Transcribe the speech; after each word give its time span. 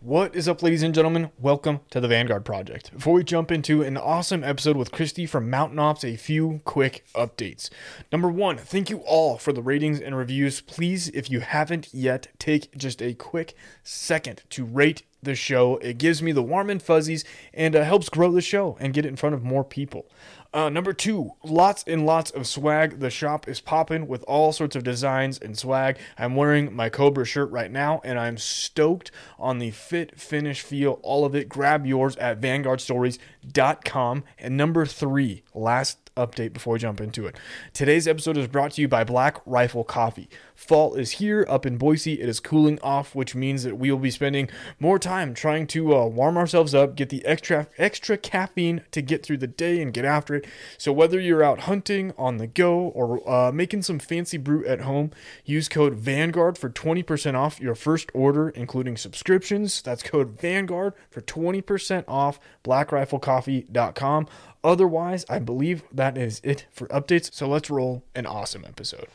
What 0.00 0.36
is 0.36 0.46
up, 0.46 0.62
ladies 0.62 0.82
and 0.82 0.94
gentlemen? 0.94 1.30
Welcome 1.38 1.80
to 1.90 2.00
the 2.00 2.06
Vanguard 2.06 2.44
Project. 2.44 2.92
Before 2.92 3.14
we 3.14 3.24
jump 3.24 3.50
into 3.50 3.82
an 3.82 3.96
awesome 3.96 4.44
episode 4.44 4.76
with 4.76 4.92
Kristi 4.92 5.26
from 5.26 5.48
Mountain 5.48 5.78
Ops, 5.78 6.04
a 6.04 6.16
few 6.16 6.60
quick 6.64 7.06
updates. 7.14 7.70
Number 8.12 8.28
one, 8.28 8.58
thank 8.58 8.90
you 8.90 8.98
all 8.98 9.38
for 9.38 9.54
the 9.54 9.62
ratings 9.62 9.98
and 9.98 10.14
reviews. 10.14 10.60
Please, 10.60 11.08
if 11.08 11.30
you 11.30 11.40
haven't 11.40 11.94
yet, 11.94 12.28
take 12.38 12.76
just 12.76 13.00
a 13.00 13.14
quick 13.14 13.54
second 13.82 14.42
to 14.50 14.66
rate 14.66 15.02
the 15.22 15.34
show. 15.34 15.78
It 15.78 15.96
gives 15.96 16.22
me 16.22 16.30
the 16.30 16.42
warm 16.42 16.68
and 16.68 16.82
fuzzies 16.82 17.24
and 17.54 17.74
uh, 17.74 17.82
helps 17.82 18.10
grow 18.10 18.30
the 18.30 18.42
show 18.42 18.76
and 18.78 18.92
get 18.92 19.06
it 19.06 19.08
in 19.08 19.16
front 19.16 19.34
of 19.34 19.42
more 19.42 19.64
people. 19.64 20.06
Uh, 20.52 20.68
number 20.68 20.92
two, 20.92 21.32
lots 21.44 21.84
and 21.86 22.06
lots 22.06 22.30
of 22.30 22.46
swag. 22.46 23.00
The 23.00 23.10
shop 23.10 23.48
is 23.48 23.60
popping 23.60 24.06
with 24.06 24.22
all 24.24 24.52
sorts 24.52 24.76
of 24.76 24.84
designs 24.84 25.38
and 25.38 25.56
swag. 25.58 25.98
I'm 26.18 26.34
wearing 26.34 26.74
my 26.74 26.88
Cobra 26.88 27.24
shirt 27.24 27.50
right 27.50 27.70
now, 27.70 28.00
and 28.04 28.18
I'm 28.18 28.38
stoked 28.38 29.10
on 29.38 29.58
the 29.58 29.70
fit, 29.70 30.18
finish, 30.18 30.62
feel, 30.62 31.00
all 31.02 31.24
of 31.24 31.34
it. 31.34 31.48
Grab 31.48 31.86
yours 31.86 32.16
at 32.16 32.40
vanguardstories.com. 32.40 34.24
And 34.38 34.56
number 34.56 34.86
three, 34.86 35.42
last 35.54 36.05
update 36.16 36.52
before 36.52 36.74
we 36.74 36.78
jump 36.78 37.00
into 37.00 37.26
it. 37.26 37.36
Today's 37.72 38.08
episode 38.08 38.36
is 38.36 38.48
brought 38.48 38.72
to 38.72 38.80
you 38.80 38.88
by 38.88 39.04
Black 39.04 39.36
Rifle 39.46 39.84
Coffee. 39.84 40.28
Fall 40.54 40.94
is 40.94 41.12
here 41.12 41.46
up 41.48 41.66
in 41.66 41.76
Boise. 41.76 42.20
It 42.20 42.28
is 42.28 42.40
cooling 42.40 42.78
off, 42.82 43.14
which 43.14 43.34
means 43.34 43.62
that 43.62 43.76
we 43.76 43.90
will 43.90 43.98
be 43.98 44.10
spending 44.10 44.48
more 44.80 44.98
time 44.98 45.34
trying 45.34 45.66
to 45.68 45.94
uh, 45.94 46.06
warm 46.06 46.36
ourselves 46.36 46.74
up, 46.74 46.96
get 46.96 47.10
the 47.10 47.24
extra 47.24 47.68
extra 47.78 48.16
caffeine 48.16 48.82
to 48.90 49.02
get 49.02 49.22
through 49.22 49.36
the 49.36 49.46
day 49.46 49.80
and 49.80 49.92
get 49.92 50.04
after 50.04 50.34
it. 50.34 50.46
So 50.78 50.92
whether 50.92 51.20
you're 51.20 51.42
out 51.42 51.60
hunting 51.60 52.12
on 52.16 52.38
the 52.38 52.46
go 52.46 52.78
or 52.78 53.28
uh, 53.28 53.52
making 53.52 53.82
some 53.82 53.98
fancy 53.98 54.38
brew 54.38 54.64
at 54.66 54.80
home, 54.80 55.10
use 55.44 55.68
code 55.68 55.94
Vanguard 55.94 56.56
for 56.56 56.70
20% 56.70 57.34
off 57.34 57.60
your 57.60 57.74
first 57.74 58.10
order, 58.14 58.48
including 58.50 58.96
subscriptions. 58.96 59.82
That's 59.82 60.02
code 60.02 60.40
Vanguard 60.40 60.94
for 61.10 61.20
20% 61.20 62.04
off. 62.08 62.40
BlackRifleCoffee.com. 62.64 64.28
Otherwise, 64.66 65.24
I 65.28 65.38
believe 65.38 65.84
that 65.92 66.18
is 66.18 66.40
it 66.42 66.66
for 66.72 66.88
updates. 66.88 67.32
So 67.32 67.46
let's 67.46 67.70
roll 67.70 68.02
an 68.16 68.26
awesome 68.26 68.64
episode. 68.64 69.06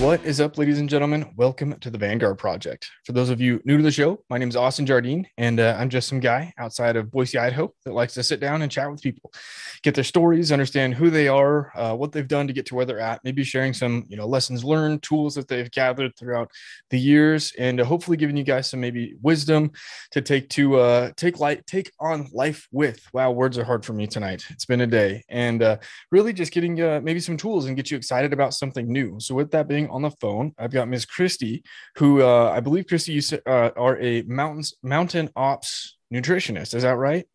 What 0.00 0.24
is 0.24 0.40
up, 0.40 0.56
ladies 0.56 0.78
and 0.78 0.88
gentlemen? 0.88 1.28
Welcome 1.36 1.76
to 1.80 1.90
the 1.90 1.98
Vanguard 1.98 2.38
Project. 2.38 2.88
For 3.04 3.10
those 3.10 3.30
of 3.30 3.40
you 3.40 3.60
new 3.64 3.78
to 3.78 3.82
the 3.82 3.90
show, 3.90 4.22
my 4.30 4.38
name 4.38 4.48
is 4.48 4.54
Austin 4.54 4.86
Jardine, 4.86 5.26
and 5.38 5.58
uh, 5.58 5.76
I'm 5.76 5.88
just 5.88 6.08
some 6.08 6.20
guy 6.20 6.54
outside 6.56 6.94
of 6.94 7.10
Boise, 7.10 7.36
Idaho 7.36 7.74
that 7.84 7.92
likes 7.92 8.14
to 8.14 8.22
sit 8.22 8.38
down 8.38 8.62
and 8.62 8.70
chat 8.70 8.88
with 8.88 9.02
people, 9.02 9.32
get 9.82 9.96
their 9.96 10.04
stories, 10.04 10.52
understand 10.52 10.94
who 10.94 11.10
they 11.10 11.26
are, 11.26 11.76
uh, 11.76 11.96
what 11.96 12.12
they've 12.12 12.28
done 12.28 12.46
to 12.46 12.52
get 12.52 12.64
to 12.66 12.76
where 12.76 12.84
they're 12.84 13.00
at, 13.00 13.24
maybe 13.24 13.42
sharing 13.42 13.74
some 13.74 14.04
you 14.08 14.16
know 14.16 14.24
lessons 14.24 14.62
learned, 14.62 15.02
tools 15.02 15.34
that 15.34 15.48
they've 15.48 15.70
gathered 15.72 16.16
throughout 16.16 16.48
the 16.90 16.98
years, 16.98 17.52
and 17.58 17.80
uh, 17.80 17.84
hopefully 17.84 18.16
giving 18.16 18.36
you 18.36 18.44
guys 18.44 18.70
some 18.70 18.78
maybe 18.78 19.16
wisdom 19.20 19.72
to 20.12 20.22
take 20.22 20.48
to 20.50 20.76
uh, 20.76 21.10
take 21.16 21.40
light 21.40 21.66
take 21.66 21.90
on 21.98 22.28
life 22.32 22.68
with. 22.70 23.04
Wow, 23.12 23.32
words 23.32 23.58
are 23.58 23.64
hard 23.64 23.84
for 23.84 23.94
me 23.94 24.06
tonight. 24.06 24.44
It's 24.50 24.64
been 24.64 24.82
a 24.82 24.86
day, 24.86 25.24
and 25.28 25.60
uh, 25.60 25.78
really 26.12 26.32
just 26.32 26.52
getting 26.52 26.80
uh, 26.80 27.00
maybe 27.02 27.18
some 27.18 27.36
tools 27.36 27.66
and 27.66 27.76
get 27.76 27.90
you 27.90 27.96
excited 27.96 28.32
about 28.32 28.54
something 28.54 28.86
new. 28.86 29.18
So 29.18 29.34
with 29.34 29.50
that 29.50 29.66
being 29.66 29.87
on 29.90 30.02
the 30.02 30.10
phone. 30.20 30.52
I've 30.58 30.72
got 30.72 30.88
Ms. 30.88 31.06
Kristi, 31.06 31.62
who 31.96 32.22
uh, 32.22 32.50
I 32.54 32.60
believe 32.60 32.86
Kristi, 32.86 33.14
you 33.14 33.38
uh, 33.46 33.70
are 33.76 33.98
a 34.00 34.22
mountains 34.22 34.74
mountain 34.82 35.30
ops 35.36 35.96
nutritionist. 36.12 36.74
Is 36.74 36.82
that 36.82 36.96
right? 36.96 37.26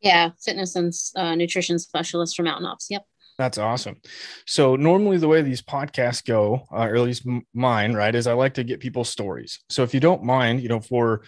Yeah, 0.00 0.30
fitness 0.42 0.76
and 0.76 0.92
uh, 1.16 1.34
nutrition 1.34 1.78
specialist 1.78 2.36
for 2.36 2.42
Mountain 2.42 2.66
Ops. 2.66 2.86
Yep. 2.90 3.04
That's 3.38 3.58
awesome. 3.58 3.96
So 4.46 4.76
normally 4.76 5.16
the 5.16 5.28
way 5.28 5.40
these 5.40 5.62
podcasts 5.62 6.24
go, 6.24 6.66
uh, 6.72 6.84
or 6.84 6.96
at 6.96 7.02
least 7.02 7.26
mine, 7.54 7.94
right, 7.94 8.14
is 8.14 8.26
I 8.26 8.34
like 8.34 8.54
to 8.54 8.64
get 8.64 8.80
people's 8.80 9.08
stories. 9.08 9.60
So 9.70 9.82
if 9.82 9.94
you 9.94 10.00
don't 10.00 10.22
mind, 10.22 10.60
you 10.60 10.68
know, 10.68 10.80
for 10.80 11.22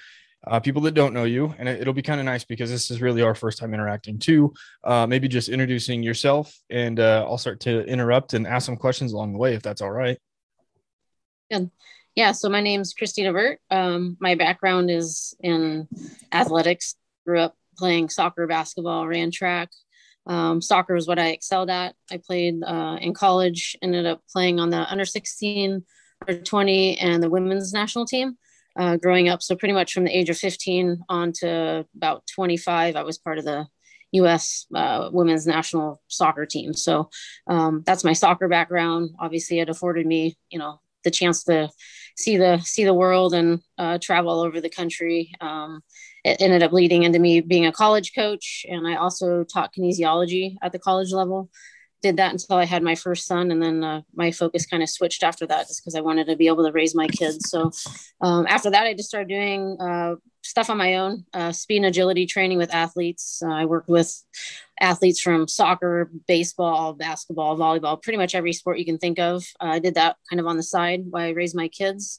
uh, 0.46 0.60
people 0.60 0.82
that 0.82 0.92
don't 0.92 1.14
know 1.14 1.24
you, 1.24 1.54
and 1.58 1.68
it, 1.68 1.86
will 1.86 1.94
be 1.94 2.02
kind 2.02 2.20
of 2.20 2.26
nice 2.26 2.44
because 2.44 2.70
this 2.70 2.90
is 2.90 3.00
really 3.00 3.22
our 3.22 3.34
first 3.34 3.58
time 3.58 3.72
interacting 3.72 4.18
too. 4.18 4.52
Uh, 4.84 5.06
maybe 5.06 5.28
just 5.28 5.48
introducing 5.48 6.02
yourself, 6.02 6.54
and 6.68 6.98
uh, 6.98 7.24
I'll 7.26 7.38
start 7.38 7.60
to 7.60 7.84
interrupt 7.84 8.34
and 8.34 8.46
ask 8.46 8.66
some 8.66 8.76
questions 8.76 9.12
along 9.12 9.32
the 9.32 9.38
way 9.38 9.54
if 9.54 9.62
that's 9.62 9.80
all 9.80 9.90
right. 9.90 10.18
Good. 11.52 11.70
Yeah. 12.14 12.32
So 12.32 12.48
my 12.48 12.62
name's 12.62 12.94
Kristi 12.94 13.24
Devert. 13.24 13.60
Um, 13.70 14.16
my 14.20 14.36
background 14.36 14.90
is 14.90 15.34
in 15.40 15.86
athletics. 16.32 16.94
Grew 17.26 17.40
up 17.40 17.56
playing 17.76 18.08
soccer, 18.08 18.46
basketball, 18.46 19.06
ran 19.06 19.30
track. 19.30 19.68
Um, 20.26 20.62
soccer 20.62 20.94
was 20.94 21.06
what 21.06 21.18
I 21.18 21.28
excelled 21.28 21.68
at. 21.68 21.94
I 22.10 22.16
played 22.16 22.62
uh, 22.64 22.96
in 23.02 23.12
college. 23.12 23.76
Ended 23.82 24.06
up 24.06 24.22
playing 24.32 24.60
on 24.60 24.70
the 24.70 24.90
under 24.90 25.04
16 25.04 25.84
or 26.26 26.34
20 26.34 26.96
and 26.96 27.22
the 27.22 27.28
women's 27.28 27.74
national 27.74 28.06
team. 28.06 28.38
Uh, 28.74 28.96
growing 28.96 29.28
up, 29.28 29.42
so 29.42 29.54
pretty 29.54 29.74
much 29.74 29.92
from 29.92 30.04
the 30.04 30.16
age 30.16 30.30
of 30.30 30.38
15 30.38 31.02
on 31.10 31.32
to 31.32 31.86
about 31.94 32.26
25, 32.34 32.96
I 32.96 33.02
was 33.02 33.18
part 33.18 33.36
of 33.36 33.44
the 33.44 33.66
U.S. 34.12 34.64
Uh, 34.74 35.10
women's 35.12 35.46
national 35.46 36.00
soccer 36.08 36.46
team. 36.46 36.72
So 36.72 37.10
um, 37.46 37.82
that's 37.84 38.04
my 38.04 38.14
soccer 38.14 38.48
background. 38.48 39.10
Obviously, 39.18 39.58
it 39.58 39.68
afforded 39.68 40.06
me, 40.06 40.38
you 40.48 40.58
know, 40.58 40.80
the 41.04 41.10
chance 41.10 41.44
to 41.44 41.68
see 42.16 42.36
the 42.36 42.58
see 42.60 42.84
the 42.84 42.94
world 42.94 43.34
and 43.34 43.60
uh, 43.78 43.98
travel 44.00 44.30
all 44.30 44.40
over 44.40 44.60
the 44.60 44.68
country. 44.68 45.32
Um, 45.40 45.82
it 46.24 46.40
ended 46.40 46.62
up 46.62 46.72
leading 46.72 47.02
into 47.02 47.18
me 47.18 47.40
being 47.40 47.66
a 47.66 47.72
college 47.72 48.14
coach, 48.14 48.64
and 48.68 48.86
I 48.86 48.96
also 48.96 49.44
taught 49.44 49.74
kinesiology 49.74 50.56
at 50.62 50.72
the 50.72 50.78
college 50.78 51.12
level. 51.12 51.50
Did 52.02 52.16
that 52.16 52.32
until 52.32 52.56
I 52.56 52.64
had 52.64 52.82
my 52.82 52.96
first 52.96 53.26
son, 53.26 53.50
and 53.52 53.62
then 53.62 53.84
uh, 53.84 54.02
my 54.14 54.32
focus 54.32 54.66
kind 54.66 54.82
of 54.82 54.90
switched 54.90 55.22
after 55.22 55.46
that, 55.46 55.68
just 55.68 55.82
because 55.82 55.94
I 55.94 56.00
wanted 56.00 56.26
to 56.26 56.36
be 56.36 56.48
able 56.48 56.64
to 56.64 56.72
raise 56.72 56.96
my 56.96 57.06
kids. 57.06 57.48
So 57.48 57.70
um, 58.20 58.46
after 58.48 58.70
that, 58.70 58.86
I 58.86 58.94
just 58.94 59.08
started 59.08 59.28
doing 59.28 59.76
uh, 59.80 60.16
stuff 60.42 60.68
on 60.68 60.78
my 60.78 60.96
own, 60.96 61.24
uh, 61.32 61.52
speed 61.52 61.78
and 61.78 61.86
agility 61.86 62.26
training 62.26 62.58
with 62.58 62.74
athletes. 62.74 63.40
Uh, 63.44 63.52
I 63.52 63.66
worked 63.66 63.88
with 63.88 64.12
athletes 64.82 65.20
from 65.20 65.48
soccer, 65.48 66.10
baseball, 66.26 66.92
basketball, 66.92 67.56
volleyball, 67.56 68.02
pretty 68.02 68.18
much 68.18 68.34
every 68.34 68.52
sport 68.52 68.78
you 68.78 68.84
can 68.84 68.98
think 68.98 69.18
of. 69.18 69.44
Uh, 69.60 69.66
I 69.66 69.78
did 69.78 69.94
that 69.94 70.16
kind 70.28 70.40
of 70.40 70.46
on 70.46 70.56
the 70.56 70.62
side 70.62 71.04
while 71.08 71.24
I 71.24 71.30
raised 71.30 71.56
my 71.56 71.68
kids. 71.68 72.18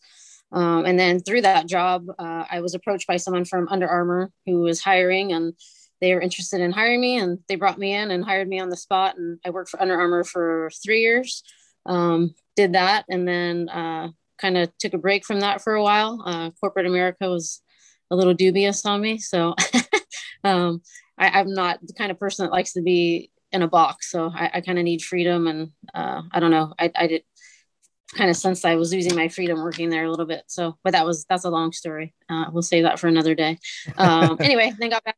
Um, 0.51 0.85
and 0.85 0.97
then 0.97 1.19
through 1.19 1.41
that 1.41 1.67
job, 1.67 2.05
uh, 2.17 2.45
I 2.49 2.61
was 2.61 2.73
approached 2.73 3.07
by 3.07 3.17
someone 3.17 3.45
from 3.45 3.67
Under 3.69 3.87
Armour 3.87 4.31
who 4.45 4.59
was 4.59 4.81
hiring 4.81 5.33
and 5.33 5.53
they 5.99 6.13
were 6.13 6.21
interested 6.21 6.61
in 6.61 6.71
hiring 6.71 7.01
me 7.01 7.17
and 7.17 7.39
they 7.47 7.55
brought 7.55 7.79
me 7.79 7.93
in 7.93 8.11
and 8.11 8.23
hired 8.23 8.47
me 8.47 8.59
on 8.59 8.69
the 8.69 8.77
spot. 8.77 9.17
And 9.17 9.39
I 9.45 9.49
worked 9.49 9.69
for 9.69 9.81
Under 9.81 9.99
Armour 9.99 10.23
for 10.23 10.69
three 10.83 11.01
years, 11.01 11.43
um, 11.85 12.33
did 12.55 12.73
that, 12.73 13.05
and 13.09 13.27
then 13.27 13.69
uh, 13.69 14.09
kind 14.37 14.57
of 14.57 14.77
took 14.77 14.93
a 14.93 14.97
break 14.97 15.25
from 15.25 15.39
that 15.39 15.61
for 15.61 15.73
a 15.73 15.83
while. 15.83 16.21
Uh, 16.25 16.51
corporate 16.59 16.85
America 16.85 17.29
was 17.29 17.61
a 18.11 18.15
little 18.15 18.33
dubious 18.33 18.85
on 18.85 19.01
me. 19.01 19.17
So 19.17 19.55
um, 20.43 20.81
I, 21.17 21.39
am 21.39 21.53
not 21.53 21.79
the 21.81 21.93
kind 21.93 22.11
of 22.11 22.19
person 22.19 22.45
that 22.45 22.51
likes 22.51 22.73
to 22.73 22.81
be 22.81 23.31
in 23.51 23.61
a 23.61 23.67
box. 23.67 24.09
So 24.11 24.31
I, 24.33 24.51
I 24.55 24.61
kind 24.61 24.79
of 24.79 24.83
need 24.83 25.01
freedom. 25.01 25.47
And 25.47 25.71
uh, 25.93 26.23
I 26.31 26.39
don't 26.39 26.51
know, 26.51 26.73
I, 26.79 26.91
I 26.95 27.07
did 27.07 27.23
kind 28.15 28.29
of 28.29 28.35
sense 28.35 28.65
I 28.65 28.75
was 28.75 28.93
losing 28.93 29.15
my 29.15 29.27
freedom 29.27 29.59
working 29.59 29.89
there 29.89 30.05
a 30.05 30.09
little 30.09 30.25
bit. 30.25 30.43
So, 30.47 30.77
but 30.83 30.93
that 30.93 31.05
was, 31.05 31.25
that's 31.25 31.45
a 31.45 31.49
long 31.49 31.71
story. 31.71 32.13
Uh, 32.29 32.45
we'll 32.51 32.61
save 32.61 32.83
that 32.83 32.99
for 32.99 33.07
another 33.07 33.35
day. 33.35 33.59
Um, 33.97 34.37
anyway, 34.41 34.73
then 34.77 34.89
got 34.89 35.03
back 35.03 35.17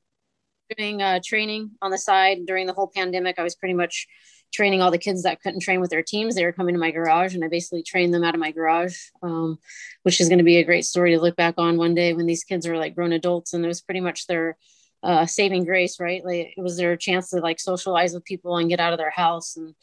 doing 0.78 1.02
uh, 1.02 1.20
training 1.24 1.72
on 1.82 1.92
the 1.92 1.98
side 1.98 2.40
during 2.46 2.68
the 2.68 2.74
whole 2.74 2.92
pandemic. 2.94 3.38
I 3.38 3.44
was 3.44 3.56
pretty 3.56 3.74
much 3.74 4.08
training 4.54 4.82
all 4.82 4.92
the 4.92 4.98
kids 4.98 5.24
that 5.24 5.42
couldn't 5.42 5.60
train 5.60 5.82
with 5.82 5.90
their 5.90 6.02
teams. 6.02 6.36
They 6.36 6.46
were 6.46 6.54
coming 6.54 6.74
to 6.74 6.80
my 6.80 6.92
garage, 6.92 7.36
and 7.36 7.44
I 7.44 7.48
basically 7.48 7.84
trained 7.84 8.14
them 8.14 8.24
out 8.24 8.34
of 8.34 8.40
my 8.40 8.52
garage, 8.52 8.98
um, 9.22 9.60
which 10.04 10.22
is 10.22 10.30
going 10.30 10.40
to 10.40 10.46
be 10.46 10.58
a 10.58 10.64
great 10.64 10.86
story 10.86 11.12
to 11.12 11.22
look 11.22 11.36
back 11.36 11.56
on 11.58 11.78
one 11.78 11.94
day 11.94 12.14
when 12.14 12.26
these 12.26 12.44
kids 12.44 12.66
are 12.66 12.78
like 12.78 12.96
grown 12.96 13.12
adults, 13.12 13.54
and 13.54 13.64
it 13.64 13.68
was 13.68 13.82
pretty 13.82 14.00
much 14.00 14.28
their 14.28 14.58
uh, 15.06 15.26
saving 15.26 15.66
grace, 15.66 16.00
right? 16.00 16.26
Like 16.26 16.54
it 16.58 16.62
was 16.62 16.78
their 16.78 16.98
chance 16.98 17.30
to 17.30 17.40
like 17.40 17.60
socialize 17.60 18.14
with 18.14 18.26
people 18.26 18.58
and 18.58 18.70
get 18.70 18.80
out 18.80 18.92
of 18.92 19.00
their 19.00 19.12
house, 19.12 19.56
and 19.56 19.76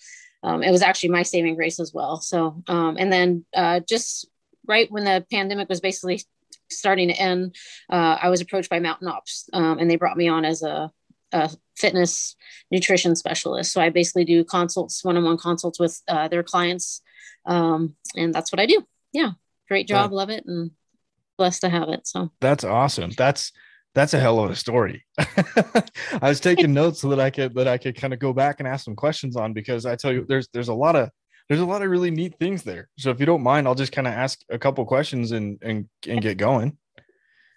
um, 0.43 0.63
it 0.63 0.73
was 0.73 0.83
actually 0.83 1.11
my 1.11 1.23
saving 1.23 1.55
grace 1.55 1.79
as 1.81 1.93
well. 1.95 2.21
So, 2.21 2.63
um, 2.67 2.97
and 2.99 3.13
then 3.13 3.45
uh, 3.55 3.81
just 3.89 4.29
right 4.67 4.91
when 4.91 5.05
the 5.05 5.25
pandemic 5.31 5.69
was 5.69 5.81
basically 5.81 6.23
starting 6.71 7.09
to 7.09 7.15
end, 7.15 7.55
uh, 7.91 8.19
I 8.21 8.29
was 8.31 8.41
approached 8.41 8.69
by 8.69 8.81
Mountain 8.81 9.09
Ops, 9.09 9.49
um, 9.53 9.79
and 9.79 9.89
they 9.89 9.97
brought 9.97 10.17
me 10.17 10.29
on 10.29 10.45
as 10.45 10.63
a 10.63 10.91
a 11.33 11.51
fitness 11.77 12.37
nutrition 12.71 13.17
specialist. 13.17 13.73
So 13.73 13.81
I 13.81 13.89
basically 13.91 14.25
do 14.25 14.45
consults, 14.45 15.03
one-on-one 15.03 15.39
consults 15.39 15.79
with 15.81 16.03
uh, 16.07 16.29
their 16.29 16.43
clients, 16.43 17.01
um, 17.47 17.95
and 18.17 18.35
that's 18.35 18.53
what 18.53 18.61
I 18.61 18.67
do. 18.67 18.85
Yeah, 19.13 19.31
great 19.69 19.89
job, 19.89 20.13
love 20.13 20.31
it, 20.31 20.45
and 20.47 20.73
blessed 21.39 21.63
to 21.63 21.69
have 21.71 21.89
it. 21.89 22.07
So 22.07 22.31
that's 22.41 22.65
awesome. 22.65 23.11
That's 23.17 23.53
that's 23.95 24.15
a 24.15 24.21
hell 24.21 24.43
of 24.43 24.51
a 24.51 24.57
story. 24.57 25.05
I 25.19 25.85
was 26.23 26.41
taking 26.41 26.73
notes 26.75 27.01
so 27.01 27.09
that 27.11 27.21
I 27.21 27.31
could 27.31 27.55
that 27.55 27.69
I 27.69 27.79
could 27.79 27.97
kind 27.97 28.13
of 28.13 28.19
go 28.19 28.33
back 28.33 28.57
and 28.59 28.69
ask 28.69 28.85
some 28.85 28.97
questions 28.97 29.37
on 29.37 29.53
because 29.53 29.87
I 29.87 29.97
tell 29.97 30.13
you, 30.13 30.25
there's 30.29 30.49
there's 30.53 30.69
a 30.69 30.75
lot 30.75 30.97
of 30.97 31.11
there's 31.49 31.61
a 31.61 31.67
lot 31.67 31.83
of 31.83 31.91
really 31.91 32.11
neat 32.11 32.35
things 32.39 32.63
there. 32.63 32.89
So 32.99 33.11
if 33.11 33.21
you 33.21 33.27
don't 33.27 33.43
mind, 33.43 33.67
I'll 33.67 33.75
just 33.75 33.93
kind 33.93 34.07
of 34.07 34.15
ask 34.15 34.41
a 34.51 34.59
couple 34.59 34.85
questions 34.87 35.33
and 35.33 35.59
and 35.63 35.89
and 36.09 36.23
get 36.23 36.39
going. 36.39 36.79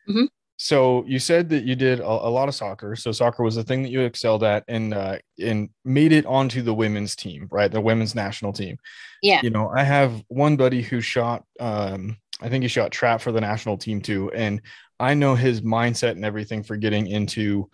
Mm-hmm. 0.10 0.26
So 0.58 1.04
you 1.06 1.20
said 1.20 1.50
that 1.50 1.66
you 1.66 1.76
did 1.76 2.00
a, 2.00 2.08
a, 2.08 2.30
lot 2.30 2.48
of 2.48 2.56
soccer. 2.56 2.96
So 2.96 3.12
soccer 3.12 3.44
was 3.44 3.56
the 3.56 3.64
thing 3.64 3.84
that 3.84 3.90
you 3.90 4.02
excelled 4.02 4.44
at, 4.44 4.64
and 4.68 4.94
uh, 4.94 5.18
and 5.42 5.70
made 5.84 6.14
it 6.14 6.26
onto 6.26 6.62
the 6.62 6.74
women's 6.74 7.16
team, 7.16 7.48
right? 7.52 7.70
The 7.70 7.82
women's 7.82 8.16
national 8.16 8.54
team. 8.54 8.78
Yeah. 9.22 9.42
You 9.44 9.50
know, 9.50 9.70
I 9.76 9.84
have 9.84 10.24
one 10.30 10.56
buddy 10.56 10.82
who 10.82 11.02
shot. 11.02 11.44
Um, 11.60 12.18
I 12.42 12.50
think 12.50 12.64
he 12.64 12.68
shot 12.68 12.92
trap 12.92 13.22
for 13.22 13.32
the 13.32 13.42
national 13.42 13.78
team 13.78 14.02
too, 14.02 14.32
and 14.32 14.62
I 15.00 15.14
know 15.14 15.36
his 15.36 15.62
mindset 15.62 16.12
and 16.12 16.26
everything 16.26 16.64
for 16.64 16.78
getting 16.78 17.08
into 17.08 17.70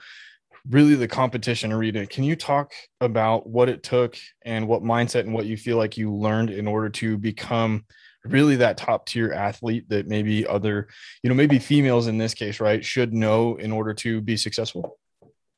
really 0.69 0.95
the 0.95 1.07
competition 1.07 1.71
arena. 1.71 2.05
Can 2.05 2.23
you 2.23 2.35
talk 2.35 2.73
about 2.99 3.47
what 3.47 3.69
it 3.69 3.83
took 3.83 4.17
and 4.43 4.67
what 4.67 4.83
mindset 4.83 5.21
and 5.21 5.33
what 5.33 5.45
you 5.45 5.57
feel 5.57 5.77
like 5.77 5.97
you 5.97 6.13
learned 6.13 6.49
in 6.49 6.67
order 6.67 6.89
to 6.89 7.17
become 7.17 7.85
really 8.23 8.55
that 8.57 8.77
top 8.77 9.07
tier 9.07 9.33
athlete 9.33 9.89
that 9.89 10.07
maybe 10.07 10.45
other, 10.45 10.87
you 11.23 11.29
know, 11.29 11.35
maybe 11.35 11.57
females 11.57 12.07
in 12.07 12.17
this 12.17 12.33
case, 12.33 12.59
right, 12.59 12.85
should 12.85 13.13
know 13.13 13.55
in 13.55 13.71
order 13.71 13.93
to 13.95 14.21
be 14.21 14.37
successful? 14.37 14.99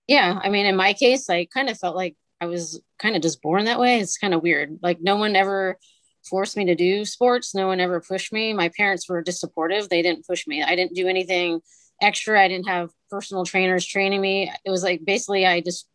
Yeah. 0.08 0.40
I 0.42 0.50
mean, 0.50 0.66
in 0.66 0.76
my 0.76 0.94
case, 0.94 1.30
I 1.30 1.46
kind 1.46 1.70
of 1.70 1.78
felt 1.78 1.96
like 1.96 2.16
I 2.40 2.46
was 2.46 2.82
kind 3.00 3.16
of 3.16 3.22
just 3.22 3.42
born 3.42 3.66
that 3.66 3.80
way. 3.80 4.00
It's 4.00 4.18
kind 4.18 4.34
of 4.34 4.42
weird. 4.42 4.80
Like, 4.82 5.00
no 5.02 5.18
one 5.18 5.36
ever 5.36 5.78
forced 6.24 6.58
me 6.58 6.66
to 6.66 6.76
do 6.76 7.06
sports. 7.06 7.54
No 7.54 7.68
one 7.68 7.80
ever 7.80 8.02
pushed 8.02 8.34
me. 8.34 8.54
My 8.54 8.70
parents 8.70 9.08
were 9.10 9.22
just 9.22 9.40
supportive. 9.40 9.90
They 9.90 10.02
didn't 10.02 10.26
push 10.26 10.48
me. 10.48 10.64
I 10.64 10.76
didn't 10.76 10.96
do 10.96 11.08
anything 11.08 11.62
extra. 12.02 12.42
I 12.42 12.48
didn't 12.48 12.68
have 12.68 12.90
personal 13.10 13.46
trainers 13.46 13.86
training 13.86 14.22
me. 14.22 14.52
It 14.66 14.70
was 14.70 14.84
like 14.84 15.06
basically 15.06 15.46
I 15.46 15.62
just 15.62 15.88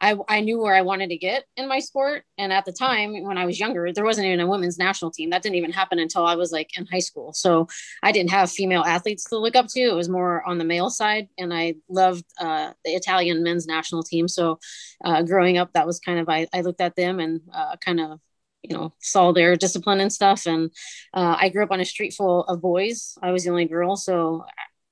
I, 0.00 0.16
I 0.28 0.40
knew 0.40 0.60
where 0.60 0.74
I 0.74 0.82
wanted 0.82 1.08
to 1.10 1.16
get 1.16 1.44
in 1.56 1.68
my 1.68 1.80
sport. 1.80 2.24
And 2.36 2.52
at 2.52 2.64
the 2.64 2.72
time 2.72 3.24
when 3.24 3.36
I 3.36 3.46
was 3.46 3.58
younger, 3.58 3.92
there 3.92 4.04
wasn't 4.04 4.26
even 4.26 4.40
a 4.40 4.46
women's 4.46 4.78
national 4.78 5.10
team. 5.10 5.30
That 5.30 5.42
didn't 5.42 5.56
even 5.56 5.72
happen 5.72 5.98
until 5.98 6.24
I 6.24 6.36
was 6.36 6.52
like 6.52 6.70
in 6.78 6.86
high 6.86 7.00
school. 7.00 7.32
So 7.32 7.66
I 8.02 8.12
didn't 8.12 8.30
have 8.30 8.50
female 8.50 8.84
athletes 8.84 9.24
to 9.24 9.38
look 9.38 9.56
up 9.56 9.66
to. 9.70 9.80
It 9.80 9.94
was 9.94 10.08
more 10.08 10.44
on 10.44 10.58
the 10.58 10.64
male 10.64 10.90
side. 10.90 11.28
And 11.36 11.52
I 11.52 11.74
loved 11.88 12.24
uh, 12.38 12.72
the 12.84 12.92
Italian 12.92 13.42
men's 13.42 13.66
national 13.66 14.04
team. 14.04 14.28
So 14.28 14.60
uh, 15.04 15.22
growing 15.22 15.58
up, 15.58 15.72
that 15.72 15.86
was 15.86 15.98
kind 15.98 16.20
of, 16.20 16.28
I, 16.28 16.46
I 16.52 16.60
looked 16.60 16.80
at 16.80 16.94
them 16.94 17.18
and 17.18 17.40
uh, 17.52 17.76
kind 17.84 18.00
of 18.00 18.20
you 18.62 18.76
know 18.76 18.92
saw 19.00 19.32
their 19.32 19.56
discipline 19.56 20.00
and 20.00 20.12
stuff 20.12 20.46
and 20.46 20.70
uh, 21.14 21.36
i 21.38 21.48
grew 21.48 21.62
up 21.62 21.70
on 21.70 21.80
a 21.80 21.84
street 21.84 22.12
full 22.12 22.44
of 22.44 22.60
boys 22.60 23.16
i 23.22 23.30
was 23.30 23.44
the 23.44 23.50
only 23.50 23.66
girl 23.66 23.96
so 23.96 24.44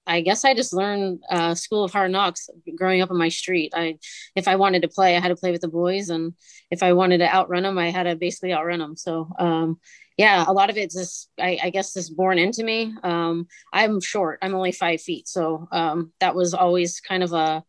I 0.06 0.20
guess 0.20 0.44
I 0.44 0.54
just 0.54 0.72
learned 0.72 1.20
uh, 1.28 1.54
School 1.54 1.84
of 1.84 1.92
Hard 1.92 2.12
Knocks 2.12 2.48
growing 2.76 3.02
up 3.02 3.10
on 3.10 3.18
my 3.18 3.28
street. 3.28 3.72
I, 3.74 3.98
if 4.36 4.46
I 4.46 4.56
wanted 4.56 4.82
to 4.82 4.88
play, 4.88 5.16
I 5.16 5.20
had 5.20 5.28
to 5.28 5.36
play 5.36 5.50
with 5.50 5.62
the 5.62 5.68
boys, 5.68 6.10
and 6.10 6.34
if 6.70 6.82
I 6.82 6.92
wanted 6.92 7.18
to 7.18 7.34
outrun 7.34 7.64
them, 7.64 7.78
I 7.78 7.90
had 7.90 8.04
to 8.04 8.14
basically 8.14 8.52
outrun 8.52 8.78
them. 8.78 8.96
So, 8.96 9.28
um, 9.38 9.80
yeah, 10.16 10.44
a 10.46 10.52
lot 10.52 10.70
of 10.70 10.76
it's 10.76 10.94
just, 10.94 11.28
I, 11.38 11.58
I 11.62 11.70
guess, 11.70 11.92
just 11.92 12.16
born 12.16 12.38
into 12.38 12.62
me. 12.62 12.94
Um, 13.02 13.48
I'm 13.72 14.00
short. 14.00 14.38
I'm 14.42 14.54
only 14.54 14.72
five 14.72 15.00
feet, 15.00 15.26
so 15.26 15.66
um, 15.72 16.12
that 16.20 16.36
was 16.36 16.54
always 16.54 17.00
kind 17.00 17.24
of 17.24 17.32
a 17.32 17.64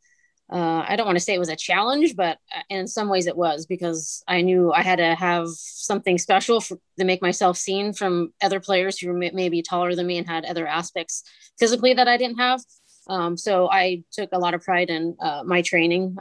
uh, 0.51 0.85
I 0.87 0.95
don't 0.95 1.05
want 1.05 1.17
to 1.17 1.23
say 1.23 1.33
it 1.33 1.39
was 1.39 1.49
a 1.49 1.57
challenge, 1.57 2.15
but 2.15 2.37
uh, 2.55 2.61
in 2.69 2.87
some 2.87 3.09
ways 3.09 3.27
it 3.27 3.35
was 3.35 3.65
because 3.65 4.23
I 4.27 4.41
knew 4.41 4.71
I 4.71 4.81
had 4.81 4.97
to 4.97 5.13
have 5.15 5.49
something 5.49 6.17
special 6.17 6.61
for, 6.61 6.77
to 6.97 7.05
make 7.05 7.21
myself 7.21 7.57
seen 7.57 7.91
from 7.91 8.33
other 8.41 8.61
players 8.61 8.97
who 8.97 9.11
may, 9.11 9.31
maybe 9.31 9.61
taller 9.61 9.93
than 9.93 10.07
me 10.07 10.17
and 10.17 10.27
had 10.27 10.45
other 10.45 10.65
aspects 10.65 11.23
physically 11.59 11.93
that 11.95 12.07
I 12.07 12.15
didn't 12.15 12.37
have. 12.37 12.61
Um, 13.09 13.35
so 13.35 13.69
I 13.69 14.03
took 14.11 14.29
a 14.31 14.39
lot 14.39 14.53
of 14.53 14.61
pride 14.61 14.89
in 14.89 15.17
uh, 15.19 15.43
my 15.45 15.61
training. 15.61 16.17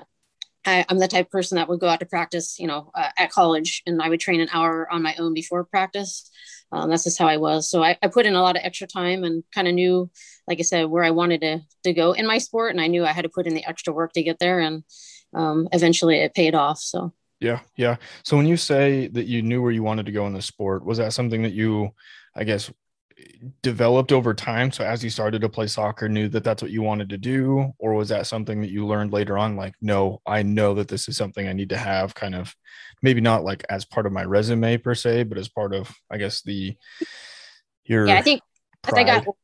I, 0.64 0.84
am 0.88 0.98
the 0.98 1.06
type 1.06 1.26
of 1.26 1.30
person 1.30 1.56
that 1.56 1.68
would 1.68 1.80
go 1.80 1.88
out 1.88 2.00
to 2.00 2.06
practice, 2.06 2.58
you 2.58 2.66
know, 2.66 2.90
uh, 2.94 3.10
at 3.16 3.30
college, 3.30 3.82
and 3.86 4.02
I 4.02 4.08
would 4.08 4.20
train 4.20 4.40
an 4.40 4.48
hour 4.52 4.90
on 4.90 5.02
my 5.02 5.14
own 5.20 5.34
before 5.34 5.62
practice. 5.64 6.28
Um, 6.72 6.90
that's 6.90 7.04
just 7.04 7.18
how 7.18 7.28
I 7.28 7.36
was. 7.36 7.70
So 7.70 7.82
I, 7.82 7.96
I, 8.02 8.08
put 8.08 8.26
in 8.26 8.34
a 8.34 8.42
lot 8.42 8.56
of 8.56 8.62
extra 8.64 8.88
time 8.88 9.22
and 9.22 9.44
kind 9.54 9.68
of 9.68 9.74
knew, 9.74 10.10
like 10.48 10.58
I 10.58 10.62
said, 10.62 10.86
where 10.86 11.04
I 11.04 11.10
wanted 11.10 11.40
to 11.42 11.60
to 11.84 11.92
go 11.92 12.12
in 12.12 12.26
my 12.26 12.38
sport, 12.38 12.72
and 12.72 12.80
I 12.80 12.88
knew 12.88 13.04
I 13.04 13.12
had 13.12 13.22
to 13.22 13.28
put 13.28 13.46
in 13.46 13.54
the 13.54 13.64
extra 13.64 13.92
work 13.92 14.12
to 14.14 14.22
get 14.22 14.38
there, 14.38 14.60
and 14.60 14.82
um, 15.34 15.68
eventually 15.72 16.18
it 16.18 16.34
paid 16.34 16.54
off. 16.54 16.78
So 16.78 17.12
yeah, 17.40 17.60
yeah. 17.76 17.96
So 18.24 18.36
when 18.36 18.46
you 18.46 18.56
say 18.56 19.08
that 19.08 19.26
you 19.26 19.42
knew 19.42 19.62
where 19.62 19.72
you 19.72 19.82
wanted 19.82 20.06
to 20.06 20.12
go 20.12 20.26
in 20.26 20.32
the 20.32 20.42
sport, 20.42 20.84
was 20.84 20.98
that 20.98 21.12
something 21.12 21.42
that 21.42 21.52
you, 21.52 21.90
I 22.34 22.44
guess, 22.44 22.70
developed 23.62 24.12
over 24.12 24.34
time 24.34 24.70
so 24.70 24.84
as 24.84 25.02
you 25.02 25.08
started 25.08 25.40
to 25.40 25.48
play 25.48 25.66
soccer 25.66 26.08
knew 26.08 26.28
that 26.28 26.44
that's 26.44 26.62
what 26.62 26.70
you 26.70 26.82
wanted 26.82 27.08
to 27.08 27.16
do 27.16 27.72
or 27.78 27.94
was 27.94 28.10
that 28.10 28.26
something 28.26 28.60
that 28.60 28.70
you 28.70 28.86
learned 28.86 29.10
later 29.10 29.38
on 29.38 29.56
like 29.56 29.74
no 29.80 30.20
i 30.26 30.42
know 30.42 30.74
that 30.74 30.88
this 30.88 31.08
is 31.08 31.16
something 31.16 31.48
i 31.48 31.52
need 31.52 31.70
to 31.70 31.76
have 31.76 32.14
kind 32.14 32.34
of 32.34 32.54
maybe 33.00 33.20
not 33.20 33.42
like 33.42 33.64
as 33.70 33.86
part 33.86 34.04
of 34.04 34.12
my 34.12 34.22
resume 34.22 34.76
per 34.76 34.94
se 34.94 35.22
but 35.22 35.38
as 35.38 35.48
part 35.48 35.72
of 35.72 35.90
i 36.10 36.18
guess 36.18 36.42
the 36.42 36.76
your 37.84 38.06
yeah 38.06 38.18
i 38.18 38.22
think 38.22 38.42
pride. 38.82 39.08
as 39.08 39.16
i 39.18 39.24
got 39.24 39.34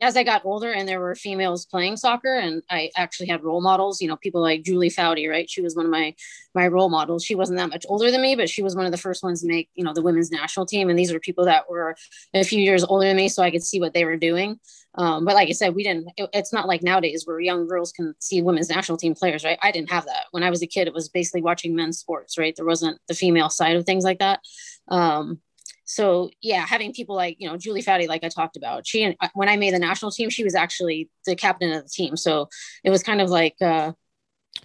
as 0.00 0.16
I 0.16 0.24
got 0.24 0.44
older 0.44 0.70
and 0.72 0.86
there 0.86 1.00
were 1.00 1.14
females 1.14 1.64
playing 1.64 1.96
soccer 1.96 2.34
and 2.36 2.62
I 2.68 2.90
actually 2.96 3.28
had 3.28 3.42
role 3.42 3.62
models, 3.62 4.02
you 4.02 4.08
know, 4.08 4.16
people 4.16 4.42
like 4.42 4.62
Julie 4.62 4.90
Foudy, 4.90 5.28
right? 5.28 5.48
She 5.48 5.62
was 5.62 5.74
one 5.74 5.86
of 5.86 5.90
my 5.90 6.14
my 6.54 6.68
role 6.68 6.90
models. 6.90 7.24
She 7.24 7.34
wasn't 7.34 7.58
that 7.58 7.70
much 7.70 7.86
older 7.88 8.10
than 8.10 8.20
me, 8.20 8.36
but 8.36 8.50
she 8.50 8.62
was 8.62 8.76
one 8.76 8.84
of 8.84 8.92
the 8.92 8.98
first 8.98 9.22
ones 9.22 9.40
to 9.40 9.48
make, 9.48 9.70
you 9.74 9.84
know, 9.84 9.94
the 9.94 10.02
women's 10.02 10.30
national 10.30 10.66
team. 10.66 10.90
And 10.90 10.98
these 10.98 11.12
were 11.12 11.20
people 11.20 11.46
that 11.46 11.68
were 11.70 11.96
a 12.34 12.44
few 12.44 12.60
years 12.60 12.84
older 12.84 13.06
than 13.06 13.16
me, 13.16 13.28
so 13.28 13.42
I 13.42 13.50
could 13.50 13.62
see 13.62 13.80
what 13.80 13.94
they 13.94 14.04
were 14.04 14.16
doing. 14.18 14.58
Um, 14.96 15.24
but 15.24 15.34
like 15.34 15.48
I 15.48 15.52
said, 15.52 15.74
we 15.74 15.82
didn't. 15.82 16.08
It, 16.16 16.28
it's 16.32 16.52
not 16.52 16.68
like 16.68 16.82
nowadays 16.82 17.22
where 17.26 17.40
young 17.40 17.66
girls 17.66 17.92
can 17.92 18.14
see 18.18 18.42
women's 18.42 18.68
national 18.68 18.98
team 18.98 19.14
players, 19.14 19.44
right? 19.44 19.58
I 19.62 19.70
didn't 19.70 19.90
have 19.90 20.06
that 20.06 20.24
when 20.30 20.42
I 20.42 20.50
was 20.50 20.62
a 20.62 20.66
kid. 20.66 20.88
It 20.88 20.94
was 20.94 21.08
basically 21.08 21.42
watching 21.42 21.74
men's 21.74 21.98
sports, 21.98 22.36
right? 22.36 22.54
There 22.54 22.66
wasn't 22.66 23.00
the 23.08 23.14
female 23.14 23.50
side 23.50 23.76
of 23.76 23.84
things 23.84 24.04
like 24.04 24.18
that. 24.18 24.40
Um, 24.88 25.40
so 25.86 26.30
yeah, 26.42 26.66
having 26.66 26.92
people 26.92 27.16
like 27.16 27.36
you 27.38 27.48
know 27.48 27.56
Julie 27.56 27.82
Foudy, 27.82 28.08
like 28.08 28.24
I 28.24 28.28
talked 28.28 28.56
about, 28.56 28.86
she 28.86 29.04
and 29.04 29.16
uh, 29.20 29.28
when 29.34 29.48
I 29.48 29.56
made 29.56 29.72
the 29.72 29.78
national 29.78 30.10
team, 30.10 30.28
she 30.28 30.44
was 30.44 30.54
actually 30.54 31.08
the 31.24 31.36
captain 31.36 31.72
of 31.72 31.84
the 31.84 31.88
team. 31.88 32.16
So 32.16 32.48
it 32.84 32.90
was 32.90 33.02
kind 33.02 33.20
of 33.20 33.30
like 33.30 33.54
uh, 33.62 33.92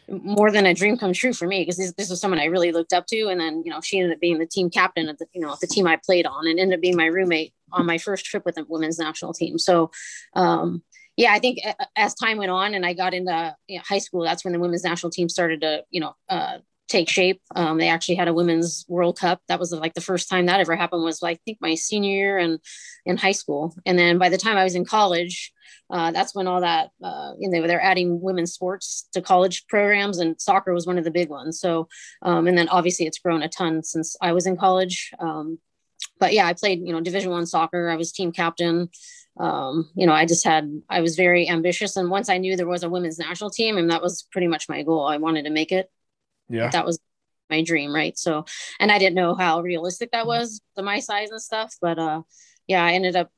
more 0.10 0.52
than 0.52 0.66
a 0.66 0.74
dream 0.74 0.98
come 0.98 1.14
true 1.14 1.34
for 1.34 1.48
me 1.48 1.62
because 1.62 1.78
this, 1.78 1.94
this 1.94 2.10
was 2.10 2.20
someone 2.20 2.40
I 2.40 2.46
really 2.46 2.72
looked 2.72 2.92
up 2.92 3.06
to. 3.08 3.28
And 3.28 3.40
then 3.40 3.62
you 3.64 3.72
know 3.72 3.82
she 3.82 4.00
ended 4.00 4.16
up 4.16 4.20
being 4.20 4.40
the 4.40 4.48
team 4.48 4.70
captain 4.72 5.10
of 5.10 5.18
the 5.20 5.28
you 5.32 5.42
know 5.42 5.56
the 5.62 5.68
team 5.68 5.88
I 5.88 5.98
played 6.04 6.26
on, 6.26 6.48
and 6.48 6.60
ended 6.60 6.78
up 6.78 6.82
being 6.82 6.98
my 6.98 7.06
roommate 7.06 7.54
on 7.72 7.86
my 7.86 8.00
first 8.00 8.26
trip 8.26 8.44
with 8.44 8.56
the 8.56 8.66
women's 8.68 9.00
national 9.00 9.34
team. 9.34 9.60
So 9.60 9.92
um, 10.36 10.82
yeah, 11.18 11.34
I 11.34 11.40
think 11.40 11.60
uh, 11.66 11.74
as 11.96 12.16
time 12.16 12.38
went 12.38 12.52
on 12.52 12.74
and 12.74 12.86
I 12.86 12.94
got 12.94 13.14
into 13.14 13.56
you 13.68 13.78
know, 13.78 13.84
high 13.88 14.00
school, 14.00 14.24
that's 14.24 14.44
when 14.44 14.54
the 14.54 14.60
women's 14.60 14.84
national 14.84 15.12
team 15.12 15.30
started 15.30 15.62
to, 15.62 15.84
you 15.92 16.02
know, 16.02 16.16
uh, 16.30 16.58
take 16.92 17.10
shape. 17.10 17.42
Um, 17.56 17.78
they 17.78 17.88
actually 17.88 18.16
had 18.16 18.28
a 18.28 18.34
women's 18.34 18.86
World 18.88 19.18
Cup. 19.18 19.42
That 19.48 19.60
was 19.60 19.72
like 19.72 19.94
the 19.94 20.02
first 20.02 20.30
time 20.30 20.46
that 20.46 20.60
ever 20.60 20.76
happened 20.76 21.04
was 21.04 21.24
I 21.24 21.36
think 21.36 21.58
my 21.62 21.76
senior 21.76 22.12
year 22.12 22.38
and 22.38 22.60
in 23.06 23.18
high 23.18 23.32
school. 23.32 23.76
And 23.86 23.98
then 23.98 24.18
by 24.18 24.30
the 24.30 24.38
time 24.38 24.58
I 24.58 24.64
was 24.64 24.76
in 24.76 24.86
college, 24.86 25.54
uh, 25.90 26.12
that's 26.12 26.36
when 26.36 26.48
all 26.48 26.62
that 26.62 26.90
uh, 27.04 27.34
you 27.40 27.50
know 27.50 27.68
they're 27.68 27.82
adding 27.82 28.22
women's 28.22 28.54
sports 28.54 29.08
to 29.14 29.22
college 29.22 29.68
programs, 29.68 30.20
and 30.20 30.40
soccer 30.40 30.74
was 30.74 30.88
one 30.88 30.98
of 30.98 31.04
the 31.04 31.12
big 31.12 31.30
ones. 31.30 31.60
So, 31.60 31.88
um, 32.22 32.48
and 32.48 32.58
then 32.58 32.70
obviously 32.70 33.06
it's 33.08 33.20
grown 33.20 33.42
a 33.42 33.50
ton 33.50 33.84
since 33.84 34.16
I 34.22 34.34
was 34.34 34.46
in 34.46 34.58
college. 34.58 35.12
Um, 35.20 35.60
but 36.20 36.34
yeah, 36.34 36.46
I 36.46 36.54
played 36.54 36.80
you 36.86 36.94
know 36.94 37.02
Division 37.02 37.32
One 37.32 37.46
soccer. 37.46 37.90
I 37.90 37.96
was 37.96 38.12
team 38.12 38.32
captain. 38.32 38.90
Um, 39.40 39.90
you 39.96 40.06
know, 40.06 40.14
I 40.14 40.26
just 40.26 40.46
had 40.46 40.70
I 40.90 41.02
was 41.02 41.16
very 41.16 41.50
ambitious, 41.50 41.98
and 41.98 42.10
once 42.10 42.30
I 42.30 42.38
knew 42.38 42.56
there 42.56 42.68
was 42.68 42.84
a 42.84 42.90
women's 42.90 43.20
national 43.20 43.50
team, 43.50 43.78
and 43.78 43.90
that 43.92 44.02
was 44.02 44.28
pretty 44.32 44.48
much 44.48 44.70
my 44.70 44.84
goal. 44.84 45.06
I 45.06 45.18
wanted 45.18 45.44
to 45.44 45.52
make 45.52 45.72
it 45.72 45.90
yeah 46.52 46.70
that 46.70 46.86
was 46.86 47.00
my 47.50 47.62
dream 47.64 47.94
right 47.94 48.18
so 48.18 48.46
and 48.80 48.92
i 48.92 48.98
didn't 48.98 49.16
know 49.16 49.36
how 49.36 49.62
realistic 49.62 50.12
that 50.12 50.22
mm-hmm. 50.22 50.30
was 50.30 50.62
to 50.76 50.84
my 50.84 51.00
size 51.00 51.30
and 51.32 51.42
stuff 51.42 51.76
but 51.82 52.00
uh 52.00 52.22
yeah 52.68 52.84
i 52.84 52.94
ended 52.94 53.16
up 53.16 53.30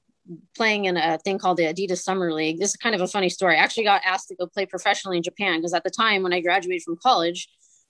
playing 0.56 0.86
in 0.86 0.96
a 0.96 1.18
thing 1.18 1.38
called 1.38 1.58
the 1.58 1.64
adidas 1.64 1.98
summer 1.98 2.32
league 2.32 2.60
this 2.60 2.70
is 2.70 2.78
kind 2.78 2.96
of 2.96 3.02
a 3.02 3.08
funny 3.08 3.30
story 3.30 3.56
i 3.56 3.60
actually 3.60 3.84
got 3.84 4.02
asked 4.06 4.28
to 4.28 4.36
go 4.36 4.48
play 4.48 4.66
professionally 4.66 5.18
in 5.18 5.24
japan 5.24 5.60
because 5.60 5.74
at 5.74 5.84
the 5.84 5.90
time 5.90 6.24
when 6.24 6.34
i 6.34 6.40
graduated 6.40 6.84
from 6.84 6.98
college 7.02 7.50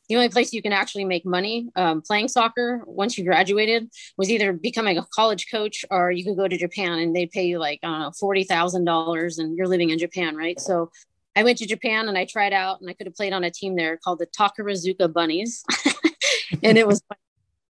the 0.09 0.15
only 0.15 0.29
place 0.29 0.51
you 0.51 0.61
can 0.61 0.73
actually 0.73 1.05
make 1.05 1.25
money 1.25 1.69
um, 1.75 2.01
playing 2.01 2.27
soccer 2.27 2.83
once 2.85 3.17
you 3.17 3.23
graduated 3.23 3.89
was 4.17 4.29
either 4.29 4.51
becoming 4.51 4.97
a 4.97 5.05
college 5.13 5.47
coach 5.49 5.85
or 5.89 6.11
you 6.11 6.25
could 6.25 6.35
go 6.35 6.47
to 6.47 6.57
Japan 6.57 6.99
and 6.99 7.15
they 7.15 7.25
pay 7.25 7.45
you 7.45 7.57
like 7.57 7.79
I 7.83 7.87
don't 7.87 7.99
know 7.99 8.11
forty 8.11 8.43
thousand 8.43 8.85
dollars 8.85 9.39
and 9.39 9.55
you're 9.55 9.67
living 9.67 9.91
in 9.91 9.99
Japan, 9.99 10.35
right? 10.35 10.59
So 10.59 10.91
I 11.35 11.43
went 11.43 11.57
to 11.59 11.67
Japan 11.67 12.07
and 12.07 12.17
I 12.17 12.25
tried 12.25 12.53
out 12.53 12.81
and 12.81 12.89
I 12.89 12.93
could 12.93 13.07
have 13.07 13.15
played 13.15 13.33
on 13.33 13.43
a 13.43 13.51
team 13.51 13.75
there 13.75 13.97
called 13.97 14.19
the 14.19 14.27
Takarazuka 14.27 15.11
Bunnies. 15.11 15.63
and 16.63 16.77
it 16.77 16.87
was 16.87 17.01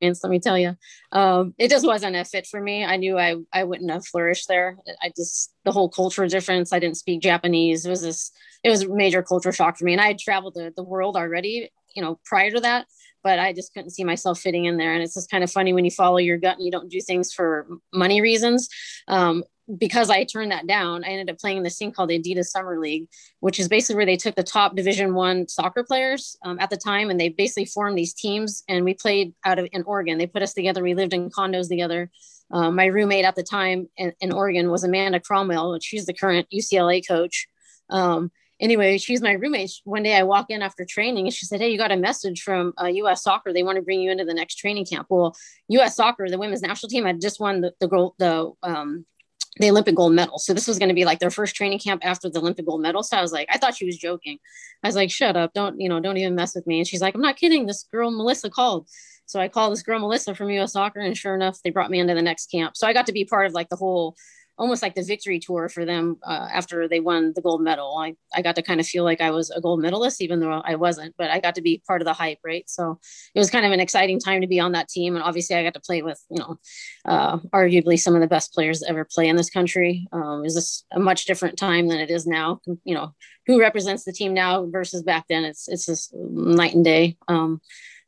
let 0.02 0.30
me 0.30 0.40
tell 0.40 0.58
you. 0.58 0.76
Um, 1.12 1.54
it 1.58 1.70
just 1.70 1.86
wasn't 1.86 2.16
a 2.16 2.26
fit 2.26 2.48
for 2.48 2.60
me. 2.60 2.84
I 2.84 2.98
knew 2.98 3.18
I, 3.18 3.36
I 3.54 3.64
wouldn't 3.64 3.92
have 3.92 4.06
flourished 4.06 4.48
there. 4.48 4.78
I 5.02 5.12
just, 5.16 5.54
the 5.64 5.72
whole 5.72 5.90
culture 5.90 6.28
difference, 6.28 6.74
I 6.74 6.80
didn't 6.80 6.98
speak 6.98 7.22
Japanese. 7.22 7.86
It 7.86 7.90
was 7.90 8.02
this, 8.02 8.32
it 8.64 8.70
was 8.70 8.84
a 8.84 8.90
major 8.90 9.22
culture 9.22 9.52
shock 9.52 9.78
for 9.78 9.86
me. 9.86 9.94
And 9.94 10.02
I 10.02 10.08
had 10.08 10.20
traveled 10.20 10.56
the, 10.56 10.74
the 10.76 10.84
world 10.84 11.16
already, 11.16 11.70
you 11.96 12.02
know, 12.02 12.20
prior 12.26 12.52
to 12.52 12.60
that, 12.62 12.88
but 13.24 13.38
I 13.38 13.54
just 13.54 13.74
couldn't 13.74 13.92
see 13.92 14.04
myself 14.04 14.40
fitting 14.40 14.66
in 14.66 14.78
there. 14.78 14.94
And 14.94 15.04
it's 15.04 15.14
just 15.14 15.30
kind 15.30 15.44
of 15.44 15.52
funny 15.52 15.74
when 15.74 15.86
you 15.86 15.92
follow 15.92 16.18
your 16.18 16.38
gut 16.38 16.58
and 16.58 16.66
you 16.66 16.72
don't 16.72 16.90
do 16.90 17.00
things 17.00 17.32
for 17.32 17.68
money 17.94 18.22
reasons. 18.22 18.70
Um, 19.08 19.44
because 19.78 20.10
I 20.10 20.24
turned 20.24 20.52
that 20.52 20.68
down, 20.68 21.04
I 21.04 21.10
ended 21.10 21.30
up 21.30 21.40
playing 21.40 21.58
in 21.58 21.64
this 21.64 21.78
thing 21.78 21.92
called 21.92 22.10
the 22.10 22.20
Adidas 22.20 22.48
Summer 22.48 22.80
League, 22.80 23.08
which 23.40 23.60
is 23.60 23.68
basically 23.68 23.96
where 23.96 24.06
they 24.06 24.18
took 24.18 24.36
the 24.36 24.44
top 24.44 24.76
Division 24.76 25.14
One 25.14 25.48
soccer 25.48 25.84
players 25.84 26.38
um, 26.44 26.58
at 26.60 26.70
the 26.70 26.78
time, 26.78 27.10
and 27.10 27.20
they 27.20 27.30
basically 27.30 27.66
formed 27.66 27.98
these 27.98 28.14
teams. 28.14 28.64
And 28.68 28.84
we 28.84 28.94
played 28.94 29.34
out 29.46 29.60
of 29.60 29.68
in 29.72 29.84
Oregon. 29.84 30.18
They 30.18 30.28
put 30.28 30.42
us 30.42 30.54
together. 30.54 30.84
We 30.84 30.96
lived 30.96 31.14
in 31.14 31.30
condos 31.30 31.70
together. 31.70 32.10
Uh, 32.52 32.70
my 32.70 32.86
roommate 32.86 33.26
at 33.26 33.36
the 33.36 33.44
time 33.44 33.88
in, 33.96 34.14
in, 34.20 34.34
Oregon 34.34 34.70
was 34.70 34.84
Amanda 34.84 35.20
Cromwell, 35.22 35.72
which 35.72 35.86
she's 35.86 36.06
the 36.06 36.14
current 36.14 36.48
UCLA 36.54 37.06
coach. 37.08 37.48
Um, 37.90 38.30
anyway, 38.60 38.98
she's 38.98 39.22
my 39.22 39.34
roommate. 39.34 39.72
One 39.86 40.04
day 40.04 40.16
I 40.16 40.24
walk 40.24 40.50
in 40.50 40.62
after 40.62 40.84
training 40.84 41.28
and 41.28 41.34
she 41.34 41.46
said, 41.46 41.62
Hey, 41.62 41.70
you 41.70 41.78
got 41.78 41.94
a 41.94 41.98
message 41.98 42.42
from 42.42 42.74
uh, 42.82 42.88
US 42.88 43.24
soccer. 43.24 43.54
They 43.54 43.64
want 43.64 43.78
to 43.78 43.82
bring 43.82 44.02
you 44.02 44.12
into 44.12 44.26
the 44.26 44.34
next 44.34 44.56
training 44.56 44.86
camp. 44.86 45.08
Well, 45.10 45.36
US 45.70 45.96
soccer, 45.96 46.30
the 46.30 46.38
women's 46.38 46.62
national 46.62 46.90
team 46.90 47.06
had 47.06 47.22
just 47.22 47.40
won 47.40 47.62
the, 47.62 47.74
the 47.80 48.12
the, 48.18 48.52
um, 48.64 49.06
the 49.58 49.70
Olympic 49.70 49.96
gold 49.96 50.14
medal. 50.14 50.40
So 50.40 50.54
this 50.54 50.68
was 50.68 50.80
going 50.80 50.90
to 50.90 50.96
be 50.96 51.06
like 51.06 51.20
their 51.20 51.32
first 51.32 51.56
training 51.56 51.80
camp 51.80 52.06
after 52.06 52.30
the 52.30 52.40
Olympic 52.40 52.66
gold 52.66 52.82
medal. 52.82 53.04
So 53.04 53.18
I 53.18 53.22
was 53.22 53.34
like, 53.34 53.50
I 53.52 53.58
thought 53.58 53.76
she 53.76 53.86
was 53.86 53.98
joking. 53.98 54.38
I 54.84 54.88
was 54.88 54.96
like, 54.96 55.12
shut 55.12 55.36
up. 55.36 55.54
Don't, 55.54 55.80
you 55.80 55.90
know, 55.90 56.00
don't 56.00 56.18
even 56.18 56.36
mess 56.36 56.56
with 56.56 56.66
me. 56.66 56.80
And 56.80 56.88
she's 56.88 57.02
like, 57.02 57.16
I'm 57.16 57.22
not 57.22 57.36
kidding. 57.36 57.66
This 57.66 57.84
girl, 57.92 58.12
Melissa 58.12 58.50
called. 58.50 58.88
So 59.26 59.40
I 59.40 59.48
called 59.48 59.74
this 59.74 59.84
girl, 59.84 60.00
Melissa 60.00 60.36
from 60.36 60.50
US 60.52 60.74
soccer. 60.74 61.00
And 61.00 61.18
sure 61.18 61.36
enough, 61.36 61.60
they 61.64 61.70
brought 61.70 61.92
me 61.92 62.00
into 62.00 62.14
the 62.14 62.22
next 62.22 62.50
camp. 62.50 62.78
So 62.78 62.88
I 62.88 62.94
got 62.94 63.06
to 63.08 63.14
be 63.14 63.26
part 63.26 63.46
of 63.46 63.54
like 63.54 63.70
the 63.70 63.76
whole 63.76 64.16
almost 64.58 64.82
like 64.82 64.96
the 64.96 65.04
victory 65.04 65.40
tour 65.40 65.70
for 65.70 65.86
them 65.86 66.18
uh, 66.24 66.48
after 66.52 66.88
they 66.88 67.00
won 67.00 67.34
the 67.36 67.42
gold 67.42 67.62
medal. 67.62 67.98
I, 67.98 68.16
I 68.34 68.42
got 68.42 68.56
to 68.56 68.62
kind 68.62 68.80
of 68.80 68.88
feel 68.88 69.04
like 69.04 69.22
I 69.22 69.32
was 69.32 69.50
a 69.50 69.62
gold 69.62 69.82
medalist, 69.82 70.22
even 70.22 70.40
though 70.40 70.62
I 70.64 70.76
wasn't, 70.76 71.16
but 71.18 71.32
I 71.32 71.40
got 71.40 71.56
to 71.56 71.62
be 71.62 71.82
part 71.88 72.02
of 72.02 72.06
the 72.06 72.14
hype, 72.14 72.40
right? 72.46 72.70
So 72.70 73.00
it 73.34 73.40
was 73.40 73.50
kind 73.50 73.66
of 73.66 73.72
an 73.72 73.80
exciting 73.80 74.20
time 74.20 74.42
to 74.42 74.48
be 74.48 74.60
on 74.60 74.74
that 74.74 74.90
team. 74.90 75.16
And 75.16 75.24
obviously, 75.24 75.56
I 75.56 75.64
got 75.64 75.74
to 75.74 75.80
play 75.80 76.02
with, 76.02 76.24
you 76.30 76.40
know, 76.40 76.60
uh, 77.06 77.38
arguably 77.54 78.00
some 78.00 78.16
of 78.16 78.22
the 78.22 78.28
best 78.28 78.54
players 78.54 78.84
ever 78.84 79.06
play 79.06 79.28
in 79.28 79.36
this 79.36 79.50
country. 79.50 80.08
Um, 80.12 80.46
is 80.46 80.56
this 80.56 80.86
a 80.92 81.00
much 81.00 81.26
different 81.26 81.58
time 81.58 81.88
than 81.88 82.00
it 82.00 82.12
is 82.12 82.28
now? 82.28 82.60
You 82.84 82.96
know, 82.96 83.16
who 83.48 83.60
represents 83.60 84.04
the 84.04 84.14
team 84.14 84.34
now 84.34 84.66
versus 84.68 85.02
back 85.04 85.26
then? 85.28 85.44
It's 85.44 85.68
it's 85.68 85.86
just 85.86 86.14
night 86.14 86.76
and 86.76 86.86
day. 86.86 87.18
Um, 87.28 87.62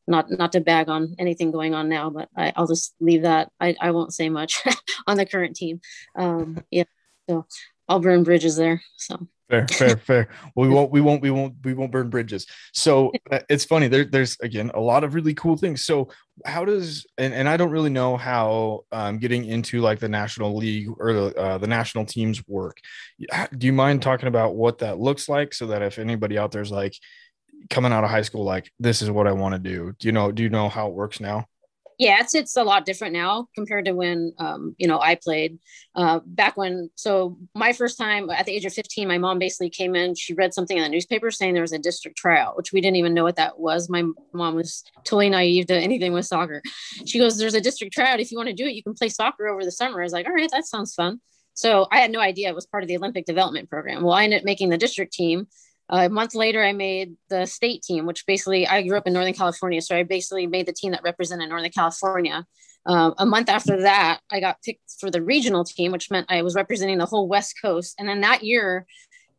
not 0.08 0.30
not 0.30 0.52
to 0.54 0.62
bag 0.62 0.90
on 0.90 1.16
anything 1.20 1.52
going 1.52 1.74
on 1.74 1.90
now, 1.90 2.10
but 2.10 2.30
I, 2.36 2.54
will 2.58 2.68
just 2.68 2.94
leave 3.00 3.24
that. 3.24 3.52
I, 3.60 3.76
I 3.80 3.92
won't 3.92 4.14
say 4.14 4.30
much 4.30 4.62
on 5.08 5.18
the 5.18 5.26
current 5.26 5.56
team. 5.56 5.82
Um, 6.16 6.64
yeah, 6.72 6.84
so 7.30 7.46
I'll 7.88 8.00
burn 8.00 8.24
bridges 8.24 8.56
there. 8.56 8.82
So 8.98 9.28
fair, 9.50 9.68
fair, 9.68 9.98
fair. 9.98 10.28
we 10.56 10.68
won't, 10.68 10.92
we 10.92 11.02
won't, 11.02 11.22
we 11.22 11.30
won't, 11.30 11.56
we 11.64 11.74
won't 11.74 11.92
burn 11.92 12.10
bridges. 12.10 12.48
So 12.74 13.12
uh, 13.32 13.40
it's 13.50 13.66
funny. 13.66 13.88
There, 13.88 14.06
there's 14.06 14.38
again 14.42 14.72
a 14.74 14.80
lot 14.80 15.04
of 15.04 15.14
really 15.14 15.34
cool 15.34 15.58
things. 15.58 15.86
So 15.86 16.10
how 16.46 16.66
does 16.66 17.06
and, 17.18 17.34
and 17.34 17.48
I 17.48 17.58
don't 17.58 17.72
really 17.72 17.90
know 17.90 18.18
how 18.18 18.86
um, 18.92 19.20
getting 19.20 19.46
into 19.46 19.82
like 19.82 20.00
the 20.00 20.10
national 20.10 20.56
league 20.56 20.90
or 21.00 21.14
the 21.14 21.36
uh, 21.36 21.58
the 21.58 21.68
national 21.68 22.06
teams 22.06 22.46
work. 22.48 22.78
Do 23.58 23.68
you 23.68 23.74
mind 23.74 24.02
talking 24.02 24.28
about 24.28 24.56
what 24.56 24.80
that 24.80 25.00
looks 25.00 25.30
like 25.30 25.54
so 25.54 25.68
that 25.68 25.82
if 25.82 26.00
anybody 26.00 26.38
out 26.38 26.52
there's 26.52 26.72
like 26.72 26.96
coming 27.70 27.92
out 27.92 28.04
of 28.04 28.10
high 28.10 28.22
school 28.22 28.44
like 28.44 28.72
this 28.80 29.02
is 29.02 29.12
what 29.12 29.28
i 29.28 29.32
want 29.32 29.54
to 29.54 29.60
do. 29.60 29.94
Do 30.00 30.08
you 30.08 30.12
know 30.12 30.32
do 30.32 30.44
you 30.44 30.50
know 30.50 30.70
how 30.70 30.88
it 30.88 30.94
works 30.94 31.20
now? 31.20 31.46
Yeah 32.00 32.18
it's 32.20 32.34
it's 32.34 32.58
a 32.58 32.64
lot 32.64 32.86
different 32.86 33.14
now 33.14 33.48
compared 33.56 33.86
to 33.86 33.94
when 33.94 34.34
um, 34.40 34.76
you 34.78 34.88
know 34.88 35.00
i 35.00 35.16
played. 35.16 35.60
Uh, 35.96 36.20
back 36.26 36.58
when 36.58 36.90
so 36.96 37.38
my 37.56 37.72
first 37.72 37.98
time 37.98 38.30
at 38.30 38.46
the 38.46 38.52
age 38.52 38.66
of 38.66 38.74
15 38.74 39.08
my 39.08 39.18
mom 39.18 39.40
basically 39.40 39.70
came 39.70 39.96
in 39.96 40.16
she 40.16 40.34
read 40.34 40.54
something 40.54 40.78
in 40.78 40.84
the 40.84 40.90
newspaper 40.90 41.30
saying 41.30 41.54
there 41.54 41.62
was 41.62 41.72
a 41.72 41.80
district 41.80 42.18
tryout 42.18 42.58
which 42.58 42.74
we 42.74 42.82
didn't 42.82 42.98
even 42.98 43.14
know 43.14 43.24
what 43.24 43.36
that 43.36 43.60
was. 43.60 43.90
My 43.90 44.04
mom 44.34 44.56
was 44.56 44.84
totally 45.04 45.30
naive 45.30 45.68
to 45.68 45.76
anything 45.76 46.14
with 46.14 46.26
soccer. 46.26 46.62
She 47.06 47.20
goes 47.20 47.38
there's 47.38 47.54
a 47.54 47.62
district 47.62 47.94
tryout 47.94 48.20
if 48.20 48.32
you 48.32 48.38
want 48.38 48.50
to 48.50 48.56
do 48.56 48.66
it 48.66 48.74
you 48.74 48.84
can 48.84 48.94
play 48.94 49.10
soccer 49.10 49.48
over 49.48 49.64
the 49.64 49.72
summer. 49.72 50.02
I 50.02 50.04
was 50.04 50.14
like 50.14 50.26
all 50.26 50.34
right 50.34 50.50
that 50.52 50.66
sounds 50.66 50.94
fun. 50.94 51.20
So 51.54 51.88
i 51.92 52.00
had 52.00 52.12
no 52.12 52.20
idea 52.20 52.50
it 52.50 52.56
was 52.56 52.66
part 52.66 52.84
of 52.84 52.88
the 52.88 52.98
olympic 52.98 53.26
development 53.26 53.70
program. 53.70 54.02
Well 54.04 54.14
i 54.14 54.24
ended 54.24 54.40
up 54.40 54.46
making 54.46 54.70
the 54.70 54.78
district 54.78 55.14
team 55.14 55.48
a 55.90 56.10
month 56.10 56.34
later, 56.34 56.64
I 56.64 56.74
made 56.74 57.16
the 57.30 57.46
state 57.46 57.84
team, 57.84 58.06
which 58.06 58.26
basically 58.26 58.68
I 58.68 58.82
grew 58.84 58.98
up 58.98 59.08
in 59.08 59.14
Northern 59.14 59.34
California. 59.34 59.82
So 59.82 59.96
I 59.96 60.04
basically 60.04 60.48
made 60.48 60.66
the 60.66 60.74
team 60.74 60.92
that 60.92 61.04
represented 61.04 61.50
Northern 61.50 61.72
California. 61.72 62.46
Um, 62.86 63.14
a 63.18 63.26
month 63.26 63.50
after 63.50 63.82
that, 63.82 64.22
I 64.32 64.40
got 64.40 64.62
picked 64.62 64.96
for 65.00 65.10
the 65.10 65.22
regional 65.22 65.64
team, 65.64 65.92
which 65.92 66.12
meant 66.12 66.28
I 66.30 66.42
was 66.42 66.56
representing 66.56 66.98
the 66.98 67.06
whole 67.06 67.28
West 67.28 67.56
Coast. 67.62 67.96
And 68.00 68.08
then 68.08 68.22
that 68.22 68.44
year, 68.44 68.86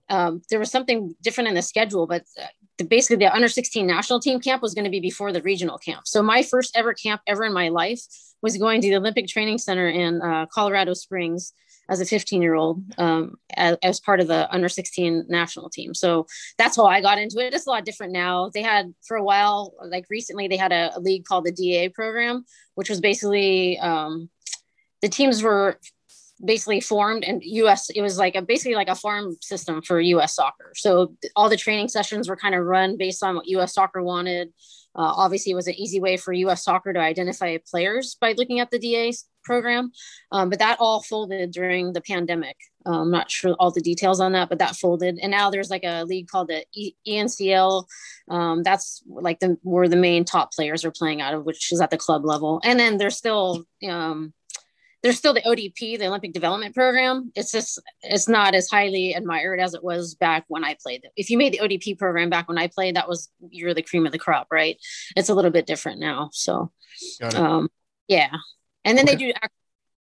um, 0.09 0.43
there 0.51 0.59
was 0.59 0.71
something 0.71 1.15
different 1.23 1.49
in 1.49 1.55
the 1.55 1.63
schedule, 1.63 2.07
but 2.07 2.25
uh, 2.41 2.47
the, 2.79 2.85
basically 2.85 3.17
the 3.17 3.35
under 3.35 3.49
16 3.49 3.87
national 3.87 4.21
team 4.21 4.41
camp 4.41 4.63
was 4.63 4.75
going 4.75 4.85
to 4.85 4.91
be 4.91 5.01
before 5.01 5.33
the 5.33 5.43
regional 5.43 5.79
camp. 5.79 6.03
So 6.07 6.23
my 6.23 6.43
first 6.43 6.77
ever 6.77 6.93
camp 6.93 7.23
ever 7.27 7.45
in 7.45 7.53
my 7.53 7.69
life 7.69 8.01
was 8.43 8.57
going 8.59 8.81
to 8.83 8.89
the 8.89 8.97
Olympic 8.97 9.27
Training 9.27 9.59
Center 9.59 9.89
in 9.89 10.21
uh, 10.21 10.47
Colorado 10.47 10.93
Springs 10.95 11.53
as 11.89 12.01
a 12.01 12.07
15 12.07 12.43
year 12.43 12.55
old 12.55 12.83
um, 12.99 13.37
as, 13.57 13.77
as, 13.83 14.01
part 14.01 14.21
of 14.21 14.27
the 14.27 14.53
under 14.53 14.69
16 14.69 15.27
national 15.29 15.71
team. 15.71 15.95
So 15.95 16.27
that's 16.59 16.77
how 16.77 16.87
I 16.87 17.01
got 17.01 17.19
into 17.19 17.39
it. 17.39 17.55
It's 17.55 17.67
a 17.67 17.71
lot 17.71 17.85
different 17.85 18.13
now. 18.13 18.51
They 18.53 18.63
had 18.63 18.95
for 19.07 19.17
a 19.17 19.25
while, 19.25 19.75
like 19.85 20.07
recently, 20.11 20.49
they 20.49 20.57
had 20.57 20.73
a, 20.73 20.93
a 20.97 21.01
league 21.01 21.25
called 21.25 21.45
the 21.45 21.53
DA 21.53 21.89
program, 21.89 22.45
which 22.75 22.89
was 22.89 23.01
basically 23.01 23.79
um, 23.79 24.31
the 25.03 25.09
teams 25.09 25.43
were 25.43 25.79
basically 26.45 26.81
formed 26.81 27.25
and 27.25 27.43
us 27.45 27.91
it 27.91 28.03
was 28.03 28.19
like 28.19 28.35
a 28.35 28.43
basically 28.43 28.75
like 28.75 28.89
a 28.89 28.95
farm 28.95 29.37
system 29.41 29.81
for 29.83 30.01
us 30.01 30.35
soccer 30.35 30.73
so 30.75 31.15
all 31.37 31.49
the 31.49 31.57
training 31.57 31.89
sessions 31.89 32.29
were 32.29 32.37
kind 32.37 32.55
of 32.55 32.65
run 32.65 32.97
based 32.97 33.23
on 33.23 33.37
what 33.37 33.47
us 33.47 33.75
soccer 33.75 34.03
wanted 34.03 34.49
uh, 34.97 35.13
obviously, 35.17 35.51
it 35.51 35.57
was 35.57 35.67
an 35.67 35.75
easy 35.75 36.01
way 36.01 36.17
for 36.17 36.33
U.S. 36.33 36.63
soccer 36.63 36.93
to 36.93 37.01
identify 37.01 37.57
players 37.69 38.17
by 38.21 38.33
looking 38.33 38.61
at 38.61 38.71
the 38.71 38.79
DA 38.79 39.13
program, 39.43 39.91
um, 40.31 40.51
but 40.51 40.61
that 40.61 40.79
all 40.81 41.03
folded 41.03 41.51
during 41.51 41.93
the 41.93 42.01
pandemic. 42.01 42.57
Uh, 42.87 43.01
I'm 43.01 43.11
not 43.11 43.31
sure 43.31 43.57
all 43.59 43.73
the 43.73 43.81
details 43.81 44.21
on 44.21 44.33
that, 44.33 44.49
but 44.49 44.59
that 44.59 44.77
folded. 44.77 45.19
And 45.21 45.33
now 45.33 45.51
there's 45.51 45.69
like 45.69 45.83
a 45.85 46.05
league 46.05 46.29
called 46.29 46.49
the 46.49 46.65
e- 46.75 46.95
ECNL. 47.07 47.87
Um, 48.29 48.63
that's 48.63 49.03
like 49.07 49.41
the 49.41 49.59
where 49.63 49.89
the 49.89 49.97
main 49.97 50.25
top 50.25 50.53
players 50.53 50.85
are 50.85 50.93
playing 50.93 51.21
out 51.21 51.35
of, 51.35 51.45
which 51.45 51.73
is 51.73 51.81
at 51.81 51.91
the 51.91 51.99
club 51.99 52.25
level. 52.25 52.61
And 52.63 52.79
then 52.79 52.97
there's 52.97 53.17
still 53.17 53.65
um, 53.89 54.33
there's 55.05 55.19
still 55.19 55.35
the 55.35 55.43
ODP, 55.43 55.99
the 55.99 56.07
Olympic 56.07 56.33
Development 56.33 56.75
Program. 56.75 57.31
It's 57.35 57.53
just 57.53 57.79
it's 58.03 58.27
not 58.27 58.55
as 58.55 58.71
highly 58.71 59.13
admired 59.13 59.61
as 59.61 59.75
it 59.75 59.85
was 59.85 60.15
back 60.15 60.47
when 60.49 60.65
I 60.65 60.79
played. 60.83 61.03
If 61.15 61.29
you 61.29 61.37
made 61.37 61.53
the 61.53 61.59
ODP 61.59 61.99
program 61.99 62.31
back 62.31 62.49
when 62.49 62.57
I 62.57 62.69
played, 62.69 62.97
that 62.97 63.07
was 63.07 63.31
you're 63.51 63.75
the 63.75 63.83
cream 63.83 64.07
of 64.07 64.13
the 64.13 64.19
crop, 64.19 64.47
right? 64.51 64.79
It's 65.15 65.29
a 65.29 65.35
little 65.35 65.51
bit 65.51 65.67
different 65.67 66.01
now. 66.01 66.31
So, 66.33 66.73
um, 67.35 67.69
yeah. 68.09 68.31
And 68.87 68.97
then 68.97 69.07
okay. 69.07 69.17
they 69.17 69.27
do 69.27 69.33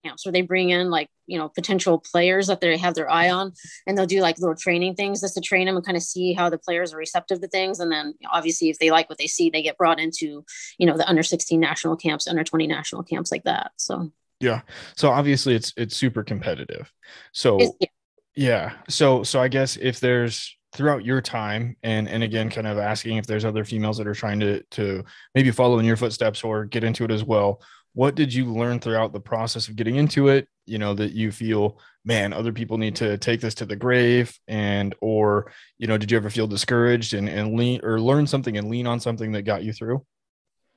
camps 0.04 0.26
where 0.26 0.32
they 0.32 0.42
bring 0.42 0.70
in 0.70 0.90
like 0.90 1.08
you 1.26 1.38
know 1.38 1.48
potential 1.48 1.98
players 1.98 2.48
that 2.48 2.60
they 2.60 2.76
have 2.76 2.94
their 2.94 3.08
eye 3.08 3.30
on, 3.30 3.52
and 3.86 3.96
they'll 3.96 4.04
do 4.04 4.20
like 4.20 4.40
little 4.40 4.56
training 4.56 4.96
things 4.96 5.20
just 5.20 5.34
to 5.34 5.40
train 5.40 5.66
them 5.66 5.76
and 5.76 5.86
kind 5.86 5.96
of 5.96 6.02
see 6.02 6.32
how 6.32 6.50
the 6.50 6.58
players 6.58 6.92
are 6.92 6.98
receptive 6.98 7.40
to 7.40 7.46
things. 7.46 7.78
And 7.78 7.92
then 7.92 8.14
obviously, 8.32 8.68
if 8.68 8.80
they 8.80 8.90
like 8.90 9.08
what 9.08 9.18
they 9.18 9.28
see, 9.28 9.48
they 9.48 9.62
get 9.62 9.78
brought 9.78 10.00
into 10.00 10.44
you 10.76 10.86
know 10.86 10.96
the 10.96 11.08
under 11.08 11.22
16 11.22 11.60
national 11.60 11.94
camps, 11.94 12.26
under 12.26 12.42
20 12.42 12.66
national 12.66 13.04
camps 13.04 13.30
like 13.30 13.44
that. 13.44 13.70
So 13.76 14.10
yeah. 14.40 14.60
So 14.96 15.10
obviously 15.10 15.54
it's 15.54 15.72
it's 15.76 15.96
super 15.96 16.22
competitive. 16.22 16.92
So 17.32 17.58
yeah. 17.60 17.88
yeah. 18.36 18.72
So 18.88 19.22
so 19.22 19.40
I 19.40 19.48
guess 19.48 19.76
if 19.76 20.00
there's 20.00 20.56
throughout 20.72 21.04
your 21.04 21.20
time 21.20 21.76
and 21.82 22.08
and 22.08 22.22
again 22.22 22.50
kind 22.50 22.66
of 22.66 22.78
asking 22.78 23.16
if 23.16 23.26
there's 23.26 23.44
other 23.44 23.64
females 23.64 23.96
that 23.98 24.06
are 24.06 24.14
trying 24.14 24.38
to 24.40 24.62
to 24.70 25.02
maybe 25.34 25.50
follow 25.50 25.78
in 25.78 25.84
your 25.84 25.96
footsteps 25.96 26.44
or 26.44 26.64
get 26.64 26.84
into 26.84 27.04
it 27.04 27.10
as 27.10 27.24
well 27.24 27.62
what 27.94 28.14
did 28.14 28.32
you 28.32 28.52
learn 28.52 28.78
throughout 28.78 29.12
the 29.12 29.20
process 29.20 29.66
of 29.66 29.76
getting 29.76 29.96
into 29.96 30.28
it 30.28 30.46
you 30.66 30.76
know 30.76 30.92
that 30.92 31.12
you 31.12 31.32
feel 31.32 31.80
man 32.04 32.34
other 32.34 32.52
people 32.52 32.76
need 32.76 32.94
to 32.94 33.16
take 33.16 33.40
this 33.40 33.54
to 33.54 33.64
the 33.64 33.74
grave 33.74 34.38
and 34.46 34.94
or 35.00 35.50
you 35.78 35.86
know 35.86 35.96
did 35.96 36.10
you 36.10 36.18
ever 36.18 36.28
feel 36.28 36.46
discouraged 36.46 37.14
and 37.14 37.30
and 37.30 37.54
lean 37.54 37.80
or 37.82 37.98
learn 37.98 38.26
something 38.26 38.58
and 38.58 38.68
lean 38.68 38.86
on 38.86 39.00
something 39.00 39.32
that 39.32 39.42
got 39.42 39.64
you 39.64 39.72
through 39.72 40.04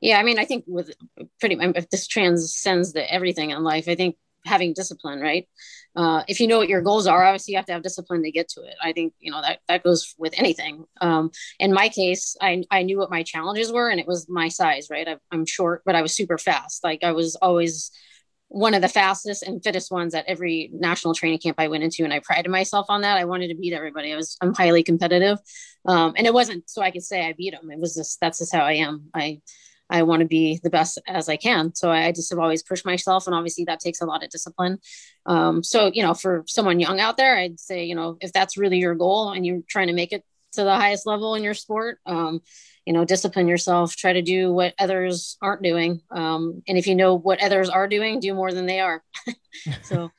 yeah 0.02 0.18
i 0.18 0.24
mean 0.24 0.40
i 0.40 0.46
think 0.46 0.64
with 0.68 0.92
pretty 1.40 1.56
this 1.92 2.08
transcends 2.08 2.94
the 2.94 3.14
everything 3.14 3.52
in 3.52 3.64
life 3.64 3.88
i 3.88 3.96
think 3.96 4.16
having 4.46 4.74
discipline 4.74 5.20
right 5.20 5.48
uh, 5.96 6.24
if 6.28 6.40
you 6.40 6.48
know 6.48 6.58
what 6.58 6.70
your 6.70 6.82
goals 6.82 7.06
are 7.06 7.24
obviously 7.24 7.52
you 7.52 7.58
have 7.58 7.66
to 7.66 7.74
have 7.74 7.84
discipline 7.84 8.24
to 8.24 8.32
get 8.32 8.48
to 8.48 8.62
it 8.62 8.76
i 8.82 8.92
think 8.92 9.14
you 9.20 9.32
know 9.32 9.42
that 9.42 9.60
that 9.68 9.84
goes 9.84 10.16
with 10.18 10.34
anything 10.36 10.84
um, 11.00 11.30
in 11.60 11.72
my 11.72 11.90
case 11.90 12.36
I, 12.42 12.64
I 12.72 12.84
knew 12.84 12.98
what 12.98 13.12
my 13.12 13.24
challenges 13.24 13.72
were 13.72 13.90
and 13.90 14.00
it 14.00 14.08
was 14.08 14.28
my 14.28 14.48
size 14.48 14.88
right 14.90 15.08
I, 15.08 15.18
i'm 15.32 15.46
short 15.46 15.84
but 15.86 15.96
i 15.96 16.02
was 16.02 16.16
super 16.16 16.38
fast 16.38 16.84
like 16.84 17.04
i 17.04 17.12
was 17.12 17.36
always 17.36 17.92
one 18.52 18.74
of 18.74 18.82
the 18.82 18.90
fastest 18.90 19.44
and 19.44 19.64
fittest 19.64 19.92
ones 19.92 20.14
at 20.14 20.26
every 20.28 20.70
national 20.74 21.14
training 21.14 21.40
camp 21.40 21.56
I 21.58 21.70
went 21.70 21.86
into, 21.86 22.04
and 22.04 22.12
I 22.12 22.20
prided 22.20 22.52
myself 22.52 22.88
on 22.90 23.02
that. 23.02 23.18
I 23.18 23.24
wanted 23.24 23.48
to 23.48 23.56
beat 23.56 23.72
everybody. 23.72 24.12
I 24.12 24.18
was 24.18 24.36
I'm 24.42 24.54
highly 24.54 24.84
competitive, 24.84 25.38
um, 25.86 26.14
and 26.18 26.28
it 26.28 26.34
wasn't 26.34 26.70
so 26.70 26.82
I 26.82 26.92
could 26.92 27.04
say 27.04 27.26
I 27.26 27.32
beat 27.32 27.54
them. 27.54 27.72
It 27.72 27.80
was 27.80 27.96
just 27.96 28.20
that's 28.20 28.40
just 28.40 28.54
how 28.54 28.66
I 28.66 28.74
am. 28.74 29.10
I 29.14 29.40
I 29.92 30.04
want 30.04 30.22
to 30.22 30.28
be 30.28 30.60
the 30.64 30.70
best 30.70 31.00
as 31.08 31.30
I 31.30 31.36
can. 31.36 31.76
So 31.76 31.92
I 31.92 32.12
just 32.12 32.30
have 32.32 32.40
always 32.40 32.64
pushed 32.64 32.86
myself. 32.86 33.28
And 33.28 33.36
obviously 33.36 33.66
that 33.66 33.80
takes 33.80 34.02
a 34.02 34.06
lot 34.06 34.24
of 34.24 34.30
discipline. 34.30 34.80
Um, 35.26 35.64
so, 35.64 35.92
you 35.94 36.02
know, 36.02 36.14
for 36.14 36.44
someone 36.48 36.80
young 36.80 37.00
out 37.00 37.18
there, 37.18 37.38
I'd 37.38 37.60
say, 37.60 37.84
you 37.84 37.96
know, 37.96 38.18
if 38.22 38.32
that's 38.32 38.58
really 38.58 38.80
your 38.80 38.96
goal 38.96 39.32
and 39.32 39.46
you're 39.46 39.62
trying 39.68 39.88
to 39.88 39.94
make 39.94 40.14
it 40.14 40.24
to 40.54 40.64
the 40.64 40.76
highest 40.76 41.06
level 41.06 41.36
in 41.36 41.44
your 41.44 41.54
sport, 41.54 42.00
um, 42.06 42.42
you 42.86 42.94
know, 42.94 43.06
discipline 43.06 43.48
yourself, 43.48 43.96
try 43.96 44.14
to 44.14 44.22
do 44.22 44.52
what 44.52 44.74
others 44.80 45.38
aren't 45.42 45.62
doing. 45.62 46.02
Um, 46.10 46.64
and 46.68 46.78
if 46.78 46.88
you 46.88 46.96
know 46.96 47.16
what 47.16 47.44
others 47.44 47.70
are 47.70 47.88
doing, 47.88 48.20
do 48.20 48.34
more 48.34 48.52
than 48.52 48.66
they 48.66 48.80
are. 48.80 49.04
so, 49.84 50.10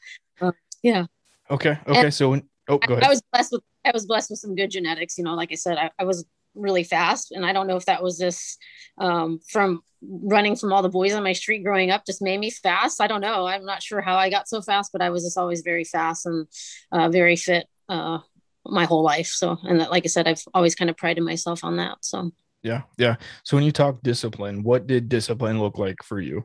uh, 0.40 0.52
Yeah. 0.82 1.06
Okay. 1.50 1.78
Okay. 1.86 2.00
And 2.00 2.14
so 2.14 2.30
when, 2.30 2.48
oh, 2.68 2.78
go 2.78 2.94
ahead. 2.94 3.04
I, 3.04 3.06
I 3.06 3.10
was 3.10 3.22
blessed 3.32 3.52
with 3.52 3.62
I 3.84 3.90
was 3.92 4.06
blessed 4.06 4.30
with 4.30 4.38
some 4.38 4.54
good 4.54 4.70
genetics. 4.70 5.18
You 5.18 5.24
know, 5.24 5.34
like 5.34 5.50
I 5.50 5.56
said, 5.56 5.76
I, 5.76 5.90
I 5.98 6.04
was 6.04 6.24
really 6.54 6.84
fast, 6.84 7.32
and 7.32 7.44
I 7.44 7.52
don't 7.52 7.66
know 7.66 7.76
if 7.76 7.86
that 7.86 8.02
was 8.02 8.18
this 8.18 8.58
um, 8.98 9.40
from 9.48 9.82
running 10.02 10.56
from 10.56 10.72
all 10.72 10.82
the 10.82 10.88
boys 10.88 11.12
on 11.12 11.22
my 11.22 11.32
street 11.32 11.62
growing 11.62 11.90
up 11.90 12.04
just 12.04 12.22
made 12.22 12.38
me 12.38 12.50
fast. 12.50 13.00
I 13.00 13.06
don't 13.06 13.20
know. 13.20 13.46
I'm 13.46 13.64
not 13.64 13.82
sure 13.82 14.00
how 14.00 14.16
I 14.16 14.30
got 14.30 14.48
so 14.48 14.60
fast, 14.60 14.90
but 14.92 15.02
I 15.02 15.10
was 15.10 15.22
just 15.22 15.38
always 15.38 15.62
very 15.62 15.84
fast 15.84 16.26
and 16.26 16.46
uh, 16.90 17.08
very 17.08 17.36
fit 17.36 17.66
uh, 17.88 18.18
my 18.66 18.84
whole 18.84 19.02
life. 19.02 19.28
So, 19.28 19.58
and 19.62 19.80
that, 19.80 19.90
like 19.90 20.04
I 20.04 20.08
said, 20.08 20.26
I've 20.26 20.42
always 20.54 20.74
kind 20.74 20.90
of 20.90 20.96
prided 20.96 21.24
myself 21.24 21.64
on 21.64 21.76
that. 21.76 21.98
So, 22.00 22.32
yeah, 22.62 22.82
yeah. 22.98 23.16
So, 23.44 23.56
when 23.56 23.64
you 23.64 23.72
talk 23.72 24.02
discipline, 24.02 24.62
what 24.62 24.86
did 24.86 25.08
discipline 25.08 25.60
look 25.60 25.78
like 25.78 26.02
for 26.02 26.20
you? 26.20 26.44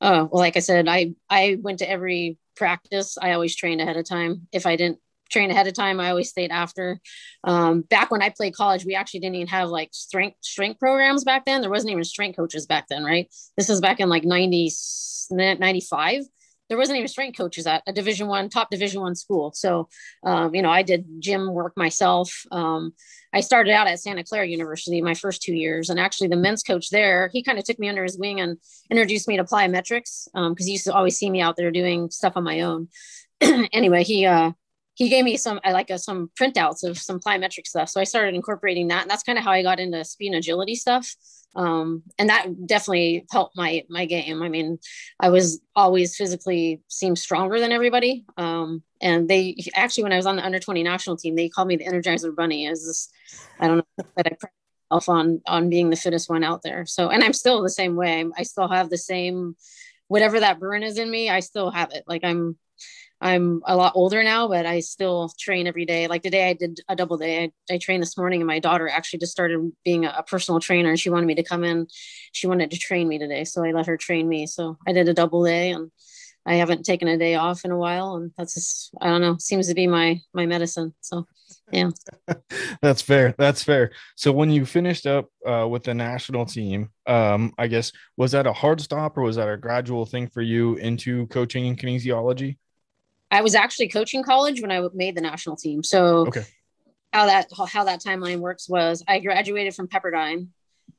Oh, 0.00 0.24
well, 0.24 0.40
like 0.40 0.56
I 0.56 0.60
said, 0.60 0.88
I 0.88 1.14
I 1.30 1.58
went 1.60 1.78
to 1.80 1.90
every 1.90 2.38
practice. 2.54 3.16
I 3.20 3.32
always 3.32 3.56
trained 3.56 3.80
ahead 3.80 3.96
of 3.96 4.06
time. 4.06 4.48
If 4.52 4.66
I 4.66 4.76
didn't 4.76 4.98
train 5.30 5.50
ahead 5.50 5.66
of 5.66 5.74
time. 5.74 6.00
I 6.00 6.10
always 6.10 6.30
stayed 6.30 6.50
after. 6.50 7.00
Um, 7.44 7.82
back 7.82 8.10
when 8.10 8.22
I 8.22 8.30
played 8.30 8.54
college, 8.54 8.84
we 8.84 8.94
actually 8.94 9.20
didn't 9.20 9.36
even 9.36 9.48
have 9.48 9.68
like 9.68 9.90
strength 9.92 10.36
strength 10.42 10.78
programs 10.78 11.24
back 11.24 11.44
then. 11.44 11.60
There 11.60 11.70
wasn't 11.70 11.92
even 11.92 12.04
strength 12.04 12.36
coaches 12.36 12.66
back 12.66 12.86
then, 12.88 13.04
right? 13.04 13.28
This 13.56 13.70
is 13.70 13.80
back 13.80 14.00
in 14.00 14.08
like 14.08 14.24
90, 14.24 14.70
95. 15.30 16.22
There 16.68 16.78
wasn't 16.78 16.98
even 16.98 17.08
strength 17.08 17.38
coaches 17.38 17.66
at 17.66 17.82
a 17.86 17.92
division 17.92 18.26
one, 18.26 18.48
top 18.48 18.70
division 18.70 19.00
one 19.00 19.14
school. 19.14 19.52
So, 19.54 19.88
um, 20.24 20.52
you 20.52 20.62
know, 20.62 20.70
I 20.70 20.82
did 20.82 21.06
gym 21.20 21.52
work 21.52 21.74
myself. 21.76 22.44
Um, 22.50 22.92
I 23.32 23.40
started 23.40 23.72
out 23.72 23.86
at 23.86 24.00
Santa 24.00 24.24
Clara 24.24 24.46
University 24.46 25.00
my 25.00 25.14
first 25.14 25.42
two 25.42 25.54
years, 25.54 25.90
and 25.90 26.00
actually 26.00 26.28
the 26.28 26.36
men's 26.36 26.64
coach 26.64 26.90
there, 26.90 27.30
he 27.32 27.44
kind 27.44 27.58
of 27.58 27.64
took 27.64 27.78
me 27.78 27.88
under 27.88 28.02
his 28.02 28.18
wing 28.18 28.40
and 28.40 28.58
introduced 28.90 29.28
me 29.28 29.36
to 29.36 29.44
plyometrics 29.44 30.26
because 30.26 30.30
um, 30.34 30.56
he 30.58 30.72
used 30.72 30.86
to 30.86 30.94
always 30.94 31.16
see 31.16 31.30
me 31.30 31.40
out 31.40 31.56
there 31.56 31.70
doing 31.70 32.10
stuff 32.10 32.32
on 32.36 32.42
my 32.42 32.62
own. 32.62 32.88
anyway, 33.40 34.02
he 34.02 34.26
uh, 34.26 34.52
he 34.96 35.08
gave 35.08 35.24
me 35.24 35.36
some 35.36 35.60
like 35.64 35.90
a, 35.90 35.94
uh, 35.94 35.98
some 35.98 36.30
printouts 36.40 36.82
of 36.82 36.98
some 36.98 37.20
plyometric 37.20 37.66
stuff. 37.66 37.88
So 37.88 38.00
I 38.00 38.04
started 38.04 38.34
incorporating 38.34 38.88
that. 38.88 39.02
And 39.02 39.10
that's 39.10 39.22
kind 39.22 39.38
of 39.38 39.44
how 39.44 39.52
I 39.52 39.62
got 39.62 39.78
into 39.78 40.04
speed 40.04 40.28
and 40.28 40.36
agility 40.36 40.74
stuff. 40.74 41.14
Um, 41.54 42.02
and 42.18 42.28
that 42.30 42.66
definitely 42.66 43.26
helped 43.30 43.56
my 43.56 43.84
my 43.88 44.06
game. 44.06 44.42
I 44.42 44.48
mean, 44.48 44.78
I 45.20 45.28
was 45.28 45.60
always 45.74 46.16
physically 46.16 46.82
seemed 46.88 47.18
stronger 47.18 47.60
than 47.60 47.72
everybody. 47.72 48.24
Um, 48.36 48.82
and 49.00 49.28
they 49.28 49.56
actually 49.74 50.04
when 50.04 50.12
I 50.12 50.16
was 50.16 50.26
on 50.26 50.36
the 50.36 50.44
under 50.44 50.58
20 50.58 50.82
national 50.82 51.16
team, 51.16 51.36
they 51.36 51.48
called 51.48 51.68
me 51.68 51.76
the 51.76 51.86
Energizer 51.86 52.34
Bunny. 52.34 52.66
As 52.66 52.84
this, 52.84 53.10
I 53.60 53.68
don't 53.68 53.78
know 53.78 54.04
that 54.16 54.26
I 54.26 54.36
myself 54.90 55.08
on 55.08 55.42
on 55.46 55.68
being 55.68 55.90
the 55.90 55.96
fittest 55.96 56.30
one 56.30 56.44
out 56.44 56.62
there. 56.62 56.86
So 56.86 57.10
and 57.10 57.22
I'm 57.22 57.32
still 57.32 57.62
the 57.62 57.70
same 57.70 57.96
way. 57.96 58.24
I 58.36 58.42
still 58.44 58.68
have 58.68 58.90
the 58.90 58.98
same 58.98 59.56
whatever 60.08 60.40
that 60.40 60.60
burn 60.60 60.82
is 60.82 60.98
in 60.98 61.10
me, 61.10 61.28
I 61.28 61.40
still 61.40 61.70
have 61.70 61.92
it. 61.92 62.04
Like 62.06 62.24
I'm 62.24 62.56
I'm 63.20 63.62
a 63.66 63.74
lot 63.74 63.92
older 63.94 64.22
now, 64.22 64.46
but 64.48 64.66
I 64.66 64.80
still 64.80 65.30
train 65.38 65.66
every 65.66 65.86
day. 65.86 66.06
Like 66.06 66.22
today, 66.22 66.50
I 66.50 66.52
did 66.52 66.80
a 66.88 66.94
double 66.94 67.16
day. 67.16 67.44
I, 67.44 67.74
I 67.74 67.78
trained 67.78 68.02
this 68.02 68.18
morning, 68.18 68.42
and 68.42 68.46
my 68.46 68.58
daughter 68.58 68.88
actually 68.88 69.20
just 69.20 69.32
started 69.32 69.72
being 69.84 70.04
a, 70.04 70.14
a, 70.18 70.22
personal 70.22 70.60
trainer, 70.60 70.90
and 70.90 71.00
she 71.00 71.08
wanted 71.08 71.26
me 71.26 71.34
to 71.36 71.42
come 71.42 71.64
in. 71.64 71.86
She 72.32 72.46
wanted 72.46 72.70
to 72.70 72.78
train 72.78 73.08
me 73.08 73.18
today, 73.18 73.44
so 73.44 73.64
I 73.64 73.72
let 73.72 73.86
her 73.86 73.96
train 73.96 74.28
me. 74.28 74.46
So 74.46 74.76
I 74.86 74.92
did 74.92 75.08
a 75.08 75.14
double 75.14 75.44
day, 75.44 75.70
and 75.70 75.90
I 76.44 76.56
haven't 76.56 76.84
taken 76.84 77.08
a 77.08 77.16
day 77.16 77.36
off 77.36 77.64
in 77.64 77.70
a 77.70 77.78
while, 77.78 78.16
and 78.16 78.32
that's 78.36 78.54
just 78.54 78.90
I 79.00 79.08
don't 79.08 79.22
know. 79.22 79.36
Seems 79.38 79.68
to 79.68 79.74
be 79.74 79.86
my 79.86 80.20
my 80.34 80.44
medicine. 80.44 80.94
So 81.00 81.26
yeah, 81.72 81.90
that's 82.82 83.00
fair. 83.00 83.34
That's 83.38 83.62
fair. 83.62 83.92
So 84.16 84.30
when 84.30 84.50
you 84.50 84.66
finished 84.66 85.06
up 85.06 85.30
uh, 85.46 85.66
with 85.68 85.84
the 85.84 85.94
national 85.94 86.44
team, 86.44 86.90
um, 87.06 87.54
I 87.56 87.66
guess 87.66 87.92
was 88.18 88.32
that 88.32 88.46
a 88.46 88.52
hard 88.52 88.82
stop 88.82 89.16
or 89.16 89.22
was 89.22 89.36
that 89.36 89.48
a 89.48 89.56
gradual 89.56 90.04
thing 90.04 90.28
for 90.28 90.42
you 90.42 90.76
into 90.76 91.26
coaching 91.28 91.66
and 91.66 91.78
kinesiology? 91.78 92.58
I 93.30 93.42
was 93.42 93.54
actually 93.54 93.88
coaching 93.88 94.22
college 94.22 94.60
when 94.62 94.70
I 94.70 94.86
made 94.94 95.16
the 95.16 95.20
national 95.20 95.56
team. 95.56 95.82
So 95.82 96.26
okay. 96.28 96.44
how 97.12 97.26
that 97.26 97.48
how 97.68 97.84
that 97.84 98.02
timeline 98.02 98.38
works 98.38 98.68
was 98.68 99.02
I 99.06 99.20
graduated 99.20 99.74
from 99.74 99.88
Pepperdine. 99.88 100.48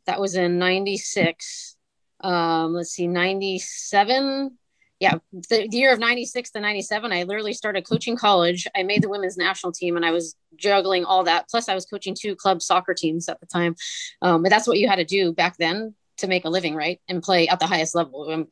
That 0.06 0.20
was 0.20 0.36
in 0.36 0.58
96. 0.58 1.76
Um, 2.22 2.74
let's 2.74 2.92
see, 2.92 3.08
97. 3.08 4.58
Yeah, 5.00 5.20
the, 5.32 5.68
the 5.70 5.78
year 5.78 5.94
of 5.94 6.00
96 6.00 6.50
to 6.52 6.60
97, 6.60 7.12
I 7.12 7.24
literally 7.24 7.54
started 7.54 7.88
coaching 7.88 8.18
college. 8.18 8.68
I 8.76 8.82
made 8.82 9.04
the 9.04 9.10
women's 9.10 9.38
national 9.38 9.72
team 9.72 9.96
and 9.96 10.04
I 10.04 10.10
was 10.10 10.36
juggling 10.56 11.06
all 11.06 11.24
that. 11.26 11.48
Plus, 11.50 11.70
I 11.70 11.76
was 11.76 11.86
coaching 11.86 12.16
two 12.20 12.36
club 12.36 12.64
soccer 12.64 12.96
teams 12.96 13.30
at 13.30 13.40
the 13.40 13.46
time. 13.46 13.76
Um, 14.24 14.42
but 14.42 14.50
that's 14.50 14.68
what 14.68 14.80
you 14.80 14.88
had 14.88 14.96
to 14.96 15.06
do 15.06 15.34
back 15.34 15.58
then 15.58 15.94
to 16.18 16.28
make 16.28 16.46
a 16.46 16.50
living, 16.50 16.74
right? 16.74 17.00
And 17.08 17.22
play 17.22 17.48
at 17.48 17.60
the 17.60 17.68
highest 17.68 17.94
level. 17.94 18.48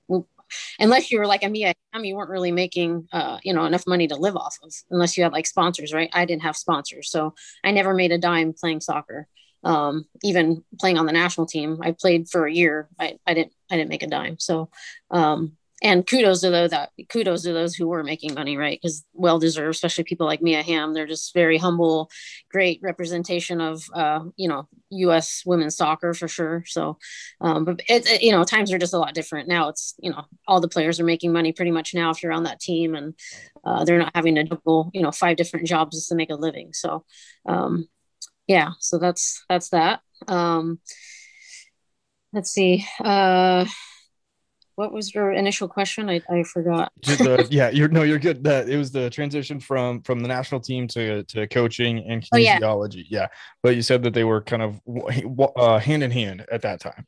Unless 0.79 1.12
you 1.12 1.19
were 1.19 1.27
like 1.27 1.43
a 1.43 1.49
Mia 1.49 1.73
you 2.03 2.15
weren't 2.15 2.29
really 2.29 2.51
making 2.51 3.08
uh, 3.13 3.38
you 3.43 3.53
know 3.53 3.65
enough 3.65 3.88
money 3.88 4.08
to 4.08 4.15
live 4.15 4.36
off 4.36 4.58
of 4.63 4.73
unless 4.89 5.17
you 5.17 5.23
had 5.23 5.31
like 5.31 5.47
sponsors, 5.47 5.93
right? 5.93 6.10
I 6.13 6.25
didn't 6.25 6.43
have 6.43 6.58
sponsors, 6.58 7.10
so 7.10 7.34
I 7.63 7.71
never 7.71 7.93
made 7.93 8.12
a 8.12 8.17
dime 8.17 8.53
playing 8.53 8.81
soccer. 8.81 9.27
Um, 9.63 10.05
even 10.23 10.63
playing 10.79 10.97
on 10.97 11.05
the 11.05 11.12
national 11.12 11.47
team, 11.47 11.79
I 11.81 11.91
played 11.91 12.29
for 12.29 12.45
a 12.45 12.53
year. 12.53 12.89
I, 12.99 13.17
I 13.25 13.34
didn't 13.34 13.53
I 13.71 13.77
didn't 13.77 13.89
make 13.89 14.03
a 14.03 14.08
dime. 14.08 14.38
So 14.39 14.69
um, 15.10 15.53
and 15.84 16.08
kudos 16.08 16.42
to 16.42 16.50
those 16.50 16.70
that 16.72 16.92
kudos 17.10 17.44
to 17.44 17.52
those 17.52 17.76
who 17.76 17.88
were 17.88 18.04
making 18.04 18.34
money, 18.34 18.56
right? 18.56 18.80
Because 18.82 19.04
well 19.14 19.40
deserved, 19.40 19.76
especially 19.76 20.06
people 20.06 20.26
like 20.26 20.42
Mia 20.42 20.64
Hamm. 20.64 20.94
They're 20.94 21.06
just 21.06 21.34
very 21.34 21.58
humble, 21.58 22.10
great 22.50 22.80
representation 22.82 23.60
of 23.60 23.84
uh, 23.94 24.22
you 24.38 24.48
know 24.48 24.68
U.S. 24.92 25.44
women's 25.46 25.76
soccer 25.76 26.14
for 26.14 26.28
sure. 26.28 26.64
So, 26.66 26.98
um, 27.42 27.66
but 27.66 27.82
it, 27.90 28.08
it, 28.08 28.22
you 28.22 28.32
know 28.32 28.44
times 28.44 28.72
are 28.72 28.78
just 28.78 28.94
a 28.94 28.98
lot 28.98 29.14
different 29.14 29.50
now. 29.50 29.68
It's 29.70 29.96
you 30.00 30.12
know 30.12 30.26
all 30.48 30.62
the 30.62 30.70
players 30.70 31.00
are 31.00 31.06
making 31.06 31.34
money 31.34 31.52
pretty 31.52 31.72
much 31.72 31.94
now 31.94 32.10
if 32.10 32.24
you're 32.24 32.32
on 32.32 32.44
that 32.44 32.62
team, 32.62 32.96
and 32.96 33.14
uh, 33.66 33.84
they're 33.84 34.00
not 34.00 34.16
having 34.16 34.36
to 34.36 34.44
double 34.44 34.92
you 34.94 35.02
know 35.02 35.12
five 35.12 35.36
different 35.36 35.68
jobs 35.68 35.98
just 35.98 36.10
to 36.10 36.16
make 36.16 36.30
a 36.30 36.36
living. 36.36 36.72
So, 36.72 37.04
um, 37.46 37.90
yeah, 38.48 38.72
so 38.80 38.98
that's 38.98 39.44
that's 39.50 39.70
that. 39.70 40.00
Um, 40.28 40.80
let's 42.32 42.52
see. 42.52 42.86
Uh, 43.04 43.66
what 44.76 44.92
was 44.92 45.14
your 45.16 45.32
initial 45.32 45.68
question? 45.68 46.10
I, 46.10 46.22
I 46.30 46.44
forgot. 46.44 46.92
the, 47.02 47.48
yeah, 47.52 47.70
you're 47.70 47.88
no, 47.88 48.04
you're 48.04 48.20
good. 48.20 48.44
That 48.44 48.70
it 48.70 48.78
was 48.78 48.92
the 48.92 49.10
transition 49.10 49.60
from 49.60 50.02
from 50.02 50.20
the 50.20 50.28
national 50.28 50.62
team 50.62 50.88
to 50.90 51.24
to 51.24 51.48
coaching 51.48 52.00
and 52.00 52.22
kinesiology. 52.22 52.98
Oh, 52.98 53.08
yeah. 53.10 53.22
yeah. 53.22 53.28
but 53.64 53.76
you 53.76 53.82
said 53.82 54.04
that 54.04 54.14
they 54.14 54.24
were 54.24 54.42
kind 54.42 54.62
of 54.62 54.82
uh, 55.56 55.80
hand 55.80 56.04
in 56.04 56.12
hand 56.12 56.46
at 56.52 56.62
that 56.64 56.80
time. 56.80 57.06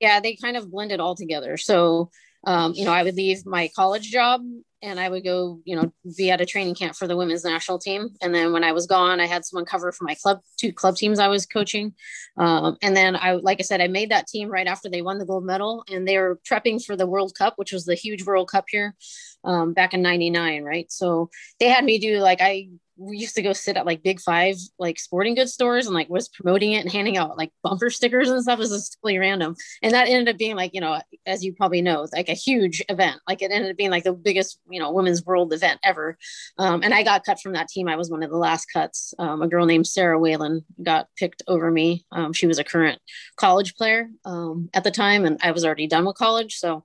Yeah, 0.00 0.20
they 0.20 0.36
kind 0.36 0.56
of 0.56 0.70
blended 0.70 1.00
all 1.00 1.14
together. 1.14 1.56
So 1.56 2.10
um, 2.46 2.72
you 2.74 2.84
know, 2.84 2.92
I 2.92 3.02
would 3.02 3.16
leave 3.16 3.44
my 3.44 3.68
college 3.74 4.10
job 4.10 4.40
and 4.80 5.00
I 5.00 5.08
would 5.08 5.24
go, 5.24 5.60
you 5.64 5.74
know, 5.74 5.92
be 6.16 6.30
at 6.30 6.40
a 6.40 6.46
training 6.46 6.76
camp 6.76 6.94
for 6.94 7.08
the 7.08 7.16
women's 7.16 7.44
national 7.44 7.80
team. 7.80 8.10
And 8.22 8.32
then 8.32 8.52
when 8.52 8.62
I 8.62 8.70
was 8.70 8.86
gone, 8.86 9.18
I 9.18 9.26
had 9.26 9.44
someone 9.44 9.64
cover 9.64 9.90
for 9.90 10.04
my 10.04 10.14
club, 10.14 10.40
two 10.58 10.72
club 10.72 10.94
teams 10.94 11.18
I 11.18 11.26
was 11.26 11.44
coaching. 11.44 11.94
Um, 12.36 12.76
and 12.82 12.96
then 12.96 13.16
I, 13.16 13.32
like 13.32 13.58
I 13.58 13.62
said, 13.62 13.80
I 13.80 13.88
made 13.88 14.12
that 14.12 14.28
team 14.28 14.48
right 14.48 14.66
after 14.66 14.88
they 14.88 15.02
won 15.02 15.18
the 15.18 15.26
gold 15.26 15.44
medal 15.44 15.84
and 15.90 16.06
they 16.06 16.18
were 16.18 16.38
prepping 16.48 16.84
for 16.84 16.94
the 16.94 17.06
World 17.06 17.34
Cup, 17.36 17.54
which 17.56 17.72
was 17.72 17.84
the 17.84 17.96
huge 17.96 18.24
World 18.24 18.48
Cup 18.48 18.66
here 18.68 18.94
um, 19.42 19.72
back 19.72 19.92
in 19.92 20.02
99. 20.02 20.62
Right. 20.62 20.90
So 20.92 21.30
they 21.58 21.68
had 21.68 21.84
me 21.84 21.98
do 21.98 22.18
like, 22.18 22.40
I 22.40 22.68
we 22.96 23.18
used 23.18 23.34
to 23.34 23.42
go 23.42 23.52
sit 23.52 23.76
at 23.76 23.86
like 23.86 24.02
big 24.02 24.20
five 24.20 24.56
like 24.78 24.98
sporting 24.98 25.34
goods 25.34 25.52
stores 25.52 25.86
and 25.86 25.94
like 25.94 26.08
was 26.08 26.28
promoting 26.28 26.72
it 26.72 26.80
and 26.80 26.92
handing 26.92 27.16
out 27.16 27.36
like 27.36 27.52
bumper 27.62 27.90
stickers 27.90 28.30
and 28.30 28.42
stuff. 28.42 28.58
It 28.58 28.60
was 28.60 28.70
just 28.70 28.96
totally 28.96 29.18
random. 29.18 29.54
And 29.82 29.92
that 29.92 30.08
ended 30.08 30.34
up 30.34 30.38
being 30.38 30.56
like 30.56 30.74
you 30.74 30.80
know 30.80 31.00
as 31.26 31.44
you 31.44 31.52
probably 31.52 31.82
know 31.82 32.06
like 32.12 32.28
a 32.28 32.34
huge 32.34 32.82
event. 32.88 33.20
Like 33.28 33.42
it 33.42 33.50
ended 33.50 33.70
up 33.70 33.76
being 33.76 33.90
like 33.90 34.04
the 34.04 34.12
biggest 34.12 34.60
you 34.68 34.80
know 34.80 34.92
women's 34.92 35.24
world 35.24 35.52
event 35.52 35.80
ever. 35.84 36.16
Um, 36.58 36.82
and 36.82 36.94
i 36.94 37.02
got 37.02 37.24
cut 37.24 37.40
from 37.40 37.52
that 37.52 37.68
team. 37.68 37.88
I 37.88 37.96
was 37.96 38.10
one 38.10 38.22
of 38.22 38.30
the 38.30 38.36
last 38.36 38.66
cuts. 38.72 39.14
Um, 39.18 39.42
a 39.42 39.48
girl 39.48 39.66
named 39.66 39.86
Sara 39.86 40.18
Whalen 40.18 40.64
got 40.82 41.08
picked 41.16 41.42
over 41.48 41.70
me. 41.70 42.04
Um, 42.12 42.32
she 42.32 42.46
was 42.46 42.58
a 42.58 42.64
current 42.64 43.00
college 43.36 43.76
player 43.76 44.08
um, 44.24 44.68
at 44.74 44.84
the 44.84 44.90
time 44.90 45.24
and 45.24 45.38
i 45.42 45.50
was 45.50 45.64
already 45.64 45.86
done 45.86 46.04
with 46.04 46.16
college. 46.16 46.56
So 46.56 46.84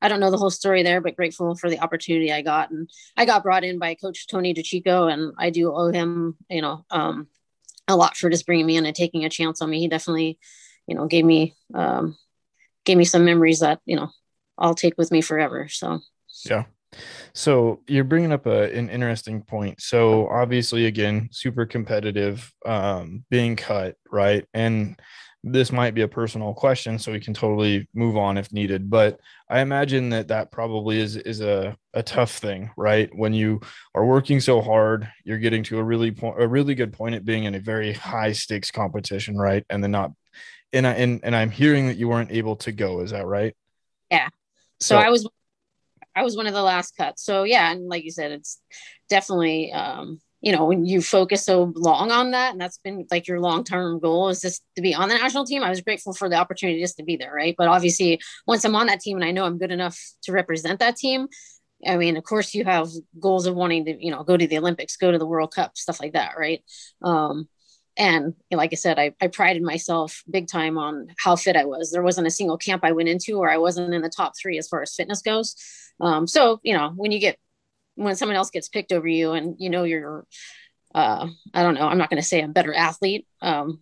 I 0.00 0.08
don't 0.08 0.20
know 0.20 0.30
the 0.30 0.38
whole 0.38 0.50
story 0.50 0.82
there, 0.82 1.00
but 1.00 1.16
grateful 1.16 1.54
for 1.56 1.70
the 1.70 1.80
opportunity 1.80 2.32
I 2.32 2.42
got. 2.42 2.70
And 2.70 2.90
I 3.16 3.24
got 3.24 3.42
brought 3.42 3.64
in 3.64 3.78
by 3.78 3.94
Coach 3.94 4.26
Tony 4.26 4.54
DiCicco, 4.54 5.12
and 5.12 5.32
I 5.38 5.50
do 5.50 5.72
owe 5.74 5.92
him, 5.92 6.36
you 6.48 6.62
know, 6.62 6.84
um, 6.90 7.28
a 7.88 7.96
lot 7.96 8.16
for 8.16 8.30
just 8.30 8.46
bringing 8.46 8.66
me 8.66 8.76
in 8.76 8.86
and 8.86 8.94
taking 8.94 9.24
a 9.24 9.30
chance 9.30 9.60
on 9.60 9.70
me. 9.70 9.80
He 9.80 9.88
definitely, 9.88 10.38
you 10.86 10.94
know, 10.94 11.06
gave 11.06 11.24
me 11.24 11.54
um, 11.74 12.16
gave 12.84 12.96
me 12.96 13.04
some 13.04 13.24
memories 13.24 13.60
that 13.60 13.80
you 13.84 13.96
know 13.96 14.10
I'll 14.58 14.74
take 14.74 14.94
with 14.96 15.10
me 15.10 15.20
forever. 15.20 15.68
So 15.68 16.00
yeah. 16.44 16.64
So 17.32 17.80
you're 17.88 18.04
bringing 18.04 18.32
up 18.32 18.44
a, 18.44 18.70
an 18.76 18.90
interesting 18.90 19.42
point. 19.42 19.80
So 19.80 20.28
obviously, 20.28 20.84
again, 20.84 21.30
super 21.32 21.64
competitive, 21.64 22.52
um, 22.66 23.24
being 23.30 23.56
cut 23.56 23.96
right, 24.10 24.44
and 24.52 25.00
this 25.44 25.72
might 25.72 25.94
be 25.94 26.02
a 26.02 26.08
personal 26.08 26.54
question 26.54 26.98
so 26.98 27.10
we 27.10 27.18
can 27.18 27.34
totally 27.34 27.88
move 27.94 28.16
on 28.16 28.38
if 28.38 28.52
needed. 28.52 28.88
But 28.88 29.20
i 29.48 29.60
imagine 29.60 30.08
that 30.10 30.28
that 30.28 30.50
probably 30.50 31.00
is 31.00 31.16
is 31.16 31.40
a, 31.40 31.76
a 31.94 32.02
tough 32.02 32.32
thing 32.32 32.70
right? 32.76 33.10
When 33.14 33.34
you 33.34 33.60
are 33.94 34.04
working 34.04 34.40
so 34.40 34.60
hard 34.60 35.10
you're 35.24 35.38
getting 35.38 35.62
to 35.64 35.78
a 35.78 35.82
really 35.82 36.10
point 36.10 36.40
a 36.40 36.46
really 36.46 36.74
good 36.74 36.92
point 36.92 37.14
at 37.14 37.24
being 37.24 37.44
in 37.44 37.54
a 37.54 37.60
very 37.60 37.92
high 37.92 38.32
stakes 38.32 38.70
competition 38.70 39.36
right? 39.36 39.64
And 39.68 39.82
then 39.82 39.90
not 39.90 40.12
and 40.72 40.86
I, 40.86 40.92
and, 40.92 41.20
and 41.22 41.36
i'm 41.36 41.50
hearing 41.50 41.88
that 41.88 41.98
you 41.98 42.08
weren't 42.08 42.32
able 42.32 42.56
to 42.56 42.72
go 42.72 43.00
is 43.00 43.10
that 43.10 43.26
right? 43.26 43.54
Yeah. 44.10 44.28
So, 44.80 44.96
so 44.96 44.98
i 44.98 45.10
was 45.10 45.28
I 46.14 46.22
was 46.22 46.36
one 46.36 46.46
of 46.46 46.54
the 46.54 46.62
last 46.62 46.96
cuts. 46.96 47.24
So 47.24 47.44
yeah, 47.44 47.70
and 47.70 47.88
like 47.88 48.04
you 48.04 48.10
said, 48.10 48.32
it's 48.32 48.60
definitely 49.08 49.72
um, 49.72 50.20
you 50.42 50.52
know, 50.52 50.64
when 50.64 50.84
you 50.84 51.00
focus 51.00 51.44
so 51.44 51.72
long 51.76 52.10
on 52.10 52.32
that, 52.32 52.52
and 52.52 52.60
that's 52.60 52.78
been 52.78 53.06
like 53.10 53.28
your 53.28 53.40
long 53.40 53.62
term 53.62 54.00
goal 54.00 54.28
is 54.28 54.40
just 54.40 54.62
to 54.74 54.82
be 54.82 54.94
on 54.94 55.08
the 55.08 55.14
national 55.14 55.46
team. 55.46 55.62
I 55.62 55.70
was 55.70 55.80
grateful 55.80 56.12
for 56.12 56.28
the 56.28 56.36
opportunity 56.36 56.80
just 56.80 56.96
to 56.96 57.04
be 57.04 57.16
there, 57.16 57.32
right? 57.32 57.54
But 57.56 57.68
obviously, 57.68 58.20
once 58.46 58.64
I'm 58.64 58.74
on 58.74 58.88
that 58.88 59.00
team 59.00 59.16
and 59.16 59.24
I 59.24 59.30
know 59.30 59.44
I'm 59.44 59.58
good 59.58 59.70
enough 59.70 59.98
to 60.24 60.32
represent 60.32 60.80
that 60.80 60.96
team, 60.96 61.28
I 61.86 61.96
mean, 61.96 62.16
of 62.16 62.24
course, 62.24 62.54
you 62.54 62.64
have 62.64 62.88
goals 63.18 63.46
of 63.46 63.54
wanting 63.54 63.84
to, 63.84 64.04
you 64.04 64.10
know, 64.10 64.24
go 64.24 64.36
to 64.36 64.46
the 64.46 64.58
Olympics, 64.58 64.96
go 64.96 65.12
to 65.12 65.18
the 65.18 65.26
World 65.26 65.54
Cup, 65.54 65.76
stuff 65.76 66.00
like 66.00 66.14
that, 66.14 66.32
right? 66.36 66.62
Um, 67.02 67.48
and 67.96 68.34
like 68.50 68.72
I 68.72 68.76
said, 68.76 68.98
I, 68.98 69.14
I 69.20 69.28
prided 69.28 69.62
myself 69.62 70.22
big 70.28 70.48
time 70.48 70.76
on 70.76 71.08
how 71.18 71.36
fit 71.36 71.56
I 71.56 71.66
was. 71.66 71.90
There 71.90 72.02
wasn't 72.02 72.26
a 72.26 72.30
single 72.30 72.56
camp 72.56 72.84
I 72.84 72.92
went 72.92 73.08
into 73.08 73.38
where 73.38 73.50
I 73.50 73.58
wasn't 73.58 73.94
in 73.94 74.02
the 74.02 74.08
top 74.08 74.32
three 74.40 74.58
as 74.58 74.66
far 74.66 74.82
as 74.82 74.94
fitness 74.94 75.22
goes. 75.22 75.54
Um, 76.00 76.26
so, 76.26 76.58
you 76.62 76.76
know, 76.76 76.92
when 76.96 77.12
you 77.12 77.20
get, 77.20 77.38
when 77.94 78.16
someone 78.16 78.36
else 78.36 78.50
gets 78.50 78.68
picked 78.68 78.92
over 78.92 79.06
you 79.06 79.32
and 79.32 79.56
you 79.58 79.70
know 79.70 79.84
you're, 79.84 80.26
uh, 80.94 81.28
I 81.54 81.62
don't 81.62 81.74
know, 81.74 81.86
I'm 81.86 81.98
not 81.98 82.10
going 82.10 82.22
to 82.22 82.28
say 82.28 82.42
a 82.42 82.48
better 82.48 82.74
athlete, 82.74 83.26
um, 83.40 83.80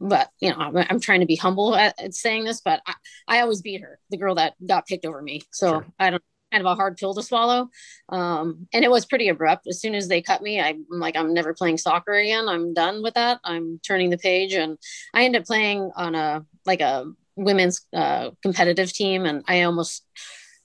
but 0.00 0.30
you 0.40 0.50
know, 0.50 0.56
I'm, 0.56 0.76
I'm, 0.76 1.00
trying 1.00 1.20
to 1.20 1.26
be 1.26 1.36
humble 1.36 1.76
at, 1.76 1.94
at 2.00 2.14
saying 2.14 2.44
this, 2.44 2.60
but 2.60 2.80
I, 2.86 2.94
I, 3.28 3.40
always 3.40 3.62
beat 3.62 3.82
her, 3.82 3.98
the 4.10 4.16
girl 4.16 4.34
that 4.34 4.54
got 4.66 4.86
picked 4.86 5.04
over 5.04 5.22
me. 5.22 5.42
So 5.52 5.68
sure. 5.68 5.86
I 5.98 6.10
don't, 6.10 6.22
kind 6.52 6.66
of 6.66 6.70
a 6.70 6.74
hard 6.74 6.98
pill 6.98 7.14
to 7.14 7.22
swallow. 7.22 7.68
Um, 8.10 8.68
and 8.72 8.84
it 8.84 8.90
was 8.90 9.06
pretty 9.06 9.28
abrupt. 9.28 9.66
As 9.66 9.80
soon 9.80 9.94
as 9.94 10.08
they 10.08 10.20
cut 10.20 10.42
me, 10.42 10.60
I'm 10.60 10.84
like, 10.90 11.16
I'm 11.16 11.32
never 11.32 11.54
playing 11.54 11.78
soccer 11.78 12.12
again. 12.12 12.46
I'm 12.46 12.74
done 12.74 13.02
with 13.02 13.14
that. 13.14 13.40
I'm 13.42 13.80
turning 13.86 14.10
the 14.10 14.18
page. 14.18 14.52
And 14.52 14.76
I 15.14 15.24
ended 15.24 15.42
up 15.42 15.46
playing 15.46 15.90
on 15.96 16.14
a 16.14 16.44
like 16.66 16.80
a 16.80 17.06
women's 17.36 17.86
uh, 17.94 18.30
competitive 18.42 18.92
team, 18.92 19.24
and 19.24 19.42
I 19.48 19.62
almost 19.62 20.04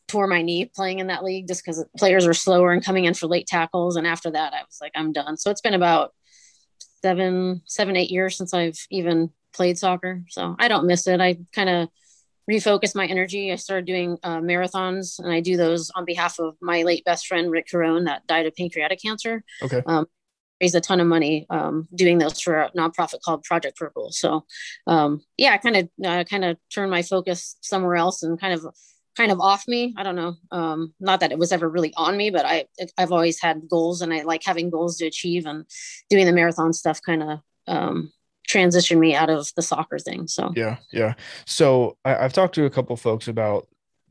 tore 0.08 0.28
my 0.28 0.42
knee 0.42 0.66
playing 0.74 1.00
in 1.00 1.08
that 1.08 1.24
league 1.24 1.48
just 1.48 1.64
because 1.64 1.84
players 1.98 2.26
were 2.26 2.34
slower 2.34 2.72
and 2.72 2.84
coming 2.84 3.06
in 3.06 3.14
for 3.14 3.28
late 3.28 3.48
tackles. 3.48 3.96
And 3.96 4.08
after 4.08 4.32
that, 4.32 4.54
I 4.54 4.62
was 4.64 4.78
like, 4.82 4.94
I'm 4.96 5.12
done. 5.12 5.38
So 5.38 5.52
it's 5.52 5.62
been 5.62 5.74
about 5.74 6.14
seven, 7.02 7.62
seven, 7.66 7.96
eight 7.96 8.10
years 8.10 8.38
since 8.38 8.54
I've 8.54 8.80
even 8.90 9.32
played 9.54 9.78
soccer. 9.78 10.24
So 10.30 10.56
I 10.60 10.68
don't 10.68 10.88
miss 10.88 11.08
it. 11.08 11.20
I 11.20 11.38
kind 11.54 11.70
of 11.70 11.90
refocus 12.50 12.96
my 12.96 13.06
energy. 13.06 13.52
I 13.52 13.56
started 13.56 13.86
doing 13.86 14.18
uh, 14.24 14.40
marathons, 14.40 15.20
and 15.20 15.32
I 15.32 15.42
do 15.42 15.58
those 15.58 15.92
on 15.92 16.06
behalf 16.06 16.40
of 16.40 16.56
my 16.62 16.84
late 16.84 17.04
best 17.04 17.28
friend 17.28 17.52
Rick 17.52 17.68
Carone 17.68 18.06
that 18.06 18.26
died 18.28 18.46
of 18.46 18.56
pancreatic 18.56 19.02
cancer. 19.02 19.44
Okay. 19.62 19.82
Um, 19.86 20.06
raised 20.62 20.76
a 20.76 20.82
ton 20.82 21.00
of 21.00 21.08
money 21.08 21.46
um, 21.50 21.88
doing 21.94 22.18
those 22.18 22.42
for 22.42 22.58
a 22.58 22.72
nonprofit 22.72 23.22
called 23.22 23.44
Project 23.44 23.78
Purple. 23.78 24.12
So, 24.12 24.46
um, 24.88 25.22
yeah, 25.38 25.52
I 25.52 25.58
kind 25.58 25.76
of 25.78 25.90
uh, 26.04 26.24
kind 26.24 26.46
of 26.46 26.58
turned 26.74 26.90
my 26.90 27.04
focus 27.04 27.58
somewhere 27.62 27.96
else 27.96 28.24
and 28.24 28.40
kind 28.40 28.54
of 28.54 28.66
kind 29.18 29.32
of 29.32 29.40
off 29.42 29.68
me. 29.68 29.94
I 29.98 30.04
don't 30.04 30.16
know. 30.16 30.36
Um, 30.52 30.94
not 31.00 31.20
that 31.22 31.32
it 31.32 31.40
was 31.40 31.52
ever 31.52 31.68
really 31.68 31.94
on 31.98 32.16
me, 32.16 32.30
but 32.30 32.46
I 32.46 32.66
I've 32.98 33.12
always 33.12 33.42
had 33.42 33.68
goals, 33.70 34.02
and 34.02 34.14
I 34.14 34.22
like 34.22 34.44
having 34.46 34.70
goals 34.70 34.98
to 34.98 35.08
achieve. 35.08 35.46
And 35.46 35.66
doing 36.10 36.26
the 36.26 36.32
marathon 36.32 36.72
stuff 36.72 37.02
kind 37.02 37.24
of 37.24 37.40
um, 37.68 38.14
transition 38.48 39.00
me 39.00 39.16
out 39.16 39.30
of 39.30 39.50
the 39.56 39.62
soccer 39.62 40.00
thing. 40.00 40.28
So 40.28 40.54
yeah, 40.56 40.78
yeah. 40.94 41.16
So 41.46 41.98
I, 42.06 42.12
have 42.12 42.34
talked 42.34 42.56
to 42.56 42.66
a 42.66 42.70
couple 42.70 42.96
folks 42.96 43.28
about 43.28 43.68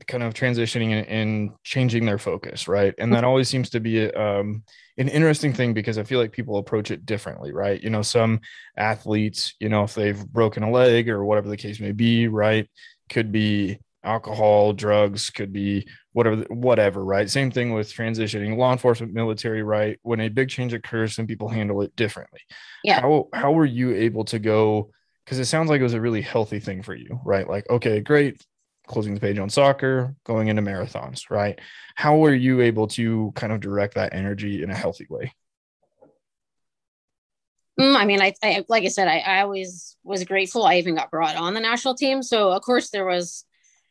kind 0.07 0.21
of 0.21 0.33
transitioning 0.33 0.91
and, 0.91 1.07
and, 1.07 1.51
changing 1.63 2.05
their 2.05 2.19
focus, 2.19 2.67
right? 2.67 2.93
And 2.99 3.11
that 3.13 3.23
always 3.23 3.49
seems 3.49 3.71
to 3.71 3.79
be 3.79 4.11
um, 4.13 4.63
an 4.97 5.07
interesting 5.07 5.53
thing 5.53 5.73
because 5.73 5.97
I 5.97 6.03
feel 6.03 6.19
like 6.19 6.31
people 6.31 6.57
approach 6.57 6.91
it 6.91 7.05
differently, 7.05 7.51
right? 7.51 7.81
You 7.81 7.89
know, 7.89 8.03
some 8.03 8.41
athletes, 8.77 9.55
you 9.59 9.69
know, 9.69 9.83
if 9.83 9.95
they've 9.95 10.25
broken 10.27 10.61
a 10.61 10.69
leg 10.71 11.09
or 11.09 11.25
whatever 11.25 11.49
the 11.49 11.57
case 11.57 11.79
may 11.79 11.93
be, 11.93 12.27
right, 12.27 12.69
could 13.09 13.31
be 13.31 13.79
alcohol, 14.07 14.73
drugs, 14.73 15.29
could 15.29 15.51
be 15.51 15.87
whatever, 16.13 16.45
whatever, 16.49 17.03
right? 17.03 17.29
Same 17.29 17.51
thing 17.51 17.73
with 17.73 17.93
transitioning 17.93 18.57
law 18.57 18.71
enforcement, 18.71 19.13
military, 19.13 19.61
right? 19.61 19.99
When 20.01 20.21
a 20.21 20.29
big 20.29 20.49
change 20.49 20.73
occurs, 20.73 21.15
some 21.15 21.27
people 21.27 21.49
handle 21.49 21.81
it 21.81 21.95
differently. 21.95 22.39
Yeah. 22.83 23.01
How 23.01 23.27
how 23.33 23.51
were 23.51 23.65
you 23.65 23.93
able 23.93 24.25
to 24.25 24.39
go? 24.39 24.91
Because 25.25 25.39
it 25.39 25.45
sounds 25.45 25.69
like 25.69 25.81
it 25.81 25.83
was 25.83 25.93
a 25.93 26.01
really 26.01 26.21
healthy 26.21 26.59
thing 26.59 26.81
for 26.81 26.95
you, 26.95 27.19
right? 27.25 27.47
Like, 27.47 27.69
okay, 27.69 27.99
great, 27.99 28.41
closing 28.87 29.13
the 29.13 29.19
page 29.19 29.37
on 29.37 29.49
soccer, 29.49 30.15
going 30.23 30.47
into 30.47 30.61
marathons, 30.61 31.29
right? 31.29 31.59
How 31.95 32.17
were 32.17 32.33
you 32.33 32.61
able 32.61 32.87
to 32.87 33.33
kind 33.35 33.51
of 33.51 33.59
direct 33.59 33.95
that 33.95 34.13
energy 34.13 34.63
in 34.63 34.71
a 34.71 34.75
healthy 34.75 35.05
way? 35.09 35.33
Mm, 37.79 37.95
I 37.95 38.05
mean, 38.05 38.21
I, 38.21 38.33
I, 38.41 38.65
like 38.69 38.85
I 38.85 38.87
said, 38.87 39.07
I, 39.07 39.19
I 39.19 39.41
always 39.41 39.97
was 40.03 40.23
grateful. 40.23 40.65
I 40.65 40.77
even 40.77 40.95
got 40.95 41.11
brought 41.11 41.35
on 41.35 41.53
the 41.53 41.59
national 41.59 41.93
team, 41.93 42.23
so 42.23 42.51
of 42.51 42.61
course 42.63 42.89
there 42.89 43.05
was 43.05 43.45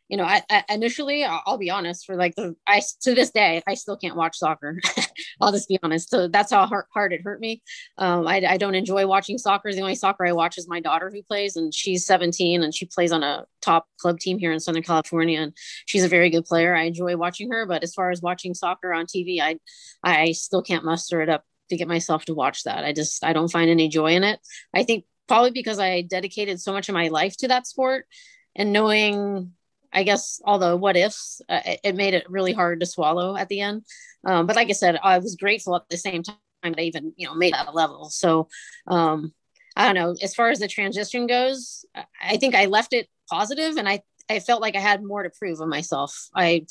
you 0.08 0.16
know, 0.16 0.24
I, 0.24 0.42
I 0.48 0.64
initially, 0.68 1.24
I'll, 1.24 1.42
I'll, 1.46 1.58
be 1.58 1.70
honest, 1.70 2.06
for 2.06 2.14
like 2.14 2.34
the, 2.36 2.54
I 2.66 2.80
to 3.02 3.14
this 3.14 3.30
day, 3.30 3.62
I 3.66 3.74
still 3.74 3.96
can't 3.96 4.16
watch 4.16 4.38
soccer. 4.38 4.80
I'll 5.40 5.52
just 5.52 5.68
be 5.68 5.78
honest. 5.82 6.10
So 6.10 6.28
that's 6.28 6.52
how 6.52 6.64
hard, 6.66 6.84
hard 6.92 7.12
it 7.12 7.22
hurt 7.22 7.40
me. 7.40 7.62
Um, 7.98 8.26
I, 8.26 8.44
I 8.48 8.56
don't 8.56 8.76
enjoy 8.76 9.06
watching 9.06 9.36
soccer. 9.36 9.72
The 9.72 9.80
only 9.80 9.96
soccer 9.96 10.26
I 10.26 10.32
watch 10.32 10.58
is 10.58 10.68
my 10.68 10.80
daughter 10.80 11.10
who 11.12 11.22
plays, 11.22 11.56
and 11.56 11.74
she's 11.74 12.06
17 12.06 12.62
and 12.62 12.74
she 12.74 12.86
plays 12.86 13.10
on 13.10 13.24
a 13.24 13.46
top 13.60 13.88
club 13.98 14.20
team 14.20 14.38
here 14.38 14.52
in 14.52 14.60
Southern 14.60 14.84
California, 14.84 15.40
and 15.40 15.52
she's 15.86 16.04
a 16.04 16.08
very 16.08 16.30
good 16.30 16.44
player. 16.44 16.74
I 16.74 16.84
enjoy 16.84 17.16
watching 17.16 17.50
her, 17.50 17.66
but 17.66 17.82
as 17.82 17.92
far 17.92 18.10
as 18.10 18.22
watching 18.22 18.54
soccer 18.54 18.92
on 18.92 19.06
TV, 19.06 19.40
I, 19.40 19.58
I 20.04 20.32
still 20.32 20.62
can't 20.62 20.84
muster 20.84 21.20
it 21.20 21.28
up 21.28 21.44
to 21.70 21.76
get 21.76 21.88
myself 21.88 22.24
to 22.26 22.34
watch 22.34 22.62
that. 22.62 22.84
I 22.84 22.92
just, 22.92 23.24
I 23.24 23.32
don't 23.32 23.50
find 23.50 23.70
any 23.70 23.88
joy 23.88 24.12
in 24.12 24.22
it. 24.22 24.38
I 24.72 24.84
think 24.84 25.04
probably 25.26 25.50
because 25.50 25.80
I 25.80 26.02
dedicated 26.02 26.60
so 26.60 26.72
much 26.72 26.88
of 26.88 26.94
my 26.94 27.08
life 27.08 27.36
to 27.38 27.48
that 27.48 27.66
sport 27.66 28.06
and 28.54 28.72
knowing 28.72 29.52
I 29.96 30.02
guess 30.02 30.40
all 30.44 30.58
the 30.58 30.76
what 30.76 30.96
ifs, 30.96 31.40
uh, 31.48 31.60
it, 31.82 31.96
made 31.96 32.12
it 32.12 32.28
really 32.28 32.52
hard 32.52 32.80
to 32.80 32.86
swallow 32.86 33.34
at 33.34 33.48
the 33.48 33.62
end. 33.62 33.82
Um, 34.26 34.46
but 34.46 34.54
like 34.54 34.68
I 34.68 34.72
said, 34.72 34.98
I 35.02 35.18
was 35.18 35.36
grateful 35.36 35.74
at 35.74 35.88
the 35.88 35.96
same 35.96 36.22
time 36.22 36.36
that 36.62 36.78
I 36.78 36.82
even, 36.82 37.14
you 37.16 37.26
know, 37.26 37.34
made 37.34 37.54
that 37.54 37.74
level. 37.74 38.10
So 38.10 38.48
um, 38.86 39.32
I 39.74 39.86
don't 39.86 39.94
know. 39.94 40.14
As 40.22 40.34
far 40.34 40.50
as 40.50 40.58
the 40.58 40.68
transition 40.68 41.26
goes, 41.26 41.86
I 42.22 42.36
think 42.36 42.54
I 42.54 42.66
left 42.66 42.92
it 42.92 43.08
positive 43.30 43.78
and 43.78 43.88
I, 43.88 44.02
I 44.28 44.40
felt 44.40 44.60
like 44.60 44.76
I 44.76 44.80
had 44.80 45.02
more 45.02 45.22
to 45.22 45.30
prove 45.30 45.60
of 45.60 45.68
myself. 45.68 46.28
I, 46.34 46.66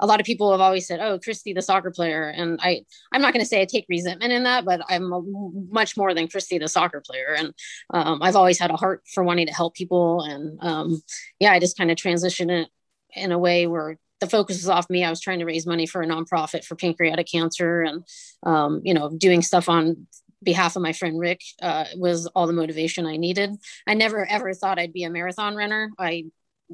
a 0.00 0.06
lot 0.06 0.20
of 0.20 0.26
people 0.26 0.50
have 0.52 0.60
always 0.60 0.86
said, 0.86 1.00
"Oh, 1.00 1.18
Kristi, 1.18 1.54
the 1.54 1.62
soccer 1.62 1.90
player," 1.90 2.28
and 2.28 2.58
I 2.62 2.84
I'm 3.12 3.22
not 3.22 3.32
going 3.32 3.44
to 3.44 3.48
say 3.48 3.60
I 3.60 3.64
take 3.64 3.86
resentment 3.88 4.32
in 4.32 4.44
that, 4.44 4.64
but 4.64 4.80
I'm 4.88 5.12
a, 5.12 5.22
much 5.70 5.96
more 5.96 6.14
than 6.14 6.28
Kristi, 6.28 6.58
the 6.58 6.68
soccer 6.68 7.00
player, 7.00 7.34
and 7.36 7.54
um, 7.90 8.22
I've 8.22 8.36
always 8.36 8.58
had 8.58 8.70
a 8.70 8.76
heart 8.76 9.02
for 9.12 9.22
wanting 9.22 9.46
to 9.46 9.54
help 9.54 9.74
people, 9.74 10.22
and 10.22 10.58
um, 10.62 11.02
yeah, 11.38 11.52
I 11.52 11.60
just 11.60 11.78
kind 11.78 11.90
of 11.90 11.96
transitioned 11.96 12.50
it 12.50 12.68
in 13.14 13.32
a 13.32 13.38
way 13.38 13.66
where 13.66 13.98
the 14.20 14.26
focus 14.26 14.56
was 14.56 14.68
off 14.68 14.90
me. 14.90 15.04
I 15.04 15.10
was 15.10 15.20
trying 15.20 15.38
to 15.40 15.44
raise 15.44 15.66
money 15.66 15.86
for 15.86 16.02
a 16.02 16.06
nonprofit 16.06 16.64
for 16.64 16.76
pancreatic 16.76 17.28
cancer, 17.30 17.82
and 17.82 18.04
um, 18.42 18.80
you 18.84 18.94
know, 18.94 19.10
doing 19.10 19.42
stuff 19.42 19.68
on 19.68 20.06
behalf 20.42 20.76
of 20.76 20.82
my 20.82 20.92
friend 20.92 21.18
Rick 21.18 21.40
uh, 21.62 21.86
was 21.96 22.26
all 22.28 22.46
the 22.46 22.52
motivation 22.52 23.06
I 23.06 23.16
needed. 23.16 23.50
I 23.86 23.94
never 23.94 24.26
ever 24.26 24.54
thought 24.54 24.78
I'd 24.78 24.92
be 24.92 25.04
a 25.04 25.10
marathon 25.10 25.54
runner. 25.54 25.90
I 25.98 26.24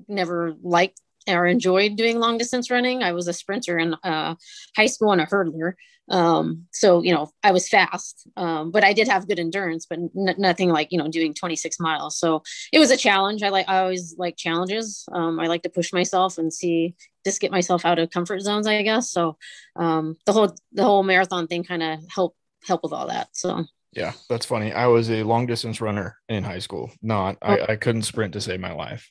never 0.09 0.55
liked 0.63 1.01
or 1.29 1.47
enjoyed 1.47 1.97
doing 1.97 2.19
long 2.19 2.39
distance 2.39 2.71
running. 2.71 3.03
I 3.03 3.13
was 3.13 3.29
a 3.29 3.33
sprinter 3.33 3.79
in 3.79 3.95
uh, 4.03 4.35
high 4.77 4.87
school 4.87 5.13
and 5.13 5.21
a 5.21 5.27
hurdler. 5.27 5.75
Um, 6.11 6.67
so, 6.73 7.03
you 7.03 7.15
know, 7.15 7.31
I 7.45 7.53
was 7.53 7.69
fast, 7.69 8.27
um, 8.37 8.73
but 8.73 8.83
I 8.83 8.93
did 8.93 9.07
have 9.07 9.29
good 9.29 9.39
endurance, 9.39 9.87
but 9.89 10.01
n- 10.01 10.35
nothing 10.39 10.71
like, 10.71 10.89
you 10.91 10.99
know, 10.99 11.09
doing 11.09 11.35
26 11.35 11.79
miles. 11.79 12.19
So 12.19 12.43
it 12.73 12.81
was 12.81 12.91
a 12.91 12.97
challenge. 12.97 13.45
I 13.45 13.51
like, 13.51 13.69
I 13.69 13.79
always 13.79 14.17
like 14.19 14.37
challenges. 14.37 15.07
Um, 15.13 15.39
I 15.39 15.47
like 15.47 15.63
to 15.63 15.71
push 15.71 15.93
myself 15.93 16.37
and 16.37 16.53
see, 16.53 16.97
just 17.25 17.41
get 17.41 17.53
myself 17.53 17.85
out 17.85 18.01
of 18.01 18.11
comfort 18.11 18.41
zones, 18.41 18.67
I 18.67 18.83
guess. 18.83 19.13
So 19.13 19.37
um, 19.77 20.17
the 20.27 20.33
whole, 20.33 20.53
the 20.73 20.83
whole 20.83 21.05
marathon 21.05 21.47
thing 21.47 21.63
kind 21.63 21.83
of 21.83 22.01
helped 22.13 22.37
help 22.67 22.83
with 22.83 22.93
all 22.93 23.07
that. 23.07 23.29
So 23.33 23.65
yeah, 23.93 24.13
that's 24.29 24.47
funny. 24.47 24.73
I 24.73 24.87
was 24.87 25.11
a 25.11 25.23
long 25.23 25.47
distance 25.47 25.81
runner 25.81 26.17
in 26.29 26.43
high 26.43 26.59
school. 26.59 26.91
Not, 27.03 27.37
I, 27.41 27.59
oh. 27.59 27.67
I 27.69 27.77
couldn't 27.77 28.03
sprint 28.03 28.33
to 28.33 28.41
save 28.41 28.61
my 28.61 28.73
life. 28.73 29.11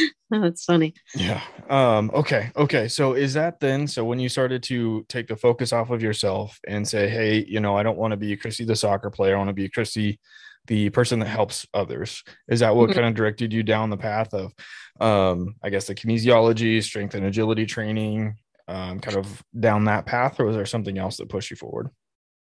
That's 0.30 0.64
funny. 0.64 0.94
Yeah. 1.14 1.42
Um, 1.68 2.10
okay. 2.14 2.50
Okay. 2.56 2.88
So 2.88 3.14
is 3.14 3.34
that 3.34 3.60
then 3.60 3.86
so 3.86 4.04
when 4.04 4.18
you 4.18 4.28
started 4.28 4.62
to 4.64 5.04
take 5.08 5.28
the 5.28 5.36
focus 5.36 5.72
off 5.72 5.90
of 5.90 6.02
yourself 6.02 6.58
and 6.66 6.86
say, 6.86 7.08
hey, 7.08 7.44
you 7.46 7.60
know, 7.60 7.76
I 7.76 7.82
don't 7.82 7.98
want 7.98 8.12
to 8.12 8.16
be 8.16 8.36
Kristi 8.36 8.66
the 8.66 8.76
soccer 8.76 9.10
player, 9.10 9.34
I 9.34 9.38
want 9.38 9.48
to 9.48 9.54
be 9.54 9.68
Kristi 9.68 10.18
the 10.66 10.90
person 10.90 11.18
that 11.18 11.26
helps 11.26 11.66
others. 11.74 12.22
Is 12.48 12.60
that 12.60 12.74
what 12.74 12.90
mm-hmm. 12.90 12.94
kind 12.94 13.08
of 13.08 13.14
directed 13.14 13.52
you 13.52 13.62
down 13.62 13.90
the 13.90 13.96
path 13.96 14.32
of 14.32 14.52
um, 15.00 15.56
I 15.62 15.70
guess 15.70 15.86
the 15.86 15.94
kinesiology, 15.94 16.82
strength 16.82 17.14
and 17.14 17.26
agility 17.26 17.66
training, 17.66 18.36
um, 18.68 19.00
kind 19.00 19.16
of 19.16 19.42
down 19.58 19.84
that 19.86 20.06
path, 20.06 20.38
or 20.38 20.44
was 20.44 20.56
there 20.56 20.66
something 20.66 20.98
else 20.98 21.16
that 21.16 21.28
pushed 21.28 21.50
you 21.50 21.56
forward? 21.56 21.90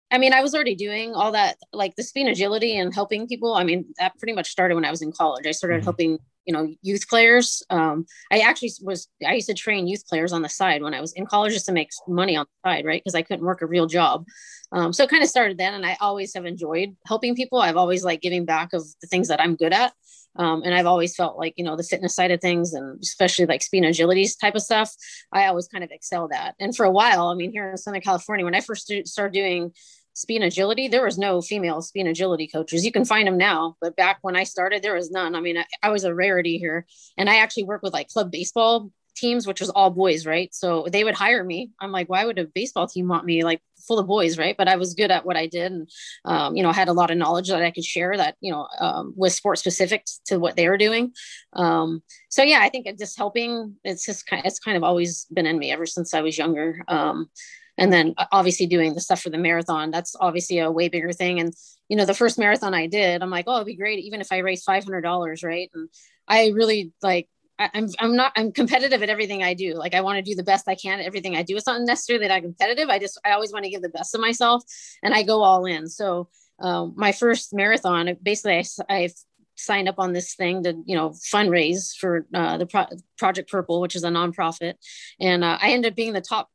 I 0.09 0.17
mean, 0.17 0.33
I 0.33 0.41
was 0.41 0.55
already 0.55 0.75
doing 0.75 1.13
all 1.13 1.33
that, 1.33 1.57
like 1.73 1.95
the 1.95 2.03
speed 2.03 2.27
agility 2.27 2.77
and 2.77 2.93
helping 2.93 3.27
people. 3.27 3.53
I 3.53 3.63
mean, 3.63 3.85
that 3.99 4.17
pretty 4.17 4.33
much 4.33 4.49
started 4.49 4.75
when 4.75 4.85
I 4.85 4.91
was 4.91 5.01
in 5.01 5.11
college. 5.11 5.45
I 5.45 5.51
started 5.51 5.77
mm-hmm. 5.77 5.83
helping, 5.83 6.19
you 6.47 6.53
know, 6.53 6.73
youth 6.81 7.07
players. 7.09 7.61
Um, 7.69 8.05
I 8.31 8.39
actually 8.39 8.71
was, 8.81 9.09
I 9.25 9.33
used 9.33 9.49
to 9.49 9.53
train 9.53 9.85
youth 9.85 10.07
players 10.07 10.31
on 10.31 10.41
the 10.41 10.49
side 10.49 10.81
when 10.81 10.93
I 10.93 11.01
was 11.01 11.11
in 11.13 11.25
college 11.25 11.53
just 11.53 11.65
to 11.65 11.73
make 11.73 11.89
money 12.07 12.37
on 12.37 12.45
the 12.45 12.69
side, 12.69 12.85
right? 12.85 13.03
Because 13.03 13.15
I 13.15 13.21
couldn't 13.21 13.45
work 13.45 13.61
a 13.61 13.67
real 13.67 13.85
job. 13.85 14.25
Um, 14.71 14.93
so 14.93 15.03
it 15.03 15.09
kind 15.09 15.23
of 15.23 15.29
started 15.29 15.57
then. 15.57 15.73
And 15.73 15.85
I 15.85 15.97
always 15.99 16.33
have 16.33 16.45
enjoyed 16.45 16.95
helping 17.05 17.35
people. 17.35 17.59
I've 17.59 17.77
always 17.77 18.03
like 18.03 18.21
giving 18.21 18.45
back 18.45 18.71
of 18.71 18.83
the 19.01 19.07
things 19.07 19.27
that 19.27 19.41
I'm 19.41 19.55
good 19.55 19.73
at. 19.73 19.93
Um, 20.37 20.61
and 20.63 20.73
I've 20.73 20.85
always 20.85 21.15
felt 21.15 21.37
like, 21.37 21.53
you 21.57 21.63
know, 21.65 21.75
the 21.75 21.83
fitness 21.83 22.15
side 22.15 22.31
of 22.31 22.39
things 22.39 22.73
and 22.73 22.99
especially 23.01 23.45
like 23.45 23.61
speed 23.61 23.79
and 23.79 23.87
agility 23.87 24.25
type 24.39 24.55
of 24.55 24.61
stuff, 24.61 24.93
I 25.33 25.47
always 25.47 25.67
kind 25.67 25.83
of 25.83 25.91
excelled 25.91 26.31
at. 26.31 26.55
And 26.59 26.75
for 26.75 26.85
a 26.85 26.91
while, 26.91 27.27
I 27.27 27.35
mean, 27.35 27.51
here 27.51 27.71
in 27.71 27.77
Southern 27.77 28.01
California, 28.01 28.45
when 28.45 28.55
I 28.55 28.61
first 28.61 28.91
started 29.05 29.33
doing 29.33 29.73
speed 30.17 30.37
and 30.37 30.45
agility, 30.45 30.87
there 30.87 31.05
was 31.05 31.19
no 31.19 31.41
female 31.41 31.79
speed 31.81 32.01
and 32.01 32.09
agility 32.09 32.47
coaches. 32.47 32.83
You 32.83 32.91
can 32.91 33.05
find 33.05 33.27
them 33.27 33.37
now, 33.37 33.75
but 33.79 33.95
back 33.95 34.17
when 34.23 34.35
I 34.35 34.45
started, 34.45 34.81
there 34.81 34.95
was 34.95 35.11
none. 35.11 35.35
I 35.35 35.41
mean, 35.41 35.59
I, 35.59 35.65
I 35.83 35.89
was 35.91 36.05
a 36.05 36.13
rarity 36.13 36.57
here. 36.57 36.87
And 37.17 37.29
I 37.29 37.37
actually 37.37 37.65
work 37.65 37.83
with 37.83 37.93
like 37.93 38.09
club 38.09 38.31
baseball 38.31 38.91
teams, 39.15 39.45
which 39.45 39.61
was 39.61 39.69
all 39.69 39.91
boys, 39.91 40.25
right? 40.25 40.53
So 40.55 40.87
they 40.91 41.03
would 41.03 41.13
hire 41.13 41.43
me. 41.43 41.69
I'm 41.79 41.91
like, 41.91 42.09
why 42.09 42.25
would 42.25 42.39
a 42.39 42.45
baseball 42.45 42.87
team 42.87 43.07
want 43.07 43.25
me 43.25 43.43
like 43.43 43.61
full 43.87 43.99
of 43.99 44.07
boys, 44.07 44.39
right? 44.39 44.55
But 44.57 44.67
I 44.67 44.77
was 44.77 44.95
good 44.95 45.11
at 45.11 45.23
what 45.23 45.37
I 45.37 45.45
did, 45.45 45.71
and 45.71 45.89
um, 46.25 46.55
you 46.55 46.63
know, 46.63 46.71
had 46.71 46.87
a 46.87 46.93
lot 46.93 47.11
of 47.11 47.17
knowledge 47.17 47.49
that 47.49 47.61
I 47.61 47.71
could 47.71 47.85
share 47.85 48.17
that 48.17 48.35
you 48.41 48.51
know 48.51 48.67
um, 48.79 49.13
was 49.15 49.35
sport 49.35 49.59
specific 49.59 50.05
to 50.25 50.39
what 50.39 50.55
they 50.55 50.67
were 50.67 50.77
doing. 50.77 51.13
Um, 51.53 52.01
so 52.29 52.41
yeah, 52.43 52.59
I 52.61 52.69
think 52.69 52.87
just 52.97 53.17
helping. 53.17 53.75
It's 53.83 54.05
just 54.05 54.25
kind. 54.25 54.39
Of, 54.39 54.47
it's 54.47 54.59
kind 54.59 54.77
of 54.77 54.83
always 54.83 55.25
been 55.25 55.45
in 55.45 55.59
me 55.59 55.71
ever 55.71 55.85
since 55.85 56.13
I 56.13 56.21
was 56.21 56.37
younger. 56.37 56.83
Um, 56.87 57.29
and 57.77 57.91
then 57.91 58.13
obviously 58.31 58.65
doing 58.65 58.93
the 58.93 59.01
stuff 59.01 59.21
for 59.21 59.29
the 59.29 59.37
marathon 59.37 59.91
that's 59.91 60.15
obviously 60.19 60.59
a 60.59 60.71
way 60.71 60.89
bigger 60.89 61.11
thing 61.11 61.39
and 61.39 61.53
you 61.89 61.97
know 61.97 62.05
the 62.05 62.13
first 62.13 62.37
marathon 62.37 62.73
i 62.73 62.87
did 62.87 63.21
i'm 63.21 63.29
like 63.29 63.45
oh 63.47 63.55
it'd 63.55 63.67
be 63.67 63.75
great 63.75 63.99
even 63.99 64.21
if 64.21 64.31
i 64.31 64.37
raise 64.37 64.65
$500 64.65 65.43
right 65.43 65.69
and 65.73 65.89
i 66.27 66.47
really 66.49 66.91
like 67.01 67.27
I, 67.59 67.69
am 67.73 67.87
I'm 67.99 68.15
not 68.15 68.33
I'm 68.35 68.51
competitive 68.51 69.01
at 69.01 69.09
everything 69.09 69.43
I 69.43 69.53
do. 69.53 69.73
Like 69.73 69.95
I 69.95 70.01
want 70.01 70.17
to 70.17 70.21
do 70.21 70.35
the 70.35 70.43
best 70.43 70.67
I 70.67 70.75
can 70.75 70.99
at 70.99 71.05
everything 71.05 71.35
I 71.35 71.43
do. 71.43 71.57
It's 71.57 71.65
not 71.65 71.81
necessarily 71.81 72.27
that 72.27 72.33
I'm 72.33 72.43
competitive. 72.43 72.89
I 72.89 72.99
just 72.99 73.19
I 73.25 73.31
always 73.31 73.51
want 73.51 73.65
to 73.65 73.71
give 73.71 73.81
the 73.81 73.89
best 73.89 74.13
of 74.13 74.21
myself, 74.21 74.63
and 75.01 75.13
I 75.13 75.23
go 75.23 75.41
all 75.41 75.65
in. 75.65 75.87
So 75.87 76.29
um, 76.59 76.93
my 76.95 77.11
first 77.11 77.53
marathon, 77.53 78.15
basically, 78.21 78.57
I, 78.57 78.65
I 78.89 79.09
signed 79.55 79.89
up 79.89 79.97
on 79.97 80.13
this 80.13 80.35
thing 80.35 80.63
to 80.63 80.75
you 80.85 80.95
know 80.95 81.09
fundraise 81.09 81.95
for 81.95 82.27
uh, 82.33 82.57
the 82.57 82.67
Pro- 82.67 82.87
Project 83.17 83.49
Purple, 83.49 83.81
which 83.81 83.95
is 83.95 84.03
a 84.03 84.09
nonprofit, 84.09 84.75
and 85.19 85.43
uh, 85.43 85.57
I 85.59 85.71
ended 85.71 85.93
up 85.93 85.95
being 85.95 86.13
the 86.13 86.21
top 86.21 86.49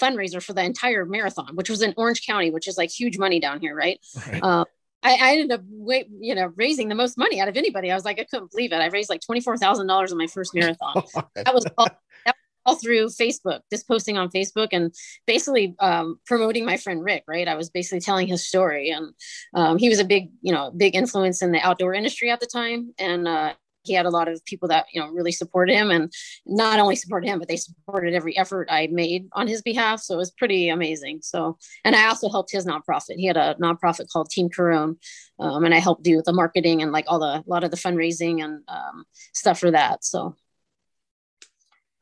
fundraiser 0.00 0.42
for 0.42 0.52
the 0.52 0.62
entire 0.62 1.04
marathon, 1.04 1.54
which 1.54 1.70
was 1.70 1.82
in 1.82 1.94
Orange 1.96 2.26
County, 2.26 2.50
which 2.50 2.68
is 2.68 2.78
like 2.78 2.90
huge 2.90 3.18
money 3.18 3.40
down 3.40 3.60
here, 3.60 3.74
right? 3.74 3.98
right. 4.26 4.42
Uh, 4.42 4.64
I, 5.02 5.14
I, 5.20 5.32
ended 5.32 5.52
up 5.52 5.60
wait, 5.68 6.08
you 6.20 6.34
know, 6.34 6.52
raising 6.56 6.88
the 6.88 6.94
most 6.94 7.16
money 7.16 7.40
out 7.40 7.48
of 7.48 7.56
anybody. 7.56 7.90
I 7.90 7.94
was 7.94 8.04
like, 8.04 8.18
I 8.18 8.24
couldn't 8.24 8.50
believe 8.50 8.72
it. 8.72 8.76
I 8.76 8.86
raised 8.86 9.10
like 9.10 9.20
twenty 9.20 9.40
four 9.40 9.56
thousand 9.56 9.86
dollars 9.86 10.10
in 10.10 10.18
my 10.18 10.26
first 10.26 10.54
marathon. 10.54 11.02
that 11.34 11.54
was 11.54 11.64
all, 11.76 11.86
that 12.26 12.34
was 12.34 12.34
all 12.66 12.74
through 12.76 13.06
Facebook, 13.06 13.60
just 13.70 13.86
posting 13.86 14.18
on 14.18 14.28
Facebook 14.28 14.68
and 14.72 14.92
basically 15.26 15.76
um, 15.78 16.18
promoting 16.26 16.64
my 16.64 16.76
friend 16.76 17.04
Rick. 17.04 17.24
Right, 17.28 17.46
I 17.46 17.54
was 17.54 17.70
basically 17.70 18.00
telling 18.00 18.26
his 18.26 18.46
story, 18.46 18.90
and 18.90 19.14
um, 19.54 19.78
he 19.78 19.88
was 19.88 20.00
a 20.00 20.04
big, 20.04 20.30
you 20.42 20.52
know, 20.52 20.72
big 20.76 20.96
influence 20.96 21.42
in 21.42 21.52
the 21.52 21.60
outdoor 21.60 21.94
industry 21.94 22.30
at 22.30 22.40
the 22.40 22.46
time, 22.46 22.92
and 22.98 23.28
uh, 23.28 23.54
he 23.88 23.94
had 23.94 24.06
a 24.06 24.10
lot 24.10 24.28
of 24.28 24.44
people 24.44 24.68
that 24.68 24.86
you 24.92 25.00
know 25.00 25.08
really 25.08 25.32
supported 25.32 25.74
him 25.74 25.90
and 25.90 26.12
not 26.46 26.78
only 26.78 26.94
supported 26.94 27.26
him 27.26 27.38
but 27.38 27.48
they 27.48 27.56
supported 27.56 28.14
every 28.14 28.36
effort 28.38 28.68
i 28.70 28.86
made 28.88 29.28
on 29.32 29.48
his 29.48 29.62
behalf. 29.62 30.00
So 30.00 30.14
it 30.14 30.18
was 30.18 30.30
pretty 30.30 30.68
amazing. 30.68 31.20
So 31.22 31.58
and 31.84 31.96
i 31.96 32.06
also 32.08 32.28
helped 32.28 32.52
his 32.52 32.66
nonprofit. 32.66 33.16
He 33.16 33.26
had 33.26 33.36
a 33.36 33.56
nonprofit 33.60 34.08
called 34.12 34.30
team 34.30 34.48
Corone, 34.48 34.96
um, 35.40 35.64
and 35.64 35.74
i 35.74 35.78
helped 35.78 36.04
do 36.04 36.22
the 36.24 36.32
marketing 36.32 36.82
and 36.82 36.92
like 36.92 37.06
all 37.08 37.18
the 37.18 37.38
a 37.38 37.44
lot 37.46 37.64
of 37.64 37.70
the 37.70 37.76
fundraising 37.76 38.44
and 38.44 38.62
um, 38.68 39.04
stuff 39.32 39.58
for 39.58 39.70
that. 39.70 40.04
So. 40.04 40.36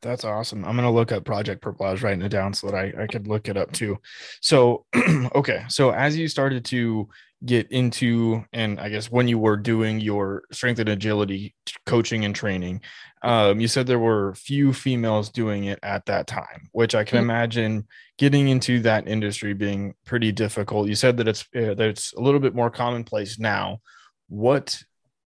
That's 0.01 0.23
awesome. 0.23 0.63
I'm 0.63 0.75
gonna 0.75 0.91
look 0.91 1.11
up 1.11 1.25
Project 1.25 1.65
was 1.79 2.03
writing 2.03 2.21
it 2.21 2.29
down 2.29 2.53
so 2.53 2.67
that 2.67 2.75
I, 2.75 3.03
I 3.03 3.07
could 3.07 3.27
look 3.27 3.49
it 3.49 3.57
up 3.57 3.71
too. 3.71 3.97
So 4.41 4.85
okay, 5.35 5.63
so 5.69 5.89
as 5.89 6.15
you 6.15 6.27
started 6.27 6.63
to 6.65 7.09
get 7.45 7.71
into 7.71 8.43
and 8.51 8.79
i 8.79 8.89
guess 8.89 9.11
when 9.11 9.27
you 9.27 9.37
were 9.37 9.57
doing 9.57 9.99
your 9.99 10.43
strength 10.51 10.79
and 10.79 10.89
agility 10.89 11.53
coaching 11.85 12.25
and 12.25 12.35
training 12.35 12.81
um, 13.23 13.59
you 13.59 13.67
said 13.67 13.85
there 13.85 13.99
were 13.99 14.33
few 14.35 14.73
females 14.73 15.29
doing 15.29 15.65
it 15.65 15.79
at 15.83 16.05
that 16.05 16.25
time 16.25 16.67
which 16.71 16.95
i 16.95 17.03
can 17.03 17.17
mm-hmm. 17.17 17.29
imagine 17.29 17.87
getting 18.17 18.47
into 18.47 18.79
that 18.81 19.07
industry 19.07 19.53
being 19.53 19.93
pretty 20.05 20.31
difficult. 20.31 20.87
You 20.87 20.95
said 20.95 21.17
that 21.17 21.27
it's 21.27 21.41
uh, 21.55 21.73
that 21.75 21.81
it's 21.81 22.13
a 22.13 22.21
little 22.21 22.39
bit 22.39 22.55
more 22.55 22.69
commonplace 22.69 23.39
now. 23.39 23.79
What 24.27 24.81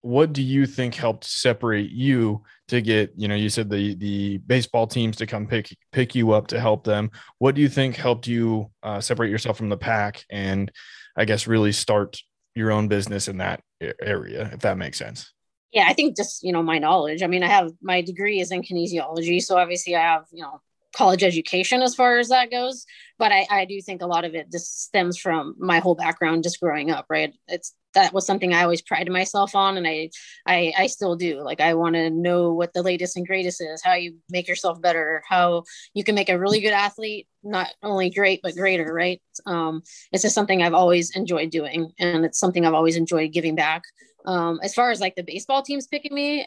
what 0.03 0.35
do 0.35 0.43
you 0.43 0.67
think 0.67 0.95
helped 0.95 1.25
separate 1.25 1.91
you 1.91 2.43
to 2.69 2.83
get 2.83 3.13
you 3.17 3.27
know 3.27 3.35
you 3.35 3.49
said 3.49 3.71
the 3.71 3.95
the 3.95 4.39
baseball 4.39 4.87
teams 4.87 5.17
to 5.17 5.27
come 5.27 5.47
pick 5.47 5.75
pick 5.93 6.15
you 6.15 6.33
up 6.33 6.47
to 6.49 6.61
help 6.61 6.85
them. 6.85 7.11
What 7.39 7.55
do 7.55 7.63
you 7.63 7.69
think 7.69 7.97
helped 7.97 8.27
you 8.27 8.71
uh, 8.83 9.01
separate 9.01 9.31
yourself 9.31 9.57
from 9.57 9.71
the 9.71 9.77
pack 9.79 10.25
and 10.31 10.71
I 11.17 11.25
guess, 11.25 11.47
really 11.47 11.73
start 11.73 12.21
your 12.55 12.71
own 12.71 12.89
business 12.89 13.29
in 13.29 13.39
that 13.39 13.61
area, 14.03 14.51
if 14.53 14.61
that 14.61 14.79
makes 14.79 14.99
sense. 14.99 15.33
Yeah, 15.73 15.87
I 15.89 15.93
think 15.93 16.17
just, 16.17 16.45
you 16.45 16.53
know, 16.53 16.63
my 16.63 16.79
knowledge. 16.79 17.23
I 17.23 17.27
mean, 17.27 17.43
I 17.43 17.49
have 17.49 17.73
my 17.83 18.01
degree 18.01 18.41
is 18.41 18.53
in 18.53 18.63
kinesiology. 18.63 19.43
So 19.43 19.59
obviously 19.59 19.97
I 19.97 20.03
have, 20.03 20.25
you 20.33 20.43
know, 20.43 20.61
college 20.95 21.25
education 21.25 21.83
as 21.83 21.97
far 21.97 22.19
as 22.19 22.29
that 22.29 22.51
goes. 22.51 22.87
But 23.19 23.33
I, 23.33 23.47
I 23.51 23.65
do 23.65 23.81
think 23.83 24.01
a 24.01 24.07
lot 24.07 24.25
of 24.25 24.37
it 24.37 24.53
just 24.53 24.85
stems 24.85 25.19
from 25.19 25.57
my 25.59 25.81
whole 25.81 25.97
background 25.97 26.45
just 26.45 26.61
growing 26.61 26.93
up, 26.93 27.07
right? 27.09 27.35
It's 27.49 27.75
that 27.95 28.13
was 28.13 28.27
something 28.27 28.53
I 28.53 28.63
always 28.63 28.83
prided 28.83 29.13
myself 29.13 29.55
on, 29.55 29.77
and 29.77 29.87
I 29.87 30.11
I, 30.47 30.73
I 30.77 30.87
still 30.87 31.17
do. 31.17 31.41
Like 31.43 31.61
I 31.61 31.75
want 31.75 31.95
to 31.95 32.11
know 32.11 32.53
what 32.53 32.73
the 32.73 32.83
latest 32.83 33.17
and 33.17 33.27
greatest 33.27 33.61
is, 33.61 33.83
how 33.83 33.95
you 33.95 34.17
make 34.31 34.49
yourself 34.49 34.81
better, 34.81 35.23
how 35.29 35.65
you 35.95 36.05
can 36.05 36.15
make 36.15 36.29
a 36.29 36.39
really 36.39 36.61
good 36.61 36.73
athlete 36.73 37.27
not 37.45 37.69
only 37.83 38.11
great 38.11 38.41
but 38.43 38.55
greater, 38.55 38.93
right? 38.93 39.21
Um, 39.47 39.83
it's 40.13 40.23
just 40.23 40.35
something 40.35 40.63
I've 40.63 40.75
always 40.75 41.15
enjoyed 41.15 41.51
doing, 41.51 41.93
and 41.99 42.25
it's 42.25 42.39
something 42.39 42.65
I've 42.65 42.75
always 42.75 42.97
enjoyed 42.97 43.33
giving 43.33 43.55
back. 43.55 43.83
Um, 44.27 44.59
as 44.63 44.75
far 44.75 44.91
as 44.91 45.01
like 45.01 45.15
the 45.15 45.23
baseball 45.23 45.63
teams 45.63 45.87
picking 45.87 46.15
me, 46.15 46.47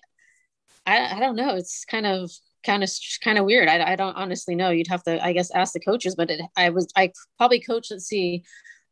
I, 0.86 1.18
I 1.18 1.20
don't 1.20 1.36
know. 1.36 1.56
It's 1.56 1.86
kind 1.86 2.06
of 2.06 2.32
kind 2.66 2.84
of 2.84 2.90
kind 3.24 3.38
of 3.38 3.46
weird. 3.46 3.68
I, 3.68 3.94
I 3.94 3.96
don't 3.96 4.16
honestly 4.16 4.56
know. 4.56 4.72
You'd 4.72 4.88
have 4.88 5.04
to, 5.04 5.24
I 5.24 5.34
guess, 5.34 5.52
ask 5.52 5.74
the 5.74 5.80
coaches. 5.80 6.16
But 6.16 6.32
it, 6.32 6.42
I 6.56 6.70
was 6.70 6.88
I 6.96 7.12
probably 7.38 7.60
coached. 7.60 7.92
Let's 7.92 8.06
see, 8.06 8.44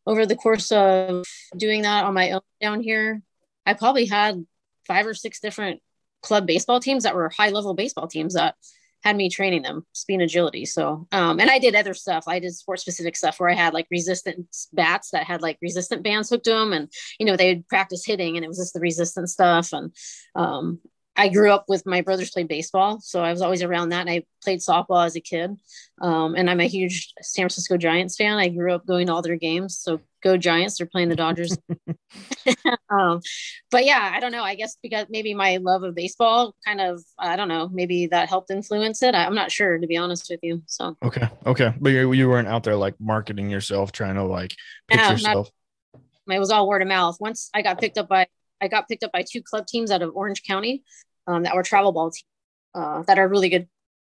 over 0.06 0.26
the 0.26 0.36
course 0.36 0.72
of 0.72 1.26
doing 1.56 1.84
that 1.84 2.06
on 2.06 2.14
my 2.14 2.32
own 2.32 2.42
down 2.62 2.82
here, 2.82 3.22
I 3.66 3.74
probably 3.74 4.06
had 4.06 4.46
five 4.88 5.08
or 5.08 5.14
six 5.14 5.40
different 5.40 5.82
club 6.22 6.46
baseball 6.46 6.80
teams 6.80 7.04
that 7.04 7.16
were 7.16 7.30
high 7.30 7.50
level 7.50 7.74
baseball 7.74 8.08
teams 8.08 8.34
that 8.34 8.56
had 9.04 9.16
me 9.16 9.30
training 9.30 9.62
them 9.62 9.86
speed 9.94 10.16
and 10.16 10.24
agility. 10.24 10.66
So, 10.66 11.08
um, 11.12 11.40
and 11.40 11.50
I 11.50 11.60
did 11.60 11.76
other 11.76 11.94
stuff. 11.94 12.28
I 12.28 12.40
did 12.40 12.56
sport 12.56 12.80
specific 12.80 13.16
stuff 13.16 13.40
where 13.40 13.50
I 13.50 13.54
had 13.54 13.72
like 13.72 13.86
resistant 13.92 14.48
bats 14.74 15.12
that 15.12 15.28
had 15.28 15.44
like 15.44 15.60
resistant 15.62 16.02
bands 16.02 16.30
hooked 16.30 16.46
to 16.46 16.52
them, 16.52 16.74
and 16.74 16.92
you 17.20 17.26
know 17.26 17.38
they'd 17.38 17.68
practice 17.68 18.04
hitting, 18.04 18.36
and 18.36 18.44
it 18.44 18.48
was 18.48 18.58
just 18.58 18.74
the 18.74 18.80
resistant 18.80 19.30
stuff. 19.30 19.74
And 19.74 19.96
um, 20.34 20.80
I 21.18 21.30
grew 21.30 21.52
up 21.52 21.66
with 21.68 21.86
my 21.86 22.02
brothers 22.02 22.32
played 22.32 22.48
baseball, 22.48 23.00
so 23.00 23.22
I 23.22 23.32
was 23.32 23.42
always 23.42 23.64
around 23.64 23.90
that. 23.90 24.02
And 24.02 24.10
I 24.10 24.24
played 24.44 24.60
softball 24.60 25.06
as 25.06 25.16
a 25.16 25.22
kid, 25.22 25.56
um, 26.02 26.36
and 26.36 26.50
I'm 26.50 26.60
a 26.60 26.68
huge 26.68 27.14
San 27.22 27.44
Francisco 27.44 27.78
Giants 27.78 28.18
fan. 28.18 28.38
I 28.38 28.50
grew 28.50 28.74
up 28.74 28.86
going 28.86 29.08
to 29.08 29.14
all 29.14 29.22
their 29.22 29.38
games, 29.38 29.78
so 29.78 30.02
go 30.24 30.36
Giants! 30.36 30.78
They're 30.78 30.88
playing 30.88 31.10
the 31.10 31.16
Dodgers. 31.16 31.58
um, 32.90 33.22
but 33.72 33.86
yeah, 33.86 34.12
I 34.14 34.20
don't 34.20 34.32
know. 34.32 34.44
I 34.44 34.56
guess 34.56 34.78
because 34.82 35.06
maybe 35.10 35.34
my 35.34 35.58
love 35.58 35.84
of 35.84 35.96
baseball 35.96 36.56
kind 36.66 36.82
of, 36.82 37.02
I 37.18 37.36
don't 37.36 37.48
know, 37.48 37.70
maybe 37.70 38.08
that 38.08 38.30
helped 38.30 38.52
influence 38.52 39.02
it. 39.02 39.16
I, 39.16 39.26
am 39.26 39.36
not 39.36 39.52
sure, 39.52 39.78
to 39.78 39.88
be 39.88 39.98
honest 39.98 40.28
with 40.30 40.40
you. 40.44 40.64
So 40.66 40.98
okay, 41.04 41.30
okay, 41.46 41.74
but 41.80 41.90
you, 41.90 42.12
you 42.14 42.30
weren't 42.30 42.48
out 42.48 42.64
there 42.64 42.76
like 42.76 42.96
marketing 43.00 43.50
yourself, 43.50 43.92
trying 43.92 44.16
to 44.16 44.24
like 44.24 44.56
pitch 44.88 44.98
no, 44.98 45.12
yourself. 45.12 45.50
Not, 46.28 46.36
it 46.36 46.40
was 46.40 46.52
all 46.52 46.68
word 46.68 46.82
of 46.82 46.88
mouth. 46.88 47.18
Once 47.20 47.50
I 47.54 47.62
got 47.62 47.80
picked 47.80 47.98
up 47.98 48.10
by 48.10 48.28
I 48.62 48.68
got 48.68 48.88
picked 48.88 49.04
up 49.04 49.12
by 49.12 49.24
two 49.30 49.42
club 49.42 49.68
teams 49.68 49.92
out 49.92 50.02
of 50.02 50.16
Orange 50.16 50.44
County 50.44 50.84
um, 51.28 51.44
that 51.44 51.56
were 51.56 51.64
travel 51.64 51.92
ball 51.92 52.12
teams 52.12 52.24
uh, 52.76 53.04
that 53.04 53.18
are 53.18 53.28
really 53.28 53.50
good 53.50 53.68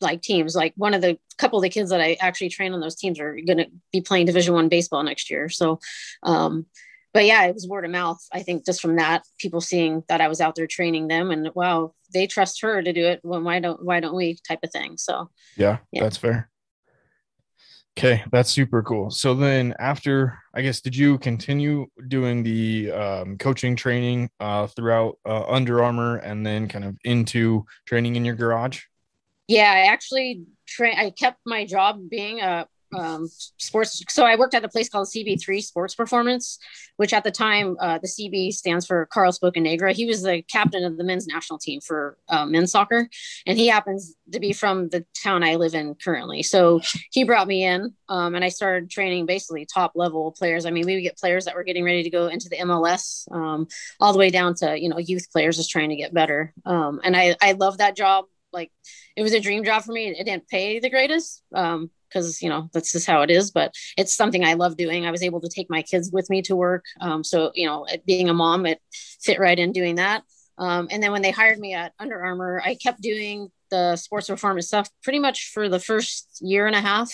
like 0.01 0.23
teams. 0.23 0.55
Like 0.55 0.73
one 0.77 0.95
of 0.95 1.01
the 1.01 1.19
couple 1.39 1.59
of 1.59 1.63
the 1.63 1.69
kids 1.69 1.91
that 1.91 2.01
I 2.01 2.17
actually 2.21 2.49
train 2.49 2.73
on 2.73 2.81
those 2.81 2.97
teams 2.97 3.21
are 3.21 3.35
going 3.35 3.59
to 3.59 3.69
be 3.93 4.01
playing 4.01 4.27
Division 4.27 4.55
One 4.55 4.69
baseball 4.69 5.03
next 5.03 5.31
year. 5.31 5.49
So, 5.49 5.79
um, 6.23 6.67
but 7.13 7.25
yeah, 7.25 7.45
it 7.45 7.55
was 7.55 7.67
word 7.69 7.85
of 7.85 7.91
mouth. 7.91 8.19
I 8.33 8.43
think 8.43 8.67
just 8.67 8.81
from 8.81 8.97
that, 8.97 9.25
people 9.39 9.61
seeing 9.61 10.03
that 10.09 10.21
I 10.21 10.29
was 10.29 10.41
out 10.41 10.55
there 10.55 10.67
training 10.67 11.09
them, 11.09 11.31
and 11.31 11.51
wow, 11.55 11.95
they 12.13 12.27
trust 12.27 12.61
her 12.63 12.83
to 12.83 12.93
do 12.93 13.07
it. 13.07 13.21
Well, 13.23 13.43
why 13.43 13.61
don't 13.61 13.85
why 13.85 14.01
don't 14.01 14.17
we? 14.17 14.39
Type 14.47 14.61
of 14.63 14.71
thing. 14.71 14.97
So 14.99 15.31
yeah, 15.57 15.79
yeah. 15.93 16.03
that's 16.03 16.19
fair. 16.19 16.51
Okay, 17.99 18.23
that's 18.31 18.51
super 18.51 18.83
cool. 18.83 19.11
So 19.11 19.35
then 19.35 19.75
after, 19.79 20.39
I 20.53 20.61
guess, 20.61 20.83
did 20.83 20.95
you 20.95 21.17
continue 21.17 21.87
doing 22.09 22.43
the 22.43 22.93
um, 22.93 23.39
coaching 23.39 23.75
training 23.75 24.29
uh, 24.39 24.67
throughout 24.67 25.19
uh, 25.25 25.45
Under 25.49 25.83
Armour 25.83 26.17
and 26.17 26.45
then 26.45 26.69
kind 26.69 26.85
of 26.85 26.99
into 27.05 27.65
training 27.87 28.17
in 28.17 28.25
your 28.25 28.35
garage? 28.35 28.83
Yeah, 29.49 29.73
I 29.73 29.91
actually 29.93 30.45
train. 30.67 30.99
I 30.99 31.09
kept 31.09 31.39
my 31.47 31.65
job 31.65 32.11
being 32.11 32.41
a 32.41 32.67
um, 32.95 33.29
sports. 33.57 34.03
So 34.09 34.25
I 34.25 34.37
worked 34.37 34.55
at 34.55 34.65
a 34.65 34.69
place 34.69 34.89
called 34.89 35.09
CB3 35.09 35.63
Sports 35.63 35.95
Performance, 35.95 36.59
which 36.97 37.13
at 37.13 37.25
the 37.25 37.31
time 37.31 37.77
uh, 37.81 37.99
the 37.99 38.07
CB 38.09 38.53
stands 38.53 38.87
for 38.87 39.07
Carlos 39.07 39.39
Bocanegra. 39.39 39.93
He 39.93 40.07
was 40.07 40.23
the 40.23 40.43
captain 40.43 40.85
of 40.85 40.97
the 40.97 41.05
men's 41.05 41.27
national 41.27 41.59
team 41.59 41.81
for 41.81 42.19
uh, 42.29 42.47
men's 42.47 42.73
soccer, 42.73 43.09
and 43.47 43.59
he 43.59 43.67
happens 43.67 44.15
to 44.33 44.41
be 44.41 44.53
from 44.53 44.89
the 44.89 45.05
town 45.23 45.43
I 45.43 45.57
live 45.57 45.75
in 45.75 45.95
currently. 45.95 46.43
So 46.43 46.81
he 47.11 47.25
brought 47.25 47.49
me 47.49 47.65
in, 47.65 47.95
um, 48.09 48.35
and 48.35 48.45
I 48.45 48.49
started 48.49 48.91
training 48.91 49.27
basically 49.27 49.67
top 49.67 49.93
level 49.95 50.33
players. 50.33 50.67
I 50.67 50.71
mean, 50.71 50.87
we 50.87 50.95
would 50.95 51.03
get 51.03 51.19
players 51.19 51.45
that 51.45 51.55
were 51.55 51.65
getting 51.65 51.85
ready 51.85 52.03
to 52.03 52.11
go 52.11 52.29
into 52.29 52.49
the 52.49 52.57
MLS, 52.59 53.31
um, 53.33 53.67
all 54.01 54.13
the 54.13 54.19
way 54.19 54.31
down 54.31 54.55
to 54.57 54.79
you 54.79 54.89
know 54.89 54.99
youth 54.99 55.31
players 55.31 55.57
just 55.57 55.71
trying 55.71 55.91
to 55.91 55.97
get 55.97 56.15
better. 56.15 56.53
Um, 56.65 57.01
and 57.05 57.17
I 57.17 57.37
I 57.41 57.53
love 57.53 57.79
that 57.79 57.97
job. 57.97 58.27
Like 58.53 58.71
it 59.17 59.23
was 59.23 59.33
a 59.33 59.41
dream 59.41 59.65
job 59.65 59.83
for 59.83 59.93
me. 59.93 60.09
It 60.09 60.25
didn't 60.25 60.49
pay 60.49 60.79
the 60.79 60.91
greatest, 60.91 61.43
um, 61.55 61.91
because 62.09 62.41
you 62.43 62.49
know 62.49 62.69
that's 62.73 62.93
just 62.93 63.07
how 63.07 63.23
it 63.23 63.31
is 63.31 63.51
but 63.51 63.73
it's 63.97 64.15
something 64.15 64.45
i 64.45 64.55
love 64.55 64.77
doing. 64.77 65.07
I 65.07 65.11
was 65.11 65.23
able 65.23 65.41
to 65.41 65.49
take 65.49 65.69
my 65.69 65.83
kids 65.83 66.11
with 66.13 66.31
me 66.31 66.43
to 66.43 66.57
work 66.57 66.85
um, 67.01 67.25
so 67.25 67.51
you 67.55 67.67
know 67.67 67.87
being 68.07 68.29
a 68.29 68.35
mom 68.35 68.67
it 68.67 68.81
fit 69.21 69.39
right 69.39 69.59
in 69.59 69.73
doing 69.73 69.97
that. 69.97 70.23
Um, 70.59 70.89
and 70.91 71.03
then 71.03 71.13
when 71.13 71.21
they 71.23 71.33
hired 71.33 71.59
me 71.59 71.75
at 71.75 71.93
under 71.99 72.23
armour 72.25 72.63
i 72.65 72.75
kept 72.75 73.01
doing 73.03 73.49
the 73.71 73.97
sports 73.97 74.29
performance 74.29 74.69
stuff 74.69 74.89
pretty 75.03 75.19
much 75.19 75.51
for 75.53 75.69
the 75.69 75.81
first 75.81 76.39
year 76.41 76.67
and 76.67 76.77
a 76.77 76.81
half 76.81 77.13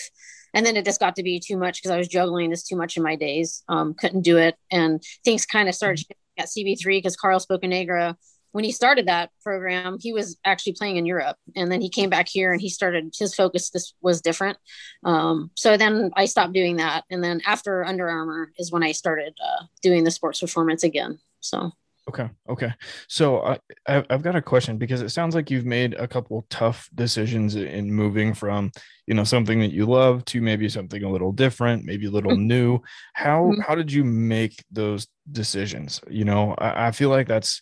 and 0.53 0.65
then 0.65 0.77
it 0.77 0.85
just 0.85 0.99
got 0.99 1.15
to 1.15 1.23
be 1.23 1.39
too 1.39 1.57
much 1.57 1.79
because 1.81 1.91
i 1.91 1.97
was 1.97 2.07
juggling 2.07 2.49
this 2.51 2.63
too 2.63 2.75
much 2.75 2.95
in 2.95 3.03
my 3.03 3.15
days 3.15 3.63
um, 3.67 3.93
couldn't 3.95 4.21
do 4.21 4.37
it 4.37 4.55
and 4.71 5.03
things 5.25 5.45
kind 5.45 5.67
of 5.67 5.75
started 5.75 6.05
at 6.37 6.47
cb3 6.47 6.85
because 6.85 7.17
carl 7.17 7.39
bocanegra 7.39 8.15
when 8.53 8.63
he 8.63 8.71
started 8.71 9.07
that 9.07 9.31
program, 9.43 9.97
he 9.99 10.13
was 10.13 10.37
actually 10.45 10.73
playing 10.73 10.95
in 10.95 11.05
Europe, 11.05 11.37
and 11.55 11.71
then 11.71 11.81
he 11.81 11.89
came 11.89 12.09
back 12.09 12.29
here 12.29 12.53
and 12.53 12.61
he 12.61 12.69
started 12.69 13.13
his 13.17 13.35
focus. 13.35 13.69
This 13.71 13.93
was 14.01 14.21
different, 14.21 14.57
um, 15.03 15.51
so 15.55 15.75
then 15.75 16.11
I 16.15 16.25
stopped 16.25 16.53
doing 16.53 16.77
that, 16.77 17.03
and 17.09 17.23
then 17.23 17.41
after 17.45 17.83
Under 17.83 18.09
Armour 18.09 18.53
is 18.57 18.71
when 18.71 18.83
I 18.83 18.93
started 18.93 19.35
uh, 19.43 19.65
doing 19.81 20.03
the 20.03 20.11
sports 20.11 20.39
performance 20.39 20.83
again. 20.83 21.19
So 21.41 21.71
okay, 22.09 22.29
okay. 22.49 22.73
So 23.07 23.41
I 23.43 23.59
I've 23.87 24.21
got 24.21 24.35
a 24.35 24.41
question 24.41 24.77
because 24.77 25.01
it 25.01 25.09
sounds 25.09 25.35
like 25.35 25.49
you've 25.49 25.65
made 25.65 25.93
a 25.95 26.07
couple 26.07 26.45
tough 26.49 26.89
decisions 26.93 27.55
in 27.55 27.91
moving 27.91 28.33
from 28.33 28.71
you 29.07 29.13
know 29.13 29.23
something 29.23 29.59
that 29.59 29.71
you 29.71 29.85
love 29.85 30.25
to 30.25 30.41
maybe 30.41 30.69
something 30.69 31.03
a 31.03 31.09
little 31.09 31.31
different, 31.31 31.85
maybe 31.85 32.05
a 32.05 32.11
little 32.11 32.33
mm-hmm. 32.33 32.47
new. 32.47 32.79
How 33.13 33.45
mm-hmm. 33.45 33.61
how 33.61 33.75
did 33.75 33.91
you 33.91 34.03
make 34.03 34.63
those 34.71 35.07
decisions? 35.31 36.01
You 36.09 36.25
know, 36.25 36.55
I, 36.57 36.87
I 36.87 36.91
feel 36.91 37.09
like 37.09 37.27
that's 37.27 37.61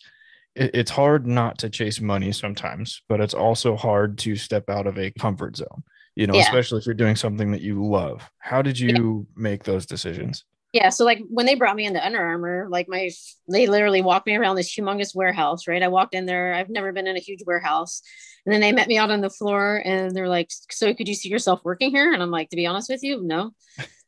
it, 0.55 0.71
it's 0.73 0.91
hard 0.91 1.27
not 1.27 1.57
to 1.59 1.69
chase 1.69 2.01
money 2.01 2.31
sometimes, 2.31 3.01
but 3.07 3.21
it's 3.21 3.33
also 3.33 3.75
hard 3.75 4.17
to 4.19 4.35
step 4.35 4.69
out 4.69 4.87
of 4.87 4.97
a 4.97 5.11
comfort 5.11 5.57
zone, 5.57 5.83
you 6.15 6.27
know, 6.27 6.35
yeah. 6.35 6.41
especially 6.41 6.79
if 6.79 6.85
you're 6.85 6.95
doing 6.95 7.15
something 7.15 7.51
that 7.51 7.61
you 7.61 7.85
love. 7.85 8.29
How 8.39 8.61
did 8.61 8.79
you 8.79 9.27
yeah. 9.35 9.41
make 9.41 9.63
those 9.63 9.85
decisions? 9.85 10.45
Yeah. 10.73 10.89
So 10.89 11.03
like 11.03 11.21
when 11.29 11.45
they 11.45 11.55
brought 11.55 11.75
me 11.75 11.85
into 11.85 12.05
Under 12.05 12.21
Armour, 12.21 12.67
like 12.69 12.87
my, 12.87 13.09
they 13.49 13.67
literally 13.67 14.01
walked 14.01 14.25
me 14.27 14.37
around 14.37 14.55
this 14.55 14.73
humongous 14.73 15.13
warehouse, 15.13 15.67
right? 15.67 15.83
I 15.83 15.89
walked 15.89 16.15
in 16.15 16.25
there. 16.25 16.53
I've 16.53 16.69
never 16.69 16.93
been 16.93 17.07
in 17.07 17.17
a 17.17 17.21
huge 17.21 17.41
warehouse. 17.45 18.01
And 18.45 18.53
then 18.53 18.61
they 18.61 18.71
met 18.71 18.87
me 18.87 18.97
out 18.97 19.11
on 19.11 19.21
the 19.21 19.29
floor 19.29 19.81
and 19.83 20.15
they're 20.15 20.29
like, 20.29 20.49
so 20.69 20.93
could 20.93 21.07
you 21.09 21.13
see 21.13 21.29
yourself 21.29 21.59
working 21.63 21.91
here? 21.91 22.13
And 22.13 22.23
I'm 22.23 22.31
like, 22.31 22.49
to 22.51 22.55
be 22.55 22.65
honest 22.65 22.89
with 22.89 23.03
you, 23.03 23.21
no 23.21 23.51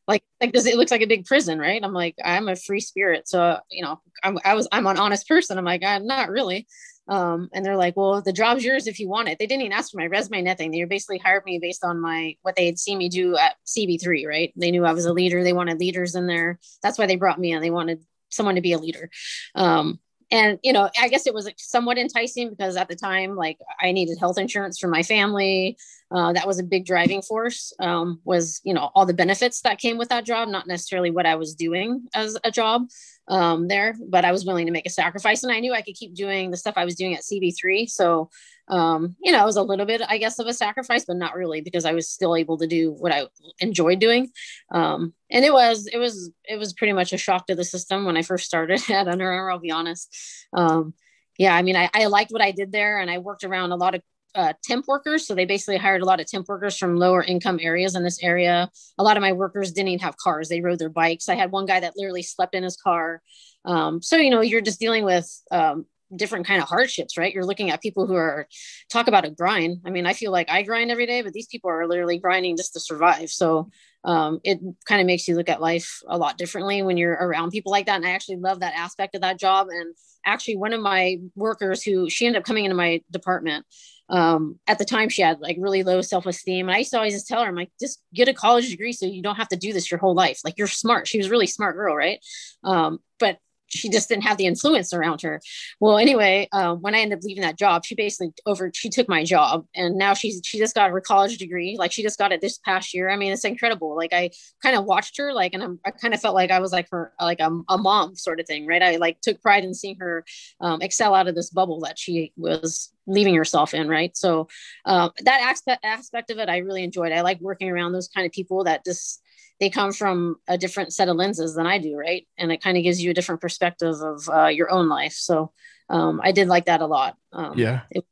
like 0.06 0.22
like 0.40 0.52
does 0.52 0.66
it 0.66 0.76
looks 0.76 0.90
like 0.90 1.02
a 1.02 1.06
big 1.06 1.24
prison 1.24 1.58
right? 1.58 1.82
I'm 1.82 1.92
like 1.92 2.16
i'm 2.24 2.48
a 2.48 2.56
free 2.56 2.80
spirit. 2.80 3.28
So 3.28 3.58
you 3.70 3.82
know 3.82 4.00
I'm, 4.22 4.38
i 4.44 4.54
was 4.54 4.68
i'm 4.72 4.86
an 4.86 4.98
honest 4.98 5.28
person. 5.28 5.58
I'm 5.58 5.64
like 5.64 5.84
i'm 5.84 6.06
not 6.06 6.30
really. 6.30 6.66
Um, 7.06 7.50
and 7.52 7.64
they're 7.64 7.76
like 7.76 7.96
well 7.96 8.22
the 8.22 8.32
job's 8.32 8.64
yours 8.64 8.86
if 8.86 8.98
you 8.98 9.08
want 9.08 9.28
it. 9.28 9.38
They 9.38 9.46
didn't 9.46 9.62
even 9.62 9.72
ask 9.72 9.92
for 9.92 9.98
my 9.98 10.06
resume 10.06 10.42
nothing. 10.42 10.70
They 10.70 10.84
basically 10.84 11.18
hired 11.18 11.44
me 11.44 11.58
based 11.58 11.84
on 11.84 12.00
my 12.00 12.36
what 12.42 12.56
they 12.56 12.66
had 12.66 12.78
seen 12.78 12.98
me 12.98 13.08
do 13.08 13.36
at 13.36 13.56
cb3 13.66 14.26
right? 14.26 14.52
They 14.56 14.70
knew 14.70 14.84
i 14.84 14.92
was 14.92 15.06
a 15.06 15.12
leader. 15.12 15.42
They 15.42 15.52
wanted 15.52 15.78
leaders 15.78 16.14
in 16.14 16.26
there. 16.26 16.58
That's 16.82 16.98
why 16.98 17.06
they 17.06 17.16
brought 17.16 17.40
me 17.40 17.52
in. 17.52 17.62
They 17.62 17.70
wanted 17.70 18.04
someone 18.30 18.56
to 18.56 18.60
be 18.60 18.72
a 18.72 18.78
leader. 18.78 19.10
Um, 19.54 20.00
and 20.34 20.58
you 20.62 20.72
know 20.72 20.90
i 21.00 21.08
guess 21.08 21.26
it 21.26 21.32
was 21.32 21.48
somewhat 21.56 21.96
enticing 21.96 22.50
because 22.50 22.76
at 22.76 22.88
the 22.88 22.96
time 22.96 23.36
like 23.36 23.58
i 23.80 23.92
needed 23.92 24.18
health 24.18 24.36
insurance 24.36 24.78
for 24.78 24.88
my 24.88 25.02
family. 25.02 25.76
Uh, 26.10 26.32
that 26.32 26.46
was 26.46 26.60
a 26.60 26.62
big 26.62 26.84
driving 26.84 27.22
force 27.22 27.72
um, 27.80 28.20
was 28.24 28.60
you 28.62 28.74
know 28.74 28.90
all 28.94 29.06
the 29.06 29.14
benefits 29.14 29.62
that 29.62 29.78
came 29.78 29.96
with 29.96 30.08
that 30.10 30.24
job 30.24 30.48
not 30.48 30.66
necessarily 30.66 31.10
what 31.10 31.26
i 31.26 31.34
was 31.34 31.54
doing 31.54 32.06
as 32.14 32.36
a 32.44 32.50
job 32.50 32.82
um, 33.28 33.68
there 33.68 33.96
but 34.08 34.24
i 34.24 34.30
was 34.30 34.44
willing 34.44 34.66
to 34.66 34.72
make 34.72 34.86
a 34.86 34.90
sacrifice 34.90 35.42
and 35.42 35.52
i 35.52 35.58
knew 35.58 35.72
i 35.72 35.80
could 35.80 35.94
keep 35.94 36.14
doing 36.14 36.50
the 36.50 36.56
stuff 36.56 36.74
i 36.76 36.84
was 36.84 36.94
doing 36.94 37.14
at 37.14 37.22
cb3 37.22 37.88
so 37.88 38.30
um, 38.68 39.16
you 39.22 39.30
know 39.32 39.42
it 39.42 39.46
was 39.46 39.56
a 39.56 39.62
little 39.62 39.86
bit 39.86 40.00
i 40.08 40.18
guess 40.18 40.38
of 40.38 40.46
a 40.46 40.52
sacrifice 40.52 41.04
but 41.04 41.16
not 41.16 41.34
really 41.34 41.60
because 41.60 41.84
i 41.84 41.92
was 41.92 42.08
still 42.08 42.34
able 42.34 42.56
to 42.56 42.66
do 42.66 42.92
what 42.92 43.12
i 43.12 43.26
enjoyed 43.60 43.98
doing 43.98 44.30
um, 44.72 45.12
and 45.30 45.44
it 45.44 45.52
was 45.52 45.86
it 45.92 45.98
was 45.98 46.30
it 46.44 46.56
was 46.56 46.72
pretty 46.72 46.92
much 46.92 47.12
a 47.12 47.18
shock 47.18 47.46
to 47.46 47.54
the 47.54 47.64
system 47.64 48.04
when 48.04 48.16
i 48.16 48.22
first 48.22 48.46
started 48.46 48.80
at 48.90 49.08
under 49.08 49.30
armour 49.30 49.50
i'll 49.50 49.58
be 49.58 49.70
honest 49.70 50.14
um, 50.54 50.94
yeah 51.38 51.54
i 51.54 51.62
mean 51.62 51.76
I, 51.76 51.90
I 51.94 52.06
liked 52.06 52.32
what 52.32 52.42
i 52.42 52.52
did 52.52 52.72
there 52.72 52.98
and 53.00 53.10
i 53.10 53.18
worked 53.18 53.44
around 53.44 53.72
a 53.72 53.76
lot 53.76 53.94
of 53.94 54.02
uh, 54.34 54.52
temp 54.62 54.86
workers. 54.88 55.26
So 55.26 55.34
they 55.34 55.44
basically 55.44 55.76
hired 55.76 56.02
a 56.02 56.04
lot 56.04 56.20
of 56.20 56.26
temp 56.26 56.48
workers 56.48 56.76
from 56.76 56.96
lower 56.96 57.22
income 57.22 57.58
areas 57.60 57.94
in 57.94 58.02
this 58.02 58.22
area. 58.22 58.70
A 58.98 59.02
lot 59.02 59.16
of 59.16 59.20
my 59.20 59.32
workers 59.32 59.72
didn't 59.72 59.88
even 59.88 60.04
have 60.04 60.16
cars; 60.16 60.48
they 60.48 60.60
rode 60.60 60.78
their 60.78 60.88
bikes. 60.88 61.28
I 61.28 61.34
had 61.34 61.52
one 61.52 61.66
guy 61.66 61.80
that 61.80 61.96
literally 61.96 62.22
slept 62.22 62.54
in 62.54 62.62
his 62.62 62.76
car. 62.76 63.22
Um, 63.64 64.02
so 64.02 64.16
you 64.16 64.30
know, 64.30 64.40
you're 64.40 64.60
just 64.60 64.80
dealing 64.80 65.04
with 65.04 65.30
um, 65.50 65.86
different 66.14 66.46
kind 66.46 66.62
of 66.62 66.68
hardships, 66.68 67.16
right? 67.16 67.32
You're 67.32 67.44
looking 67.44 67.70
at 67.70 67.82
people 67.82 68.06
who 68.06 68.14
are 68.14 68.46
talk 68.90 69.08
about 69.08 69.24
a 69.24 69.30
grind. 69.30 69.78
I 69.84 69.90
mean, 69.90 70.06
I 70.06 70.12
feel 70.12 70.32
like 70.32 70.50
I 70.50 70.62
grind 70.62 70.90
every 70.90 71.06
day, 71.06 71.22
but 71.22 71.32
these 71.32 71.46
people 71.46 71.70
are 71.70 71.86
literally 71.86 72.18
grinding 72.18 72.56
just 72.56 72.72
to 72.74 72.80
survive. 72.80 73.30
So 73.30 73.70
um, 74.04 74.40
it 74.44 74.60
kind 74.86 75.00
of 75.00 75.06
makes 75.06 75.26
you 75.26 75.34
look 75.34 75.48
at 75.48 75.60
life 75.60 76.00
a 76.08 76.18
lot 76.18 76.36
differently 76.36 76.82
when 76.82 76.96
you're 76.96 77.12
around 77.12 77.50
people 77.50 77.72
like 77.72 77.86
that. 77.86 77.96
And 77.96 78.06
I 78.06 78.10
actually 78.10 78.36
love 78.36 78.60
that 78.60 78.74
aspect 78.74 79.14
of 79.14 79.22
that 79.22 79.38
job. 79.38 79.68
And 79.70 79.94
actually, 80.26 80.56
one 80.56 80.72
of 80.72 80.80
my 80.80 81.18
workers 81.34 81.82
who 81.82 82.10
she 82.10 82.26
ended 82.26 82.40
up 82.40 82.46
coming 82.46 82.64
into 82.64 82.76
my 82.76 83.02
department 83.10 83.64
um, 84.08 84.58
at 84.66 84.78
the 84.78 84.84
time 84.84 85.08
she 85.08 85.22
had 85.22 85.40
like 85.40 85.56
really 85.58 85.82
low 85.82 86.02
self-esteem 86.02 86.68
and 86.68 86.74
i 86.74 86.78
used 86.78 86.90
to 86.90 86.96
always 86.96 87.14
just 87.14 87.26
tell 87.26 87.40
her 87.40 87.48
i'm 87.48 87.54
like 87.54 87.70
just 87.80 88.02
get 88.12 88.28
a 88.28 88.34
college 88.34 88.68
degree 88.68 88.92
so 88.92 89.06
you 89.06 89.22
don't 89.22 89.36
have 89.36 89.48
to 89.48 89.56
do 89.56 89.72
this 89.72 89.90
your 89.90 89.98
whole 89.98 90.14
life 90.14 90.40
like 90.44 90.58
you're 90.58 90.66
smart 90.66 91.08
she 91.08 91.18
was 91.18 91.30
really 91.30 91.46
smart 91.46 91.74
girl 91.74 91.96
right 91.96 92.20
um, 92.64 92.98
but 93.18 93.38
she 93.74 93.88
just 93.88 94.08
didn't 94.08 94.24
have 94.24 94.36
the 94.36 94.46
influence 94.46 94.92
around 94.92 95.22
her. 95.22 95.40
Well, 95.80 95.98
anyway, 95.98 96.48
um, 96.52 96.80
when 96.80 96.94
I 96.94 97.00
ended 97.00 97.18
up 97.18 97.24
leaving 97.24 97.42
that 97.42 97.58
job, 97.58 97.84
she 97.84 97.94
basically 97.94 98.32
over 98.46 98.70
she 98.74 98.88
took 98.88 99.08
my 99.08 99.24
job, 99.24 99.66
and 99.74 99.96
now 99.96 100.14
she's 100.14 100.40
she 100.44 100.58
just 100.58 100.74
got 100.74 100.90
her 100.90 101.00
college 101.00 101.38
degree. 101.38 101.76
Like 101.78 101.92
she 101.92 102.02
just 102.02 102.18
got 102.18 102.32
it 102.32 102.40
this 102.40 102.58
past 102.58 102.94
year. 102.94 103.10
I 103.10 103.16
mean, 103.16 103.32
it's 103.32 103.44
incredible. 103.44 103.96
Like 103.96 104.12
I 104.12 104.30
kind 104.62 104.76
of 104.76 104.84
watched 104.84 105.16
her, 105.18 105.32
like, 105.32 105.54
and 105.54 105.62
I'm, 105.62 105.80
i 105.84 105.90
kind 105.90 106.14
of 106.14 106.20
felt 106.20 106.34
like 106.34 106.50
I 106.50 106.60
was 106.60 106.72
like 106.72 106.88
her 106.90 107.12
like 107.20 107.40
a, 107.40 107.50
a, 107.68 107.78
mom 107.78 108.16
sort 108.16 108.40
of 108.40 108.46
thing, 108.46 108.66
right? 108.66 108.82
I 108.82 108.96
like 108.96 109.20
took 109.20 109.42
pride 109.42 109.64
in 109.64 109.74
seeing 109.74 109.96
her 109.98 110.24
um, 110.60 110.80
excel 110.80 111.14
out 111.14 111.28
of 111.28 111.34
this 111.34 111.50
bubble 111.50 111.80
that 111.80 111.98
she 111.98 112.32
was 112.36 112.92
leaving 113.06 113.34
herself 113.34 113.74
in, 113.74 113.88
right? 113.88 114.16
So 114.16 114.48
um, 114.84 115.10
that 115.22 115.40
aspect 115.40 115.84
aspect 115.84 116.30
of 116.30 116.38
it, 116.38 116.48
I 116.48 116.58
really 116.58 116.82
enjoyed. 116.82 117.12
I 117.12 117.20
like 117.20 117.40
working 117.40 117.70
around 117.70 117.92
those 117.92 118.08
kind 118.08 118.26
of 118.26 118.32
people 118.32 118.64
that 118.64 118.84
just 118.84 119.22
they 119.60 119.70
come 119.70 119.92
from 119.92 120.36
a 120.48 120.58
different 120.58 120.92
set 120.92 121.08
of 121.08 121.16
lenses 121.16 121.54
than 121.54 121.66
I 121.66 121.78
do, 121.78 121.96
right? 121.96 122.26
And 122.38 122.50
it 122.50 122.62
kind 122.62 122.76
of 122.76 122.82
gives 122.82 123.02
you 123.02 123.10
a 123.10 123.14
different 123.14 123.40
perspective 123.40 123.94
of 124.00 124.28
uh, 124.28 124.46
your 124.46 124.70
own 124.70 124.88
life. 124.88 125.12
So 125.12 125.52
um, 125.88 126.20
I 126.22 126.32
did 126.32 126.48
like 126.48 126.66
that 126.66 126.80
a 126.80 126.86
lot. 126.86 127.16
Um, 127.32 127.58
yeah. 127.58 127.82
It- 127.90 128.04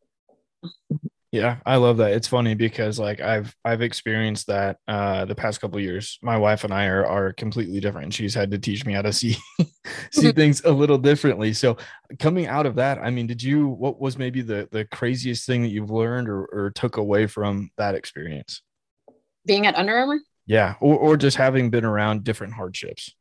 yeah, 1.32 1.56
I 1.64 1.76
love 1.76 1.96
that. 1.96 2.12
It's 2.12 2.28
funny 2.28 2.54
because 2.54 2.98
like 2.98 3.22
I've 3.22 3.56
I've 3.64 3.80
experienced 3.80 4.48
that 4.48 4.76
uh 4.86 5.24
the 5.24 5.34
past 5.34 5.62
couple 5.62 5.80
years. 5.80 6.18
My 6.20 6.36
wife 6.36 6.62
and 6.62 6.74
I 6.74 6.84
are 6.88 7.06
are 7.06 7.32
completely 7.32 7.80
different. 7.80 8.12
She's 8.12 8.34
had 8.34 8.50
to 8.50 8.58
teach 8.58 8.84
me 8.84 8.92
how 8.92 9.00
to 9.00 9.12
see 9.14 9.38
see 10.10 10.30
things 10.36 10.62
a 10.66 10.70
little 10.70 10.98
differently. 10.98 11.54
So 11.54 11.78
coming 12.18 12.46
out 12.48 12.66
of 12.66 12.74
that, 12.74 12.98
I 12.98 13.08
mean, 13.08 13.26
did 13.26 13.42
you 13.42 13.66
what 13.68 13.98
was 13.98 14.18
maybe 14.18 14.42
the 14.42 14.68
the 14.72 14.84
craziest 14.84 15.46
thing 15.46 15.62
that 15.62 15.70
you've 15.70 15.90
learned 15.90 16.28
or, 16.28 16.44
or 16.44 16.70
took 16.70 16.98
away 16.98 17.26
from 17.26 17.70
that 17.78 17.94
experience? 17.94 18.60
Being 19.46 19.66
at 19.66 19.74
Under 19.74 19.96
Armour? 19.96 20.20
Yeah, 20.46 20.74
or 20.80 20.96
or 20.96 21.16
just 21.16 21.36
having 21.36 21.70
been 21.70 21.84
around 21.84 22.24
different 22.24 22.54
hardships. 22.54 23.14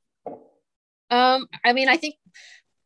Um, 1.10 1.48
I 1.64 1.74
mean, 1.74 1.90
I 1.90 1.98
think 1.98 2.16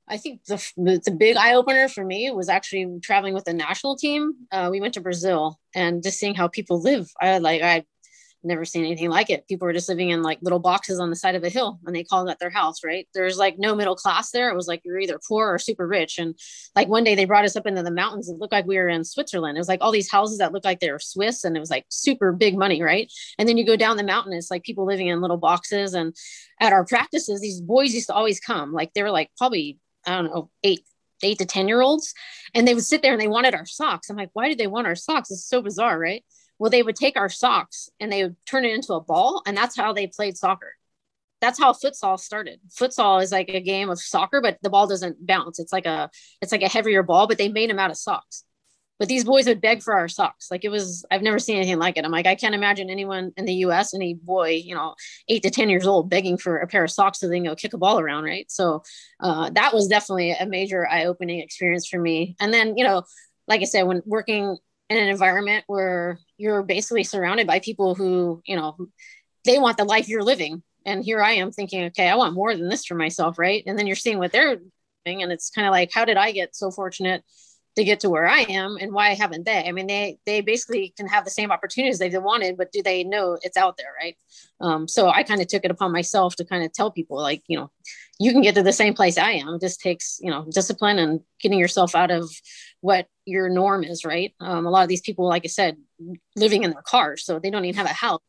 I 0.07 0.17
think 0.17 0.43
the 0.45 0.61
the, 0.77 1.11
big 1.11 1.35
eye 1.37 1.55
opener 1.55 1.87
for 1.87 2.03
me 2.03 2.29
was 2.31 2.49
actually 2.49 2.99
traveling 3.01 3.33
with 3.33 3.45
the 3.45 3.53
national 3.53 3.95
team. 3.95 4.33
Uh, 4.51 4.69
we 4.71 4.81
went 4.81 4.93
to 4.95 5.01
Brazil 5.01 5.59
and 5.73 6.03
just 6.03 6.19
seeing 6.19 6.35
how 6.35 6.47
people 6.47 6.81
live. 6.81 7.09
I 7.19 7.39
like 7.39 7.61
I 7.61 7.85
never 8.45 8.65
seen 8.65 8.85
anything 8.85 9.09
like 9.09 9.29
it. 9.29 9.47
People 9.47 9.65
were 9.65 9.73
just 9.73 9.89
living 9.89 10.09
in 10.09 10.21
like 10.21 10.39
little 10.41 10.59
boxes 10.59 10.99
on 10.99 11.09
the 11.09 11.15
side 11.15 11.35
of 11.35 11.43
a 11.43 11.49
hill 11.49 11.79
and 11.85 11.95
they 11.95 12.03
called 12.03 12.27
that 12.27 12.39
their 12.39 12.49
house, 12.49 12.83
right? 12.83 13.07
There's 13.13 13.37
like 13.37 13.57
no 13.57 13.75
middle 13.75 13.95
class 13.95 14.31
there. 14.31 14.49
It 14.49 14.55
was 14.55 14.67
like 14.67 14.81
you're 14.85 14.99
either 14.99 15.19
poor 15.27 15.53
or 15.53 15.59
super 15.59 15.87
rich. 15.87 16.17
And 16.17 16.37
like 16.75 16.87
one 16.87 17.03
day 17.03 17.15
they 17.15 17.25
brought 17.25 17.45
us 17.45 17.55
up 17.55 17.65
into 17.65 17.83
the 17.83 17.91
mountains. 17.91 18.29
It 18.29 18.37
looked 18.37 18.53
like 18.53 18.65
we 18.65 18.77
were 18.77 18.87
in 18.87 19.03
Switzerland. 19.03 19.57
It 19.57 19.59
was 19.59 19.67
like 19.67 19.79
all 19.81 19.91
these 19.91 20.11
houses 20.11 20.37
that 20.37 20.51
looked 20.51 20.65
like 20.65 20.79
they 20.79 20.91
were 20.91 20.99
Swiss 20.99 21.43
and 21.43 21.57
it 21.57 21.59
was 21.59 21.69
like 21.69 21.85
super 21.89 22.31
big 22.31 22.57
money, 22.57 22.81
right? 22.81 23.11
And 23.37 23.49
then 23.49 23.57
you 23.57 23.65
go 23.65 23.75
down 23.75 23.97
the 23.97 24.03
mountain, 24.03 24.33
it's 24.33 24.51
like 24.51 24.63
people 24.63 24.85
living 24.85 25.07
in 25.07 25.21
little 25.21 25.37
boxes. 25.37 25.93
And 25.93 26.15
at 26.59 26.73
our 26.73 26.85
practices, 26.85 27.41
these 27.41 27.61
boys 27.61 27.93
used 27.93 28.07
to 28.07 28.13
always 28.13 28.39
come. 28.39 28.71
Like 28.71 28.93
they 28.93 29.03
were 29.03 29.11
like 29.11 29.31
probably, 29.37 29.79
I 30.05 30.15
don't 30.15 30.25
know, 30.25 30.49
eight, 30.63 30.81
eight 31.23 31.39
to 31.39 31.45
10 31.45 31.67
year 31.67 31.81
olds. 31.81 32.13
And 32.53 32.67
they 32.67 32.73
would 32.73 32.83
sit 32.83 33.01
there 33.01 33.13
and 33.13 33.21
they 33.21 33.27
wanted 33.27 33.55
our 33.55 33.65
socks. 33.65 34.09
I'm 34.09 34.15
like, 34.15 34.29
why 34.33 34.49
did 34.49 34.57
they 34.57 34.67
want 34.67 34.87
our 34.87 34.95
socks? 34.95 35.31
It's 35.31 35.45
so 35.45 35.61
bizarre, 35.61 35.97
right? 35.99 36.23
Well, 36.59 36.69
they 36.69 36.83
would 36.83 36.95
take 36.95 37.17
our 37.17 37.29
socks 37.29 37.89
and 37.99 38.11
they 38.11 38.23
would 38.23 38.35
turn 38.45 38.65
it 38.65 38.73
into 38.73 38.93
a 38.93 39.01
ball, 39.01 39.41
and 39.45 39.55
that's 39.55 39.75
how 39.75 39.93
they 39.93 40.07
played 40.07 40.37
soccer. 40.37 40.73
That's 41.41 41.59
how 41.59 41.73
futsal 41.73 42.19
started. 42.19 42.59
Futsal 42.69 43.21
is 43.21 43.31
like 43.31 43.49
a 43.49 43.59
game 43.59 43.89
of 43.89 43.99
soccer, 43.99 44.41
but 44.41 44.57
the 44.61 44.69
ball 44.69 44.87
doesn't 44.87 45.25
bounce. 45.25 45.59
It's 45.59 45.73
like 45.73 45.85
a 45.85 46.09
it's 46.41 46.51
like 46.51 46.63
a 46.63 46.69
heavier 46.69 47.03
ball, 47.03 47.27
but 47.27 47.37
they 47.37 47.49
made 47.49 47.69
them 47.69 47.79
out 47.79 47.91
of 47.91 47.97
socks 47.97 48.45
but 48.97 49.07
these 49.07 49.25
boys 49.25 49.47
would 49.47 49.61
beg 49.61 49.83
for 49.83 49.93
our 49.93 50.07
socks. 50.07 50.49
Like 50.49 50.63
it 50.63 50.69
was, 50.69 51.05
I've 51.11 51.21
never 51.21 51.39
seen 51.39 51.57
anything 51.57 51.79
like 51.79 51.97
it. 51.97 52.05
I'm 52.05 52.11
like, 52.11 52.27
I 52.27 52.35
can't 52.35 52.55
imagine 52.55 52.89
anyone 52.89 53.33
in 53.35 53.45
the 53.45 53.53
US, 53.55 53.93
any 53.93 54.13
boy, 54.13 54.61
you 54.63 54.73
know, 54.73 54.95
eight 55.27 55.43
to 55.43 55.49
10 55.49 55.69
years 55.69 55.85
old 55.85 56.09
begging 56.09 56.37
for 56.37 56.57
a 56.57 56.67
pair 56.67 56.83
of 56.83 56.91
socks 56.91 57.19
so 57.19 57.27
they 57.27 57.35
can 57.37 57.45
go 57.45 57.55
kick 57.55 57.73
a 57.73 57.77
ball 57.77 57.99
around. 57.99 58.23
Right. 58.23 58.49
So 58.49 58.83
uh, 59.19 59.49
that 59.51 59.73
was 59.73 59.87
definitely 59.87 60.31
a 60.31 60.45
major 60.45 60.87
eye 60.87 61.05
opening 61.05 61.41
experience 61.41 61.87
for 61.87 61.99
me. 61.99 62.35
And 62.39 62.53
then, 62.53 62.77
you 62.77 62.85
know, 62.85 63.03
like 63.47 63.61
I 63.61 63.65
said, 63.65 63.83
when 63.83 64.01
working 64.05 64.57
in 64.89 64.97
an 64.97 65.09
environment 65.09 65.65
where 65.67 66.19
you're 66.37 66.63
basically 66.63 67.03
surrounded 67.03 67.47
by 67.47 67.59
people 67.59 67.95
who, 67.95 68.41
you 68.45 68.55
know, 68.55 68.75
they 69.45 69.59
want 69.59 69.77
the 69.77 69.85
life 69.85 70.07
you're 70.07 70.23
living. 70.23 70.63
And 70.85 71.03
here 71.03 71.21
I 71.21 71.33
am 71.33 71.51
thinking, 71.51 71.85
okay, 71.85 72.09
I 72.09 72.15
want 72.15 72.33
more 72.33 72.55
than 72.55 72.69
this 72.69 72.85
for 72.85 72.95
myself. 72.95 73.39
Right. 73.39 73.63
And 73.65 73.77
then 73.77 73.87
you're 73.87 73.95
seeing 73.95 74.19
what 74.19 74.31
they're 74.31 74.57
doing. 75.05 75.23
And 75.23 75.31
it's 75.31 75.49
kind 75.49 75.67
of 75.67 75.71
like, 75.71 75.91
how 75.93 76.05
did 76.05 76.17
I 76.17 76.31
get 76.31 76.55
so 76.55 76.71
fortunate? 76.71 77.23
to 77.75 77.83
get 77.83 77.99
to 77.99 78.09
where 78.09 78.27
I 78.27 78.41
am 78.41 78.77
and 78.79 78.93
why 78.93 79.13
haven't 79.13 79.45
they? 79.45 79.65
I 79.67 79.71
mean, 79.71 79.87
they 79.87 80.17
they 80.25 80.41
basically 80.41 80.93
can 80.95 81.07
have 81.07 81.25
the 81.25 81.31
same 81.31 81.51
opportunities 81.51 81.99
they've 81.99 82.13
wanted, 82.21 82.57
but 82.57 82.71
do 82.71 82.81
they 82.81 83.03
know 83.03 83.37
it's 83.41 83.57
out 83.57 83.77
there, 83.77 83.93
right? 84.01 84.15
Um, 84.61 84.87
so 84.87 85.09
I 85.09 85.23
kind 85.23 85.41
of 85.41 85.47
took 85.47 85.65
it 85.65 85.71
upon 85.71 85.91
myself 85.91 86.35
to 86.37 86.45
kind 86.45 86.63
of 86.63 86.71
tell 86.71 86.89
people, 86.89 87.17
like, 87.17 87.43
you 87.47 87.57
know, 87.57 87.71
you 88.17 88.31
can 88.31 88.41
get 88.41 88.55
to 88.55 88.63
the 88.63 88.71
same 88.71 88.93
place 88.93 89.17
I 89.17 89.31
am. 89.31 89.55
It 89.55 89.61
just 89.61 89.81
takes, 89.81 90.19
you 90.21 90.31
know, 90.31 90.45
discipline 90.49 90.99
and 90.99 91.19
getting 91.41 91.59
yourself 91.59 91.95
out 91.95 92.11
of 92.11 92.29
what 92.79 93.07
your 93.25 93.49
norm 93.49 93.83
is, 93.83 94.05
right? 94.05 94.33
Um, 94.39 94.65
a 94.65 94.69
lot 94.69 94.83
of 94.83 94.89
these 94.89 95.01
people, 95.01 95.27
like 95.27 95.43
I 95.43 95.49
said, 95.49 95.75
living 96.35 96.63
in 96.63 96.71
their 96.71 96.81
cars, 96.81 97.25
so 97.25 97.39
they 97.39 97.49
don't 97.49 97.65
even 97.65 97.77
have 97.77 97.89
a 97.89 97.93
house. 97.93 98.21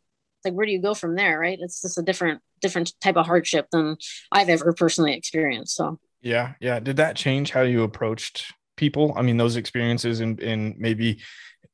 Like, 0.44 0.54
where 0.54 0.66
do 0.66 0.72
you 0.72 0.80
go 0.80 0.94
from 0.94 1.16
there, 1.16 1.38
right? 1.38 1.58
It's 1.60 1.82
just 1.82 1.98
a 1.98 2.02
different 2.02 2.40
different 2.60 2.92
type 3.00 3.16
of 3.16 3.26
hardship 3.26 3.66
than 3.70 3.96
I've 4.32 4.48
ever 4.48 4.72
personally 4.72 5.14
experienced. 5.14 5.74
So 5.76 5.98
yeah, 6.22 6.54
yeah. 6.60 6.80
Did 6.80 6.96
that 6.96 7.16
change 7.16 7.50
how 7.50 7.62
you 7.62 7.82
approached 7.82 8.52
people 8.76 9.12
i 9.16 9.22
mean 9.22 9.36
those 9.36 9.56
experiences 9.56 10.20
and 10.20 10.38
in, 10.40 10.72
in 10.72 10.74
maybe 10.78 11.18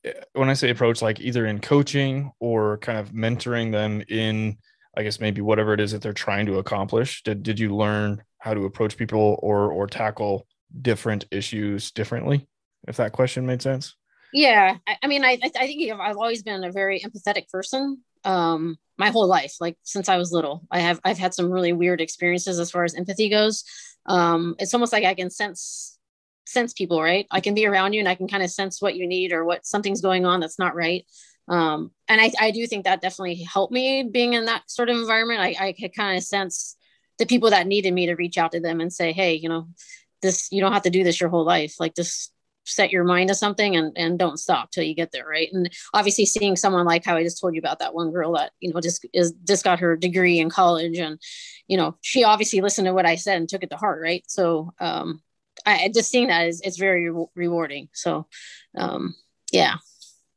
eh, 0.04 0.12
when 0.32 0.48
i 0.48 0.54
say 0.54 0.70
approach 0.70 1.02
like 1.02 1.20
either 1.20 1.46
in 1.46 1.60
coaching 1.60 2.30
or 2.40 2.78
kind 2.78 2.98
of 2.98 3.10
mentoring 3.10 3.72
them 3.72 4.02
in 4.08 4.56
i 4.96 5.02
guess 5.02 5.20
maybe 5.20 5.40
whatever 5.40 5.74
it 5.74 5.80
is 5.80 5.92
that 5.92 6.00
they're 6.00 6.12
trying 6.12 6.46
to 6.46 6.58
accomplish 6.58 7.22
did, 7.22 7.42
did 7.42 7.58
you 7.58 7.74
learn 7.74 8.22
how 8.38 8.54
to 8.54 8.64
approach 8.64 8.96
people 8.96 9.38
or 9.42 9.70
or 9.72 9.86
tackle 9.86 10.46
different 10.80 11.24
issues 11.30 11.90
differently 11.90 12.46
if 12.88 12.96
that 12.96 13.12
question 13.12 13.46
made 13.46 13.60
sense 13.60 13.96
yeah 14.32 14.76
i, 14.86 14.96
I 15.02 15.06
mean 15.06 15.24
I, 15.24 15.38
I 15.42 15.66
think 15.66 15.90
i've 15.92 16.16
always 16.16 16.42
been 16.42 16.64
a 16.64 16.72
very 16.72 17.00
empathetic 17.00 17.50
person 17.50 17.98
um 18.24 18.78
my 18.98 19.10
whole 19.10 19.26
life 19.26 19.54
like 19.60 19.76
since 19.82 20.08
i 20.08 20.16
was 20.16 20.32
little 20.32 20.62
i 20.70 20.78
have 20.78 21.00
i've 21.04 21.18
had 21.18 21.34
some 21.34 21.50
really 21.50 21.72
weird 21.72 22.00
experiences 22.00 22.58
as 22.58 22.70
far 22.70 22.84
as 22.84 22.94
empathy 22.94 23.28
goes 23.28 23.64
um 24.06 24.54
it's 24.58 24.74
almost 24.74 24.92
like 24.92 25.04
i 25.04 25.14
can 25.14 25.30
sense 25.30 25.92
sense 26.52 26.72
people, 26.72 27.02
right? 27.02 27.26
I 27.30 27.40
can 27.40 27.54
be 27.54 27.66
around 27.66 27.92
you 27.94 28.00
and 28.00 28.08
I 28.08 28.14
can 28.14 28.28
kind 28.28 28.42
of 28.42 28.50
sense 28.50 28.80
what 28.80 28.94
you 28.94 29.06
need 29.06 29.32
or 29.32 29.44
what 29.44 29.66
something's 29.66 30.00
going 30.00 30.26
on 30.26 30.40
that's 30.40 30.58
not 30.58 30.74
right. 30.74 31.04
Um, 31.48 31.90
and 32.08 32.20
I, 32.20 32.30
I 32.40 32.50
do 32.50 32.66
think 32.66 32.84
that 32.84 33.00
definitely 33.00 33.42
helped 33.42 33.72
me 33.72 34.04
being 34.04 34.34
in 34.34 34.44
that 34.44 34.70
sort 34.70 34.90
of 34.90 34.96
environment. 34.96 35.40
I, 35.40 35.56
I 35.58 35.72
could 35.72 35.94
kind 35.94 36.16
of 36.16 36.22
sense 36.22 36.76
the 37.18 37.26
people 37.26 37.50
that 37.50 37.66
needed 37.66 37.92
me 37.92 38.06
to 38.06 38.14
reach 38.14 38.38
out 38.38 38.52
to 38.52 38.60
them 38.60 38.80
and 38.80 38.92
say, 38.92 39.12
Hey, 39.12 39.34
you 39.34 39.48
know, 39.48 39.68
this, 40.20 40.48
you 40.52 40.60
don't 40.60 40.72
have 40.72 40.82
to 40.82 40.90
do 40.90 41.02
this 41.02 41.20
your 41.20 41.30
whole 41.30 41.44
life. 41.44 41.76
Like 41.80 41.94
just 41.94 42.32
set 42.64 42.90
your 42.90 43.04
mind 43.04 43.28
to 43.28 43.34
something 43.34 43.76
and, 43.76 43.92
and 43.96 44.18
don't 44.18 44.38
stop 44.38 44.70
till 44.70 44.84
you 44.84 44.94
get 44.94 45.12
there. 45.12 45.26
Right. 45.26 45.48
And 45.52 45.70
obviously 45.94 46.26
seeing 46.26 46.56
someone 46.56 46.86
like 46.86 47.04
how 47.04 47.16
I 47.16 47.22
just 47.22 47.40
told 47.40 47.54
you 47.54 47.58
about 47.58 47.80
that 47.80 47.94
one 47.94 48.10
girl 48.10 48.32
that, 48.34 48.52
you 48.60 48.72
know, 48.72 48.80
just 48.80 49.06
is 49.12 49.32
just 49.46 49.64
got 49.64 49.80
her 49.80 49.96
degree 49.96 50.38
in 50.38 50.50
college 50.50 50.98
and, 50.98 51.18
you 51.66 51.76
know, 51.76 51.96
she 52.00 52.24
obviously 52.24 52.60
listened 52.60 52.86
to 52.86 52.94
what 52.94 53.06
I 53.06 53.16
said 53.16 53.36
and 53.36 53.48
took 53.48 53.62
it 53.62 53.70
to 53.70 53.76
heart. 53.76 54.00
Right. 54.02 54.24
So, 54.28 54.72
um, 54.80 55.22
I 55.66 55.90
just 55.94 56.10
seeing 56.10 56.28
that 56.28 56.48
is 56.48 56.60
it's 56.62 56.78
very 56.78 57.10
re- 57.10 57.26
rewarding. 57.34 57.88
So, 57.92 58.26
um, 58.76 59.14
yeah. 59.52 59.76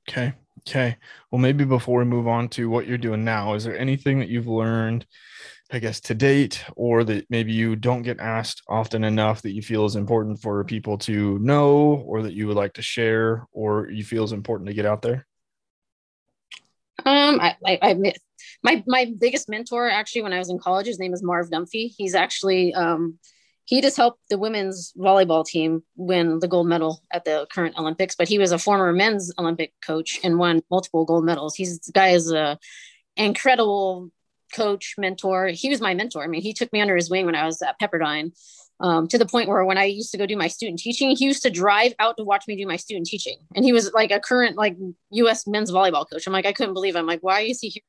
Okay. 0.09 0.33
Okay. 0.67 0.97
Well, 1.31 1.39
maybe 1.39 1.63
before 1.63 1.99
we 1.99 2.05
move 2.05 2.27
on 2.27 2.49
to 2.49 2.69
what 2.69 2.87
you're 2.87 2.97
doing 2.97 3.23
now, 3.23 3.53
is 3.53 3.63
there 3.63 3.77
anything 3.77 4.19
that 4.19 4.29
you've 4.29 4.47
learned, 4.47 5.05
I 5.71 5.79
guess, 5.79 5.99
to 6.01 6.13
date, 6.13 6.63
or 6.75 7.03
that 7.05 7.25
maybe 7.29 7.51
you 7.51 7.75
don't 7.75 8.03
get 8.03 8.19
asked 8.19 8.61
often 8.67 9.03
enough 9.03 9.41
that 9.41 9.53
you 9.53 9.63
feel 9.63 9.85
is 9.85 9.95
important 9.95 10.39
for 10.39 10.63
people 10.63 10.97
to 10.99 11.39
know, 11.39 12.03
or 12.05 12.21
that 12.21 12.33
you 12.33 12.47
would 12.47 12.55
like 12.55 12.73
to 12.73 12.83
share, 12.83 13.47
or 13.51 13.89
you 13.89 14.03
feel 14.03 14.23
is 14.23 14.31
important 14.31 14.67
to 14.67 14.75
get 14.75 14.85
out 14.85 15.01
there? 15.01 15.25
Um, 17.03 17.39
I, 17.39 17.55
I, 17.65 17.79
I 17.81 18.13
my 18.63 18.83
my 18.87 19.11
biggest 19.19 19.49
mentor 19.49 19.89
actually 19.89 20.21
when 20.21 20.33
I 20.33 20.39
was 20.39 20.49
in 20.49 20.59
college, 20.59 20.87
his 20.87 20.99
name 20.99 21.13
is 21.13 21.23
Marv 21.23 21.49
Dunphy. 21.49 21.93
He's 21.97 22.15
actually 22.15 22.73
um 22.73 23.19
he 23.65 23.81
just 23.81 23.97
helped 23.97 24.19
the 24.29 24.37
women's 24.37 24.93
volleyball 24.95 25.43
team 25.43 25.83
win 25.95 26.39
the 26.39 26.47
gold 26.47 26.67
medal 26.67 27.01
at 27.11 27.25
the 27.25 27.47
current 27.51 27.77
Olympics, 27.77 28.15
but 28.15 28.27
he 28.27 28.37
was 28.37 28.51
a 28.51 28.59
former 28.59 28.93
men's 28.93 29.31
Olympic 29.39 29.73
coach 29.83 30.19
and 30.23 30.37
won 30.37 30.61
multiple 30.69 31.05
gold 31.05 31.25
medals. 31.25 31.55
He's 31.55 31.79
the 31.79 31.91
guy 31.91 32.09
is 32.09 32.31
a 32.31 32.59
incredible 33.17 34.11
coach, 34.55 34.95
mentor. 34.97 35.47
He 35.47 35.69
was 35.69 35.81
my 35.81 35.93
mentor. 35.93 36.23
I 36.23 36.27
mean, 36.27 36.41
he 36.41 36.53
took 36.53 36.71
me 36.71 36.81
under 36.81 36.95
his 36.95 37.09
wing 37.09 37.25
when 37.25 37.35
I 37.35 37.45
was 37.45 37.61
at 37.61 37.79
Pepperdine. 37.79 38.31
Um, 38.81 39.07
to 39.07 39.17
the 39.17 39.25
point 39.25 39.47
where 39.47 39.63
when 39.63 39.77
I 39.77 39.85
used 39.85 40.11
to 40.11 40.17
go 40.17 40.25
do 40.25 40.35
my 40.35 40.49
student 40.49 40.79
teaching, 40.79 41.15
he 41.15 41.25
used 41.25 41.43
to 41.43 41.49
drive 41.49 41.93
out 41.97 42.17
to 42.17 42.25
watch 42.25 42.43
me 42.45 42.57
do 42.57 42.67
my 42.67 42.75
student 42.75 43.05
teaching. 43.07 43.37
And 43.55 43.63
he 43.63 43.71
was 43.71 43.93
like 43.93 44.11
a 44.11 44.19
current 44.19 44.57
like 44.57 44.75
US 45.11 45.47
men's 45.47 45.71
volleyball 45.71 46.05
coach. 46.09 46.27
I'm 46.27 46.33
like, 46.33 46.45
I 46.45 46.51
couldn't 46.51 46.73
believe 46.73 46.95
it. 46.95 46.99
I'm 46.99 47.05
like, 47.05 47.23
why 47.23 47.41
is 47.41 47.61
he 47.61 47.69
here? 47.69 47.83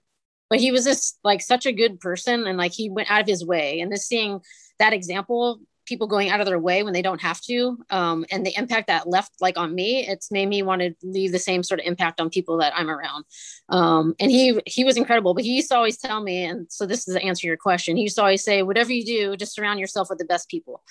But 0.48 0.60
he 0.60 0.70
was 0.70 0.84
just 0.84 1.18
like 1.24 1.40
such 1.40 1.66
a 1.66 1.72
good 1.72 1.98
person 1.98 2.46
and 2.46 2.56
like 2.56 2.72
he 2.72 2.88
went 2.88 3.10
out 3.10 3.20
of 3.20 3.26
his 3.26 3.44
way. 3.44 3.80
And 3.80 3.90
just 3.90 4.06
seeing 4.06 4.40
that 4.78 4.92
example 4.92 5.60
people 5.86 6.06
going 6.06 6.28
out 6.28 6.40
of 6.40 6.46
their 6.46 6.58
way 6.58 6.82
when 6.82 6.92
they 6.92 7.02
don't 7.02 7.20
have 7.22 7.40
to 7.40 7.78
um, 7.90 8.24
and 8.30 8.44
the 8.44 8.54
impact 8.56 8.88
that 8.88 9.08
left 9.08 9.32
like 9.40 9.56
on 9.56 9.74
me 9.74 10.06
it's 10.06 10.30
made 10.30 10.48
me 10.48 10.62
want 10.62 10.82
to 10.82 10.94
leave 11.02 11.32
the 11.32 11.38
same 11.38 11.62
sort 11.62 11.80
of 11.80 11.86
impact 11.86 12.20
on 12.20 12.28
people 12.28 12.58
that 12.58 12.72
i'm 12.76 12.90
around. 12.90 13.24
Um, 13.68 14.14
and 14.20 14.30
he 14.30 14.60
he 14.66 14.84
was 14.84 14.96
incredible 14.96 15.34
but 15.34 15.44
he 15.44 15.54
used 15.54 15.70
to 15.70 15.76
always 15.76 15.96
tell 15.96 16.22
me 16.22 16.44
and 16.44 16.70
so 16.70 16.86
this 16.86 17.08
is 17.08 17.14
to 17.14 17.22
answer 17.22 17.46
your 17.46 17.56
question 17.56 17.96
he 17.96 18.04
used 18.04 18.16
to 18.16 18.22
always 18.22 18.44
say 18.44 18.62
whatever 18.62 18.92
you 18.92 19.04
do 19.04 19.36
just 19.36 19.54
surround 19.54 19.80
yourself 19.80 20.08
with 20.10 20.18
the 20.18 20.24
best 20.24 20.48
people. 20.48 20.82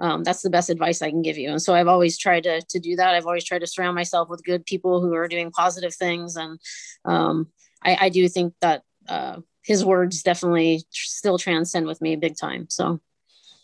Um, 0.00 0.24
that's 0.24 0.42
the 0.42 0.50
best 0.50 0.70
advice 0.70 1.02
i 1.02 1.10
can 1.10 1.22
give 1.22 1.38
you 1.38 1.50
and 1.50 1.62
so 1.62 1.74
i've 1.74 1.88
always 1.88 2.18
tried 2.18 2.44
to, 2.44 2.62
to 2.62 2.78
do 2.78 2.96
that. 2.96 3.14
I've 3.14 3.26
always 3.26 3.44
tried 3.44 3.60
to 3.60 3.66
surround 3.66 3.94
myself 3.94 4.28
with 4.28 4.44
good 4.44 4.64
people 4.66 5.00
who 5.00 5.14
are 5.14 5.28
doing 5.28 5.50
positive 5.50 5.94
things 5.94 6.36
and 6.36 6.58
um, 7.04 7.48
I, 7.84 7.96
I 8.02 8.08
do 8.08 8.28
think 8.28 8.54
that 8.60 8.82
uh, 9.08 9.40
his 9.62 9.84
words 9.84 10.22
definitely 10.22 10.84
still 10.90 11.38
transcend 11.38 11.86
with 11.86 12.00
me 12.00 12.16
big 12.16 12.36
time 12.36 12.66
so 12.68 13.00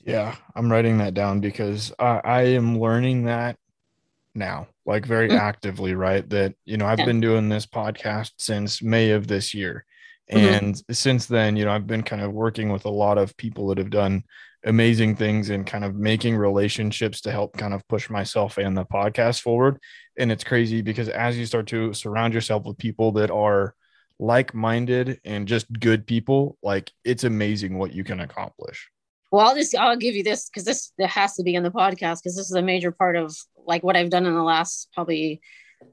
yeah, 0.08 0.36
I'm 0.56 0.72
writing 0.72 0.98
that 0.98 1.12
down 1.12 1.40
because 1.40 1.92
I, 1.98 2.20
I 2.24 2.42
am 2.42 2.80
learning 2.80 3.24
that 3.24 3.58
now, 4.34 4.68
like 4.86 5.04
very 5.04 5.28
mm-hmm. 5.28 5.36
actively, 5.36 5.94
right? 5.94 6.26
That, 6.30 6.54
you 6.64 6.78
know, 6.78 6.86
I've 6.86 7.00
yeah. 7.00 7.04
been 7.04 7.20
doing 7.20 7.50
this 7.50 7.66
podcast 7.66 8.30
since 8.38 8.82
May 8.82 9.10
of 9.10 9.26
this 9.26 9.52
year. 9.52 9.84
Mm-hmm. 10.32 10.46
And 10.46 10.74
mm-hmm. 10.76 10.92
since 10.94 11.26
then, 11.26 11.56
you 11.56 11.66
know, 11.66 11.72
I've 11.72 11.86
been 11.86 12.02
kind 12.02 12.22
of 12.22 12.32
working 12.32 12.72
with 12.72 12.86
a 12.86 12.90
lot 12.90 13.18
of 13.18 13.36
people 13.36 13.68
that 13.68 13.76
have 13.76 13.90
done 13.90 14.24
amazing 14.64 15.14
things 15.16 15.50
and 15.50 15.66
kind 15.66 15.84
of 15.84 15.94
making 15.94 16.36
relationships 16.36 17.20
to 17.20 17.30
help 17.30 17.58
kind 17.58 17.74
of 17.74 17.86
push 17.86 18.08
myself 18.08 18.56
and 18.56 18.74
the 18.74 18.86
podcast 18.86 19.42
forward. 19.42 19.78
And 20.18 20.32
it's 20.32 20.42
crazy 20.42 20.80
because 20.80 21.10
as 21.10 21.36
you 21.36 21.44
start 21.44 21.66
to 21.66 21.92
surround 21.92 22.32
yourself 22.32 22.64
with 22.64 22.78
people 22.78 23.12
that 23.12 23.30
are 23.30 23.74
like 24.18 24.54
minded 24.54 25.20
and 25.26 25.46
just 25.46 25.70
good 25.70 26.06
people, 26.06 26.56
like 26.62 26.90
it's 27.04 27.24
amazing 27.24 27.76
what 27.76 27.92
you 27.92 28.04
can 28.04 28.20
accomplish 28.20 28.88
well 29.30 29.46
i'll 29.46 29.54
just 29.54 29.76
i'll 29.76 29.96
give 29.96 30.14
you 30.14 30.22
this 30.22 30.48
because 30.48 30.64
this 30.64 30.92
it 30.98 31.08
has 31.08 31.34
to 31.34 31.42
be 31.42 31.54
in 31.54 31.62
the 31.62 31.70
podcast 31.70 32.18
because 32.22 32.36
this 32.36 32.50
is 32.50 32.52
a 32.52 32.62
major 32.62 32.90
part 32.90 33.16
of 33.16 33.34
like 33.66 33.82
what 33.82 33.96
i've 33.96 34.10
done 34.10 34.26
in 34.26 34.34
the 34.34 34.42
last 34.42 34.88
probably 34.94 35.40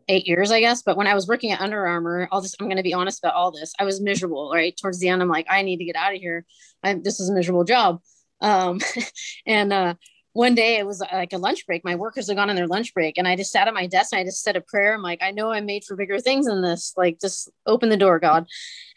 eight 0.08 0.28
years 0.28 0.52
i 0.52 0.60
guess 0.60 0.82
but 0.82 0.98
when 0.98 1.08
i 1.08 1.14
was 1.14 1.28
working 1.28 1.52
at 1.52 1.62
Under 1.62 1.86
Armour 1.86 2.28
i'll 2.32 2.42
just 2.42 2.56
i'm 2.60 2.68
going 2.68 2.78
to 2.78 2.84
be 2.84 2.94
honest 2.94 3.20
about 3.20 3.36
all 3.36 3.52
this 3.52 3.74
i 3.80 3.84
was 3.84 4.02
miserable 4.02 4.52
right 4.54 4.76
towards 4.76 5.00
the 5.00 5.10
end 5.10 5.22
i'm 5.22 5.30
like 5.30 5.48
i 5.50 5.62
need 5.62 5.78
to 5.78 5.86
get 5.86 5.96
out 5.96 6.14
of 6.14 6.20
here 6.20 6.46
I, 6.84 6.96
this 6.96 7.20
is 7.20 7.30
a 7.30 7.34
miserable 7.34 7.64
job 7.64 8.02
um 8.42 8.80
and 9.46 9.72
uh 9.72 9.94
one 10.36 10.54
day 10.54 10.76
it 10.76 10.86
was 10.86 11.00
like 11.00 11.32
a 11.32 11.38
lunch 11.38 11.66
break. 11.66 11.86
My 11.86 11.96
workers 11.96 12.28
had 12.28 12.36
gone 12.36 12.50
on 12.50 12.58
their 12.58 12.68
lunch 12.68 12.94
break, 12.94 13.18
and 13.18 13.26
I 13.26 13.38
just 13.38 13.54
sat 13.54 13.70
at 13.70 13.74
my 13.74 13.88
desk 13.88 14.12
and 14.12 14.20
I 14.20 14.26
just 14.26 14.44
said 14.44 14.58
a 14.58 14.62
prayer. 14.62 14.94
I'm 14.94 15.02
like, 15.02 15.24
I 15.24 15.32
know 15.32 15.50
I'm 15.50 15.66
made 15.66 15.86
for 15.86 15.96
bigger 15.96 16.20
things 16.20 16.46
than 16.46 16.62
this. 16.62 16.94
Like, 16.98 17.22
just 17.22 17.50
open 17.66 17.88
the 17.88 17.96
door, 17.96 18.20
God. 18.20 18.46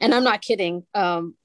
And 0.00 0.12
I'm 0.12 0.24
not 0.24 0.42
kidding. 0.42 0.82
Um, 0.94 1.36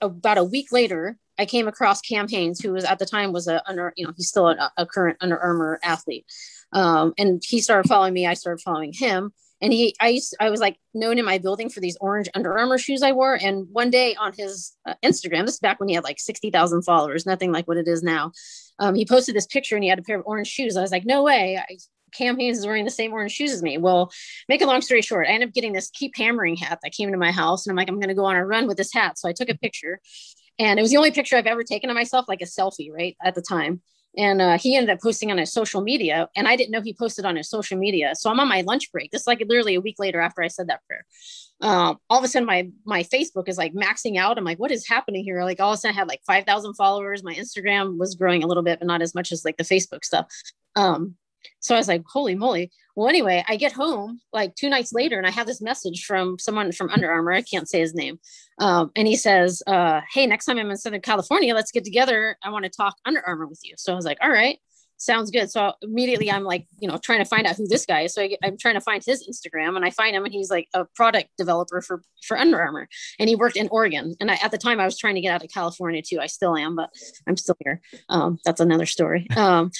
about 0.00 0.38
a 0.38 0.44
week 0.44 0.72
later, 0.72 1.18
I 1.42 1.46
came 1.46 1.66
across 1.66 2.00
Cam 2.00 2.28
Hanes, 2.28 2.60
who 2.60 2.72
was 2.72 2.84
at 2.84 3.00
the 3.00 3.04
time 3.04 3.32
was 3.32 3.48
a 3.48 3.68
under, 3.68 3.92
you 3.96 4.06
know, 4.06 4.12
he's 4.16 4.28
still 4.28 4.46
a, 4.46 4.72
a 4.76 4.86
current 4.86 5.18
Under 5.20 5.36
Armour 5.36 5.80
athlete. 5.82 6.24
Um, 6.72 7.14
and 7.18 7.42
he 7.44 7.60
started 7.60 7.88
following 7.88 8.14
me. 8.14 8.28
I 8.28 8.34
started 8.34 8.62
following 8.62 8.92
him. 8.92 9.32
And 9.60 9.72
he, 9.72 9.94
I 10.00 10.08
used, 10.08 10.36
I 10.40 10.50
was 10.50 10.60
like 10.60 10.76
known 10.94 11.18
in 11.18 11.24
my 11.24 11.38
building 11.38 11.68
for 11.68 11.80
these 11.80 11.96
orange 12.00 12.28
Under 12.34 12.56
Armour 12.56 12.78
shoes 12.78 13.02
I 13.02 13.10
wore. 13.10 13.34
And 13.34 13.66
one 13.72 13.90
day 13.90 14.14
on 14.14 14.32
his 14.32 14.72
uh, 14.86 14.94
Instagram, 15.04 15.44
this 15.44 15.54
is 15.54 15.60
back 15.60 15.80
when 15.80 15.88
he 15.88 15.96
had 15.96 16.04
like 16.04 16.20
60,000 16.20 16.82
followers, 16.82 17.26
nothing 17.26 17.50
like 17.50 17.66
what 17.66 17.76
it 17.76 17.88
is 17.88 18.04
now. 18.04 18.30
Um, 18.78 18.94
he 18.94 19.04
posted 19.04 19.34
this 19.34 19.46
picture 19.46 19.74
and 19.74 19.82
he 19.82 19.90
had 19.90 19.98
a 19.98 20.02
pair 20.02 20.18
of 20.18 20.26
orange 20.26 20.48
shoes. 20.48 20.76
I 20.76 20.80
was 20.80 20.92
like, 20.92 21.04
no 21.04 21.24
way. 21.24 21.58
I 21.58 21.76
Cam 22.12 22.38
Hanes 22.38 22.58
is 22.58 22.66
wearing 22.66 22.84
the 22.84 22.90
same 22.90 23.12
orange 23.12 23.32
shoes 23.32 23.52
as 23.52 23.62
me. 23.62 23.78
Well, 23.78 24.12
make 24.48 24.60
a 24.60 24.66
long 24.66 24.82
story 24.82 25.00
short, 25.02 25.26
I 25.26 25.32
ended 25.32 25.48
up 25.48 25.54
getting 25.54 25.72
this 25.72 25.90
keep 25.90 26.14
hammering 26.14 26.56
hat 26.56 26.78
that 26.82 26.92
came 26.92 27.10
to 27.10 27.16
my 27.16 27.32
house. 27.32 27.66
And 27.66 27.72
I'm 27.72 27.76
like, 27.76 27.88
I'm 27.88 27.98
going 27.98 28.08
to 28.08 28.14
go 28.14 28.26
on 28.26 28.36
a 28.36 28.44
run 28.44 28.66
with 28.66 28.76
this 28.76 28.92
hat. 28.92 29.18
So 29.18 29.28
I 29.28 29.32
took 29.32 29.48
a 29.48 29.56
picture 29.56 29.98
and 30.58 30.78
it 30.78 30.82
was 30.82 30.90
the 30.90 30.96
only 30.96 31.10
picture 31.10 31.36
I've 31.36 31.46
ever 31.46 31.62
taken 31.62 31.90
of 31.90 31.94
myself, 31.94 32.26
like 32.28 32.42
a 32.42 32.46
selfie, 32.46 32.92
right? 32.92 33.16
At 33.24 33.34
the 33.34 33.42
time. 33.42 33.80
And 34.16 34.42
uh, 34.42 34.58
he 34.58 34.76
ended 34.76 34.90
up 34.90 35.00
posting 35.00 35.30
on 35.30 35.38
his 35.38 35.52
social 35.52 35.80
media. 35.80 36.28
And 36.36 36.46
I 36.46 36.54
didn't 36.54 36.70
know 36.70 36.82
he 36.82 36.92
posted 36.92 37.24
on 37.24 37.36
his 37.36 37.48
social 37.48 37.78
media. 37.78 38.14
So 38.14 38.30
I'm 38.30 38.40
on 38.40 38.48
my 38.48 38.60
lunch 38.60 38.92
break. 38.92 39.10
This 39.10 39.22
is 39.22 39.26
like 39.26 39.42
literally 39.48 39.74
a 39.74 39.80
week 39.80 39.96
later 39.98 40.20
after 40.20 40.42
I 40.42 40.48
said 40.48 40.68
that 40.68 40.84
prayer 40.86 41.06
um, 41.62 41.98
all 42.10 42.18
of 42.18 42.24
a 42.24 42.28
sudden 42.28 42.44
my 42.44 42.68
my 42.84 43.04
Facebook 43.04 43.48
is 43.48 43.56
like 43.56 43.72
maxing 43.72 44.18
out. 44.18 44.36
I'm 44.36 44.44
like, 44.44 44.58
what 44.58 44.72
is 44.72 44.86
happening 44.86 45.22
here? 45.22 45.42
Like 45.44 45.60
all 45.60 45.70
of 45.70 45.74
a 45.74 45.78
sudden 45.78 45.96
I 45.96 45.98
had 45.98 46.08
like 46.08 46.20
5,000 46.26 46.74
followers. 46.74 47.22
My 47.22 47.34
Instagram 47.34 47.98
was 47.98 48.16
growing 48.16 48.42
a 48.42 48.48
little 48.48 48.64
bit, 48.64 48.80
but 48.80 48.88
not 48.88 49.00
as 49.00 49.14
much 49.14 49.30
as 49.30 49.44
like 49.44 49.56
the 49.56 49.64
Facebook 49.64 50.04
stuff. 50.04 50.26
Um, 50.74 51.14
so 51.60 51.74
I 51.74 51.78
was 51.78 51.88
like, 51.88 52.02
holy 52.06 52.34
moly. 52.34 52.70
Well, 52.94 53.08
anyway, 53.08 53.44
I 53.48 53.56
get 53.56 53.72
home 53.72 54.20
like 54.32 54.54
two 54.54 54.68
nights 54.68 54.92
later 54.92 55.16
and 55.16 55.26
I 55.26 55.30
have 55.30 55.46
this 55.46 55.62
message 55.62 56.04
from 56.04 56.38
someone 56.38 56.72
from 56.72 56.90
Under 56.90 57.10
Armour. 57.10 57.32
I 57.32 57.42
can't 57.42 57.68
say 57.68 57.80
his 57.80 57.94
name. 57.94 58.18
Um, 58.58 58.90
and 58.96 59.08
he 59.08 59.16
says, 59.16 59.62
uh, 59.66 60.02
Hey, 60.12 60.26
next 60.26 60.44
time 60.44 60.58
I'm 60.58 60.70
in 60.70 60.76
Southern 60.76 61.00
California, 61.00 61.54
let's 61.54 61.72
get 61.72 61.84
together. 61.84 62.36
I 62.42 62.50
want 62.50 62.64
to 62.64 62.70
talk 62.70 62.96
Under 63.06 63.22
Armour 63.26 63.46
with 63.46 63.60
you. 63.64 63.74
So 63.78 63.92
I 63.92 63.96
was 63.96 64.04
like, 64.04 64.18
all 64.20 64.30
right 64.30 64.58
sounds 65.02 65.30
good. 65.30 65.50
So 65.50 65.72
immediately 65.82 66.30
I'm 66.30 66.44
like, 66.44 66.66
you 66.78 66.88
know, 66.88 66.96
trying 66.96 67.18
to 67.18 67.24
find 67.24 67.46
out 67.46 67.56
who 67.56 67.66
this 67.66 67.84
guy 67.84 68.02
is. 68.02 68.14
So 68.14 68.22
I, 68.22 68.36
am 68.42 68.56
trying 68.56 68.74
to 68.74 68.80
find 68.80 69.02
his 69.04 69.28
Instagram 69.28 69.76
and 69.76 69.84
I 69.84 69.90
find 69.90 70.14
him 70.14 70.24
and 70.24 70.32
he's 70.32 70.50
like 70.50 70.68
a 70.74 70.84
product 70.94 71.28
developer 71.36 71.80
for, 71.80 72.02
for 72.24 72.38
Under 72.38 72.60
Armour 72.60 72.88
and 73.18 73.28
he 73.28 73.34
worked 73.34 73.56
in 73.56 73.68
Oregon. 73.68 74.14
And 74.20 74.30
I, 74.30 74.34
at 74.42 74.50
the 74.50 74.58
time 74.58 74.80
I 74.80 74.84
was 74.84 74.98
trying 74.98 75.16
to 75.16 75.20
get 75.20 75.34
out 75.34 75.44
of 75.44 75.50
California 75.50 76.02
too. 76.02 76.20
I 76.20 76.26
still 76.26 76.56
am, 76.56 76.76
but 76.76 76.90
I'm 77.26 77.36
still 77.36 77.56
here. 77.64 77.80
Um, 78.08 78.38
that's 78.44 78.60
another 78.60 78.86
story. 78.86 79.26
Um, 79.36 79.70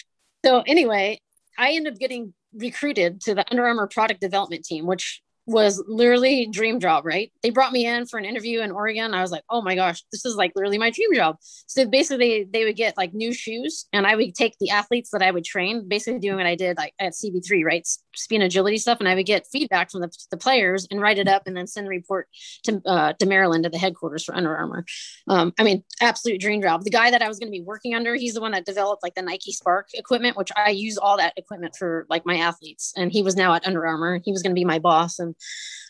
so 0.44 0.62
anyway, 0.66 1.20
I 1.58 1.72
ended 1.72 1.94
up 1.94 1.98
getting 1.98 2.34
recruited 2.54 3.20
to 3.22 3.34
the 3.34 3.44
Under 3.50 3.66
Armour 3.66 3.86
product 3.86 4.20
development 4.20 4.64
team, 4.64 4.86
which 4.86 5.22
was 5.46 5.82
literally 5.88 6.46
dream 6.46 6.78
job, 6.78 7.04
right? 7.04 7.32
They 7.42 7.50
brought 7.50 7.72
me 7.72 7.86
in 7.86 8.06
for 8.06 8.18
an 8.18 8.24
interview 8.24 8.60
in 8.60 8.70
Oregon. 8.70 9.12
I 9.12 9.22
was 9.22 9.32
like, 9.32 9.42
oh 9.50 9.60
my 9.60 9.74
gosh, 9.74 10.02
this 10.12 10.24
is 10.24 10.36
like 10.36 10.52
literally 10.54 10.78
my 10.78 10.90
dream 10.90 11.12
job. 11.14 11.36
So 11.66 11.84
basically, 11.86 12.46
they 12.50 12.64
would 12.64 12.76
get 12.76 12.96
like 12.96 13.12
new 13.12 13.32
shoes, 13.32 13.86
and 13.92 14.06
I 14.06 14.14
would 14.14 14.34
take 14.34 14.56
the 14.60 14.70
athletes 14.70 15.10
that 15.10 15.22
I 15.22 15.30
would 15.30 15.44
train, 15.44 15.88
basically 15.88 16.20
doing 16.20 16.36
what 16.36 16.46
I 16.46 16.54
did 16.54 16.76
like 16.76 16.94
at 17.00 17.12
CB3, 17.12 17.64
right? 17.64 17.86
Speed 18.14 18.36
and 18.36 18.44
agility 18.44 18.78
stuff, 18.78 19.00
and 19.00 19.08
I 19.08 19.14
would 19.14 19.26
get 19.26 19.46
feedback 19.50 19.90
from 19.90 20.02
the, 20.02 20.10
the 20.30 20.36
players 20.36 20.86
and 20.90 21.00
write 21.00 21.18
it 21.18 21.28
up, 21.28 21.42
and 21.46 21.56
then 21.56 21.66
send 21.66 21.86
the 21.86 21.90
report 21.90 22.28
to 22.64 22.80
uh, 22.86 23.12
to 23.14 23.26
Maryland 23.26 23.64
to 23.64 23.70
the 23.70 23.78
headquarters 23.78 24.24
for 24.24 24.36
Under 24.36 24.56
Armour. 24.56 24.84
Um, 25.28 25.52
I 25.58 25.64
mean, 25.64 25.82
absolute 26.00 26.40
dream 26.40 26.62
job. 26.62 26.84
The 26.84 26.90
guy 26.90 27.10
that 27.10 27.22
I 27.22 27.28
was 27.28 27.38
going 27.38 27.48
to 27.48 27.58
be 27.58 27.62
working 27.62 27.94
under, 27.94 28.14
he's 28.14 28.34
the 28.34 28.40
one 28.40 28.52
that 28.52 28.64
developed 28.64 29.02
like 29.02 29.14
the 29.14 29.22
Nike 29.22 29.52
SPARQ 29.52 29.94
equipment, 29.94 30.36
which 30.36 30.50
I 30.56 30.70
use 30.70 30.98
all 30.98 31.16
that 31.16 31.32
equipment 31.36 31.74
for 31.76 32.06
like 32.08 32.24
my 32.24 32.36
athletes, 32.36 32.92
and 32.96 33.10
he 33.10 33.22
was 33.22 33.34
now 33.34 33.54
at 33.54 33.66
Under 33.66 33.84
Armour. 33.86 34.20
He 34.24 34.30
was 34.30 34.42
going 34.42 34.52
to 34.52 34.60
be 34.60 34.64
my 34.64 34.78
boss, 34.78 35.18
and 35.18 35.31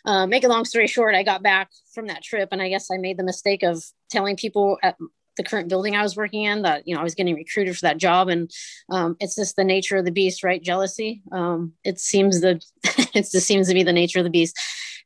uh, 0.04 0.26
make 0.26 0.44
a 0.44 0.48
long 0.48 0.64
story 0.64 0.86
short, 0.86 1.14
I 1.14 1.22
got 1.22 1.42
back 1.42 1.70
from 1.94 2.06
that 2.08 2.22
trip, 2.22 2.48
and 2.52 2.62
I 2.62 2.68
guess 2.68 2.88
I 2.90 2.98
made 2.98 3.18
the 3.18 3.24
mistake 3.24 3.62
of 3.62 3.82
telling 4.10 4.36
people 4.36 4.78
at 4.82 4.96
the 5.36 5.42
current 5.42 5.68
building 5.68 5.96
I 5.96 6.02
was 6.02 6.16
working 6.16 6.44
in 6.44 6.62
that 6.62 6.86
you 6.86 6.94
know 6.94 7.00
I 7.00 7.04
was 7.04 7.14
getting 7.14 7.34
recruited 7.34 7.76
for 7.76 7.82
that 7.82 7.98
job, 7.98 8.28
and 8.28 8.50
um, 8.90 9.16
it's 9.20 9.36
just 9.36 9.56
the 9.56 9.64
nature 9.64 9.96
of 9.96 10.04
the 10.04 10.12
beast, 10.12 10.44
right? 10.44 10.62
Jealousy. 10.62 11.22
Um, 11.30 11.72
it 11.84 11.98
seems 11.98 12.40
the 12.40 12.60
it 13.14 13.28
just 13.30 13.46
seems 13.46 13.68
to 13.68 13.74
be 13.74 13.82
the 13.82 13.92
nature 13.92 14.18
of 14.18 14.24
the 14.24 14.30
beast. 14.30 14.58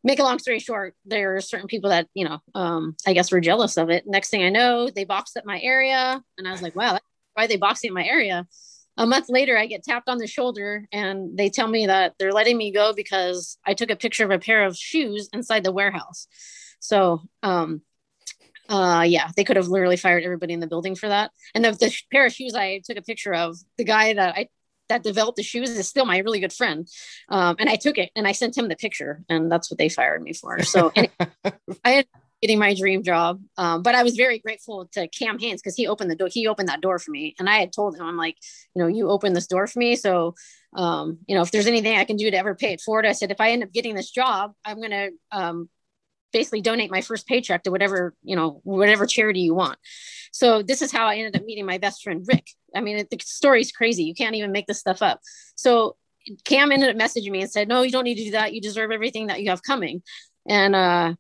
Make 0.05 0.19
a 0.19 0.23
long 0.23 0.39
story 0.39 0.61
short, 0.61 0.95
there 1.05 1.37
are 1.37 1.41
certain 1.41 1.67
people 1.67 1.91
that 1.91 2.09
you 2.15 2.25
know 2.29 2.39
um, 2.55 2.97
I 3.07 3.13
guess 3.13 3.31
were 3.31 3.41
jealous 3.41 3.77
of 3.77 3.91
it. 3.91 4.05
Next 4.07 4.31
thing 4.31 4.43
I 4.43 4.51
know, 4.51 4.91
they 4.91 5.05
boxed 5.05 5.37
up 5.37 5.45
my 5.45 5.61
area, 5.61 6.23
and 6.39 6.49
I 6.49 6.53
was 6.53 6.63
like, 6.63 6.77
wow, 6.77 6.99
why 7.35 7.45
are 7.45 7.49
they 7.49 7.57
boxing 7.57 7.89
at 7.89 7.95
my 7.95 8.05
area? 8.05 8.47
A 8.97 9.07
month 9.07 9.27
later 9.29 9.57
i 9.57 9.67
get 9.67 9.83
tapped 9.83 10.09
on 10.09 10.19
the 10.19 10.27
shoulder 10.27 10.87
and 10.93 11.37
they 11.37 11.49
tell 11.49 11.69
me 11.69 11.87
that 11.87 12.15
they're 12.19 12.33
letting 12.33 12.57
me 12.57 12.73
go 12.73 12.93
because 12.93 13.59
i 13.67 13.75
took 13.75 13.91
a 13.91 13.97
picture 13.97 14.25
of 14.25 14.31
a 14.31 14.39
pair 14.39 14.65
of 14.65 14.77
shoes 14.77 15.29
inside 15.33 15.65
the 15.65 15.73
warehouse. 15.73 16.27
So 16.81 17.23
um 17.43 17.83
uh 18.69 19.05
yeah 19.07 19.31
they 19.37 19.45
could 19.45 19.57
have 19.57 19.69
literally 19.69 19.97
fired 19.97 20.25
everybody 20.25 20.53
in 20.53 20.61
the 20.61 20.67
building 20.67 20.95
for 20.95 21.09
that. 21.09 21.31
And 21.55 21.65
the, 21.65 21.73
the 21.73 21.95
pair 22.13 22.27
of 22.27 22.33
shoes 22.33 22.55
i 22.55 22.81
took 22.85 22.97
a 22.97 23.03
picture 23.03 23.35
of 23.35 23.57
the 23.77 23.85
guy 23.85 24.15
that 24.15 24.35
i 24.35 24.49
that 24.89 25.03
developed 25.03 25.37
the 25.37 25.43
shoes 25.43 25.71
is 25.71 25.89
still 25.89 26.05
my 26.05 26.19
really 26.19 26.39
good 26.39 26.53
friend. 26.53 26.87
Um, 27.29 27.57
and 27.59 27.69
i 27.69 27.77
took 27.77 27.99
it 27.99 28.11
and 28.17 28.27
i 28.27 28.33
sent 28.33 28.57
him 28.57 28.69
the 28.69 28.77
picture 28.77 29.25
and 29.29 29.51
that's 29.51 29.71
what 29.71 29.79
they 29.79 29.89
fired 29.89 30.23
me 30.23 30.33
for. 30.33 30.63
So 30.63 30.93
i 31.85 32.05
getting 32.47 32.61
my 32.61 32.75
dream 32.75 33.03
job. 33.03 33.43
Um, 33.59 33.83
but 33.83 33.97
I 33.97 34.05
was 34.05 34.15
very 34.15 34.39
grateful 34.39 34.87
to 34.93 35.09
Cam 35.09 35.37
Hanes 35.41 35.61
because 35.61 35.75
he 35.75 35.89
opened 35.89 36.13
the 36.13 36.15
door. 36.15 36.29
He 36.31 36.47
opened 36.47 36.69
that 36.69 36.81
door 36.81 37.01
for 37.01 37.11
me, 37.11 37.35
and 37.41 37.49
I 37.49 37.57
had 37.57 37.73
told 37.73 37.97
him, 37.97 38.07
I'm 38.07 38.17
like, 38.17 38.37
you 38.73 38.81
know, 38.81 38.89
you 38.89 39.11
opened 39.11 39.35
this 39.35 39.49
door 39.49 39.67
for 39.67 39.81
me. 39.81 39.97
So, 39.97 40.37
um, 40.75 41.19
you 41.27 41.35
know, 41.35 41.43
if 41.43 41.51
there's 41.51 41.67
anything 41.67 41.97
I 41.97 42.05
can 42.05 42.17
do 42.17 42.31
to 42.31 42.37
ever 42.37 42.55
pay 42.55 42.73
it 42.73 42.81
forward, 42.81 43.05
I 43.05 43.13
said, 43.13 43.33
if 43.33 43.41
I 43.41 43.51
end 43.51 43.65
up 43.65 43.73
getting 43.73 43.97
this 43.97 44.13
job, 44.13 44.53
I'm 44.65 44.81
gonna 44.81 45.09
um, 45.33 45.69
basically 46.33 46.61
donate 46.61 46.91
my 46.91 47.01
first 47.01 47.27
paycheck 47.27 47.65
to 47.65 47.73
whatever 47.73 48.15
you 48.23 48.37
know, 48.37 48.61
whatever 48.63 49.07
charity 49.07 49.41
you 49.41 49.55
want. 49.55 49.79
So 50.31 50.63
this 50.63 50.83
is 50.83 50.93
how 50.93 51.07
I 51.07 51.17
ended 51.17 51.35
up 51.35 51.45
meeting 51.45 51.67
my 51.67 51.79
best 51.79 52.05
friend 52.05 52.25
Rick. 52.29 52.47
I 52.77 52.81
mean, 52.81 52.99
it, 52.99 53.11
the 53.11 53.19
story's 53.25 53.73
crazy. 53.73 54.05
You 54.05 54.15
can't 54.15 54.37
even 54.37 54.53
make 54.53 54.69
this 54.69 54.79
stuff 54.79 55.03
up. 55.03 55.21
So 55.57 55.97
Cam 56.45 56.71
ended 56.71 56.91
up 56.91 56.97
messaging 56.97 57.31
me 57.31 57.41
and 57.41 57.51
said, 57.51 57.67
"No, 57.67 57.83
you 57.83 57.91
don't 57.91 58.05
need 58.05 58.19
to 58.19 58.25
do 58.25 58.31
that. 58.33 58.53
You 58.55 58.61
deserve 58.61 58.93
everything 58.93 59.27
that 59.29 59.43
you 59.43 59.51
have 59.51 59.63
coming." 59.63 60.03
And 60.49 60.77
uh, 60.77 61.15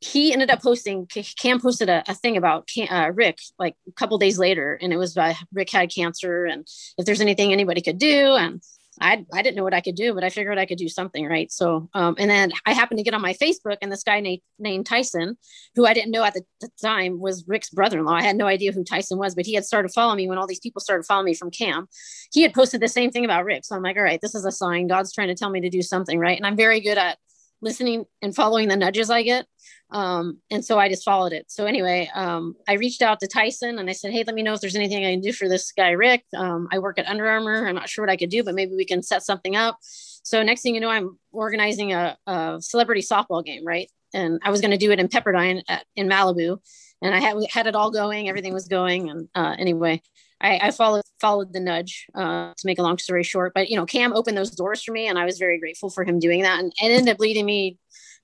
he 0.00 0.32
ended 0.32 0.50
up 0.50 0.62
posting 0.62 1.06
cam 1.40 1.60
posted 1.60 1.88
a, 1.88 2.02
a 2.08 2.14
thing 2.14 2.36
about 2.36 2.68
uh, 2.88 3.10
rick 3.14 3.38
like 3.58 3.74
a 3.88 3.92
couple 3.92 4.16
days 4.18 4.38
later 4.38 4.78
and 4.80 4.92
it 4.92 4.96
was 4.96 5.14
by 5.14 5.36
rick 5.52 5.70
had 5.70 5.92
cancer 5.92 6.44
and 6.44 6.66
if 6.96 7.04
there's 7.04 7.20
anything 7.20 7.52
anybody 7.52 7.80
could 7.80 7.98
do 7.98 8.34
and 8.36 8.62
I, 9.00 9.24
I 9.32 9.42
didn't 9.42 9.56
know 9.56 9.64
what 9.64 9.74
I 9.74 9.80
could 9.80 9.94
do, 9.94 10.14
but 10.14 10.24
I 10.24 10.30
figured 10.30 10.58
I 10.58 10.66
could 10.66 10.78
do 10.78 10.88
something, 10.88 11.26
right? 11.26 11.50
So, 11.50 11.88
um, 11.94 12.16
and 12.18 12.30
then 12.30 12.52
I 12.66 12.72
happened 12.72 12.98
to 12.98 13.04
get 13.04 13.14
on 13.14 13.22
my 13.22 13.32
Facebook, 13.34 13.76
and 13.80 13.90
this 13.92 14.02
guy 14.02 14.20
named, 14.20 14.42
named 14.58 14.86
Tyson, 14.86 15.36
who 15.74 15.86
I 15.86 15.94
didn't 15.94 16.10
know 16.10 16.24
at 16.24 16.34
the, 16.34 16.42
the 16.60 16.70
time 16.80 17.20
was 17.20 17.44
Rick's 17.46 17.70
brother-in-law. 17.70 18.12
I 18.12 18.22
had 18.22 18.36
no 18.36 18.46
idea 18.46 18.72
who 18.72 18.84
Tyson 18.84 19.18
was, 19.18 19.34
but 19.34 19.46
he 19.46 19.54
had 19.54 19.64
started 19.64 19.92
following 19.92 20.16
me 20.16 20.28
when 20.28 20.38
all 20.38 20.46
these 20.46 20.60
people 20.60 20.80
started 20.80 21.06
following 21.06 21.26
me 21.26 21.34
from 21.34 21.50
Cam. 21.50 21.86
He 22.32 22.42
had 22.42 22.54
posted 22.54 22.80
the 22.80 22.88
same 22.88 23.10
thing 23.10 23.24
about 23.24 23.44
Rick, 23.44 23.64
so 23.64 23.76
I'm 23.76 23.82
like, 23.82 23.96
all 23.96 24.02
right, 24.02 24.20
this 24.20 24.34
is 24.34 24.44
a 24.44 24.52
sign. 24.52 24.88
God's 24.88 25.12
trying 25.12 25.28
to 25.28 25.34
tell 25.34 25.50
me 25.50 25.60
to 25.60 25.70
do 25.70 25.82
something, 25.82 26.18
right? 26.18 26.36
And 26.36 26.46
I'm 26.46 26.56
very 26.56 26.80
good 26.80 26.98
at 26.98 27.18
listening 27.60 28.04
and 28.22 28.34
following 28.34 28.68
the 28.68 28.76
nudges 28.76 29.10
I 29.10 29.22
get. 29.22 29.46
Um, 29.90 30.38
and 30.50 30.64
so 30.64 30.78
I 30.78 30.88
just 30.88 31.04
followed 31.04 31.32
it. 31.32 31.50
So 31.50 31.64
anyway, 31.64 32.10
um, 32.14 32.54
I 32.68 32.74
reached 32.74 33.00
out 33.00 33.20
to 33.20 33.26
Tyson 33.26 33.78
and 33.78 33.88
I 33.88 33.92
said, 33.92 34.12
Hey, 34.12 34.22
let 34.26 34.34
me 34.34 34.42
know 34.42 34.52
if 34.52 34.60
there's 34.60 34.76
anything 34.76 35.04
I 35.04 35.12
can 35.12 35.20
do 35.20 35.32
for 35.32 35.48
this 35.48 35.72
guy, 35.72 35.90
Rick. 35.90 36.24
Um, 36.36 36.68
I 36.70 36.78
work 36.78 36.98
at 36.98 37.06
Under 37.06 37.26
Armour. 37.26 37.66
I'm 37.66 37.74
not 37.74 37.88
sure 37.88 38.04
what 38.04 38.12
I 38.12 38.16
could 38.16 38.30
do, 38.30 38.44
but 38.44 38.54
maybe 38.54 38.74
we 38.74 38.84
can 38.84 39.02
set 39.02 39.22
something 39.22 39.56
up. 39.56 39.78
So 39.80 40.42
next 40.42 40.62
thing 40.62 40.74
you 40.74 40.80
know, 40.80 40.90
I'm 40.90 41.18
organizing 41.32 41.94
a, 41.94 42.16
a 42.26 42.58
celebrity 42.60 43.00
softball 43.00 43.44
game, 43.44 43.66
right? 43.66 43.90
And 44.12 44.40
I 44.42 44.50
was 44.50 44.60
going 44.60 44.72
to 44.72 44.76
do 44.76 44.90
it 44.90 45.00
in 45.00 45.08
Pepperdine 45.08 45.62
at, 45.68 45.84
in 45.96 46.08
Malibu. 46.08 46.58
And 47.00 47.14
I 47.14 47.20
had, 47.20 47.36
had 47.50 47.66
it 47.66 47.74
all 47.74 47.90
going, 47.90 48.28
everything 48.28 48.52
was 48.52 48.68
going. 48.68 49.08
And 49.08 49.28
uh, 49.34 49.54
anyway, 49.58 50.02
I, 50.40 50.58
I 50.64 50.70
followed 50.70 51.02
followed 51.20 51.52
the 51.52 51.60
nudge 51.60 52.06
uh, 52.14 52.52
to 52.56 52.66
make 52.66 52.78
a 52.78 52.82
long 52.82 52.98
story 52.98 53.24
short. 53.24 53.52
But 53.54 53.68
you 53.70 53.76
know, 53.76 53.86
Cam 53.86 54.12
opened 54.12 54.36
those 54.36 54.50
doors 54.50 54.82
for 54.82 54.92
me, 54.92 55.08
and 55.08 55.18
I 55.18 55.24
was 55.24 55.38
very 55.38 55.58
grateful 55.58 55.90
for 55.90 56.04
him 56.04 56.18
doing 56.18 56.42
that, 56.42 56.60
and 56.60 56.72
it 56.80 56.90
ended 56.90 57.12
up 57.12 57.20
leading 57.20 57.46
me 57.46 57.78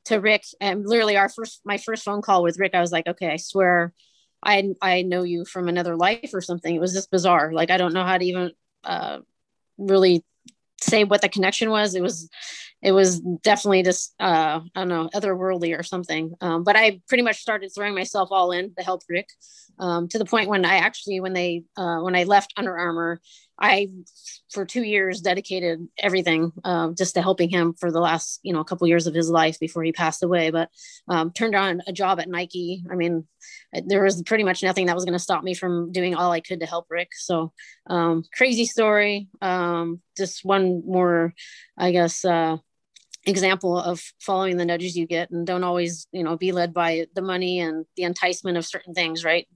to 0.06 0.16
Rick. 0.16 0.44
And 0.60 0.86
literally, 0.86 1.16
our 1.16 1.28
first 1.28 1.60
my 1.64 1.78
first 1.78 2.04
phone 2.04 2.22
call 2.22 2.42
with 2.42 2.58
Rick, 2.58 2.74
I 2.74 2.80
was 2.80 2.92
like, 2.92 3.06
okay, 3.06 3.28
I 3.28 3.36
swear, 3.36 3.92
I 4.42 4.74
I 4.80 5.02
know 5.02 5.22
you 5.22 5.44
from 5.44 5.68
another 5.68 5.96
life 5.96 6.30
or 6.32 6.40
something. 6.40 6.74
It 6.74 6.80
was 6.80 6.92
just 6.92 7.10
bizarre. 7.10 7.52
Like 7.52 7.70
I 7.70 7.76
don't 7.76 7.94
know 7.94 8.04
how 8.04 8.18
to 8.18 8.24
even 8.24 8.52
uh, 8.84 9.18
really 9.78 10.24
say 10.80 11.04
what 11.04 11.22
the 11.22 11.28
connection 11.28 11.70
was. 11.70 11.94
It 11.94 12.02
was 12.02 12.28
it 12.82 12.92
was 12.92 13.20
definitely 13.20 13.82
just 13.82 14.14
uh, 14.20 14.60
I 14.74 14.80
don't 14.80 14.88
know 14.88 15.08
otherworldly 15.14 15.78
or 15.78 15.82
something. 15.82 16.34
Um, 16.40 16.64
but 16.64 16.76
I 16.76 17.00
pretty 17.08 17.22
much 17.22 17.38
started 17.38 17.70
throwing 17.74 17.94
myself 17.94 18.28
all 18.30 18.52
in 18.52 18.74
to 18.74 18.84
help 18.84 19.02
Rick 19.08 19.28
um, 19.78 20.08
to 20.08 20.18
the 20.18 20.26
point 20.26 20.50
when 20.50 20.64
I 20.64 20.76
actually 20.76 21.20
when 21.20 21.32
they 21.32 21.64
uh, 21.76 22.00
when 22.00 22.14
I 22.14 22.24
left 22.24 22.52
Under 22.56 22.76
Armour, 22.76 23.20
I 23.58 23.88
for 24.50 24.64
two 24.64 24.82
years 24.82 25.20
dedicated 25.20 25.86
everything 25.98 26.52
uh, 26.64 26.90
just 26.90 27.14
to 27.14 27.22
helping 27.22 27.48
him 27.48 27.74
for 27.74 27.90
the 27.90 28.00
last 28.00 28.40
you 28.42 28.52
know 28.52 28.60
a 28.60 28.64
couple 28.64 28.86
years 28.86 29.06
of 29.06 29.14
his 29.14 29.30
life 29.30 29.58
before 29.58 29.82
he 29.84 29.92
passed 29.92 30.22
away. 30.22 30.50
But 30.50 30.70
um, 31.08 31.32
turned 31.32 31.54
on 31.54 31.82
a 31.86 31.92
job 31.92 32.20
at 32.20 32.28
Nike. 32.28 32.84
I 32.90 32.94
mean, 32.94 33.26
there 33.86 34.02
was 34.02 34.22
pretty 34.22 34.44
much 34.44 34.62
nothing 34.62 34.86
that 34.86 34.94
was 34.94 35.04
going 35.04 35.14
to 35.14 35.18
stop 35.18 35.44
me 35.44 35.54
from 35.54 35.92
doing 35.92 36.14
all 36.14 36.32
I 36.32 36.40
could 36.40 36.60
to 36.60 36.66
help 36.66 36.86
Rick. 36.90 37.10
So 37.14 37.52
um, 37.88 38.24
crazy 38.32 38.66
story. 38.66 39.28
Um, 39.40 40.00
just 40.16 40.44
one 40.44 40.82
more, 40.86 41.34
I 41.76 41.92
guess. 41.92 42.24
Uh, 42.24 42.58
example 43.26 43.78
of 43.78 44.02
following 44.20 44.56
the 44.56 44.64
nudges 44.64 44.96
you 44.96 45.06
get 45.06 45.30
and 45.30 45.46
don't 45.46 45.64
always 45.64 46.06
you 46.12 46.22
know 46.22 46.36
be 46.36 46.52
led 46.52 46.74
by 46.74 47.06
the 47.14 47.22
money 47.22 47.58
and 47.58 47.86
the 47.96 48.02
enticement 48.02 48.58
of 48.58 48.66
certain 48.66 48.92
things 48.92 49.24
right 49.24 49.48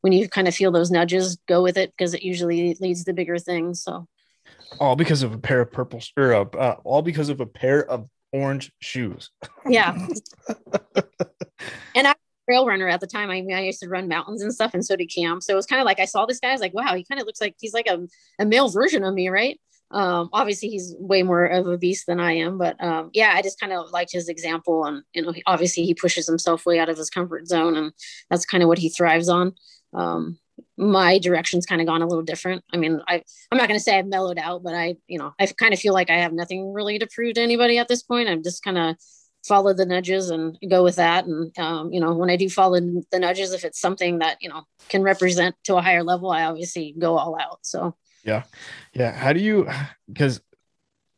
when 0.00 0.12
you 0.12 0.28
kind 0.28 0.48
of 0.48 0.54
feel 0.54 0.72
those 0.72 0.90
nudges 0.90 1.36
go 1.46 1.62
with 1.62 1.76
it 1.76 1.92
because 1.96 2.14
it 2.14 2.22
usually 2.22 2.76
leads 2.80 3.04
to 3.04 3.12
bigger 3.12 3.38
things 3.38 3.82
so 3.82 4.06
all 4.78 4.96
because 4.96 5.22
of 5.22 5.34
a 5.34 5.38
pair 5.38 5.60
of 5.60 5.70
purple 5.70 6.00
or 6.16 6.32
uh, 6.34 6.76
all 6.84 7.02
because 7.02 7.28
of 7.28 7.40
a 7.40 7.46
pair 7.46 7.84
of 7.90 8.08
orange 8.32 8.72
shoes 8.80 9.30
yeah 9.66 9.94
and 11.94 12.06
i 12.06 12.10
was 12.10 12.16
a 12.16 12.50
trail 12.50 12.66
runner 12.66 12.88
at 12.88 13.00
the 13.00 13.06
time. 13.06 13.28
I 13.28 13.42
mean, 13.42 13.52
I 13.56 13.62
used 13.62 13.80
to 13.80 13.88
run 13.88 14.06
mountains 14.06 14.40
and 14.40 14.54
stuff, 14.54 14.72
and 14.72 14.84
so 14.84 14.94
did 14.94 15.10
Cam. 15.12 15.40
So 15.40 15.52
it 15.52 15.56
was 15.56 15.66
kind 15.66 15.80
of 15.80 15.84
like 15.84 15.98
I 15.98 16.04
saw 16.04 16.26
this 16.26 16.38
guy. 16.38 16.50
I 16.50 16.52
was 16.52 16.60
like, 16.60 16.74
wow, 16.74 16.94
he 16.94 17.04
kind 17.04 17.20
of 17.20 17.26
looks 17.26 17.40
like 17.40 17.56
he's 17.58 17.74
like 17.74 17.88
a, 17.88 18.06
a 18.38 18.46
male 18.46 18.68
version 18.68 19.02
of 19.02 19.14
me, 19.14 19.28
right? 19.28 19.60
Um, 19.92 20.28
obviously, 20.32 20.68
he's 20.68 20.94
way 20.98 21.22
more 21.22 21.46
of 21.46 21.66
a 21.66 21.76
beast 21.76 22.06
than 22.06 22.20
I 22.20 22.32
am, 22.32 22.58
but 22.58 22.82
um, 22.82 23.10
yeah, 23.12 23.32
I 23.34 23.42
just 23.42 23.58
kind 23.58 23.72
of 23.72 23.90
liked 23.90 24.12
his 24.12 24.28
example, 24.28 24.84
and 24.84 25.02
you 25.12 25.22
know, 25.22 25.34
obviously 25.46 25.84
he 25.84 25.94
pushes 25.94 26.26
himself 26.26 26.64
way 26.64 26.78
out 26.78 26.88
of 26.88 26.96
his 26.96 27.10
comfort 27.10 27.48
zone, 27.48 27.76
and 27.76 27.92
that's 28.28 28.46
kind 28.46 28.62
of 28.62 28.68
what 28.68 28.78
he 28.78 28.88
thrives 28.88 29.28
on. 29.28 29.54
Um, 29.92 30.38
my 30.76 31.18
direction's 31.18 31.66
kind 31.66 31.80
of 31.80 31.86
gone 31.86 32.02
a 32.02 32.06
little 32.06 32.22
different. 32.22 32.64
I 32.72 32.76
mean, 32.76 33.00
I 33.08 33.22
I'm 33.50 33.58
not 33.58 33.68
going 33.68 33.78
to 33.78 33.82
say 33.82 33.98
I've 33.98 34.06
mellowed 34.06 34.38
out, 34.38 34.62
but 34.62 34.74
I 34.74 34.96
you 35.08 35.18
know 35.18 35.34
I 35.40 35.46
kind 35.46 35.74
of 35.74 35.80
feel 35.80 35.92
like 35.92 36.10
I 36.10 36.18
have 36.18 36.32
nothing 36.32 36.72
really 36.72 36.98
to 36.98 37.06
prove 37.06 37.34
to 37.34 37.42
anybody 37.42 37.78
at 37.78 37.88
this 37.88 38.02
point. 38.02 38.28
I'm 38.28 38.42
just 38.42 38.62
kind 38.62 38.78
of 38.78 38.96
follow 39.46 39.72
the 39.72 39.86
nudges 39.86 40.30
and 40.30 40.56
go 40.68 40.82
with 40.82 40.96
that. 40.96 41.26
And 41.26 41.56
um, 41.58 41.92
you 41.92 42.00
know, 42.00 42.14
when 42.14 42.30
I 42.30 42.36
do 42.36 42.48
follow 42.48 42.78
the 42.78 43.18
nudges, 43.18 43.52
if 43.52 43.64
it's 43.64 43.80
something 43.80 44.18
that 44.20 44.38
you 44.40 44.48
know 44.48 44.62
can 44.88 45.02
represent 45.02 45.56
to 45.64 45.76
a 45.76 45.82
higher 45.82 46.04
level, 46.04 46.30
I 46.30 46.44
obviously 46.44 46.94
go 46.98 47.18
all 47.18 47.38
out. 47.40 47.58
So 47.62 47.96
yeah, 48.24 48.44
yeah. 48.92 49.12
How 49.12 49.32
do 49.32 49.40
you? 49.40 49.68
Because 50.08 50.40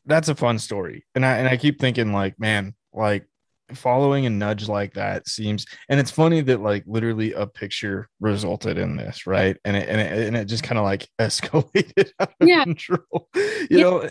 that's 0.05 0.29
a 0.29 0.35
fun 0.35 0.59
story, 0.59 1.05
and 1.15 1.25
I 1.25 1.39
and 1.39 1.49
I 1.49 1.57
keep 1.57 1.81
thinking 1.81 2.13
like, 2.13 2.39
man, 2.39 2.75
like 2.93 3.27
following 3.75 4.27
a 4.27 4.31
nudge 4.31 4.69
like 4.69 4.95
that 4.95 5.27
seems 5.27 5.67
and 5.89 5.99
it's 5.99 6.11
funny 6.11 6.41
that 6.41 6.61
like 6.61 6.85
literally 6.87 7.33
a 7.33 7.47
picture 7.47 8.09
resulted 8.21 8.79
in 8.79 8.97
this 8.97 9.27
right 9.27 9.57
and 9.65 9.77
it 9.77 9.89
and 9.89 10.01
it, 10.01 10.27
and 10.27 10.37
it 10.37 10.45
just 10.47 10.63
kind 10.63 10.79
of 10.79 10.85
like 10.85 11.09
escalated 11.19 12.11
out 12.21 12.33
of 12.41 12.49
yeah. 12.49 12.65
control 12.65 13.29
you 13.35 13.67
yeah. 13.71 13.83
know 13.83 14.09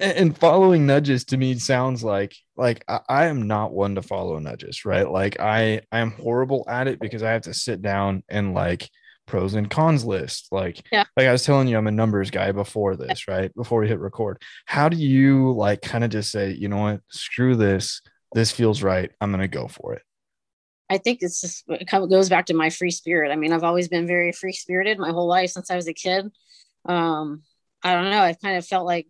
and 0.00 0.36
following 0.38 0.86
nudges 0.86 1.24
to 1.26 1.36
me 1.36 1.54
sounds 1.58 2.02
like 2.02 2.34
like 2.56 2.82
I, 2.88 3.26
am 3.26 3.46
not 3.46 3.72
one 3.72 3.96
to 3.96 4.02
follow 4.02 4.38
nudges 4.38 4.86
right 4.86 5.08
like 5.08 5.40
i 5.40 5.82
i 5.92 5.98
am 5.98 6.12
horrible 6.12 6.64
at 6.68 6.88
it 6.88 6.98
because 6.98 7.22
i 7.22 7.32
have 7.32 7.42
to 7.42 7.54
sit 7.54 7.82
down 7.82 8.22
and 8.30 8.54
like 8.54 8.88
pros 9.28 9.54
and 9.54 9.70
cons 9.70 10.04
list 10.04 10.48
like 10.50 10.84
yeah. 10.90 11.04
like 11.16 11.26
i 11.26 11.32
was 11.32 11.44
telling 11.44 11.68
you 11.68 11.76
i'm 11.76 11.86
a 11.86 11.92
numbers 11.92 12.30
guy 12.30 12.50
before 12.50 12.96
this 12.96 13.28
right 13.28 13.54
before 13.54 13.80
we 13.80 13.88
hit 13.88 14.00
record 14.00 14.42
how 14.66 14.88
do 14.88 14.96
you 14.96 15.52
like 15.52 15.82
kind 15.82 16.02
of 16.02 16.10
just 16.10 16.32
say 16.32 16.50
you 16.52 16.68
know 16.68 16.78
what 16.78 17.00
screw 17.10 17.54
this 17.54 18.02
this 18.32 18.50
feels 18.50 18.82
right 18.82 19.10
i'm 19.20 19.30
gonna 19.30 19.46
go 19.46 19.68
for 19.68 19.94
it 19.94 20.02
I 20.90 20.98
think 20.98 21.18
it's 21.20 21.40
just 21.40 21.64
it 21.68 21.86
kind 21.86 22.02
of 22.02 22.10
goes 22.10 22.28
back 22.28 22.46
to 22.46 22.54
my 22.54 22.70
free 22.70 22.90
spirit. 22.90 23.30
I 23.30 23.36
mean, 23.36 23.52
I've 23.52 23.64
always 23.64 23.88
been 23.88 24.06
very 24.06 24.32
free 24.32 24.52
spirited 24.52 24.98
my 24.98 25.10
whole 25.10 25.26
life 25.26 25.50
since 25.50 25.70
I 25.70 25.76
was 25.76 25.86
a 25.86 25.92
kid. 25.92 26.30
Um, 26.86 27.42
I 27.82 27.92
don't 27.92 28.10
know. 28.10 28.22
I've 28.22 28.40
kind 28.40 28.56
of 28.56 28.66
felt 28.66 28.86
like 28.86 29.06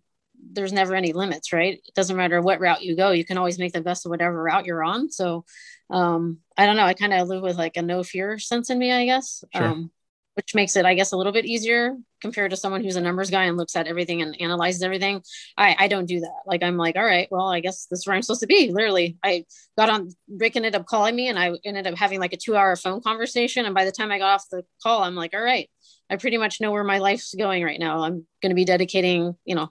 there's 0.52 0.72
never 0.72 0.94
any 0.94 1.12
limits, 1.12 1.52
right? 1.52 1.74
It 1.74 1.94
doesn't 1.94 2.16
matter 2.16 2.40
what 2.40 2.60
route 2.60 2.82
you 2.82 2.96
go, 2.96 3.10
you 3.10 3.24
can 3.24 3.38
always 3.38 3.58
make 3.58 3.72
the 3.72 3.80
best 3.80 4.06
of 4.06 4.10
whatever 4.10 4.42
route 4.42 4.66
you're 4.66 4.84
on. 4.84 5.10
So 5.10 5.44
um, 5.90 6.38
I 6.56 6.66
don't 6.66 6.76
know. 6.76 6.84
I 6.84 6.94
kind 6.94 7.12
of 7.12 7.28
live 7.28 7.42
with 7.42 7.56
like 7.56 7.76
a 7.76 7.82
no 7.82 8.02
fear 8.02 8.38
sense 8.38 8.70
in 8.70 8.78
me, 8.78 8.92
I 8.92 9.04
guess. 9.04 9.44
Sure. 9.54 9.64
Um, 9.64 9.90
which 10.38 10.54
makes 10.54 10.76
it, 10.76 10.86
I 10.86 10.94
guess, 10.94 11.10
a 11.10 11.16
little 11.16 11.32
bit 11.32 11.46
easier 11.46 11.96
compared 12.20 12.52
to 12.52 12.56
someone 12.56 12.84
who's 12.84 12.94
a 12.94 13.00
numbers 13.00 13.28
guy 13.28 13.46
and 13.46 13.56
looks 13.56 13.74
at 13.74 13.88
everything 13.88 14.22
and 14.22 14.40
analyzes 14.40 14.84
everything. 14.84 15.20
I, 15.56 15.74
I 15.76 15.88
don't 15.88 16.06
do 16.06 16.20
that. 16.20 16.42
Like, 16.46 16.62
I'm 16.62 16.76
like, 16.76 16.94
all 16.94 17.04
right, 17.04 17.26
well, 17.32 17.48
I 17.48 17.58
guess 17.58 17.86
this 17.86 17.98
is 17.98 18.06
where 18.06 18.14
I'm 18.14 18.22
supposed 18.22 18.42
to 18.42 18.46
be. 18.46 18.70
Literally, 18.70 19.18
I 19.24 19.46
got 19.76 19.90
on, 19.90 20.10
Rick 20.28 20.54
ended 20.54 20.76
up 20.76 20.86
calling 20.86 21.16
me 21.16 21.26
and 21.26 21.36
I 21.36 21.54
ended 21.64 21.88
up 21.88 21.98
having 21.98 22.20
like 22.20 22.32
a 22.32 22.36
two 22.36 22.54
hour 22.54 22.76
phone 22.76 23.00
conversation. 23.00 23.66
And 23.66 23.74
by 23.74 23.84
the 23.84 23.90
time 23.90 24.12
I 24.12 24.18
got 24.18 24.36
off 24.36 24.44
the 24.48 24.62
call, 24.80 25.02
I'm 25.02 25.16
like, 25.16 25.34
all 25.34 25.42
right, 25.42 25.68
I 26.10 26.16
pretty 26.16 26.38
much 26.38 26.60
know 26.60 26.72
where 26.72 26.84
my 26.84 26.98
life's 26.98 27.34
going 27.34 27.64
right 27.64 27.78
now. 27.78 28.02
I'm 28.02 28.26
going 28.42 28.50
to 28.50 28.54
be 28.54 28.64
dedicating, 28.64 29.34
you 29.44 29.54
know, 29.54 29.70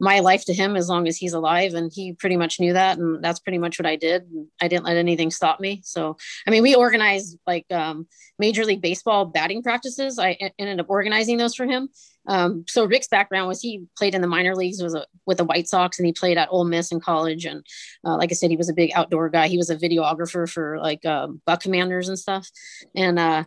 my 0.00 0.20
life 0.20 0.44
to 0.46 0.54
him 0.54 0.76
as 0.76 0.88
long 0.88 1.06
as 1.06 1.16
he's 1.16 1.32
alive. 1.32 1.74
And 1.74 1.90
he 1.92 2.12
pretty 2.14 2.36
much 2.36 2.58
knew 2.58 2.72
that. 2.72 2.98
And 2.98 3.22
that's 3.22 3.40
pretty 3.40 3.58
much 3.58 3.78
what 3.78 3.86
I 3.86 3.96
did. 3.96 4.24
I 4.60 4.68
didn't 4.68 4.84
let 4.84 4.96
anything 4.96 5.30
stop 5.30 5.60
me. 5.60 5.82
So, 5.84 6.16
I 6.46 6.50
mean, 6.50 6.62
we 6.62 6.74
organized 6.74 7.38
like 7.46 7.66
um, 7.70 8.06
Major 8.38 8.64
League 8.64 8.82
Baseball 8.82 9.26
batting 9.26 9.62
practices. 9.62 10.18
I 10.18 10.36
ended 10.58 10.80
up 10.80 10.86
organizing 10.88 11.36
those 11.36 11.54
for 11.54 11.66
him. 11.66 11.88
Um, 12.26 12.64
so 12.66 12.86
Rick's 12.86 13.08
background 13.08 13.48
was 13.48 13.60
he 13.60 13.84
played 13.98 14.14
in 14.14 14.22
the 14.22 14.28
minor 14.28 14.54
leagues 14.54 14.80
a, 14.80 15.06
with 15.26 15.38
the 15.38 15.44
White 15.44 15.68
Sox 15.68 15.98
and 15.98 16.06
he 16.06 16.12
played 16.12 16.38
at 16.38 16.48
Ole 16.50 16.64
Miss 16.64 16.90
in 16.90 17.00
college. 17.00 17.44
And 17.44 17.64
uh, 18.04 18.16
like 18.16 18.30
I 18.32 18.34
said, 18.34 18.50
he 18.50 18.56
was 18.56 18.70
a 18.70 18.74
big 18.74 18.92
outdoor 18.94 19.28
guy. 19.28 19.48
He 19.48 19.58
was 19.58 19.70
a 19.70 19.76
videographer 19.76 20.50
for 20.50 20.78
like 20.80 21.04
uh, 21.04 21.28
Buck 21.44 21.60
Commanders 21.60 22.08
and 22.08 22.18
stuff. 22.18 22.48
And 22.94 23.18
uh, 23.18 23.44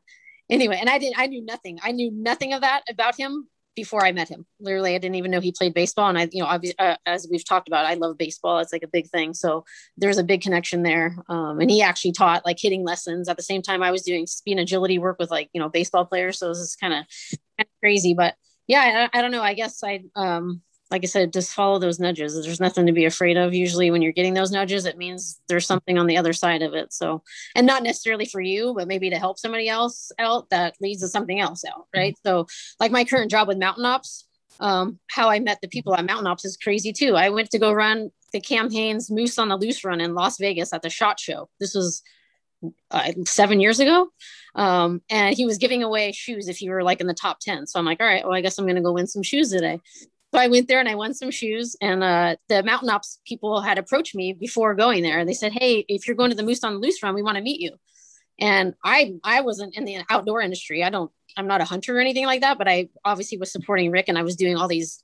anyway, 0.49 0.77
and 0.79 0.89
I 0.89 0.97
didn't, 0.97 1.19
I 1.19 1.27
knew 1.27 1.43
nothing. 1.45 1.79
I 1.83 1.91
knew 1.91 2.11
nothing 2.11 2.53
of 2.53 2.61
that 2.61 2.83
about 2.89 3.15
him 3.15 3.47
before 3.77 4.03
I 4.03 4.11
met 4.11 4.27
him. 4.27 4.45
Literally, 4.59 4.95
I 4.95 4.97
didn't 4.97 5.15
even 5.15 5.29
know 5.29 5.39
he 5.39 5.51
played 5.51 5.75
baseball. 5.75 6.09
And 6.09 6.17
I, 6.17 6.27
you 6.31 6.41
know, 6.41 6.47
obviously, 6.47 6.79
uh, 6.79 6.95
as 7.05 7.27
we've 7.31 7.45
talked 7.45 7.67
about, 7.67 7.85
I 7.85 7.93
love 7.93 8.17
baseball. 8.17 8.57
It's 8.57 8.73
like 8.73 8.83
a 8.83 8.87
big 8.87 9.07
thing. 9.07 9.35
So 9.35 9.65
there's 9.97 10.17
a 10.17 10.23
big 10.23 10.41
connection 10.41 10.81
there. 10.81 11.15
Um, 11.29 11.59
and 11.61 11.69
he 11.69 11.83
actually 11.83 12.13
taught 12.13 12.43
like 12.43 12.57
hitting 12.59 12.83
lessons 12.83 13.29
at 13.29 13.37
the 13.37 13.43
same 13.43 13.61
time 13.61 13.83
I 13.83 13.91
was 13.91 14.01
doing 14.01 14.25
speed 14.25 14.53
and 14.53 14.61
agility 14.61 14.97
work 14.97 15.17
with 15.19 15.29
like, 15.29 15.49
you 15.53 15.61
know, 15.61 15.69
baseball 15.69 16.05
players. 16.05 16.39
So 16.39 16.47
it 16.47 16.49
was 16.49 16.75
kind 16.81 16.93
of 16.93 17.37
crazy, 17.79 18.15
but 18.15 18.33
yeah, 18.65 19.07
I, 19.13 19.19
I, 19.19 19.21
don't 19.21 19.31
know. 19.31 19.43
I 19.43 19.53
guess 19.53 19.83
I, 19.83 20.01
um, 20.15 20.61
like 20.89 21.03
I 21.03 21.07
said, 21.07 21.33
just 21.33 21.53
follow 21.53 21.79
those 21.79 21.99
nudges. 21.99 22.41
There's 22.41 22.59
nothing 22.59 22.85
to 22.85 22.93
be 22.93 23.05
afraid 23.05 23.38
of. 23.38 23.53
Usually, 23.53 23.91
when 23.91 24.01
you're 24.01 24.11
getting 24.11 24.33
those 24.33 24.51
nudges, 24.51 24.85
it 24.85 24.97
means 24.97 25.39
there's 25.49 25.65
something 25.65 25.97
on 25.97 26.07
the 26.07 26.17
other 26.17 26.33
side 26.33 26.61
of 26.61 26.73
it. 26.73 26.93
So, 26.93 27.23
and 27.55 27.67
not 27.67 27.83
necessarily 27.83 28.25
for 28.25 28.41
you, 28.41 28.73
but 28.75 28.88
maybe 28.88 29.09
to 29.09 29.19
help 29.19 29.38
somebody 29.38 29.67
else 29.67 30.11
out 30.19 30.49
that 30.49 30.75
leads 30.79 31.01
to 31.01 31.07
something 31.07 31.39
else 31.39 31.63
out, 31.65 31.88
right? 31.95 32.13
Mm-hmm. 32.25 32.29
So, 32.29 32.47
like 32.79 32.91
my 32.91 33.03
current 33.03 33.31
job 33.31 33.47
with 33.47 33.57
Mountain 33.57 33.85
Ops, 33.85 34.25
um, 34.59 34.99
how 35.09 35.29
I 35.29 35.39
met 35.39 35.59
the 35.61 35.67
people 35.67 35.93
at 35.95 36.05
Mountain 36.05 36.27
Ops 36.27 36.45
is 36.45 36.57
crazy 36.57 36.93
too. 36.93 37.15
I 37.15 37.29
went 37.29 37.51
to 37.51 37.59
go 37.59 37.73
run 37.73 38.11
the 38.33 38.39
Cam 38.39 38.71
Hanes 38.71 39.11
Moose 39.11 39.38
on 39.38 39.49
the 39.49 39.57
Loose 39.57 39.83
run 39.83 40.01
in 40.01 40.15
Las 40.15 40.38
Vegas 40.38 40.73
at 40.73 40.81
the 40.81 40.89
Shot 40.89 41.19
Show. 41.19 41.49
This 41.59 41.75
was 41.75 42.01
uh, 42.91 43.11
seven 43.25 43.59
years 43.59 43.79
ago. 43.79 44.09
Um, 44.55 45.01
and 45.09 45.35
he 45.35 45.45
was 45.45 45.57
giving 45.57 45.83
away 45.83 46.11
shoes 46.11 46.47
if 46.47 46.61
you 46.61 46.71
were 46.71 46.83
like 46.83 46.99
in 46.99 47.07
the 47.07 47.13
top 47.13 47.39
10. 47.39 47.67
So 47.67 47.79
I'm 47.79 47.85
like, 47.85 48.01
all 48.01 48.07
right, 48.07 48.23
well, 48.23 48.33
I 48.33 48.41
guess 48.41 48.57
I'm 48.57 48.65
going 48.65 48.75
to 48.75 48.81
go 48.81 48.93
win 48.93 49.07
some 49.07 49.23
shoes 49.23 49.51
today. 49.51 49.79
So 50.38 50.43
I 50.43 50.49
went 50.49 50.67
there 50.67 50.79
and 50.79 50.88
I 50.88 50.93
won 50.93 51.15
some 51.15 51.31
shoes. 51.31 51.75
And 51.81 52.03
uh, 52.03 52.35
the 52.47 52.61
mountain 52.61 52.91
ops 52.91 53.19
people 53.25 53.59
had 53.61 53.79
approached 53.79 54.13
me 54.13 54.33
before 54.33 54.75
going 54.75 55.01
there. 55.01 55.17
and 55.17 55.27
They 55.27 55.33
said, 55.33 55.51
"Hey, 55.51 55.83
if 55.88 56.05
you're 56.05 56.15
going 56.15 56.29
to 56.29 56.35
the 56.35 56.43
Moose 56.43 56.63
on 56.63 56.75
the 56.75 56.79
Loose 56.79 57.01
run, 57.01 57.15
we 57.15 57.23
want 57.23 57.38
to 57.38 57.43
meet 57.43 57.59
you." 57.59 57.71
And 58.39 58.75
I 58.83 59.15
I 59.23 59.41
wasn't 59.41 59.75
in 59.75 59.85
the 59.85 59.97
outdoor 60.11 60.41
industry. 60.41 60.83
I 60.83 60.91
don't. 60.91 61.11
I'm 61.38 61.47
not 61.47 61.61
a 61.61 61.65
hunter 61.65 61.97
or 61.97 61.99
anything 61.99 62.27
like 62.27 62.41
that. 62.41 62.59
But 62.59 62.67
I 62.67 62.89
obviously 63.03 63.39
was 63.39 63.51
supporting 63.51 63.89
Rick, 63.89 64.09
and 64.09 64.17
I 64.17 64.21
was 64.21 64.35
doing 64.35 64.57
all 64.57 64.67
these 64.67 65.01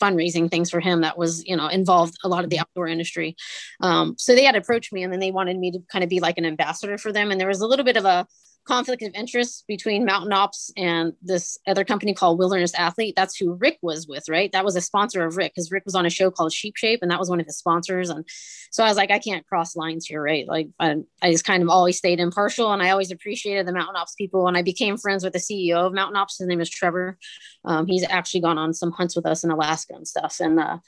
fundraising 0.00 0.48
things 0.50 0.70
for 0.70 0.78
him 0.78 1.00
that 1.00 1.18
was 1.18 1.44
you 1.46 1.56
know 1.56 1.66
involved 1.66 2.14
a 2.22 2.28
lot 2.28 2.44
of 2.44 2.50
the 2.50 2.58
outdoor 2.58 2.86
industry 2.86 3.34
um, 3.80 4.14
so 4.18 4.34
they 4.34 4.44
had 4.44 4.54
approached 4.54 4.92
me 4.92 5.02
and 5.02 5.10
then 5.10 5.20
they 5.20 5.30
wanted 5.30 5.58
me 5.58 5.70
to 5.70 5.78
kind 5.90 6.04
of 6.04 6.10
be 6.10 6.20
like 6.20 6.36
an 6.36 6.44
ambassador 6.44 6.98
for 6.98 7.12
them 7.12 7.30
and 7.30 7.40
there 7.40 7.48
was 7.48 7.62
a 7.62 7.66
little 7.66 7.84
bit 7.84 7.96
of 7.96 8.04
a 8.04 8.26
conflict 8.66 9.02
of 9.02 9.14
interest 9.14 9.64
between 9.68 10.04
Mountain 10.04 10.32
Ops 10.32 10.72
and 10.76 11.12
this 11.22 11.58
other 11.66 11.84
company 11.84 12.12
called 12.12 12.38
Wilderness 12.38 12.74
Athlete. 12.74 13.14
That's 13.16 13.36
who 13.36 13.54
Rick 13.54 13.78
was 13.80 14.06
with, 14.08 14.28
right? 14.28 14.50
That 14.52 14.64
was 14.64 14.76
a 14.76 14.80
sponsor 14.80 15.24
of 15.24 15.36
Rick 15.36 15.52
because 15.54 15.70
Rick 15.70 15.84
was 15.84 15.94
on 15.94 16.04
a 16.04 16.10
show 16.10 16.30
called 16.30 16.52
Sheep 16.52 16.76
Shape, 16.76 17.00
and 17.02 17.10
that 17.10 17.18
was 17.18 17.30
one 17.30 17.40
of 17.40 17.46
his 17.46 17.56
sponsors. 17.56 18.10
And 18.10 18.24
so 18.70 18.84
I 18.84 18.88
was 18.88 18.96
like, 18.96 19.10
I 19.10 19.18
can't 19.18 19.46
cross 19.46 19.76
lines 19.76 20.06
here, 20.06 20.22
right? 20.22 20.46
Like 20.46 20.68
I, 20.80 20.96
I 21.22 21.30
just 21.30 21.44
kind 21.44 21.62
of 21.62 21.68
always 21.68 21.96
stayed 21.96 22.20
impartial, 22.20 22.72
and 22.72 22.82
I 22.82 22.90
always 22.90 23.10
appreciated 23.10 23.66
the 23.66 23.72
Mountain 23.72 23.96
Ops 23.96 24.14
people. 24.14 24.48
And 24.48 24.56
I 24.56 24.62
became 24.62 24.96
friends 24.96 25.22
with 25.22 25.32
the 25.32 25.38
CEO 25.38 25.86
of 25.86 25.94
Mountain 25.94 26.16
Ops. 26.16 26.38
His 26.38 26.48
name 26.48 26.60
is 26.60 26.70
Trevor. 26.70 27.18
Um, 27.64 27.86
he's 27.86 28.04
actually 28.08 28.40
gone 28.40 28.58
on 28.58 28.74
some 28.74 28.92
hunts 28.92 29.14
with 29.14 29.26
us 29.26 29.44
in 29.44 29.50
Alaska 29.50 29.94
and 29.94 30.06
stuff. 30.06 30.38
And 30.40 30.58
uh, 30.58 30.78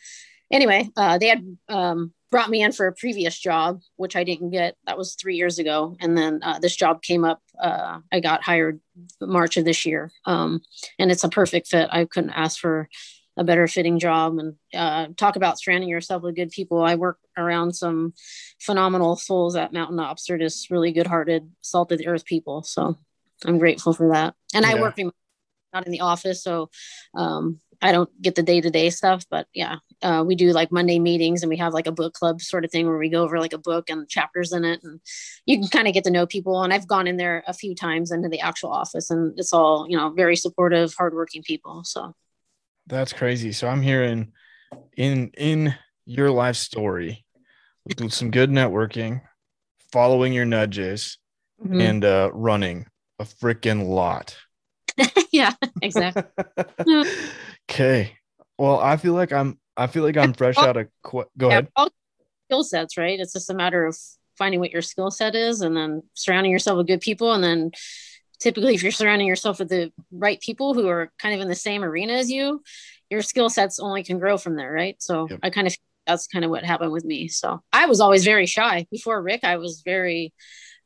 anyway, 0.51 0.89
uh, 0.97 1.19
they 1.19 1.29
had 1.29 1.57
um, 1.69 2.13
brought 2.31 2.51
me 2.51 2.63
in 2.63 2.73
for 2.73 2.87
a 2.87 2.93
previous 2.93 3.39
job, 3.39 3.81
which 3.97 4.17
I 4.17 4.25
didn't 4.25 4.51
get. 4.51 4.77
That 4.87 4.99
was 4.99 5.15
three 5.15 5.37
years 5.37 5.59
ago, 5.59 5.97
and 6.01 6.17
then 6.17 6.41
uh, 6.43 6.59
this 6.59 6.77
job 6.77 7.03
came 7.03 7.25
up. 7.25 7.41
Uh, 7.61 8.01
I 8.13 8.21
got 8.21 8.43
hired 8.43 8.81
March 9.21 9.57
of 9.57 9.65
this 9.65 9.87
year, 9.87 10.11
um, 10.25 10.61
and 10.99 11.11
it's 11.11 11.25
a 11.25 11.29
perfect 11.29 11.69
fit. 11.69 11.89
I 11.91 12.05
couldn't 12.05 12.31
ask 12.31 12.59
for 12.59 12.89
a 13.37 13.45
better 13.45 13.69
fitting 13.69 13.99
job. 13.99 14.37
And 14.39 14.55
uh, 14.75 15.09
talk 15.17 15.37
about 15.37 15.61
surrounding 15.61 15.89
yourself 15.89 16.23
with 16.23 16.35
good 16.35 16.51
people. 16.51 16.83
I 16.83 16.97
work 16.97 17.19
around 17.37 17.73
some 17.73 18.13
phenomenal 18.61 19.15
souls 19.17 19.55
at 19.55 19.73
Mountain 19.73 20.01
Ops. 20.01 20.27
They're 20.27 20.39
just 20.39 20.71
really 20.71 20.91
good-hearted, 20.91 21.49
salt 21.61 21.93
of 21.93 21.99
the 21.99 22.09
earth 22.09 22.25
people. 22.25 22.65
So 22.65 22.99
I'm 23.47 23.59
grateful 23.59 23.93
for 23.93 24.09
that. 24.13 24.35
And 24.55 24.65
yeah. 24.65 24.73
I 24.73 24.81
work 24.81 24.99
not 25.73 25.87
in 25.87 25.93
the 25.93 26.01
office, 26.01 26.43
so 26.43 26.71
um, 27.15 27.61
I 27.81 27.93
don't 27.93 28.11
get 28.21 28.35
the 28.35 28.43
day 28.43 28.61
to 28.61 28.71
day 28.71 28.91
stuff, 28.91 29.25
but 29.31 29.47
yeah, 29.55 29.77
uh, 30.03 30.25
we 30.27 30.35
do 30.35 30.53
like 30.53 30.71
Monday 30.71 30.99
meetings 30.99 31.43
and 31.43 31.51
we 31.51 31.57
have 31.57 31.73
like 31.73 31.87
a 31.87 31.93
book 31.93 32.15
club 32.15 32.41
sort 32.41 32.65
of 32.65 32.71
thing 32.71 32.87
where 32.87 32.99
we 32.99 33.09
go 33.09 33.23
over 33.23 33.39
like 33.39 33.53
a 33.53 33.59
book 33.59 33.91
and 33.91 34.09
chapters 34.09 34.53
in 34.53 34.65
it, 34.65 34.83
and 34.83 35.01
you 35.47 35.59
can 35.59 35.69
kind 35.69 35.89
of 35.89 35.95
get 35.95 36.05
to 36.05 36.11
know 36.11 36.27
people. 36.27 36.63
And 36.63 36.73
I've 36.73 36.87
gone 36.87 37.07
in 37.07 37.17
there 37.17 37.43
a 37.47 37.53
few 37.53 37.75
times 37.75 38.11
into 38.11 38.29
the 38.29 38.41
actual 38.41 38.71
office, 38.71 39.11
and 39.11 39.39
it's 39.39 39.53
all 39.53 39.87
you 39.89 39.97
know, 39.97 40.11
very 40.11 40.37
supportive, 40.37 40.95
hardworking 40.95 41.43
people. 41.43 41.83
So 41.85 42.15
that's 42.87 43.13
crazy. 43.13 43.53
So 43.53 43.69
I'm 43.69 43.83
hearing 43.83 44.33
in 44.97 45.31
in 45.37 45.75
your 46.07 46.31
life 46.31 46.57
story, 46.57 47.25
some 48.09 48.31
good 48.31 48.51
networking, 48.51 49.23
following 49.93 50.33
your 50.33 50.45
nudges, 50.45 51.19
mm-hmm. 51.63 51.81
and 51.81 52.05
uh, 52.05 52.31
running 52.33 52.87
a 53.19 53.25
freaking 53.25 53.89
lot. 53.89 54.37
yeah, 55.33 55.53
exactly. 55.83 56.25
okay. 57.71 58.17
Well, 58.57 58.81
I 58.81 58.97
feel 58.97 59.15
like 59.15 59.33
I'm 59.33 59.59
I 59.79 59.87
feel 59.87 60.03
like 60.03 60.17
I'm 60.17 60.35
fresh 60.35 60.59
out 60.59 60.77
of 60.77 60.89
qu- 61.03 61.25
go 61.39 61.49
yeah, 61.49 61.61
ahead. 61.61 61.69
skill 62.47 62.65
sets, 62.65 62.97
right? 62.99 63.19
It's 63.19 63.33
just 63.33 63.51
a 63.51 63.55
matter 63.55 63.87
of 63.87 63.97
finding 64.37 64.61
what 64.61 64.73
your 64.73 64.83
skill 64.83 65.11
set 65.11 65.35
is 65.35 65.61
and 65.63 65.77
then 65.77 66.03
surrounding 66.15 66.53
yourself 66.53 66.77
with 66.77 66.87
good 66.87 67.01
people 67.01 67.33
and 67.33 67.43
then 67.43 67.71
typically 68.39 68.75
if 68.75 68.85
you're 68.85 68.93
surrounding 68.93 69.27
yourself 69.27 69.59
with 69.59 69.69
the 69.69 69.93
right 70.13 70.41
people 70.41 70.75
who 70.75 70.87
are 70.87 71.11
kind 71.19 71.35
of 71.35 71.41
in 71.41 71.49
the 71.49 71.57
same 71.57 71.83
arena 71.83 72.13
as 72.13 72.31
you 72.31 72.63
your 73.11 73.23
skill 73.23 73.51
sets 73.51 73.79
only 73.79 74.05
can 74.05 74.19
grow 74.19 74.37
from 74.37 74.57
there, 74.57 74.71
right? 74.71 74.97
So 75.03 75.29
yep. 75.31 75.41
I 75.43 75.51
kind 75.51 75.67
of 75.67 75.77
that's 76.07 76.27
kind 76.27 76.45
of 76.45 76.51
what 76.51 76.65
happened 76.65 76.93
with 76.93 77.05
me. 77.05 77.29
So 77.29 77.63
I 77.73 77.87
was 77.87 78.01
always 78.01 78.25
very 78.25 78.47
shy 78.47 78.87
before 78.91 79.21
Rick. 79.23 79.45
I 79.45 79.57
was 79.59 79.83
very, 79.85 80.33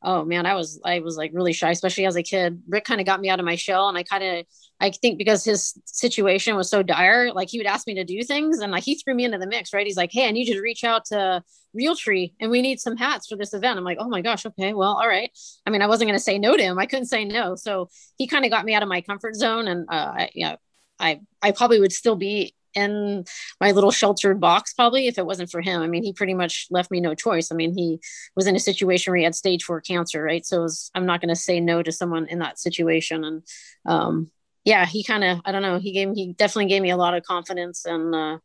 oh 0.03 0.25
man, 0.25 0.45
I 0.45 0.55
was 0.55 0.79
I 0.83 0.99
was 0.99 1.17
like 1.17 1.31
really 1.33 1.53
shy, 1.53 1.71
especially 1.71 2.05
as 2.05 2.15
a 2.15 2.23
kid. 2.23 2.61
Rick 2.67 2.85
kind 2.85 2.99
of 2.99 3.05
got 3.05 3.21
me 3.21 3.29
out 3.29 3.39
of 3.39 3.45
my 3.45 3.55
shell, 3.55 3.89
and 3.89 3.97
I 3.97 4.03
kind 4.03 4.23
of 4.23 4.45
I 4.79 4.91
think 4.91 5.17
because 5.17 5.43
his 5.45 5.73
situation 5.85 6.55
was 6.55 6.69
so 6.69 6.83
dire, 6.83 7.31
like 7.31 7.49
he 7.49 7.57
would 7.57 7.67
ask 7.67 7.87
me 7.87 7.95
to 7.95 8.03
do 8.03 8.23
things, 8.23 8.59
and 8.59 8.71
like 8.71 8.83
he 8.83 8.95
threw 8.95 9.15
me 9.15 9.25
into 9.25 9.37
the 9.37 9.47
mix, 9.47 9.73
right? 9.73 9.85
He's 9.85 9.97
like, 9.97 10.11
hey, 10.11 10.27
I 10.27 10.31
need 10.31 10.47
you 10.47 10.55
to 10.55 10.61
reach 10.61 10.83
out 10.83 11.05
to 11.05 11.43
Realtree, 11.79 12.33
and 12.39 12.51
we 12.51 12.61
need 12.61 12.79
some 12.79 12.97
hats 12.97 13.27
for 13.27 13.35
this 13.35 13.53
event. 13.53 13.77
I'm 13.77 13.85
like, 13.85 13.97
oh 13.99 14.09
my 14.09 14.21
gosh, 14.21 14.45
okay, 14.45 14.73
well, 14.73 14.93
all 14.93 15.07
right. 15.07 15.31
I 15.65 15.69
mean, 15.69 15.81
I 15.81 15.87
wasn't 15.87 16.09
going 16.09 16.19
to 16.19 16.23
say 16.23 16.37
no 16.37 16.57
to 16.57 16.63
him. 16.63 16.77
I 16.79 16.85
couldn't 16.85 17.05
say 17.05 17.25
no, 17.25 17.55
so 17.55 17.89
he 18.17 18.27
kind 18.27 18.45
of 18.45 18.51
got 18.51 18.65
me 18.65 18.73
out 18.73 18.83
of 18.83 18.89
my 18.89 19.01
comfort 19.01 19.35
zone, 19.35 19.67
and 19.67 19.87
uh, 19.89 20.13
I, 20.17 20.29
you 20.33 20.45
know, 20.47 20.57
I 20.99 21.21
I 21.41 21.51
probably 21.51 21.79
would 21.79 21.93
still 21.93 22.15
be 22.15 22.53
in 22.75 23.25
my 23.59 23.71
little 23.71 23.91
sheltered 23.91 24.39
box 24.39 24.73
probably 24.73 25.07
if 25.07 25.17
it 25.17 25.25
wasn't 25.25 25.49
for 25.49 25.61
him. 25.61 25.81
I 25.81 25.87
mean, 25.87 26.03
he 26.03 26.13
pretty 26.13 26.33
much 26.33 26.67
left 26.69 26.91
me 26.91 26.99
no 26.99 27.13
choice. 27.15 27.51
I 27.51 27.55
mean, 27.55 27.73
he 27.75 27.99
was 28.35 28.47
in 28.47 28.55
a 28.55 28.59
situation 28.59 29.11
where 29.11 29.17
he 29.17 29.23
had 29.23 29.35
stage 29.35 29.63
four 29.63 29.81
cancer, 29.81 30.23
right? 30.23 30.45
So 30.45 30.61
was, 30.61 30.91
I'm 30.95 31.05
not 31.05 31.21
going 31.21 31.29
to 31.29 31.35
say 31.35 31.59
no 31.59 31.83
to 31.83 31.91
someone 31.91 32.27
in 32.27 32.39
that 32.39 32.59
situation. 32.59 33.23
And 33.23 33.43
um, 33.85 34.31
yeah, 34.63 34.85
he 34.85 35.03
kind 35.03 35.23
of, 35.23 35.41
I 35.45 35.51
don't 35.51 35.61
know, 35.61 35.79
he 35.79 35.91
gave 35.91 36.13
he 36.15 36.33
definitely 36.33 36.69
gave 36.69 36.81
me 36.81 36.91
a 36.91 36.97
lot 36.97 37.13
of 37.13 37.23
confidence 37.23 37.85
and 37.85 38.15
uh, 38.15 38.37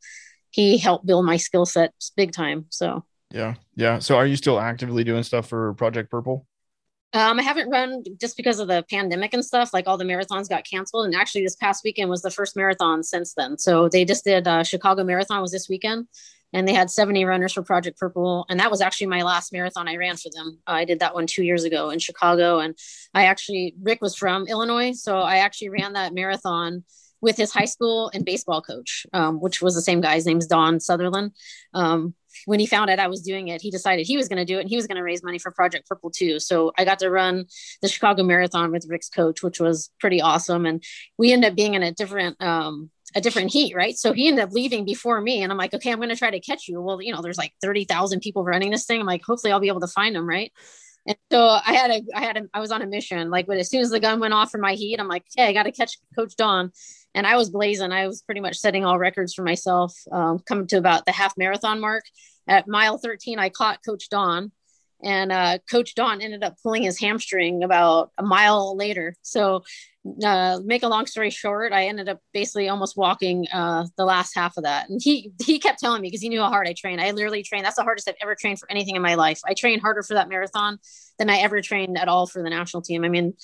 he 0.50 0.78
helped 0.78 1.06
build 1.06 1.24
my 1.24 1.36
skill 1.36 1.66
set 1.66 1.92
big 2.16 2.32
time. 2.32 2.66
So 2.70 3.04
yeah, 3.30 3.54
yeah. 3.74 3.98
So 3.98 4.16
are 4.16 4.26
you 4.26 4.36
still 4.36 4.58
actively 4.58 5.04
doing 5.04 5.22
stuff 5.22 5.48
for 5.48 5.74
Project 5.74 6.10
Purple? 6.10 6.46
Um, 7.14 7.38
I 7.38 7.42
haven't 7.42 7.70
run 7.70 8.04
just 8.20 8.36
because 8.36 8.60
of 8.60 8.68
the 8.68 8.84
pandemic 8.90 9.32
and 9.32 9.44
stuff. 9.44 9.72
Like 9.72 9.86
all 9.86 9.96
the 9.96 10.04
marathons 10.04 10.48
got 10.48 10.64
canceled, 10.68 11.06
and 11.06 11.14
actually 11.14 11.42
this 11.42 11.56
past 11.56 11.82
weekend 11.84 12.10
was 12.10 12.20
the 12.20 12.30
first 12.30 12.54
marathon 12.54 13.02
since 13.02 13.32
then. 13.34 13.56
So 13.58 13.88
they 13.88 14.04
just 14.04 14.24
did 14.24 14.46
uh, 14.46 14.62
Chicago 14.62 15.04
Marathon 15.04 15.40
was 15.40 15.50
this 15.50 15.68
weekend, 15.70 16.06
and 16.52 16.68
they 16.68 16.74
had 16.74 16.90
70 16.90 17.24
runners 17.24 17.54
for 17.54 17.62
Project 17.62 17.98
Purple, 17.98 18.44
and 18.50 18.60
that 18.60 18.70
was 18.70 18.82
actually 18.82 19.06
my 19.06 19.22
last 19.22 19.52
marathon 19.54 19.88
I 19.88 19.96
ran 19.96 20.16
for 20.16 20.28
them. 20.34 20.58
Uh, 20.66 20.72
I 20.72 20.84
did 20.84 21.00
that 21.00 21.14
one 21.14 21.26
two 21.26 21.44
years 21.44 21.64
ago 21.64 21.88
in 21.88 21.98
Chicago, 21.98 22.58
and 22.58 22.76
I 23.14 23.24
actually 23.24 23.74
Rick 23.80 24.02
was 24.02 24.14
from 24.14 24.46
Illinois, 24.46 24.92
so 24.92 25.18
I 25.18 25.38
actually 25.38 25.70
ran 25.70 25.94
that 25.94 26.12
marathon 26.12 26.84
with 27.20 27.36
his 27.36 27.52
high 27.52 27.64
school 27.64 28.10
and 28.14 28.24
baseball 28.24 28.62
coach, 28.62 29.06
um, 29.12 29.40
which 29.40 29.60
was 29.62 29.74
the 29.74 29.82
same 29.82 30.00
guy. 30.00 30.14
His 30.14 30.26
name's 30.26 30.46
Don 30.46 30.78
Sutherland. 30.78 31.32
Um, 31.74 32.14
when 32.46 32.60
he 32.60 32.66
found 32.66 32.90
out 32.90 32.98
I 32.98 33.08
was 33.08 33.22
doing 33.22 33.48
it, 33.48 33.60
he 33.60 33.70
decided 33.70 34.06
he 34.06 34.16
was 34.16 34.28
going 34.28 34.38
to 34.38 34.44
do 34.44 34.58
it 34.58 34.62
and 34.62 34.68
he 34.68 34.76
was 34.76 34.86
going 34.86 34.96
to 34.96 35.02
raise 35.02 35.22
money 35.22 35.38
for 35.38 35.50
Project 35.52 35.88
Purple 35.88 36.10
too. 36.10 36.40
So 36.40 36.72
I 36.76 36.84
got 36.84 36.98
to 37.00 37.10
run 37.10 37.46
the 37.82 37.88
Chicago 37.88 38.22
Marathon 38.22 38.72
with 38.72 38.86
Rick's 38.88 39.08
coach, 39.08 39.42
which 39.42 39.60
was 39.60 39.90
pretty 40.00 40.20
awesome. 40.20 40.66
And 40.66 40.82
we 41.18 41.32
ended 41.32 41.50
up 41.50 41.56
being 41.56 41.74
in 41.74 41.82
a 41.82 41.92
different, 41.92 42.40
um, 42.42 42.90
a 43.14 43.20
different 43.22 43.50
heat, 43.50 43.74
right? 43.74 43.96
So 43.96 44.12
he 44.12 44.28
ended 44.28 44.44
up 44.44 44.52
leaving 44.52 44.84
before 44.84 45.18
me, 45.20 45.42
and 45.42 45.50
I'm 45.50 45.56
like, 45.56 45.72
okay, 45.72 45.90
I'm 45.90 45.98
going 45.98 46.10
to 46.10 46.16
try 46.16 46.30
to 46.30 46.40
catch 46.40 46.68
you. 46.68 46.82
Well, 46.82 47.00
you 47.00 47.10
know, 47.10 47.22
there's 47.22 47.38
like 47.38 47.54
thirty 47.62 47.86
thousand 47.86 48.20
people 48.20 48.44
running 48.44 48.70
this 48.70 48.84
thing. 48.84 49.00
I'm 49.00 49.06
like, 49.06 49.22
hopefully, 49.24 49.50
I'll 49.50 49.60
be 49.60 49.68
able 49.68 49.80
to 49.80 49.86
find 49.86 50.14
him, 50.14 50.28
right? 50.28 50.52
And 51.06 51.16
so 51.32 51.42
I 51.42 51.72
had 51.72 51.90
a, 51.90 52.02
I 52.14 52.20
had 52.20 52.36
a, 52.36 52.42
I 52.52 52.60
was 52.60 52.70
on 52.70 52.82
a 52.82 52.86
mission. 52.86 53.30
Like, 53.30 53.48
when 53.48 53.56
as 53.56 53.70
soon 53.70 53.80
as 53.80 53.88
the 53.88 53.98
gun 53.98 54.20
went 54.20 54.34
off 54.34 54.50
for 54.50 54.58
my 54.58 54.74
heat, 54.74 55.00
I'm 55.00 55.08
like, 55.08 55.24
okay, 55.32 55.48
I 55.48 55.54
got 55.54 55.62
to 55.62 55.72
catch 55.72 55.96
Coach 56.14 56.36
Don 56.36 56.70
and 57.14 57.26
I 57.26 57.36
was 57.36 57.50
blazing. 57.50 57.92
I 57.92 58.06
was 58.06 58.22
pretty 58.22 58.40
much 58.40 58.56
setting 58.56 58.84
all 58.84 58.98
records 58.98 59.34
for 59.34 59.42
myself, 59.42 59.94
um, 60.12 60.38
coming 60.40 60.66
to 60.68 60.78
about 60.78 61.06
the 61.06 61.12
half 61.12 61.34
marathon 61.36 61.80
mark. 61.80 62.04
At 62.46 62.68
mile 62.68 62.98
13, 62.98 63.38
I 63.38 63.50
caught 63.50 63.84
Coach 63.84 64.08
Don, 64.08 64.52
and 65.02 65.30
uh, 65.30 65.58
Coach 65.70 65.94
Don 65.94 66.20
ended 66.20 66.42
up 66.42 66.56
pulling 66.62 66.82
his 66.82 66.98
hamstring 66.98 67.62
about 67.62 68.10
a 68.18 68.22
mile 68.22 68.76
later. 68.76 69.14
So, 69.22 69.62
uh, 70.24 70.58
make 70.64 70.82
a 70.82 70.88
long 70.88 71.06
story 71.06 71.30
short, 71.30 71.72
I 71.72 71.86
ended 71.86 72.08
up 72.08 72.20
basically 72.32 72.68
almost 72.68 72.96
walking 72.96 73.46
uh, 73.52 73.86
the 73.96 74.04
last 74.04 74.34
half 74.34 74.56
of 74.56 74.64
that. 74.64 74.88
And 74.88 75.00
he 75.02 75.32
he 75.44 75.58
kept 75.58 75.78
telling 75.78 76.00
me 76.00 76.08
because 76.08 76.22
he 76.22 76.28
knew 76.28 76.40
how 76.40 76.48
hard 76.48 76.66
I 76.66 76.72
trained. 76.72 77.00
I 77.00 77.10
literally 77.10 77.42
trained. 77.42 77.64
That's 77.64 77.76
the 77.76 77.82
hardest 77.82 78.08
I've 78.08 78.14
ever 78.22 78.34
trained 78.34 78.58
for 78.58 78.70
anything 78.70 78.96
in 78.96 79.02
my 79.02 79.14
life. 79.14 79.40
I 79.46 79.54
trained 79.54 79.82
harder 79.82 80.02
for 80.02 80.14
that 80.14 80.28
marathon 80.28 80.78
than 81.18 81.28
I 81.28 81.38
ever 81.38 81.60
trained 81.60 81.98
at 81.98 82.08
all 82.08 82.26
for 82.26 82.42
the 82.42 82.50
national 82.50 82.82
team. 82.82 83.04
I 83.04 83.08
mean, 83.08 83.34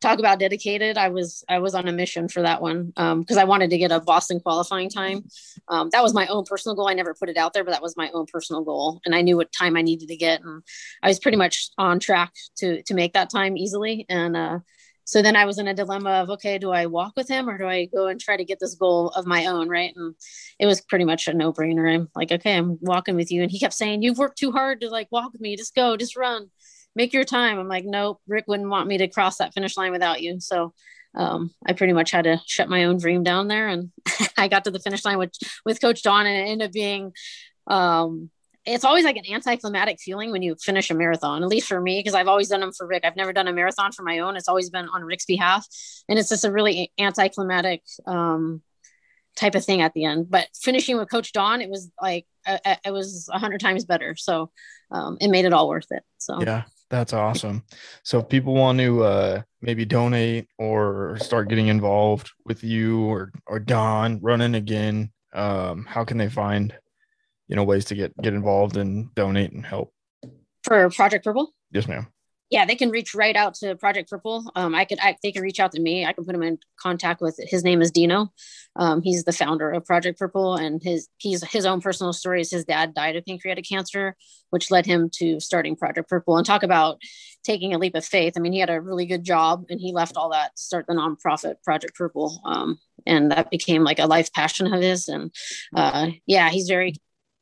talk 0.00 0.18
about 0.18 0.38
dedicated 0.38 0.96
i 0.96 1.08
was 1.08 1.44
i 1.48 1.58
was 1.58 1.74
on 1.74 1.88
a 1.88 1.92
mission 1.92 2.28
for 2.28 2.42
that 2.42 2.62
one 2.62 2.86
because 2.86 3.36
um, 3.36 3.38
i 3.38 3.44
wanted 3.44 3.70
to 3.70 3.78
get 3.78 3.90
a 3.90 4.00
boston 4.00 4.40
qualifying 4.40 4.88
time. 4.88 5.24
Um, 5.68 5.88
that 5.90 6.02
was 6.02 6.14
my 6.14 6.26
own 6.28 6.44
personal 6.44 6.76
goal. 6.76 6.88
I 6.88 6.94
never 6.94 7.14
put 7.14 7.28
it 7.28 7.36
out 7.36 7.52
there 7.52 7.64
but 7.64 7.72
that 7.72 7.82
was 7.82 7.96
my 7.96 8.10
own 8.12 8.26
personal 8.26 8.62
goal 8.62 9.00
and 9.04 9.14
i 9.14 9.22
knew 9.22 9.36
what 9.36 9.52
time 9.52 9.76
i 9.76 9.82
needed 9.82 10.08
to 10.08 10.16
get 10.16 10.40
and 10.42 10.62
i 11.02 11.08
was 11.08 11.18
pretty 11.18 11.36
much 11.36 11.70
on 11.78 11.98
track 11.98 12.32
to 12.58 12.82
to 12.84 12.94
make 12.94 13.12
that 13.14 13.30
time 13.30 13.56
easily 13.56 14.06
and 14.08 14.36
uh, 14.36 14.58
so 15.04 15.22
then 15.22 15.36
i 15.36 15.44
was 15.44 15.58
in 15.58 15.68
a 15.68 15.74
dilemma 15.74 16.10
of 16.10 16.30
okay 16.30 16.58
do 16.58 16.70
i 16.70 16.86
walk 16.86 17.14
with 17.16 17.28
him 17.28 17.48
or 17.48 17.58
do 17.58 17.66
i 17.66 17.86
go 17.86 18.06
and 18.06 18.20
try 18.20 18.36
to 18.36 18.44
get 18.44 18.58
this 18.60 18.74
goal 18.74 19.08
of 19.10 19.26
my 19.26 19.46
own 19.46 19.68
right? 19.68 19.92
And 19.96 20.14
it 20.58 20.66
was 20.66 20.80
pretty 20.80 21.04
much 21.04 21.28
a 21.28 21.34
no-brainer. 21.34 21.92
I'm 21.92 22.08
like 22.14 22.30
okay 22.30 22.56
i'm 22.56 22.78
walking 22.80 23.16
with 23.16 23.30
you 23.30 23.42
and 23.42 23.50
he 23.50 23.58
kept 23.58 23.74
saying 23.74 24.02
you've 24.02 24.18
worked 24.18 24.38
too 24.38 24.52
hard 24.52 24.80
to 24.80 24.90
like 24.90 25.08
walk 25.10 25.32
with 25.32 25.40
me. 25.40 25.56
Just 25.56 25.74
go 25.74 25.96
just 25.96 26.16
run 26.16 26.50
make 26.94 27.12
your 27.12 27.24
time. 27.24 27.58
I'm 27.58 27.68
like, 27.68 27.84
nope, 27.84 28.20
Rick 28.26 28.44
wouldn't 28.48 28.68
want 28.68 28.88
me 28.88 28.98
to 28.98 29.08
cross 29.08 29.38
that 29.38 29.54
finish 29.54 29.76
line 29.76 29.92
without 29.92 30.20
you. 30.20 30.40
So 30.40 30.72
um, 31.14 31.52
I 31.66 31.72
pretty 31.72 31.92
much 31.92 32.10
had 32.10 32.24
to 32.24 32.40
shut 32.46 32.68
my 32.68 32.84
own 32.84 32.98
dream 32.98 33.22
down 33.22 33.48
there. 33.48 33.68
And 33.68 33.90
I 34.36 34.48
got 34.48 34.64
to 34.64 34.70
the 34.70 34.80
finish 34.80 35.04
line 35.04 35.18
with, 35.18 35.32
with 35.64 35.80
Coach 35.80 36.02
Don, 36.02 36.26
and 36.26 36.36
it 36.36 36.50
ended 36.50 36.68
up 36.68 36.72
being, 36.72 37.12
um, 37.66 38.30
it's 38.64 38.84
always 38.84 39.04
like 39.04 39.16
an 39.16 39.30
anticlimactic 39.30 39.98
feeling 40.00 40.30
when 40.30 40.42
you 40.42 40.54
finish 40.60 40.90
a 40.90 40.94
marathon, 40.94 41.42
at 41.42 41.48
least 41.48 41.68
for 41.68 41.80
me, 41.80 42.00
because 42.00 42.14
I've 42.14 42.28
always 42.28 42.48
done 42.48 42.60
them 42.60 42.72
for 42.72 42.86
Rick. 42.86 43.04
I've 43.04 43.16
never 43.16 43.32
done 43.32 43.48
a 43.48 43.52
marathon 43.52 43.92
for 43.92 44.02
my 44.02 44.18
own. 44.18 44.36
It's 44.36 44.48
always 44.48 44.68
been 44.68 44.88
on 44.88 45.04
Rick's 45.04 45.24
behalf. 45.24 45.66
And 46.08 46.18
it's 46.18 46.28
just 46.28 46.44
a 46.44 46.52
really 46.52 46.92
anticlimactic 46.98 47.82
um, 48.06 48.62
type 49.36 49.54
of 49.54 49.64
thing 49.64 49.80
at 49.80 49.94
the 49.94 50.04
end. 50.04 50.28
But 50.28 50.48
finishing 50.54 50.98
with 50.98 51.10
Coach 51.10 51.32
Don, 51.32 51.62
it 51.62 51.70
was 51.70 51.90
like, 52.00 52.26
uh, 52.46 52.58
uh 52.64 52.76
it 52.84 52.90
was 52.90 53.30
a 53.32 53.38
hundred 53.38 53.60
times 53.60 53.86
better. 53.86 54.16
So 54.16 54.50
um, 54.90 55.16
it 55.20 55.28
made 55.28 55.46
it 55.46 55.54
all 55.54 55.68
worth 55.68 55.90
it. 55.90 56.02
So, 56.18 56.40
yeah. 56.42 56.64
That's 56.90 57.12
awesome. 57.12 57.64
So 58.02 58.20
if 58.20 58.28
people 58.28 58.54
want 58.54 58.78
to 58.78 59.04
uh, 59.04 59.42
maybe 59.60 59.84
donate 59.84 60.48
or 60.58 61.18
start 61.20 61.48
getting 61.48 61.68
involved 61.68 62.30
with 62.46 62.64
you 62.64 63.04
or 63.04 63.30
or 63.46 63.58
Don 63.58 64.20
running 64.20 64.54
again, 64.54 65.12
um, 65.34 65.84
how 65.84 66.04
can 66.04 66.16
they 66.16 66.30
find 66.30 66.74
you 67.46 67.56
know 67.56 67.64
ways 67.64 67.84
to 67.86 67.94
get 67.94 68.16
get 68.22 68.32
involved 68.32 68.76
and 68.76 69.14
donate 69.14 69.52
and 69.52 69.66
help? 69.66 69.92
For 70.62 70.88
Project 70.90 71.24
Purple? 71.24 71.52
Yes, 71.70 71.86
ma'am 71.86 72.08
yeah, 72.50 72.64
they 72.64 72.76
can 72.76 72.90
reach 72.90 73.14
right 73.14 73.36
out 73.36 73.54
to 73.54 73.76
Project 73.76 74.08
Purple. 74.08 74.50
Um, 74.54 74.74
I 74.74 74.86
could, 74.86 74.98
I, 75.00 75.16
they 75.22 75.32
can 75.32 75.42
reach 75.42 75.60
out 75.60 75.72
to 75.72 75.80
me. 75.80 76.06
I 76.06 76.12
can 76.12 76.24
put 76.24 76.32
them 76.32 76.42
in 76.42 76.58
contact 76.80 77.20
with. 77.20 77.38
His 77.38 77.62
name 77.62 77.82
is 77.82 77.90
Dino. 77.90 78.32
Um, 78.76 79.02
he's 79.02 79.24
the 79.24 79.32
founder 79.32 79.70
of 79.70 79.84
Project 79.84 80.18
Purple, 80.18 80.54
and 80.54 80.82
his 80.82 81.08
he's 81.18 81.44
his 81.44 81.66
own 81.66 81.80
personal 81.80 82.12
story 82.12 82.40
is 82.40 82.50
his 82.50 82.64
dad 82.64 82.94
died 82.94 83.16
of 83.16 83.26
pancreatic 83.26 83.66
cancer, 83.68 84.16
which 84.50 84.70
led 84.70 84.86
him 84.86 85.10
to 85.14 85.40
starting 85.40 85.76
Project 85.76 86.08
Purple. 86.08 86.36
And 86.36 86.46
talk 86.46 86.62
about 86.62 86.98
taking 87.44 87.74
a 87.74 87.78
leap 87.78 87.94
of 87.94 88.04
faith. 88.04 88.34
I 88.36 88.40
mean, 88.40 88.52
he 88.52 88.60
had 88.60 88.70
a 88.70 88.80
really 88.80 89.04
good 89.04 89.24
job, 89.24 89.66
and 89.68 89.80
he 89.80 89.92
left 89.92 90.16
all 90.16 90.30
that 90.30 90.56
to 90.56 90.62
start 90.62 90.86
the 90.86 90.94
nonprofit 90.94 91.62
Project 91.62 91.96
Purple, 91.96 92.40
um, 92.46 92.78
and 93.06 93.30
that 93.30 93.50
became 93.50 93.84
like 93.84 93.98
a 93.98 94.06
life 94.06 94.32
passion 94.32 94.72
of 94.72 94.80
his. 94.80 95.08
And 95.08 95.34
uh, 95.76 96.08
yeah, 96.26 96.48
he's 96.48 96.68
very 96.68 96.94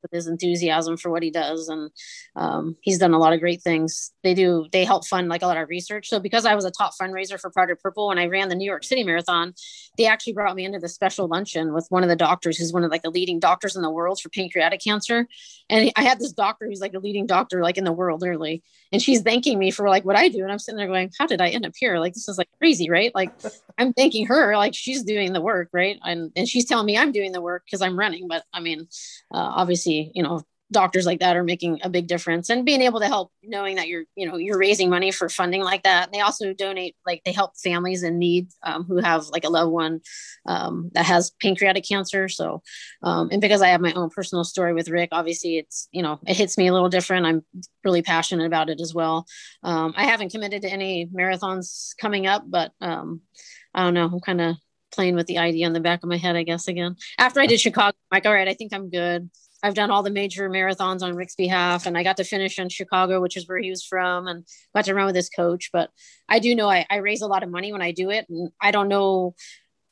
with 0.07 0.17
his 0.17 0.27
enthusiasm 0.27 0.97
for 0.97 1.11
what 1.11 1.23
he 1.23 1.31
does 1.31 1.69
and 1.69 1.91
um, 2.37 2.77
he's 2.81 2.99
done 2.99 3.15
a 3.15 3.19
lot 3.19 3.33
of 3.33 3.41
great 3.41 3.63
things. 3.63 4.13
They 4.23 4.35
do 4.35 4.67
they 4.73 4.85
help 4.85 5.07
fund 5.07 5.29
like 5.29 5.43
a 5.43 5.47
lot 5.47 5.57
of 5.57 5.69
research. 5.69 6.09
So 6.09 6.21
because 6.21 6.47
i 6.47 6.55
was 6.55 6.65
a 6.65 6.71
top 6.71 6.93
fundraiser 7.01 7.39
for 7.41 7.51
project 7.51 7.83
purple 7.83 8.09
when 8.09 8.19
i 8.19 8.27
ran 8.27 8.49
the 8.49 8.55
new 8.55 8.65
york 8.65 8.85
city 8.85 9.05
marathon 9.05 9.55
they 9.97 10.07
actually 10.07 10.33
brought 10.33 10.57
me 10.57 10.65
into 10.65 10.79
the 10.79 10.89
special 10.89 11.29
luncheon 11.29 11.73
with 11.73 11.87
one 11.89 12.03
of 12.03 12.09
the 12.09 12.17
doctors 12.17 12.59
who's 12.59 12.73
one 12.73 12.85
of 12.85 12.91
like 12.91 13.03
the 13.03 13.11
leading 13.11 13.39
doctors 13.39 13.77
in 13.77 13.83
the 13.83 13.91
world 13.91 14.21
for 14.21 14.29
pancreatic 14.29 14.81
cancer. 14.83 15.27
And 15.71 15.91
i 15.97 16.03
had 16.03 16.19
this 16.19 16.33
doctor 16.33 16.67
who's 16.67 16.81
like 16.81 16.95
a 16.95 16.99
leading 16.99 17.27
doctor 17.27 17.63
like 17.63 17.79
in 17.79 17.85
the 17.85 17.93
world 17.93 18.21
literally. 18.21 18.63
And 18.93 19.01
she's 19.01 19.23
thanking 19.23 19.59
me 19.59 19.71
for 19.71 19.89
like 19.89 20.05
what 20.05 20.17
i 20.17 20.29
do. 20.29 20.43
And 20.43 20.53
i'm 20.53 20.59
sitting 20.59 20.79
there 20.79 20.87
going 20.87 21.11
how 21.19 21.27
did 21.27 21.41
i 21.41 21.49
end 21.49 21.67
up 21.67 21.73
here? 21.77 21.99
Like 21.99 22.15
this 22.15 22.29
is 22.29 22.39
like 22.39 22.49
crazy 22.59 22.91
right? 22.91 23.15
Like 23.15 23.33
i'm 23.79 23.93
thanking 23.93 24.27
her 24.27 24.57
like 24.57 24.75
she's 24.75 25.03
doing 25.03 25.33
the 25.33 25.41
work 25.41 25.69
right? 25.73 25.99
And, 26.03 26.33
and 26.37 26.49
she's 26.49 26.67
telling 26.67 26.87
me 26.87 26.99
i'm 26.99 27.13
doing 27.13 27.33
the 27.33 27.43
work 27.43 27.65
because 27.67 27.83
i'm 27.83 27.99
running. 27.99 28.29
But 28.29 28.45
i 28.53 28.61
mean 28.61 28.89
uh, 29.33 29.51
obviously 29.61 29.96
you 30.15 30.23
know 30.23 30.43
doctors 30.73 31.07
like 31.07 31.21
that 31.21 31.37
are 31.37 31.45
making 31.45 31.79
a 31.83 31.89
big 31.89 32.09
difference 32.09 32.51
and 32.51 32.67
being 32.67 32.83
able 32.83 32.99
to 32.99 33.07
help 33.07 33.31
knowing 33.43 33.77
that 33.77 33.87
you're 33.87 34.05
you 34.17 34.27
know 34.27 34.37
you're 34.37 34.59
raising 34.59 34.91
money 34.91 35.13
for 35.13 35.29
funding 35.29 35.63
like 35.63 35.85
that. 35.85 36.13
They 36.13 36.21
also 36.21 36.53
donate 36.53 36.97
like 37.07 37.23
they 37.25 37.33
help 37.33 37.53
families 37.57 38.03
in 38.03 38.19
need 38.19 38.49
um, 38.65 38.85
who 38.85 38.97
have 38.97 39.27
like 39.29 39.45
a 39.45 39.49
loved 39.49 39.71
one 39.71 40.01
um, 40.47 40.91
that 40.95 41.07
has 41.07 41.31
pancreatic 41.41 41.87
cancer. 41.87 42.29
So 42.29 42.63
um, 43.03 43.29
and 43.31 43.41
because 43.41 43.63
i 43.63 43.69
have 43.69 43.81
my 43.81 43.93
own 43.93 44.11
personal 44.11 44.45
story 44.45 44.73
with 44.73 44.89
rick 44.89 45.11
obviously 45.13 45.59
it's 45.59 45.89
you 45.93 46.03
know 46.03 46.19
it 46.27 46.37
hits 46.37 46.59
me 46.59 46.67
a 46.67 46.73
little 46.73 46.89
different. 46.89 47.27
I'm 47.27 47.45
really 47.85 48.03
passionate 48.03 48.47
about 48.47 48.69
it 48.69 48.81
as 48.81 48.93
well. 48.93 49.27
Um, 49.63 49.95
i 49.97 50.05
haven't 50.05 50.33
committed 50.33 50.63
to 50.63 50.69
any 50.69 51.07
marathons 51.07 51.95
coming 52.01 52.27
up 52.27 52.43
but 52.47 52.73
um, 52.81 53.21
i 53.75 53.85
don't 53.85 53.95
know. 53.95 54.07
I'm 54.07 54.21
kind 54.21 54.41
of 54.41 54.57
playing 54.93 55.15
with 55.15 55.27
the 55.27 55.39
idea 55.39 55.67
in 55.67 55.73
the 55.73 55.81
back 55.81 56.03
of 56.03 56.09
my 56.09 56.17
head 56.17 56.37
i 56.37 56.43
guess 56.43 56.67
again. 56.67 56.97
After 57.19 57.41
i 57.41 57.47
did 57.47 57.61
chicago 57.61 57.97
I'm 58.11 58.17
like 58.17 58.27
all 58.27 58.35
right 58.35 58.49
i 58.49 58.55
think 58.55 58.73
i'm 58.75 58.91
good 58.91 59.31
I've 59.67 59.75
done 59.75 59.91
all 59.91 60.05
the 60.05 60.11
major 60.11 60.49
marathons 60.49 61.03
on 61.03 61.17
Rick's 61.17 61.35
behalf, 61.35 61.87
and 61.87 61.99
I 61.99 62.05
got 62.05 62.19
to 62.19 62.25
finish 62.25 62.57
in 62.57 62.69
Chicago, 62.69 63.21
which 63.21 63.37
is 63.37 63.49
where 63.49 63.59
he 63.59 63.69
was 63.69 63.85
from, 63.85 64.29
and 64.29 64.47
got 64.75 64.85
to 64.85 64.95
run 64.95 65.07
with 65.07 65.17
his 65.17 65.29
coach. 65.29 65.71
But 65.73 65.91
I 66.29 66.39
do 66.39 66.55
know 66.55 66.71
I, 66.71 66.87
I 66.89 66.99
raise 66.99 67.21
a 67.21 67.27
lot 67.27 67.43
of 67.43 67.51
money 67.51 67.73
when 67.73 67.83
I 67.83 67.91
do 67.91 68.11
it, 68.11 68.27
and 68.29 68.51
I 68.61 68.71
don't 68.71 68.87
know 68.87 69.35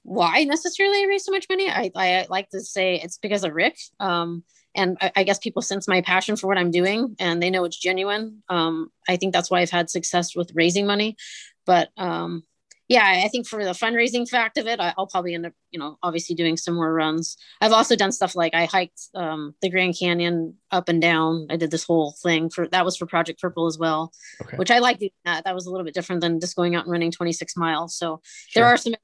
why 0.04 0.44
necessarily 0.44 1.02
I 1.02 1.06
raise 1.08 1.24
so 1.24 1.32
much 1.32 1.46
money. 1.48 1.68
I, 1.68 1.90
I 1.96 2.26
like 2.30 2.50
to 2.50 2.60
say 2.60 3.00
it's 3.02 3.18
because 3.18 3.42
of 3.42 3.52
Rick. 3.52 3.76
Um, 3.98 4.44
and 4.76 4.96
I, 5.00 5.10
I, 5.16 5.24
guess 5.24 5.38
people 5.38 5.62
sense 5.62 5.88
my 5.88 6.02
passion 6.02 6.36
for 6.36 6.46
what 6.46 6.58
I'm 6.58 6.70
doing 6.70 7.16
and 7.18 7.42
they 7.42 7.48
know 7.48 7.64
it's 7.64 7.78
genuine. 7.78 8.42
Um, 8.48 8.90
I 9.08 9.16
think 9.16 9.32
that's 9.32 9.50
why 9.50 9.60
I've 9.60 9.70
had 9.70 9.88
success 9.88 10.36
with 10.36 10.52
raising 10.54 10.86
money. 10.86 11.16
But 11.64 11.88
um, 11.96 12.42
yeah, 12.88 13.22
I 13.24 13.28
think 13.28 13.46
for 13.46 13.64
the 13.64 13.70
fundraising 13.70 14.28
fact 14.28 14.58
of 14.58 14.66
it, 14.66 14.78
I'll 14.78 15.06
probably 15.06 15.34
end 15.34 15.46
up, 15.46 15.54
you 15.70 15.78
know, 15.78 15.98
obviously 16.02 16.34
doing 16.34 16.56
some 16.56 16.74
more 16.74 16.92
runs. 16.92 17.36
I've 17.60 17.72
also 17.72 17.96
done 17.96 18.12
stuff 18.12 18.36
like 18.36 18.54
I 18.54 18.66
hiked 18.66 19.08
um, 19.14 19.54
the 19.62 19.70
Grand 19.70 19.96
Canyon 19.98 20.56
up 20.70 20.90
and 20.90 21.00
down. 21.00 21.46
I 21.48 21.56
did 21.56 21.70
this 21.70 21.84
whole 21.84 22.14
thing 22.22 22.50
for 22.50 22.68
that 22.68 22.84
was 22.84 22.96
for 22.96 23.06
Project 23.06 23.40
Purple 23.40 23.66
as 23.66 23.78
well, 23.78 24.12
okay. 24.42 24.58
which 24.58 24.70
I 24.70 24.80
like 24.80 24.98
doing 24.98 25.10
that. 25.24 25.44
That 25.44 25.54
was 25.54 25.64
a 25.64 25.70
little 25.70 25.84
bit 25.84 25.94
different 25.94 26.20
than 26.20 26.40
just 26.40 26.56
going 26.56 26.74
out 26.74 26.84
and 26.84 26.92
running 26.92 27.10
26 27.10 27.56
miles. 27.56 27.96
So 27.96 28.20
sure. 28.48 28.62
there 28.62 28.66
are 28.66 28.76
some 28.76 28.94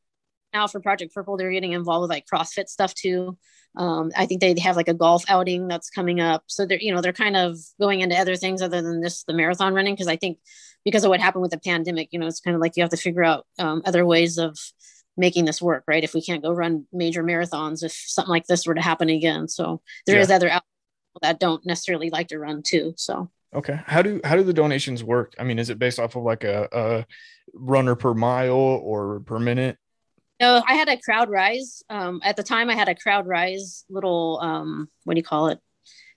now 0.53 0.67
for 0.67 0.81
Project 0.81 1.15
Purple, 1.15 1.37
they're 1.37 1.53
getting 1.53 1.73
involved 1.73 2.03
with 2.03 2.11
like 2.11 2.27
CrossFit 2.27 2.69
stuff 2.69 2.95
too. 2.95 3.39
Um, 3.77 4.11
I 4.17 4.27
think 4.27 4.41
they 4.41 4.55
have 4.61 4.77
like 4.77 4.89
a 4.89 4.95
golf 4.95 5.25
outing 5.29 5.69
that's 5.69 5.91
coming 5.91 6.21
up. 6.21 6.43
So 6.49 6.67
they're, 6.67 6.81
you 6.81 6.93
know, 6.93 7.01
they're 7.01 7.13
kind 7.13 7.37
of 7.37 7.57
going 7.81 8.01
into 8.01 8.17
other 8.17 8.37
things 8.37 8.63
other 8.63 8.83
than 8.83 9.03
just 9.03 9.27
the 9.27 9.33
marathon 9.33 9.75
running. 9.75 9.97
Cause 9.97 10.09
I 10.09 10.17
think 10.17 10.39
because 10.85 11.05
of 11.05 11.11
what 11.11 11.21
happened 11.21 11.43
with 11.43 11.51
the 11.51 11.59
pandemic, 11.59 12.09
you 12.11 12.19
know, 12.19 12.27
it's 12.27 12.41
kind 12.41 12.55
of 12.55 12.61
like 12.61 12.77
you 12.77 12.83
have 12.83 12.91
to 12.91 12.97
figure 12.97 13.25
out 13.25 13.47
um, 13.59 13.83
other 13.85 14.07
ways 14.07 14.39
of 14.39 14.59
making 15.17 15.45
this 15.45 15.61
work, 15.61 15.85
right? 15.87 16.05
If 16.05 16.15
we 16.15 16.23
can't 16.23 16.43
go 16.43 16.53
run 16.53 16.87
major 16.93 17.23
marathons, 17.23 17.83
if 17.83 17.93
something 17.93 18.31
like 18.31 18.47
this 18.47 18.67
were 18.67 18.75
to 18.75 18.81
happen 18.81 19.09
again. 19.09 19.49
So 19.49 19.83
there 20.07 20.17
yeah. 20.17 20.23
is 20.23 20.31
other 20.31 20.61
that 21.23 21.41
don't 21.41 21.65
necessarily 21.67 22.11
like 22.11 22.29
to 22.29 22.39
run 22.39 22.63
too. 22.63 22.95
So 22.97 23.31
okay, 23.55 23.81
how 23.87 24.03
do 24.03 24.21
how 24.25 24.37
do 24.37 24.43
the 24.43 24.53
donations 24.53 25.05
work? 25.05 25.35
I 25.39 25.45
mean, 25.45 25.59
is 25.59 25.71
it 25.71 25.79
based 25.79 25.99
off 25.99 26.17
of 26.17 26.23
like 26.23 26.45
a, 26.45 26.69
a 26.73 27.07
runner 27.53 27.95
per 27.95 28.15
mile 28.15 28.55
or 28.55 29.21
per 29.21 29.39
minute? 29.39 29.77
No, 30.41 30.63
I 30.67 30.75
had 30.75 30.89
a 30.89 30.97
CrowdRise. 30.97 31.83
Um, 31.91 32.21
at 32.25 32.37
the 32.37 32.43
time, 32.43 32.71
I 32.71 32.75
had 32.75 32.89
a 32.89 32.95
CrowdRise 32.95 33.85
little 33.91 34.41
um, 34.43 34.89
what 35.05 35.15
do 35.15 35.19
you 35.19 35.25
call 35.25 35.49
it? 35.49 35.59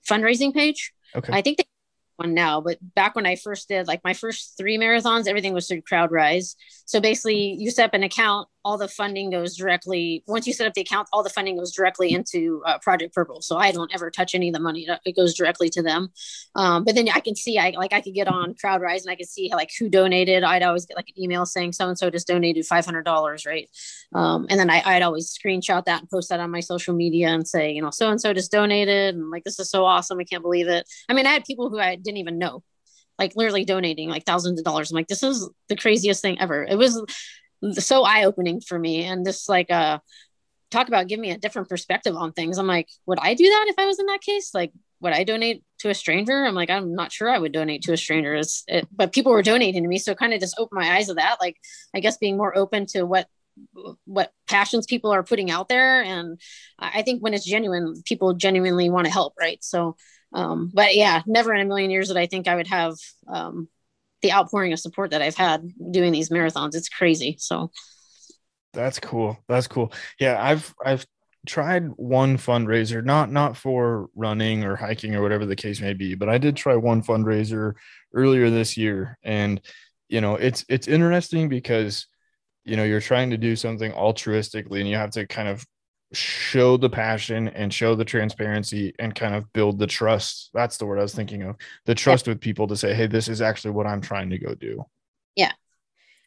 Fundraising 0.07 0.53
page. 0.53 0.93
Okay. 1.15 1.33
I 1.33 1.41
think 1.41 1.57
they 1.57 1.65
one 2.23 2.33
now, 2.33 2.61
but 2.61 2.77
back 2.95 3.15
when 3.15 3.25
I 3.25 3.35
first 3.35 3.67
did 3.67 3.87
like 3.87 4.03
my 4.03 4.13
first 4.13 4.55
three 4.57 4.77
marathons, 4.77 5.27
everything 5.27 5.53
was 5.53 5.67
through 5.67 5.81
CrowdRise. 5.81 6.55
So 6.85 6.99
basically, 6.99 7.55
you 7.59 7.69
set 7.69 7.85
up 7.85 7.93
an 7.93 8.03
account, 8.03 8.47
all 8.65 8.77
the 8.77 8.87
funding 8.87 9.29
goes 9.29 9.57
directly. 9.57 10.23
Once 10.25 10.47
you 10.47 10.53
set 10.53 10.67
up 10.67 10.73
the 10.73 10.81
account, 10.81 11.09
all 11.11 11.21
the 11.21 11.29
funding 11.29 11.57
goes 11.57 11.73
directly 11.73 12.13
into 12.13 12.61
uh, 12.65 12.77
Project 12.79 13.13
Purple. 13.13 13.41
So 13.41 13.57
I 13.57 13.71
don't 13.71 13.93
ever 13.93 14.09
touch 14.09 14.33
any 14.33 14.49
of 14.49 14.53
the 14.53 14.59
money; 14.59 14.87
it 15.05 15.15
goes 15.15 15.33
directly 15.33 15.69
to 15.69 15.83
them. 15.83 16.09
Um, 16.55 16.85
but 16.85 16.95
then 16.95 17.09
I 17.09 17.19
can 17.19 17.35
see, 17.35 17.57
I 17.59 17.71
like 17.71 17.93
I 17.93 18.01
could 18.01 18.13
get 18.13 18.27
on 18.27 18.53
CrowdRise 18.53 19.01
and 19.01 19.09
I 19.09 19.15
could 19.15 19.27
see 19.27 19.49
how, 19.49 19.57
like 19.57 19.71
who 19.77 19.89
donated. 19.89 20.43
I'd 20.43 20.63
always 20.63 20.85
get 20.85 20.95
like 20.95 21.09
an 21.15 21.21
email 21.21 21.45
saying 21.45 21.73
so 21.73 21.87
and 21.89 21.97
so 21.97 22.09
just 22.09 22.27
donated 22.27 22.65
five 22.65 22.85
hundred 22.85 23.03
dollars, 23.03 23.45
right? 23.45 23.69
Um, 24.15 24.47
and 24.49 24.59
then 24.59 24.69
I, 24.69 24.81
I'd 24.85 25.01
always 25.01 25.37
screenshot 25.37 25.85
that 25.85 26.01
and 26.01 26.09
post 26.09 26.29
that 26.29 26.39
on 26.39 26.51
my 26.51 26.61
social 26.61 26.93
media 26.93 27.29
and 27.29 27.47
say, 27.47 27.71
you 27.71 27.81
know, 27.81 27.89
so 27.89 28.09
and 28.09 28.21
so 28.21 28.33
just 28.33 28.51
donated, 28.51 29.15
and 29.15 29.29
like 29.29 29.43
this 29.43 29.59
is 29.59 29.69
so 29.69 29.83
awesome, 29.85 30.19
I 30.19 30.23
can't 30.23 30.43
believe 30.43 30.67
it. 30.67 30.87
I 31.09 31.13
mean, 31.13 31.25
I 31.25 31.31
had 31.31 31.43
people 31.43 31.69
who 31.69 31.79
I 31.79 31.95
didn't 31.95 32.12
even 32.17 32.37
know 32.37 32.63
like 33.19 33.35
literally 33.35 33.65
donating 33.65 34.09
like 34.09 34.25
thousands 34.25 34.59
of 34.59 34.65
dollars. 34.65 34.91
I'm 34.91 34.95
like, 34.95 35.07
this 35.07 35.23
is 35.23 35.49
the 35.69 35.75
craziest 35.75 36.21
thing 36.21 36.39
ever. 36.39 36.63
It 36.63 36.77
was 36.77 37.01
so 37.73 38.03
eye 38.03 38.25
opening 38.25 38.61
for 38.61 38.77
me. 38.77 39.03
And 39.03 39.25
just 39.25 39.47
like, 39.47 39.71
uh, 39.71 39.99
talk 40.71 40.87
about 40.87 41.07
give 41.07 41.19
me 41.19 41.31
a 41.31 41.37
different 41.37 41.69
perspective 41.69 42.15
on 42.15 42.33
things. 42.33 42.57
I'm 42.57 42.67
like, 42.67 42.89
would 43.05 43.19
I 43.21 43.35
do 43.35 43.45
that 43.45 43.65
if 43.67 43.75
I 43.77 43.85
was 43.85 43.99
in 43.99 44.07
that 44.07 44.21
case? 44.21 44.51
Like, 44.53 44.71
would 45.01 45.13
I 45.13 45.23
donate 45.23 45.63
to 45.79 45.89
a 45.89 45.93
stranger? 45.93 46.45
I'm 46.45 46.55
like, 46.55 46.69
I'm 46.69 46.95
not 46.95 47.11
sure 47.11 47.29
I 47.29 47.37
would 47.37 47.51
donate 47.51 47.83
to 47.83 47.93
a 47.93 47.97
stranger. 47.97 48.33
It's, 48.35 48.63
it, 48.67 48.87
but 48.91 49.13
people 49.13 49.31
were 49.31 49.43
donating 49.43 49.83
to 49.83 49.87
me. 49.87 49.99
So 49.99 50.15
kind 50.15 50.33
of 50.33 50.39
just 50.39 50.55
opened 50.57 50.79
my 50.81 50.95
eyes 50.95 51.07
to 51.07 51.13
that. 51.15 51.37
Like, 51.39 51.57
I 51.93 51.99
guess 51.99 52.17
being 52.17 52.37
more 52.37 52.57
open 52.57 52.87
to 52.87 53.03
what 53.03 53.27
what 54.05 54.31
passions 54.49 54.87
people 54.87 55.13
are 55.13 55.21
putting 55.21 55.51
out 55.51 55.69
there 55.69 56.01
and 56.01 56.41
i 56.79 57.03
think 57.03 57.21
when 57.21 57.35
it's 57.35 57.45
genuine 57.45 58.01
people 58.03 58.33
genuinely 58.33 58.89
want 58.89 59.05
to 59.05 59.13
help 59.13 59.35
right 59.39 59.63
so 59.63 59.95
um 60.33 60.71
but 60.73 60.95
yeah 60.95 61.21
never 61.25 61.53
in 61.53 61.61
a 61.61 61.65
million 61.65 61.91
years 61.91 62.07
that 62.07 62.17
i 62.17 62.25
think 62.25 62.47
i 62.47 62.55
would 62.55 62.67
have 62.67 62.95
um 63.27 63.67
the 64.23 64.31
outpouring 64.31 64.73
of 64.73 64.79
support 64.79 65.11
that 65.11 65.21
I've 65.21 65.35
had 65.35 65.69
doing 65.91 66.11
these 66.11 66.29
marathons. 66.29 66.73
It's 66.73 66.89
crazy. 66.89 67.35
So 67.37 67.69
that's 68.73 68.99
cool. 68.99 69.37
That's 69.47 69.67
cool. 69.67 69.93
Yeah, 70.19 70.41
I've 70.41 70.73
I've 70.83 71.05
tried 71.45 71.89
one 71.97 72.37
fundraiser, 72.37 73.03
not 73.03 73.31
not 73.31 73.55
for 73.55 74.07
running 74.15 74.63
or 74.63 74.75
hiking 74.75 75.13
or 75.13 75.21
whatever 75.21 75.45
the 75.45 75.57
case 75.57 75.79
may 75.79 75.93
be, 75.93 76.15
but 76.15 76.29
I 76.29 76.39
did 76.39 76.55
try 76.55 76.75
one 76.75 77.03
fundraiser 77.03 77.73
earlier 78.13 78.49
this 78.49 78.75
year 78.75 79.19
and 79.21 79.61
you 80.09 80.21
know, 80.21 80.35
it's 80.35 80.65
it's 80.69 80.87
interesting 80.87 81.49
because 81.49 82.07
you 82.65 82.77
know, 82.77 82.85
you're 82.85 83.01
trying 83.01 83.29
to 83.29 83.37
do 83.37 83.57
something 83.57 83.91
altruistically 83.91 84.79
and 84.79 84.87
you 84.87 84.95
have 84.95 85.11
to 85.11 85.27
kind 85.27 85.49
of 85.49 85.65
show 86.13 86.77
the 86.77 86.89
passion 86.89 87.47
and 87.49 87.73
show 87.73 87.95
the 87.95 88.05
transparency 88.05 88.93
and 88.99 89.13
kind 89.13 89.35
of 89.35 89.51
build 89.53 89.79
the 89.79 89.87
trust. 89.87 90.49
That's 90.53 90.77
the 90.77 90.85
word 90.85 90.99
I 90.99 91.03
was 91.03 91.15
thinking 91.15 91.43
of. 91.43 91.55
The 91.85 91.95
trust 91.95 92.27
yeah. 92.27 92.33
with 92.33 92.41
people 92.41 92.67
to 92.67 92.77
say, 92.77 92.93
"Hey, 92.93 93.07
this 93.07 93.27
is 93.27 93.41
actually 93.41 93.71
what 93.71 93.87
I'm 93.87 94.01
trying 94.01 94.29
to 94.29 94.37
go 94.37 94.55
do." 94.55 94.85
Yeah. 95.35 95.51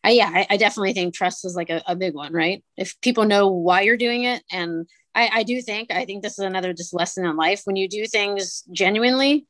I, 0.05 0.11
yeah, 0.11 0.31
I, 0.33 0.47
I 0.51 0.57
definitely 0.57 0.93
think 0.93 1.15
trust 1.15 1.45
is 1.45 1.57
like 1.57 1.69
a, 1.69 1.83
a, 1.85 1.97
big 1.97 2.15
one, 2.15 2.33
right? 2.33 2.63
If 2.77 3.01
people 3.01 3.25
know 3.25 3.49
why 3.49 3.81
you're 3.81 3.97
doing 3.97 4.23
it, 4.23 4.41
and 4.53 4.87
I, 5.17 5.31
I 5.33 5.43
do 5.43 5.61
think, 5.61 5.91
I 5.91 6.05
think 6.05 6.23
this 6.23 6.39
is 6.39 6.45
another 6.45 6.73
just 6.73 6.95
lesson 6.95 7.27
in 7.27 7.37
life. 7.37 7.63
When 7.65 7.75
you 7.75 7.89
do 7.89 8.07
things 8.07 8.63
genuinely, 8.71 9.47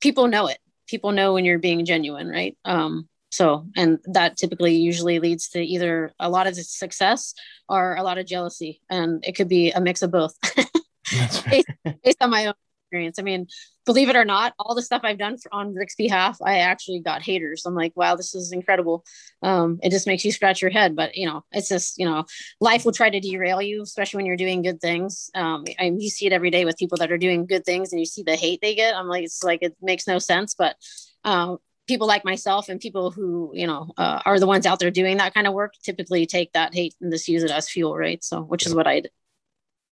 people 0.00 0.26
know 0.26 0.46
it. 0.46 0.56
People 0.88 1.12
know 1.12 1.34
when 1.34 1.44
you're 1.44 1.58
being 1.58 1.84
genuine, 1.84 2.28
right? 2.28 2.56
Um, 2.64 3.09
so 3.30 3.66
and 3.76 3.98
that 4.04 4.36
typically 4.36 4.74
usually 4.74 5.18
leads 5.18 5.48
to 5.48 5.60
either 5.62 6.12
a 6.18 6.28
lot 6.28 6.46
of 6.46 6.56
success 6.56 7.34
or 7.68 7.94
a 7.94 8.02
lot 8.02 8.18
of 8.18 8.26
jealousy 8.26 8.80
and 8.90 9.24
it 9.24 9.32
could 9.32 9.48
be 9.48 9.70
a 9.70 9.80
mix 9.80 10.02
of 10.02 10.10
both. 10.10 10.34
Based, 11.50 11.66
based, 12.04 12.18
on 12.20 12.30
my 12.30 12.46
own 12.46 12.54
experience. 12.84 13.18
I 13.18 13.22
mean 13.22 13.46
believe 13.86 14.08
it 14.08 14.14
or 14.14 14.24
not 14.24 14.52
all 14.58 14.74
the 14.74 14.82
stuff 14.82 15.00
i've 15.02 15.18
done 15.18 15.36
for, 15.38 15.52
on 15.52 15.74
rick's 15.74 15.96
behalf 15.96 16.36
i 16.44 16.58
actually 16.58 17.00
got 17.00 17.22
haters. 17.22 17.64
I'm 17.66 17.74
like 17.74 17.92
wow 17.96 18.14
this 18.14 18.34
is 18.34 18.52
incredible. 18.52 19.04
Um, 19.42 19.80
it 19.82 19.90
just 19.90 20.06
makes 20.06 20.24
you 20.24 20.30
scratch 20.30 20.62
your 20.62 20.70
head 20.70 20.94
but 20.94 21.16
you 21.16 21.26
know 21.26 21.42
it's 21.50 21.68
just 21.68 21.98
you 21.98 22.04
know 22.04 22.26
life 22.60 22.84
will 22.84 22.92
try 22.92 23.10
to 23.10 23.18
derail 23.18 23.60
you 23.60 23.82
especially 23.82 24.18
when 24.18 24.26
you're 24.26 24.36
doing 24.36 24.62
good 24.62 24.80
things. 24.80 25.30
Um, 25.34 25.64
I, 25.78 25.92
you 25.96 26.10
see 26.10 26.26
it 26.26 26.32
every 26.32 26.50
day 26.50 26.64
with 26.64 26.76
people 26.76 26.98
that 26.98 27.10
are 27.10 27.18
doing 27.18 27.46
good 27.46 27.64
things 27.64 27.92
and 27.92 27.98
you 27.98 28.06
see 28.06 28.22
the 28.22 28.36
hate 28.36 28.60
they 28.60 28.74
get. 28.76 28.94
I'm 28.94 29.08
like 29.08 29.24
it's 29.24 29.42
like 29.42 29.62
it 29.62 29.76
makes 29.80 30.06
no 30.06 30.18
sense 30.18 30.54
but 30.54 30.76
um, 31.24 31.58
people 31.90 32.06
like 32.06 32.24
myself 32.24 32.68
and 32.68 32.80
people 32.80 33.10
who 33.10 33.50
you 33.52 33.66
know 33.66 33.90
uh, 33.98 34.20
are 34.24 34.38
the 34.38 34.46
ones 34.46 34.64
out 34.64 34.78
there 34.78 34.92
doing 34.92 35.16
that 35.16 35.34
kind 35.34 35.48
of 35.48 35.52
work 35.52 35.74
typically 35.82 36.24
take 36.24 36.52
that 36.52 36.72
hate 36.72 36.94
and 37.00 37.10
just 37.12 37.26
use 37.26 37.42
it 37.42 37.50
as 37.50 37.68
fuel 37.68 37.96
right? 37.96 38.22
So 38.22 38.40
which 38.42 38.64
is 38.64 38.74
what 38.74 38.86
i 38.86 39.00
did. 39.00 39.10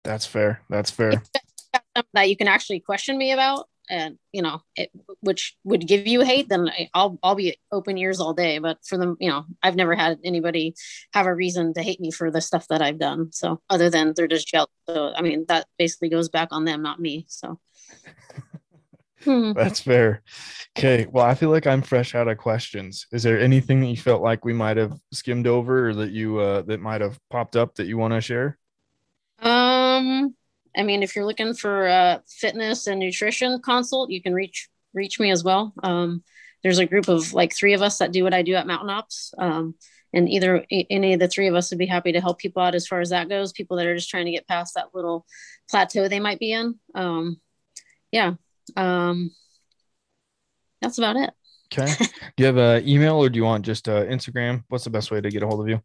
That's 0.05 0.25
fair. 0.25 0.63
That's 0.71 0.93
fair. 0.93 1.21
That 2.15 2.29
you 2.29 2.37
can 2.37 2.47
actually 2.47 2.79
question 2.79 3.19
me 3.19 3.33
about 3.33 3.67
and 3.91 4.17
you 4.33 4.43
know 4.43 4.63
it, 4.77 4.91
which 5.21 5.57
would 5.65 5.89
give 5.89 6.07
you 6.07 6.21
hate 6.21 6.49
then 6.49 6.71
i'll 6.95 7.19
i'll 7.25 7.35
be 7.35 7.59
open 7.73 7.99
ears 7.99 8.21
all 8.21 8.33
day. 8.33 8.59
But 8.61 8.79
for 8.87 8.97
them 8.97 9.17
you 9.19 9.29
know 9.29 9.45
i've 9.61 9.75
never 9.75 9.97
had 9.97 10.21
anybody 10.23 10.77
have 11.13 11.27
a 11.27 11.35
reason 11.35 11.75
to 11.75 11.83
hate 11.83 12.01
me 12.01 12.13
for 12.13 12.31
the 12.31 12.41
stuff 12.41 12.69
that 12.69 12.81
i've 12.81 13.01
done. 13.01 13.33
So 13.33 13.61
other 13.69 13.91
than 13.91 14.13
they're 14.15 14.29
just 14.29 14.47
jealous. 14.47 14.71
So 14.89 15.13
i 15.17 15.21
mean 15.21 15.47
that 15.49 15.67
basically 15.79 16.11
goes 16.11 16.29
back 16.29 16.51
on 16.53 16.65
them 16.65 16.81
not 16.81 17.01
me. 17.01 17.27
So 17.29 17.59
Hmm. 19.25 19.53
That's 19.53 19.81
fair. 19.81 20.23
Okay. 20.79 21.07
Well, 21.11 21.25
I 21.25 21.35
feel 21.35 21.51
like 21.51 21.67
I'm 21.67 21.83
fresh 21.83 22.15
out 22.15 22.29
of 22.29 22.39
questions. 22.39 23.07
Is 23.13 23.23
there 23.23 23.41
anything 23.41 23.81
that 23.81 23.89
you 23.89 23.97
felt 23.97 24.23
like 24.23 24.45
we 24.45 24.53
might 24.53 24.77
have 24.77 24.93
skimmed 25.13 25.47
over 25.47 25.89
or 25.89 25.95
that 25.95 26.11
you 26.11 26.39
uh 26.39 26.63
that 26.63 26.81
might 26.81 27.01
have 27.01 27.19
popped 27.31 27.57
up 27.57 27.75
that 27.77 27.87
you 27.87 27.99
want 27.99 28.15
to 28.15 28.21
share? 28.21 28.59
Um, 29.41 30.35
I 30.77 30.83
mean, 30.83 31.03
if 31.03 31.17
you're 31.17 31.27
looking 31.27 31.55
for 31.55 31.87
a 31.87 32.23
fitness 32.29 32.87
and 32.87 33.01
nutrition 33.01 33.61
consult, 33.61 34.11
you 34.11 34.23
can 34.23 34.35
reach 34.35 34.69
reach 34.95 35.19
me 35.19 35.31
as 35.31 35.43
well. 35.43 35.73
Um, 35.83 36.23
there's 36.63 36.79
a 36.79 36.87
group 36.87 37.09
of 37.09 37.33
like 37.33 37.55
three 37.55 37.75
of 37.75 37.83
us 37.83 37.99
that 37.99 38.13
do 38.13 38.25
what 38.25 38.35
I 38.35 38.43
do 38.43 38.55
at 38.55 38.67
Mountain 38.67 38.91
Ops. 38.91 39.33
Um, 39.39 39.75
and 40.13 40.29
either 40.29 40.65
any 40.71 41.13
of 41.13 41.21
the 41.21 41.29
three 41.29 41.49
of 41.49 41.55
us 41.55 41.71
would 41.71 41.79
be 41.79 41.87
happy 41.87 42.13
to 42.13 42.21
help 42.21 42.39
people 42.39 42.63
out 42.63 42.75
as 42.75 42.87
far 42.87 43.01
as 43.01 43.11
that 43.11 43.29
goes. 43.29 43.53
People 43.53 43.77
that 43.77 43.87
are 43.87 43.95
just 43.95 44.09
trying 44.09 44.25
to 44.25 44.33
get 44.33 44.49
past 44.49 44.75
that 44.75 44.95
little 44.95 45.27
plateau 45.71 46.09
they 46.09 46.21
might 46.21 46.39
be 46.39 46.53
in. 46.53 46.79
Um, 46.95 47.41
yeah, 48.11 48.35
um, 48.77 49.31
that's 50.81 50.99
about 50.99 51.17
it. 51.17 51.31
Okay. 51.73 51.93
do 52.37 52.43
you 52.43 52.47
have 52.47 52.57
an 52.57 52.89
email 52.89 53.17
or 53.17 53.29
do 53.29 53.37
you 53.37 53.45
want 53.45 53.65
just 53.65 53.89
uh, 53.89 54.05
Instagram? 54.05 54.65
What's 54.69 54.85
the 54.85 54.91
best 54.91 55.11
way 55.11 55.21
to 55.21 55.31
get 55.31 55.43
a 55.43 55.47
hold 55.47 55.61
of 55.61 55.69
you? 55.69 55.83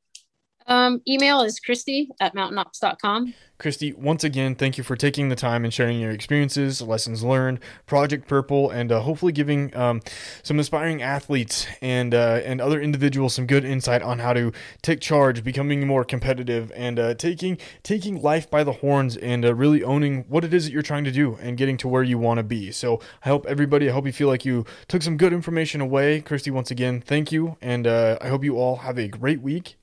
Um, 0.67 1.01
email 1.07 1.41
is 1.41 1.59
Kristi 1.59 2.07
at 2.19 2.35
mountainops.com. 2.35 3.33
Kristi, 3.59 3.95
once 3.95 4.25
again, 4.25 4.55
thank 4.55 4.77
you 4.77 4.83
for 4.83 4.97
taking 4.97 5.29
the 5.29 5.35
time 5.37 5.63
and 5.63 5.73
sharing 5.73 5.99
your 5.99 6.11
experiences, 6.11 6.81
lessons 6.81 7.23
learned, 7.23 7.59
Project 7.85 8.27
Purple, 8.27 8.69
and 8.69 8.91
uh, 8.91 8.99
hopefully 8.99 9.31
giving 9.31 9.73
um, 9.75 10.01
some 10.41 10.59
aspiring 10.59 11.01
athletes 11.01 11.65
and 11.81 12.13
uh, 12.13 12.41
and 12.43 12.59
other 12.59 12.81
individuals 12.81 13.35
some 13.35 13.47
good 13.47 13.63
insight 13.63 14.01
on 14.01 14.19
how 14.19 14.33
to 14.33 14.51
take 14.81 14.99
charge, 14.99 15.43
becoming 15.43 15.87
more 15.87 16.03
competitive, 16.03 16.73
and 16.75 16.99
uh, 16.99 17.13
taking 17.13 17.57
taking 17.83 18.21
life 18.21 18.49
by 18.49 18.65
the 18.65 18.73
horns 18.73 19.15
and 19.15 19.45
uh, 19.45 19.53
really 19.55 19.81
owning 19.81 20.25
what 20.27 20.43
it 20.43 20.53
is 20.53 20.65
that 20.65 20.73
you're 20.73 20.81
trying 20.81 21.05
to 21.05 21.11
do 21.11 21.37
and 21.41 21.55
getting 21.55 21.77
to 21.77 21.87
where 21.87 22.03
you 22.03 22.17
want 22.17 22.39
to 22.39 22.43
be. 22.43 22.71
So 22.71 22.99
I 23.23 23.29
hope 23.29 23.45
everybody, 23.45 23.89
I 23.89 23.93
hope 23.93 24.05
you 24.05 24.13
feel 24.13 24.27
like 24.27 24.43
you 24.43 24.65
took 24.89 25.03
some 25.03 25.15
good 25.15 25.31
information 25.31 25.79
away. 25.79 26.21
Kristi, 26.21 26.51
once 26.51 26.69
again, 26.69 26.99
thank 26.99 27.31
you, 27.31 27.55
and 27.61 27.87
uh, 27.87 28.17
I 28.19 28.27
hope 28.27 28.43
you 28.43 28.57
all 28.57 28.77
have 28.77 28.97
a 28.97 29.07
great 29.07 29.41
week 29.41 29.77